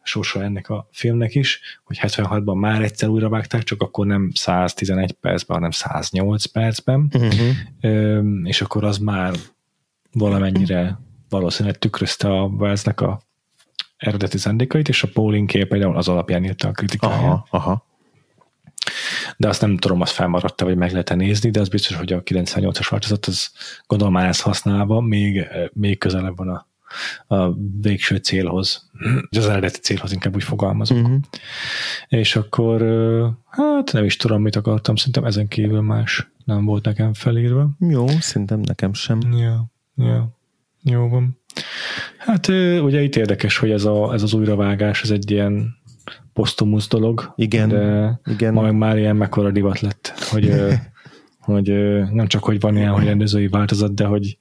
sorsa 0.10 0.44
ennek 0.44 0.70
a 0.70 0.88
filmnek 0.92 1.36
is, 1.36 1.60
hogy 1.84 2.00
76-ban 2.02 2.60
már 2.60 2.82
egyszer 2.82 3.10
újra 3.10 3.30
vágták, 3.30 3.64
csak 3.64 3.82
akkor 3.82 4.06
nem 4.06 4.32
111 4.34 5.12
percben, 5.12 5.56
hanem 5.56 5.72
108 5.72 6.46
percben, 6.46 7.12
uh-huh. 7.14 8.26
és 8.44 8.62
akkor 8.62 8.84
az 8.84 8.98
már 8.98 9.34
valamennyire 10.12 11.00
valószínűleg 11.30 11.78
tükrözte 11.78 12.28
a 12.28 12.44
Wellsnek 12.44 13.02
a 13.02 13.22
eredeti 13.98 14.38
szándékait, 14.38 14.90
és 14.90 15.04
a 15.04 15.10
Pauling 15.14 15.68
például 15.68 15.98
az 15.98 16.08
alapján 16.08 16.44
írta 16.44 16.68
a 16.68 16.72
kritikáját. 16.72 17.20
Aha, 17.20 17.48
aha. 17.50 17.88
De 19.38 19.48
azt 19.48 19.62
nem 19.62 19.78
tudom, 19.78 20.02
azt 20.02 20.14
felmaradt 20.14 20.62
vagy 20.62 20.78
meg 20.78 20.92
lehet 20.92 21.16
nézni, 21.16 21.50
de 21.50 21.60
az 21.60 21.70
biztos, 21.70 21.96
hogy 21.96 22.14
a 22.14 22.24
98-as 22.24 22.88
változat, 22.90 23.26
az 23.26 23.52
gondolom 23.88 24.14
már 24.14 24.28
ezt 24.28 24.42
használva, 24.42 25.02
még, 25.02 25.48
még 25.74 25.98
közelebb 25.98 26.38
van 26.38 26.50
a, 26.50 26.68
a 27.28 27.54
végső 27.82 28.16
célhoz, 28.16 28.90
az 29.38 29.48
eredeti 29.48 29.80
célhoz 29.80 30.12
inkább 30.12 30.36
úgy 30.36 30.44
fogalmazok. 30.44 30.98
Uh-huh. 30.98 31.20
És 32.08 32.36
akkor, 32.36 32.82
hát 33.48 33.94
nem 33.94 34.04
is 34.04 34.16
tudom, 34.16 34.42
mit 34.42 34.56
akartam, 34.56 34.96
szerintem 34.96 35.24
ezen 35.24 35.48
kívül 35.48 35.82
más 35.82 36.28
nem 36.46 36.66
volt 36.66 36.86
nekem 36.86 37.14
felírva. 37.14 37.70
Jó, 37.80 38.08
szerintem 38.08 38.60
nekem 38.60 38.94
sem. 38.94 39.20
Ja, 39.32 39.72
ja. 39.96 40.38
Jó 40.84 41.10
van. 41.10 41.38
Hát 42.18 42.48
ugye 42.82 43.02
itt 43.02 43.16
érdekes, 43.16 43.58
hogy 43.58 43.72
ez, 43.72 43.86
a, 43.86 44.14
ez 44.14 44.24
az 44.24 44.34
újravágás, 44.34 45.02
ez 45.02 45.10
egy 45.10 45.32
ilyen 45.32 45.78
posztumusz 46.34 46.88
dolog. 46.88 47.34
Igen. 47.36 47.70
De 47.70 48.20
igen. 48.26 48.54
majd 48.54 48.74
már 48.74 48.98
ilyen 48.98 49.16
mekkora 49.16 49.52
divat 49.52 49.80
lett, 49.80 50.14
hogy, 50.30 50.54
hogy 51.50 51.70
nem 52.12 52.28
csak, 52.28 52.44
hogy 52.44 52.60
van 52.60 52.78
ilyen, 52.78 52.92
hogy 52.92 53.04
rendezői 53.04 53.48
változat, 53.48 53.94
de 53.94 54.06
hogy 54.06 54.38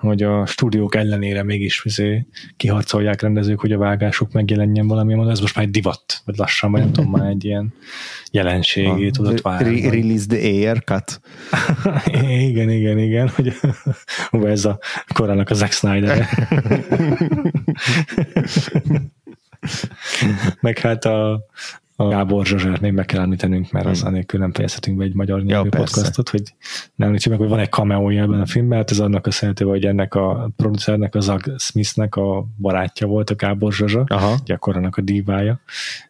hogy 0.00 0.22
a 0.22 0.46
stúdiók 0.46 0.94
ellenére 0.94 1.42
mégis 1.42 1.82
vizé 1.82 2.26
kiharcolják 2.56 3.20
rendezők, 3.20 3.60
hogy 3.60 3.72
a 3.72 3.78
vágások 3.78 4.32
megjelenjen 4.32 4.86
valami 4.86 5.14
módon. 5.14 5.30
Ez 5.30 5.40
most 5.40 5.56
már 5.56 5.64
egy 5.64 5.70
divat, 5.70 6.22
vagy 6.24 6.36
lassan, 6.36 6.70
vagy 6.70 6.80
nem 6.80 6.92
tudom, 6.92 7.10
már 7.10 7.28
egy 7.28 7.44
ilyen 7.44 7.74
jelenségé 8.30 9.10
tudott 9.10 9.40
válni. 9.40 9.80
Re- 9.80 9.90
release 9.90 10.26
the 10.26 10.38
air 10.38 10.84
cut. 10.84 11.20
igen, 12.48 12.70
igen, 12.70 12.98
igen, 12.98 13.28
hogy 13.28 13.52
ez 14.44 14.64
a 14.64 14.78
korának 15.14 15.50
a 15.50 15.54
Zack 15.54 15.72
Snyder. 15.72 16.28
Meg 20.60 20.78
hát 20.78 21.04
a, 21.04 21.46
a 22.00 22.08
Gábor 22.08 22.46
Zsazsát 22.46 22.80
még 22.80 22.92
meg 22.92 23.06
kell 23.06 23.20
említenünk, 23.20 23.70
mert 23.70 23.86
az 23.86 23.98
hmm. 23.98 24.08
anélkül 24.08 24.40
nem 24.40 24.52
fejezhetünk 24.52 24.96
be 24.96 25.04
egy 25.04 25.14
magyar 25.14 25.42
nyelvű 25.42 25.68
ja, 25.72 25.78
podcastot, 25.78 26.28
hogy 26.28 26.42
nem 26.94 27.06
említsük 27.06 27.30
meg, 27.30 27.40
hogy 27.40 27.48
van 27.48 27.58
egy 27.58 27.70
cameója 27.70 28.22
ebben 28.22 28.40
a 28.40 28.46
filmben, 28.46 28.78
hát 28.78 28.90
ez 28.90 28.98
annak 28.98 29.26
a 29.26 29.30
szerető, 29.30 29.64
hogy 29.64 29.84
ennek 29.84 30.14
a 30.14 30.50
producernek, 30.56 31.14
a 31.14 31.20
Zag 31.20 31.54
Smithnek 31.58 32.16
a 32.16 32.46
barátja 32.56 33.06
volt 33.06 33.30
a 33.30 33.34
Gábor 33.34 33.72
Zsazsa, 33.72 34.04
Aha. 34.06 34.36
gyakorlanak 34.44 34.96
a 34.96 35.00
dívája, 35.00 35.60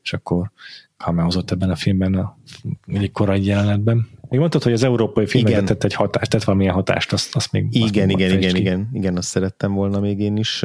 és 0.02 0.12
akkor 0.12 0.50
cameózott 0.96 1.50
ebben 1.50 1.70
a 1.70 1.76
filmben 1.76 2.14
a 2.14 2.38
egy 2.86 3.12
korai 3.12 3.44
jelenetben. 3.44 4.08
Még 4.28 4.38
mondtad, 4.38 4.62
hogy 4.62 4.72
az 4.72 4.82
európai 4.82 5.26
filmekre 5.26 5.62
tett 5.62 5.84
egy 5.84 5.94
hatást, 5.94 6.30
tett 6.30 6.44
valamilyen 6.44 6.74
hatást, 6.74 7.12
azt, 7.12 7.36
azt 7.36 7.52
még 7.52 7.66
Igen, 7.70 7.82
azt 7.82 7.94
igen, 7.94 8.10
igen, 8.10 8.38
igen, 8.38 8.56
igen, 8.56 8.88
igen, 8.92 9.16
azt 9.16 9.28
szerettem 9.28 9.72
volna 9.72 10.00
még 10.00 10.20
én 10.20 10.36
is 10.36 10.64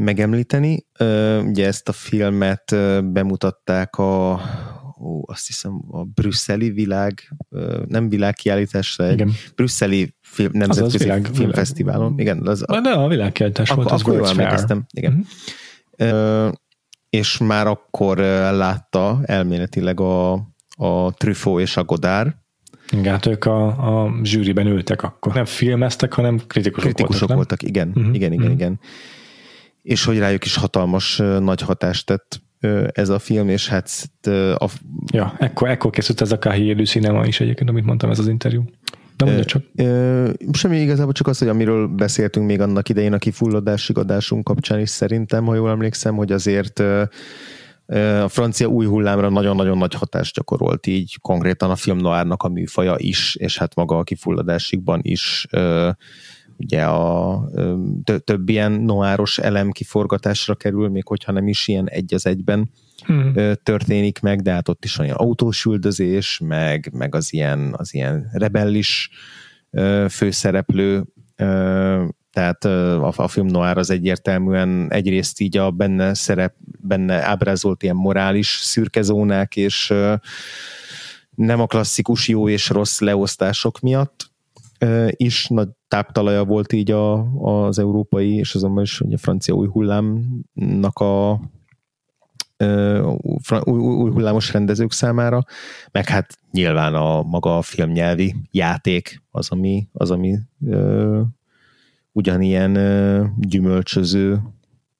megemlíteni. 0.00 0.86
Ugye 1.44 1.66
ezt 1.66 1.88
a 1.88 1.92
filmet 1.92 2.74
bemutatták 3.04 3.96
a 3.96 4.40
ó, 5.00 5.22
azt 5.26 5.46
hiszem 5.46 5.82
a 5.90 6.04
brüsszeli 6.04 6.70
világ, 6.70 7.36
nem 7.86 8.08
világkiállításra, 8.08 9.04
egy 9.04 9.12
Igen. 9.12 9.32
brüsszeli 9.54 10.14
film, 10.20 10.50
nemzetközi 10.52 10.96
az 10.96 11.02
világ, 11.02 11.28
filmfesztiválon. 11.32 12.18
Igen, 12.18 12.46
az, 12.46 12.62
a, 12.66 12.80
de 12.80 12.90
a 12.90 13.08
világkiállítás 13.08 13.70
volt, 13.70 13.90
az 13.90 14.02
jól 14.06 14.28
emlékeztem. 14.28 14.84
Igen. 14.92 15.26
Uh-huh. 15.98 16.52
és 17.10 17.38
már 17.38 17.66
akkor 17.66 18.16
látta 18.52 19.20
elméletileg 19.22 20.00
a, 20.00 20.32
a 20.76 21.12
Truffaut 21.16 21.60
és 21.60 21.76
a 21.76 21.84
Godard, 21.84 22.38
igen, 22.92 23.12
hát 23.12 23.26
ők 23.26 23.44
a, 23.44 23.66
a 24.04 24.12
zsűriben 24.22 24.66
ültek 24.66 25.02
akkor. 25.02 25.34
Nem 25.34 25.44
filmeztek, 25.44 26.12
hanem 26.12 26.40
kritikusok, 26.46 26.90
kritikusok 26.90 27.28
voltak, 27.28 27.36
voltak 27.36 27.62
igen, 27.62 27.88
uh-huh. 27.88 28.14
igen, 28.14 28.32
igen, 28.32 28.44
uh-huh. 28.44 28.52
igen 28.52 28.80
és 29.90 30.04
hogy 30.04 30.18
rájuk 30.18 30.44
is 30.44 30.56
hatalmas 30.56 31.16
nagy 31.40 31.60
hatást 31.60 32.06
tett 32.06 32.42
ez 32.92 33.08
a 33.08 33.18
film, 33.18 33.48
és 33.48 33.68
hát 33.68 33.90
a... 34.54 34.68
Ja, 35.12 35.34
ekkor, 35.38 35.68
ekkor 35.68 35.90
készült 35.90 36.20
ez 36.20 36.32
a 36.32 36.38
Kahi 36.38 36.84
Cinema 36.84 37.26
is 37.26 37.40
egyébként, 37.40 37.68
amit 37.68 37.84
mondtam, 37.84 38.10
ez 38.10 38.18
az 38.18 38.28
interjú. 38.28 38.64
De 39.16 39.24
mondja 39.24 39.44
csak. 39.44 39.62
Ö, 39.74 40.30
semmi 40.52 40.80
igazából 40.80 41.12
csak 41.12 41.26
az, 41.26 41.38
hogy 41.38 41.48
amiről 41.48 41.86
beszéltünk 41.86 42.46
még 42.46 42.60
annak 42.60 42.88
idején 42.88 43.12
a 43.12 43.18
kifulladásig 43.18 43.98
adásunk 43.98 44.44
kapcsán 44.44 44.80
is 44.80 44.88
szerintem, 44.88 45.44
ha 45.44 45.54
jól 45.54 45.70
emlékszem, 45.70 46.16
hogy 46.16 46.32
azért 46.32 46.78
a 48.22 48.28
francia 48.28 48.66
új 48.66 48.86
hullámra 48.86 49.28
nagyon-nagyon 49.28 49.78
nagy 49.78 49.94
hatást 49.94 50.34
gyakorolt 50.34 50.86
így 50.86 51.18
konkrétan 51.20 51.70
a 51.70 51.76
film 51.76 51.98
noárnak 51.98 52.42
a 52.42 52.48
műfaja 52.48 52.94
is, 52.96 53.34
és 53.34 53.58
hát 53.58 53.74
maga 53.74 53.98
a 53.98 54.02
kifulladásigban 54.02 55.00
is 55.02 55.46
ugye 56.60 56.84
a 56.84 57.44
több 58.24 58.48
ilyen 58.48 58.72
noáros 58.72 59.38
elem 59.38 59.70
kiforgatásra 59.70 60.54
kerül, 60.54 60.88
még 60.88 61.06
hogyha 61.06 61.32
nem 61.32 61.48
is 61.48 61.68
ilyen 61.68 61.88
egy 61.88 62.14
az 62.14 62.26
egyben 62.26 62.70
hmm. 63.06 63.32
történik 63.62 64.20
meg, 64.20 64.42
de 64.42 64.52
hát 64.52 64.68
ott 64.68 64.84
is 64.84 64.98
olyan 64.98 65.16
autósüldözés, 65.16 66.40
meg, 66.44 66.90
meg 66.92 67.14
az 67.14 67.32
ilyen, 67.32 67.74
az 67.76 67.94
ilyen 67.94 68.30
rebellis 68.32 69.10
főszereplő, 70.08 71.04
tehát 72.32 72.64
a, 72.64 73.12
a 73.16 73.28
film 73.28 73.46
noir 73.46 73.78
az 73.78 73.90
egyértelműen 73.90 74.86
egyrészt 74.90 75.40
így 75.40 75.56
a 75.56 75.70
benne 75.70 76.14
szerep, 76.14 76.54
benne 76.80 77.22
ábrázolt 77.22 77.82
ilyen 77.82 77.96
morális 77.96 78.48
szürkezónák, 78.62 79.56
és 79.56 79.94
nem 81.34 81.60
a 81.60 81.66
klasszikus 81.66 82.28
jó 82.28 82.48
és 82.48 82.68
rossz 82.68 83.00
leosztások 83.00 83.80
miatt 83.80 84.29
is 85.10 85.46
nagy 85.48 85.68
táptalaja 85.88 86.44
volt 86.44 86.72
így 86.72 86.90
a, 86.90 87.20
az 87.42 87.78
európai, 87.78 88.34
és 88.34 88.54
azonban 88.54 88.82
is 88.82 89.00
a 89.00 89.18
francia 89.18 89.54
új 89.54 89.68
hullámnak 89.68 90.98
a 90.98 91.40
új, 93.64 93.78
új 93.78 94.10
hullámos 94.10 94.52
rendezők 94.52 94.92
számára, 94.92 95.44
meg 95.92 96.08
hát 96.08 96.38
nyilván 96.50 96.94
a 96.94 97.22
maga 97.22 97.56
a 97.56 97.62
filmnyelvi 97.62 98.34
játék 98.50 99.22
az, 99.30 99.50
ami, 99.50 99.88
az, 99.92 100.10
ami 100.10 100.38
ö, 100.66 101.20
ugyanilyen 102.12 102.74
ö, 102.74 103.24
gyümölcsöző 103.38 104.42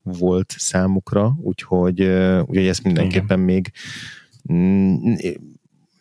volt 0.02 0.54
számukra, 0.58 1.36
úgyhogy, 1.42 2.00
ö, 2.00 2.40
úgyhogy 2.40 2.66
ezt 2.66 2.84
mindenképpen 2.84 3.38
Igen. 3.38 3.40
még 3.40 3.72
mm, 4.52 5.12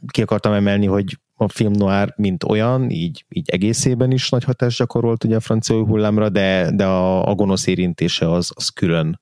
ki 0.08 0.22
akartam 0.22 0.54
emelni, 0.54 0.86
hogy 0.86 1.20
a 1.42 1.48
film 1.48 1.72
noir, 1.72 2.14
mint 2.16 2.44
olyan, 2.44 2.90
így, 2.90 3.26
így 3.30 3.50
egészében 3.50 4.12
is 4.12 4.30
nagy 4.30 4.44
hatást 4.44 4.78
gyakorolt 4.78 5.24
ugye 5.24 5.36
a 5.36 5.40
francia 5.40 5.86
hullámra, 5.86 6.30
de, 6.30 6.72
de 6.72 6.86
a, 6.86 7.30
a 7.30 7.36
gonosz 7.36 7.68
érintése 7.68 8.32
az, 8.32 8.52
az 8.56 8.70
külön 8.70 9.20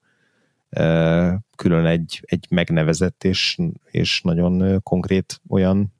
külön 1.56 1.86
egy, 1.86 2.22
egy 2.24 2.46
megnevezett 2.50 3.24
és, 3.24 3.58
és 3.90 4.20
nagyon 4.22 4.82
konkrét 4.82 5.40
olyan 5.48 5.94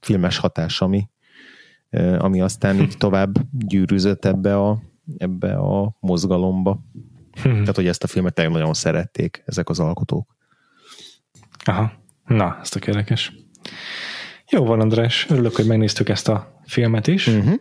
filmes 0.00 0.38
hatás, 0.38 0.80
ami, 0.80 1.08
ami 2.18 2.40
aztán 2.40 2.80
így 2.80 2.96
tovább 3.06 3.36
gyűrűzött 3.50 4.24
ebbe 4.24 4.56
a, 4.56 4.82
ebbe 5.18 5.54
a 5.54 5.96
mozgalomba. 6.00 6.84
Hmm. 7.42 7.60
Tehát, 7.60 7.76
hogy 7.76 7.86
ezt 7.86 8.04
a 8.04 8.06
filmet 8.06 8.34
tényleg 8.34 8.54
nagyon 8.54 8.74
szerették 8.74 9.42
ezek 9.46 9.68
az 9.68 9.80
alkotók. 9.80 10.36
Aha, 11.64 11.92
na, 12.26 12.58
ez 12.60 12.68
tök 12.68 12.86
érdekes. 12.86 13.32
Jó 14.50 14.64
van, 14.64 14.80
András, 14.80 15.26
örülök, 15.28 15.56
hogy 15.56 15.66
megnéztük 15.66 16.08
ezt 16.08 16.28
a 16.28 16.60
filmet 16.66 17.06
is. 17.06 17.26
Uh-huh. 17.26 17.54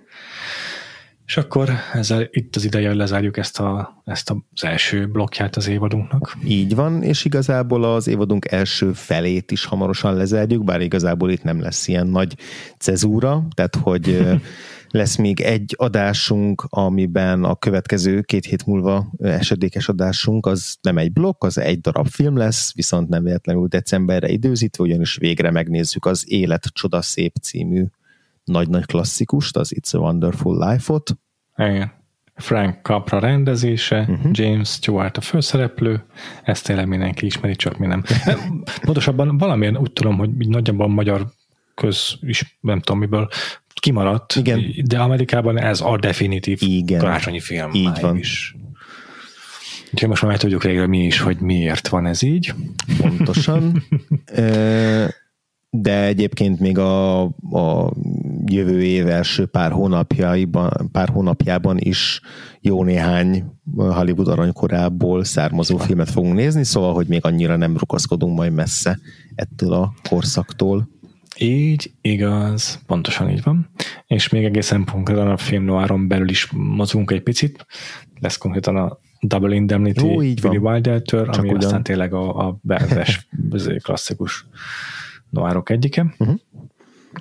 És 1.25 1.37
akkor 1.37 1.69
ezzel 1.93 2.27
itt 2.31 2.55
az 2.55 2.65
ideje, 2.65 2.87
hogy 2.87 2.97
lezárjuk 2.97 3.37
ezt, 3.37 3.59
a, 3.59 4.01
ezt 4.05 4.29
az 4.29 4.63
első 4.63 5.07
blokkját 5.07 5.55
az 5.55 5.67
évadunknak. 5.67 6.37
Így 6.45 6.75
van, 6.75 7.03
és 7.03 7.25
igazából 7.25 7.83
az 7.83 8.07
évadunk 8.07 8.51
első 8.51 8.93
felét 8.93 9.51
is 9.51 9.65
hamarosan 9.65 10.15
lezárjuk, 10.15 10.63
bár 10.63 10.81
igazából 10.81 11.31
itt 11.31 11.43
nem 11.43 11.61
lesz 11.61 11.87
ilyen 11.87 12.07
nagy 12.07 12.35
cezúra, 12.77 13.47
tehát 13.53 13.75
hogy 13.75 14.17
Lesz 14.91 15.15
még 15.15 15.39
egy 15.39 15.73
adásunk, 15.77 16.65
amiben 16.69 17.43
a 17.43 17.55
következő 17.55 18.21
két 18.21 18.45
hét 18.45 18.65
múlva 18.65 19.11
esedékes 19.17 19.89
adásunk, 19.89 20.45
az 20.45 20.77
nem 20.81 20.97
egy 20.97 21.11
blokk, 21.11 21.43
az 21.43 21.57
egy 21.57 21.79
darab 21.79 22.07
film 22.07 22.37
lesz, 22.37 22.73
viszont 22.75 23.09
nem 23.09 23.23
véletlenül 23.23 23.67
decemberre 23.67 24.29
időzítve, 24.29 24.83
ugyanis 24.83 25.15
végre 25.15 25.51
megnézzük 25.51 26.05
az 26.05 26.31
Élet 26.31 26.63
csoda 26.73 27.01
szép 27.01 27.35
című 27.41 27.85
nagy-nagy 28.43 28.85
klasszikust, 28.85 29.57
az 29.57 29.73
It's 29.75 29.95
a 29.95 29.97
Wonderful 29.97 30.69
Life-ot. 30.69 31.17
Igen. 31.57 31.97
Frank 32.35 32.85
Capra 32.85 33.19
rendezése, 33.19 33.99
uh-huh. 33.99 34.31
James 34.31 34.69
Stewart 34.69 35.17
a 35.17 35.21
főszereplő, 35.21 36.03
ezt 36.43 36.65
tényleg 36.65 36.87
mindenki 36.87 37.25
ismeri, 37.25 37.55
csak 37.55 37.77
mi 37.77 37.85
nem. 37.85 38.03
Pontosabban 38.81 39.37
valamiért 39.37 39.77
úgy 39.77 39.91
tudom, 39.91 40.17
hogy 40.17 40.29
nagyjából 40.47 40.87
magyar 40.87 41.27
köz 41.75 42.17
is, 42.21 42.57
nem 42.61 42.79
tudom 42.79 42.99
miből, 42.99 43.29
kimaradt, 43.79 44.35
Igen. 44.35 44.73
de 44.83 44.99
Amerikában 44.99 45.59
ez 45.59 45.81
a 45.81 45.97
definitív 45.97 46.57
Igen. 46.61 46.99
karácsonyi 46.99 47.39
film. 47.39 47.73
Így 47.73 47.99
van. 48.01 48.17
Is. 48.17 48.55
Úgyhogy 49.93 50.09
most 50.09 50.21
már 50.21 50.31
meg 50.31 50.39
tudjuk 50.39 50.63
végre 50.63 50.87
mi 50.87 51.03
is, 51.05 51.19
hogy 51.19 51.39
miért 51.39 51.87
van 51.87 52.05
ez 52.05 52.21
így. 52.21 52.53
pontosan. 52.97 53.83
De 55.71 56.03
egyébként 56.03 56.59
még 56.59 56.77
a, 56.77 57.21
a 57.51 57.93
jövő 58.45 58.83
év 58.83 59.07
első 59.07 59.45
pár 59.45 59.71
hónapjaiban, 59.71 60.89
pár 60.91 61.09
hónapjában 61.09 61.77
is 61.77 62.21
jó 62.61 62.83
néhány 62.83 63.43
Hollywood 63.75 64.27
aranykorából 64.27 65.23
származó 65.23 65.77
filmet 65.77 66.09
fogunk 66.09 66.33
nézni, 66.35 66.63
szóval, 66.63 66.93
hogy 66.93 67.07
még 67.07 67.25
annyira 67.25 67.55
nem 67.55 67.77
rukaszkodunk 67.77 68.37
majd 68.37 68.53
messze 68.53 68.99
ettől 69.35 69.73
a 69.73 69.93
korszaktól. 70.09 70.89
Így, 71.39 71.91
igaz, 72.01 72.79
pontosan 72.87 73.29
így 73.29 73.43
van. 73.43 73.69
És 74.07 74.29
még 74.29 74.43
egészen 74.45 74.85
konkrétan 74.85 75.27
a 75.27 75.37
film 75.37 75.63
noiron 75.63 76.07
belül 76.07 76.29
is 76.29 76.51
mozgunk 76.51 77.11
egy 77.11 77.21
picit. 77.21 77.65
Lesz 78.19 78.37
konkrétan 78.37 78.75
a 78.75 78.99
Double 79.21 79.55
Indemnity 79.55 80.01
Jó, 80.05 80.21
így. 80.21 80.41
Billy 80.41 80.57
Wilder-től, 80.57 81.29
ami 81.29 81.47
ugyan. 81.49 81.63
aztán 81.63 81.83
tényleg 81.83 82.13
a, 82.13 82.47
a 82.47 82.59
beves 82.61 83.27
klasszikus 83.83 84.45
noárok 85.29 85.69
egyike. 85.69 86.15
Mhm. 86.17 86.31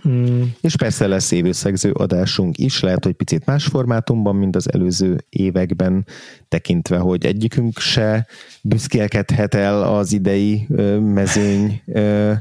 Mm, 0.08 0.42
És 0.60 0.76
persze 0.76 1.06
lesz 1.06 1.30
évőszegző 1.30 1.90
adásunk 1.90 2.58
is, 2.58 2.80
lehet, 2.80 3.04
hogy 3.04 3.12
picit 3.12 3.46
más 3.46 3.64
formátumban, 3.64 4.36
mint 4.36 4.56
az 4.56 4.72
előző 4.72 5.24
években, 5.28 6.06
tekintve, 6.48 6.98
hogy 6.98 7.26
egyikünk 7.26 7.78
se 7.78 8.26
büszkélkedhet 8.62 9.54
el 9.54 9.82
az 9.82 10.12
idei 10.12 10.66
ö, 10.68 10.98
mezőny 10.98 11.82
ö, 11.86 12.32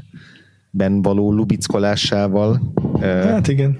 ben 0.70 1.02
való 1.02 1.32
lubickolásával, 1.32 2.60
hát 3.00 3.48
igen. 3.48 3.78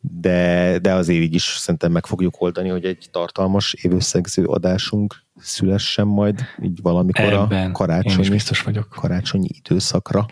de, 0.00 0.78
de 0.78 0.92
azért 0.92 1.22
így 1.22 1.34
is 1.34 1.42
szerintem 1.42 1.92
meg 1.92 2.06
fogjuk 2.06 2.40
oldani, 2.40 2.68
hogy 2.68 2.84
egy 2.84 3.08
tartalmas 3.10 3.72
évőszegző 3.72 4.44
adásunk 4.44 5.14
szülessen 5.36 6.06
majd 6.06 6.40
így 6.62 6.78
valamikor 6.82 7.32
Ebben 7.32 7.68
a 7.68 7.72
karácsonyi, 7.72 8.28
biztos 8.28 8.62
vagyok. 8.62 8.88
karácsonyi 8.88 9.48
időszakra 9.64 10.26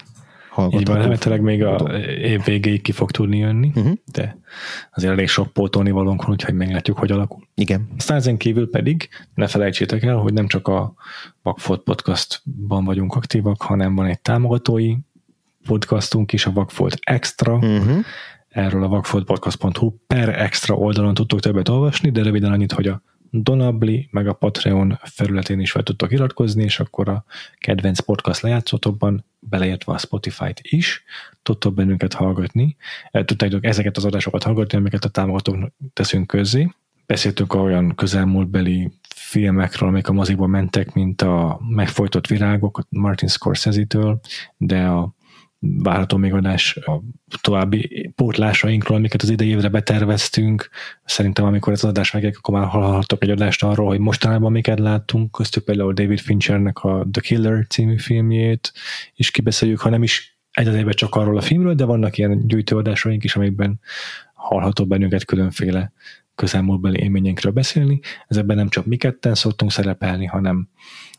Így 0.71 0.87
van, 0.87 0.97
remélhetőleg 0.97 1.41
még 1.41 1.65
a 1.65 1.77
év 2.23 2.45
végéig 2.45 2.83
ki 2.83 2.93
fog 2.93 3.11
tudni 3.11 3.39
jönni, 3.39 3.73
Mhm. 3.75 3.91
de 4.13 4.39
azért 4.95 5.13
elég 5.13 5.29
sok 5.29 5.53
pótolni 5.53 5.91
valónk 5.91 6.23
van, 6.23 6.31
úgyhogy 6.31 6.55
meglátjuk, 6.55 6.99
hogy 6.99 7.11
alakul. 7.11 7.43
Igen. 7.55 7.89
Aztán 7.97 8.17
ezen 8.17 8.37
kívül 8.37 8.71
pedig 8.71 9.09
ne 9.35 9.47
felejtsétek 9.47 10.03
el, 10.03 10.17
hogy 10.17 10.33
nem 10.33 10.47
csak 10.47 10.69
a 10.69 10.95
Vagfolt 11.43 11.81
podcastban 11.83 12.85
vagyunk 12.85 13.15
aktívak, 13.15 13.63
hanem 13.63 13.95
van 13.95 14.07
egy 14.07 14.21
támogatói 14.21 14.95
podcastunk 15.67 16.33
is, 16.33 16.47
a 16.47 16.53
Vagfolt 16.53 16.99
Extra. 17.01 17.55
Uh-huh. 17.55 18.05
Erről 18.49 18.85
a 18.85 18.89
vagfoltpodcast.hu 18.89 19.93
per 20.07 20.29
extra 20.29 20.75
oldalon 20.75 21.15
tudtok 21.15 21.41
többet 21.41 21.69
olvasni, 21.69 22.11
de 22.11 22.23
röviden 22.23 22.53
annyit, 22.53 22.73
hogy 22.73 22.87
a 22.87 23.03
Donabli 23.31 24.09
meg 24.11 24.27
a 24.27 24.33
Patreon 24.33 24.99
felületén 25.03 25.61
is 25.61 25.71
fel 25.71 25.83
tudtok 25.83 26.13
iratkozni, 26.13 26.63
és 26.63 26.81
akkor 26.81 27.09
a 27.09 27.25
kedvenc 27.59 28.01
podcast 28.01 28.41
lejátszótokban, 28.41 29.25
beleértve 29.39 29.93
a 29.93 29.99
Spotify-t 29.99 30.61
is, 30.63 31.05
tudtok 31.43 31.75
bennünket 31.75 32.13
hallgatni. 32.13 32.77
Eh, 33.11 33.25
Tudtátok 33.25 33.65
ezeket 33.65 33.97
az 33.97 34.05
adásokat 34.05 34.43
hallgatni, 34.43 34.79
amiket 34.79 35.05
a 35.05 35.09
támogatók 35.09 35.73
teszünk 35.93 36.27
közzé. 36.27 36.69
Beszéltünk 37.07 37.55
olyan 37.55 37.95
közelmúltbeli 37.95 38.93
filmekről, 39.15 39.89
amik 39.89 40.09
a 40.09 40.13
mozikban 40.13 40.51
mentek, 40.51 40.93
mint 40.93 41.23
a 41.23 41.61
Megfojtott 41.69 42.27
virágok 42.27 42.87
Martin 42.89 43.29
Scorsese-től, 43.29 44.21
de 44.57 44.83
a 44.85 45.15
várható 45.61 46.17
még 46.17 46.33
adás 46.33 46.77
a 46.77 47.03
további 47.41 48.11
pótlásainkról, 48.15 48.97
amiket 48.97 49.23
az 49.23 49.31
idei 49.31 49.49
évre 49.49 49.69
beterveztünk. 49.69 50.69
Szerintem 51.05 51.45
amikor 51.45 51.73
ez 51.73 51.85
az 51.85 51.91
adás 51.91 52.13
megjelenik, 52.13 52.43
akkor 52.43 52.61
már 52.61 52.69
hallhattok 52.69 53.23
egy 53.23 53.31
adást 53.31 53.63
arról, 53.63 53.87
hogy 53.87 53.99
mostanában 53.99 54.53
miket 54.53 54.79
láttunk, 54.79 55.33
köztük 55.33 55.65
például 55.65 55.93
David 55.93 56.21
Finchernek 56.21 56.79
a 56.79 57.07
The 57.11 57.21
Killer 57.21 57.67
című 57.67 57.99
filmjét, 57.99 58.73
és 59.15 59.31
kibeszéljük, 59.31 59.81
ha 59.81 59.89
nem 59.89 60.03
is 60.03 60.39
egy 60.51 60.69
az 60.69 60.75
évben 60.75 60.95
csak 60.95 61.15
arról 61.15 61.37
a 61.37 61.41
filmről, 61.41 61.75
de 61.75 61.85
vannak 61.85 62.19
ilyen 62.19 62.47
gyűjtőadásaink 62.47 63.25
is, 63.25 63.37
amikben 63.37 63.81
hallható 64.35 64.87
bennünket 64.87 65.25
különféle 65.25 65.93
közelmúltbeli 66.35 67.01
élményeinkről 67.01 67.53
beszélni. 67.53 68.01
Ezekben 68.29 68.57
nem 68.57 68.69
csak 68.69 68.87
mi 68.87 68.97
ketten 68.97 69.35
szoktunk 69.35 69.71
szerepelni, 69.71 70.27
hanem 70.27 70.69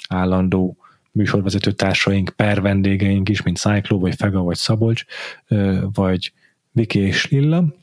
állandó 0.09 0.77
műsorvezető 1.11 1.71
társaink, 1.71 2.33
per 2.35 2.61
vendégeink 2.61 3.29
is, 3.29 3.41
mint 3.41 3.57
Cyclo, 3.57 3.99
vagy 3.99 4.15
Fega, 4.15 4.41
vagy 4.41 4.55
Szabolcs, 4.55 5.03
vagy 5.93 6.33
Viki 6.71 6.99
és 6.99 7.29
Lilla, 7.29 7.75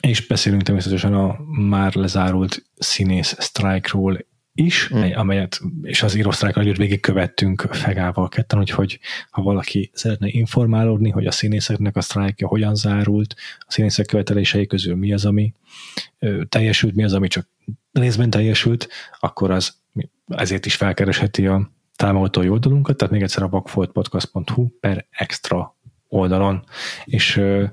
és 0.00 0.26
beszélünk 0.26 0.62
természetesen 0.62 1.14
a 1.14 1.38
már 1.48 1.94
lezárult 1.94 2.64
színész 2.78 3.36
sztrájkról 3.38 4.26
is, 4.54 4.90
Mm. 4.94 5.10
amelyet, 5.14 5.60
és 5.82 6.02
az 6.02 6.14
írósztrájkról 6.14 6.64
együtt 6.64 6.76
végigkövettünk 6.76 7.60
Fegával 7.60 8.28
ketten, 8.28 8.58
úgyhogy 8.58 8.98
ha 9.30 9.42
valaki 9.42 9.90
szeretne 9.94 10.28
informálódni, 10.28 11.10
hogy 11.10 11.26
a 11.26 11.30
színészeknek 11.30 11.96
a 11.96 12.00
sztrájkja 12.00 12.46
hogyan 12.46 12.74
zárult, 12.74 13.34
a 13.58 13.72
színészek 13.72 14.06
követelései 14.06 14.66
közül 14.66 14.96
mi 14.96 15.12
az, 15.12 15.24
ami 15.24 15.54
teljesült, 16.48 16.94
mi 16.94 17.04
az, 17.04 17.12
ami 17.12 17.28
csak 17.28 17.48
részben 17.92 18.30
teljesült, 18.30 18.88
akkor 19.20 19.50
az 19.50 19.76
ezért 20.26 20.66
is 20.66 20.74
felkeresheti 20.74 21.46
a 21.46 21.70
támogatói 21.96 22.48
oldalunkat, 22.48 22.96
tehát 22.96 23.12
még 23.12 23.22
egyszer 23.22 23.42
a 23.42 23.48
vakfoltpodcast.hu 23.48 24.68
per 24.80 25.06
extra 25.10 25.76
oldalon, 26.08 26.64
és 27.04 27.36
ö, 27.36 27.64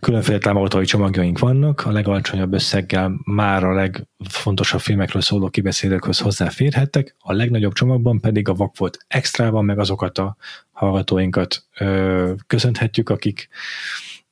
különféle 0.00 0.38
támogatói 0.38 0.84
csomagjaink 0.84 1.38
vannak, 1.38 1.86
a 1.86 1.90
legalacsonyabb 1.90 2.52
összeggel 2.52 3.12
már 3.24 3.64
a 3.64 3.74
legfontosabb 3.74 4.80
filmekről 4.80 5.22
szóló 5.22 5.48
kibeszélőkhöz 5.48 6.18
hozzáférhettek, 6.18 7.16
a 7.18 7.32
legnagyobb 7.32 7.72
csomagban 7.72 8.20
pedig 8.20 8.48
a 8.48 8.54
Vakfolt 8.54 8.98
Extrában 9.08 9.64
meg 9.64 9.78
azokat 9.78 10.18
a 10.18 10.36
hallgatóinkat 10.72 11.64
ö, 11.78 12.32
köszönhetjük, 12.46 13.08
akik 13.08 13.48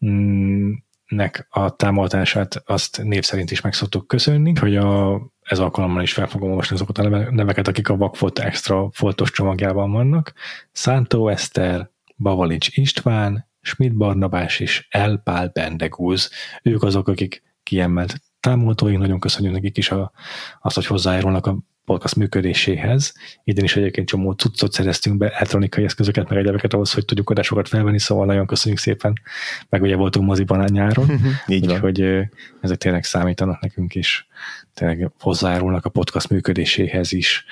mm, 0.06 0.72
nek 1.06 1.46
a 1.50 1.76
támogatását 1.76 2.62
azt 2.66 3.02
név 3.02 3.22
szerint 3.22 3.50
is 3.50 3.60
meg 3.60 3.74
szoktuk 3.74 4.06
köszönni, 4.06 4.52
hogy 4.60 4.76
a, 4.76 5.20
ez 5.50 5.58
alkalommal 5.58 6.02
is 6.02 6.12
fel 6.12 6.26
fogom 6.26 6.50
olvasni 6.50 6.74
azokat 6.74 6.98
a 6.98 7.02
neve- 7.02 7.30
neveket, 7.30 7.68
akik 7.68 7.88
a 7.88 7.96
Vakfolt 7.96 8.38
Extra 8.38 8.88
foltos 8.92 9.30
csomagjában 9.30 9.92
vannak. 9.92 10.32
Szántó 10.72 11.28
Eszter, 11.28 11.90
Bavalics 12.16 12.76
István, 12.76 13.48
Schmidt 13.60 13.96
Barnabás 13.96 14.60
és 14.60 14.86
Elpál 14.90 15.50
Bendegúz. 15.52 16.30
Ők 16.62 16.82
azok, 16.82 17.08
akik 17.08 17.42
kiemelt 17.62 18.22
támogatóink, 18.40 18.98
nagyon 18.98 19.20
köszönjük 19.20 19.52
nekik 19.52 19.76
is 19.76 19.90
a, 19.90 20.12
azt, 20.60 20.74
hogy 20.74 20.86
hozzájárulnak 20.86 21.46
a 21.46 21.58
podcast 21.84 22.16
működéséhez. 22.16 23.14
Idén 23.44 23.64
is 23.64 23.76
egyébként 23.76 24.08
csomó 24.08 24.32
cuccot 24.32 24.72
szereztünk 24.72 25.16
be, 25.16 25.28
elektronikai 25.28 25.84
eszközöket, 25.84 26.28
meg 26.28 26.38
egyebeket 26.38 26.72
ahhoz, 26.72 26.92
hogy 26.92 27.04
tudjuk 27.04 27.30
adásokat 27.30 27.68
felvenni, 27.68 27.98
szóval 27.98 28.26
nagyon 28.26 28.46
köszönjük 28.46 28.80
szépen, 28.80 29.20
meg 29.68 29.82
ugye 29.82 29.96
voltunk 29.96 30.26
moziban 30.26 30.60
a 30.60 30.68
nyáron, 30.68 31.10
Így 31.46 31.66
van. 31.66 31.74
úgyhogy 31.74 32.28
ezek 32.60 32.78
tényleg 32.78 33.04
számítanak 33.04 33.60
nekünk 33.60 33.94
is, 33.94 34.26
tényleg 34.74 35.10
hozzájárulnak 35.20 35.84
a 35.84 35.90
podcast 35.90 36.28
működéséhez 36.28 37.12
is. 37.12 37.44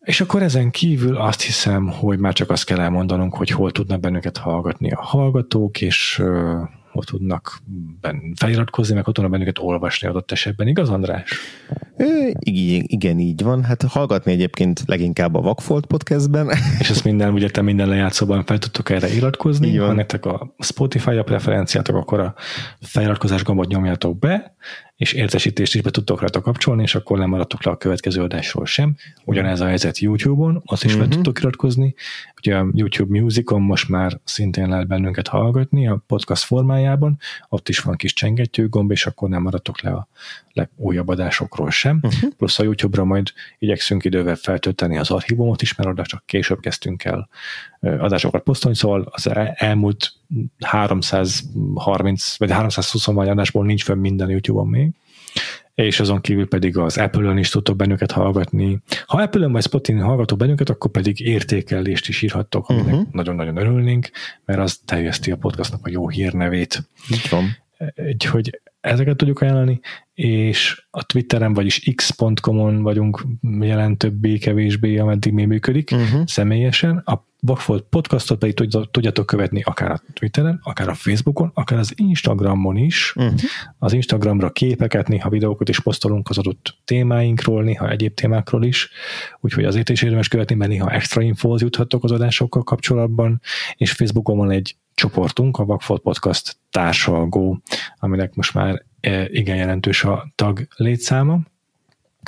És 0.00 0.20
akkor 0.20 0.42
ezen 0.42 0.70
kívül 0.70 1.16
azt 1.16 1.42
hiszem, 1.42 1.88
hogy 1.88 2.18
már 2.18 2.32
csak 2.32 2.50
azt 2.50 2.64
kell 2.64 2.80
elmondanunk, 2.80 3.34
hogy 3.34 3.50
hol 3.50 3.72
tudnak 3.72 4.00
bennünket 4.00 4.36
hallgatni 4.36 4.90
a 4.90 5.02
hallgatók, 5.02 5.80
és 5.80 6.22
hol 6.94 7.04
tudnak 7.04 7.58
ben, 8.00 8.32
feliratkozni, 8.36 8.94
meg 8.94 9.04
hol 9.04 9.12
tudnak 9.12 9.32
bennünket 9.32 9.58
olvasni 9.58 10.08
adott 10.08 10.30
esetben. 10.30 10.66
Igaz, 10.66 10.88
András? 10.88 11.30
Ö, 11.96 12.04
igen, 12.38 12.84
igen, 12.86 13.18
így 13.18 13.42
van. 13.42 13.64
Hát 13.64 13.82
hallgatni 13.82 14.32
egyébként 14.32 14.82
leginkább 14.86 15.34
a 15.34 15.40
Vakfolt 15.40 15.86
podcastben. 15.86 16.48
És 16.80 16.90
ezt 16.90 17.04
minden, 17.04 17.32
ugye 17.32 17.50
te 17.50 17.62
minden 17.62 17.88
lejátszóban 17.88 18.44
fel 18.44 18.58
tudtok 18.58 18.90
erre 18.90 19.14
iratkozni. 19.14 19.76
Ha 19.76 19.92
nektek 19.92 20.26
a 20.26 20.54
Spotify 20.58 21.16
a 21.16 21.22
preferenciátok, 21.22 21.96
akkor 21.96 22.20
a 22.20 22.34
feliratkozás 22.80 23.44
gombot 23.44 23.68
nyomjátok 23.68 24.18
be, 24.18 24.56
és 25.04 25.12
értesítést 25.12 25.74
is 25.74 25.80
be 25.80 25.90
tudtok 25.90 26.20
rajta 26.20 26.40
kapcsolni, 26.40 26.82
és 26.82 26.94
akkor 26.94 27.18
nem 27.18 27.28
maradtok 27.28 27.64
le 27.64 27.70
a 27.70 27.76
következő 27.76 28.22
adásról 28.22 28.66
sem. 28.66 28.96
Ugyanez 29.24 29.60
a 29.60 29.66
helyzet 29.66 29.98
YouTube-on, 29.98 30.62
azt 30.64 30.84
is 30.84 30.92
fel 30.92 31.02
Mhm. 31.02 31.10
tudtok 31.10 31.38
iratkozni. 31.38 31.94
Ugye 32.36 32.56
a 32.56 32.66
YouTube 32.72 33.20
Musicon 33.20 33.62
most 33.62 33.88
már 33.88 34.20
szintén 34.24 34.68
lehet 34.68 34.86
bennünket 34.86 35.28
hallgatni 35.28 35.88
a 35.88 36.02
podcast 36.06 36.44
formájában, 36.44 37.18
ott 37.48 37.68
is 37.68 37.78
van 37.78 37.96
kis 37.96 38.12
csengettyű 38.12 38.68
gomb, 38.68 38.90
és 38.90 39.06
akkor 39.06 39.28
nem 39.28 39.42
maradtok 39.42 39.80
le 39.80 39.90
a 39.90 40.08
legújabb 40.54 41.08
adásokról 41.08 41.70
sem. 41.70 41.98
Mhm. 42.02 42.26
Plusz 42.36 42.58
a 42.58 42.62
YouTube-ra 42.62 43.04
majd 43.04 43.32
igyekszünk 43.58 44.04
idővel 44.04 44.36
feltölteni 44.36 44.98
az 44.98 45.10
archívumot 45.10 45.62
is, 45.62 45.74
mert 45.74 45.88
oda 45.90 46.06
csak 46.06 46.22
később 46.26 46.60
kezdtünk 46.60 47.04
el 47.04 47.28
adásokat 47.80 48.42
posztolni, 48.42 48.76
szóval 48.76 49.08
az 49.10 49.28
el- 49.28 49.54
elmúlt 49.56 50.12
330 50.60 52.36
vagy 52.36 52.50
320 52.50 53.04
vagy 53.04 53.28
adásból 53.28 53.64
nincs 53.64 53.84
fönn 53.84 53.98
minden 53.98 54.30
YouTube-on 54.30 54.66
még. 54.66 54.90
és 55.74 56.00
azon 56.00 56.20
kívül 56.20 56.48
pedig 56.48 56.76
az 56.76 56.98
Apple-ön 56.98 57.36
is 57.36 57.48
tudtok 57.48 57.76
bennünket 57.76 58.12
hallgatni. 58.12 58.78
Ha 59.06 59.22
Apple-ön 59.22 59.52
vagy 59.52 59.62
Spotify 59.62 59.98
hallgatok 59.98 60.38
bennünket, 60.38 60.68
akkor 60.68 60.90
pedig 60.90 61.20
értékelést 61.20 62.08
is 62.08 62.22
írhattok, 62.22 62.68
aminek 62.68 62.94
uh-huh. 62.94 63.08
nagyon-nagyon 63.12 63.56
örülnénk, 63.56 64.10
mert 64.44 64.58
az 64.58 64.80
terjeszti 64.84 65.30
a 65.30 65.36
podcastnak 65.36 65.86
a 65.86 65.90
jó 65.90 66.08
hírnevét. 66.08 66.88
Így 67.10 67.28
van. 67.30 67.56
Úgyhogy 68.12 68.60
ezeket 68.80 69.16
tudjuk 69.16 69.40
ajánlani, 69.40 69.80
és 70.14 70.84
a 70.90 71.02
Twitteren, 71.02 71.54
vagyis 71.54 71.90
x.com-on 71.94 72.82
vagyunk 72.82 73.26
jelen 73.60 73.96
többé-kevésbé, 73.96 74.98
ameddig 74.98 75.32
még 75.32 75.46
működik 75.46 75.90
uh-huh. 75.92 76.26
személyesen. 76.26 76.96
A 76.96 77.24
Vagfolt 77.40 77.84
podcastot 77.90 78.38
pedig 78.38 78.54
tudjátok 78.90 79.26
követni 79.26 79.62
akár 79.62 79.90
a 79.90 80.02
Twitteren, 80.12 80.60
akár 80.62 80.88
a 80.88 80.94
Facebookon, 80.94 81.50
akár 81.54 81.78
az 81.78 81.92
Instagramon 81.96 82.76
is. 82.76 83.12
Uh-huh. 83.16 83.34
Az 83.78 83.92
Instagramra 83.92 84.50
képeket, 84.50 85.08
néha 85.08 85.28
videókat 85.28 85.68
is 85.68 85.80
posztolunk 85.80 86.28
az 86.28 86.38
adott 86.38 86.76
témáinkról, 86.84 87.62
néha 87.62 87.90
egyéb 87.90 88.14
témákról 88.14 88.64
is, 88.64 88.90
úgyhogy 89.40 89.64
azért 89.64 89.88
is 89.88 90.02
érdemes 90.02 90.28
követni, 90.28 90.54
mert 90.54 90.70
néha 90.70 90.90
extra 90.90 91.22
infóhoz 91.22 91.60
juthatok 91.60 92.04
az 92.04 92.12
adásokkal 92.12 92.62
kapcsolatban, 92.62 93.40
és 93.76 93.92
Facebookon 93.92 94.36
van 94.36 94.50
egy 94.50 94.76
csoportunk, 94.94 95.58
a 95.58 95.64
Vagfolt 95.64 96.02
Podcast 96.02 96.56
társalgó, 96.70 97.60
aminek 97.98 98.34
most 98.34 98.54
már 98.54 98.82
igen 99.26 99.56
jelentős 99.56 100.04
a 100.04 100.32
tag 100.34 100.66
létszáma, 100.76 101.40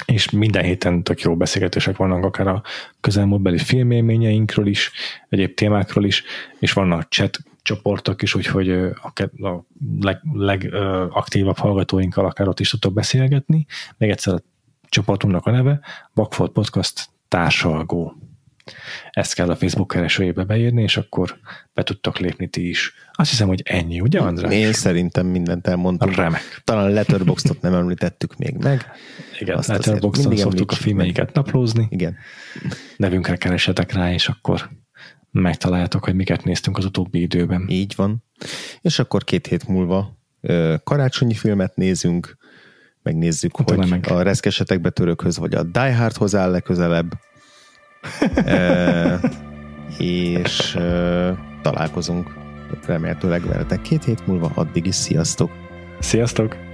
és 0.04 0.30
minden 0.30 0.64
héten 0.64 1.02
tök 1.02 1.20
jó 1.20 1.36
beszélgetések 1.36 1.96
vannak, 1.96 2.24
akár 2.24 2.46
a 2.46 2.62
közelmúltbeli 3.00 3.58
filmélményeinkről 3.58 4.66
is, 4.66 4.92
egyéb 5.28 5.54
témákról 5.54 6.04
is, 6.04 6.22
és 6.58 6.72
vannak 6.72 7.08
chat 7.08 7.38
csoportok 7.62 8.22
is, 8.22 8.34
úgyhogy 8.34 8.70
a, 8.70 9.64
legaktívabb 10.32 11.56
leg, 11.56 11.56
hallgatóinkkal 11.56 12.26
akár 12.26 12.48
ott 12.48 12.60
is 12.60 12.70
tudtok 12.70 12.92
beszélgetni. 12.92 13.66
Még 13.96 14.10
egyszer 14.10 14.34
a 14.34 14.42
csoportunknak 14.88 15.46
a 15.46 15.50
neve, 15.50 15.80
Vagfolt 16.14 16.52
Podcast 16.52 17.08
társalgó. 17.28 18.14
Ezt 19.10 19.34
kell 19.34 19.50
a 19.50 19.56
Facebook 19.56 19.88
keresőjébe 19.88 20.44
beírni, 20.44 20.82
és 20.82 20.96
akkor 20.96 21.38
be 21.74 21.82
tudtok 21.82 22.18
lépni 22.18 22.48
ti 22.48 22.68
is. 22.68 22.92
Azt 23.12 23.30
hiszem, 23.30 23.48
hogy 23.48 23.62
ennyi, 23.64 24.00
ugye 24.00 24.20
András? 24.20 24.52
Én 24.52 24.72
szerintem 24.72 25.26
mindent 25.26 25.66
elmondtam. 25.66 26.14
Remek. 26.14 26.60
Talán 26.64 26.90
Letterboxdot 26.90 27.60
nem 27.60 27.74
említettük 27.74 28.36
még 28.36 28.54
meg. 28.56 28.90
Igen, 29.38 29.62
Letterboxdon 29.66 30.36
szoktuk 30.36 30.70
a 30.70 30.74
filmeiket 30.74 31.32
naplózni. 31.32 31.86
Igen. 31.90 32.16
Nevünkre 32.96 33.36
keresetek 33.36 33.92
rá, 33.92 34.12
és 34.12 34.28
akkor 34.28 34.70
megtaláljátok, 35.30 36.04
hogy 36.04 36.14
miket 36.14 36.44
néztünk 36.44 36.78
az 36.78 36.84
utóbbi 36.84 37.20
időben. 37.20 37.66
Így 37.68 37.92
van. 37.96 38.24
És 38.80 38.98
akkor 38.98 39.24
két 39.24 39.46
hét 39.46 39.68
múlva 39.68 40.18
karácsonyi 40.84 41.34
filmet 41.34 41.76
nézünk, 41.76 42.36
megnézzük, 43.02 43.56
hát, 43.56 43.70
hogy 43.70 43.88
meg. 43.88 44.06
a 44.10 44.22
reszkesetek 44.22 44.80
betörőkhöz, 44.80 45.38
vagy 45.38 45.54
a 45.54 45.62
Die 45.62 45.96
Hardhoz 45.96 46.34
áll 46.34 46.50
legközelebb 46.50 47.12
és 49.98 50.74
e, 50.74 51.34
találkozunk 51.62 52.34
remélhetőleg 52.86 53.46
veletek 53.46 53.82
két 53.82 54.04
hét 54.04 54.26
múlva, 54.26 54.50
addig 54.54 54.86
is 54.86 54.94
sziasztok! 54.94 55.50
Sziasztok! 55.98 56.65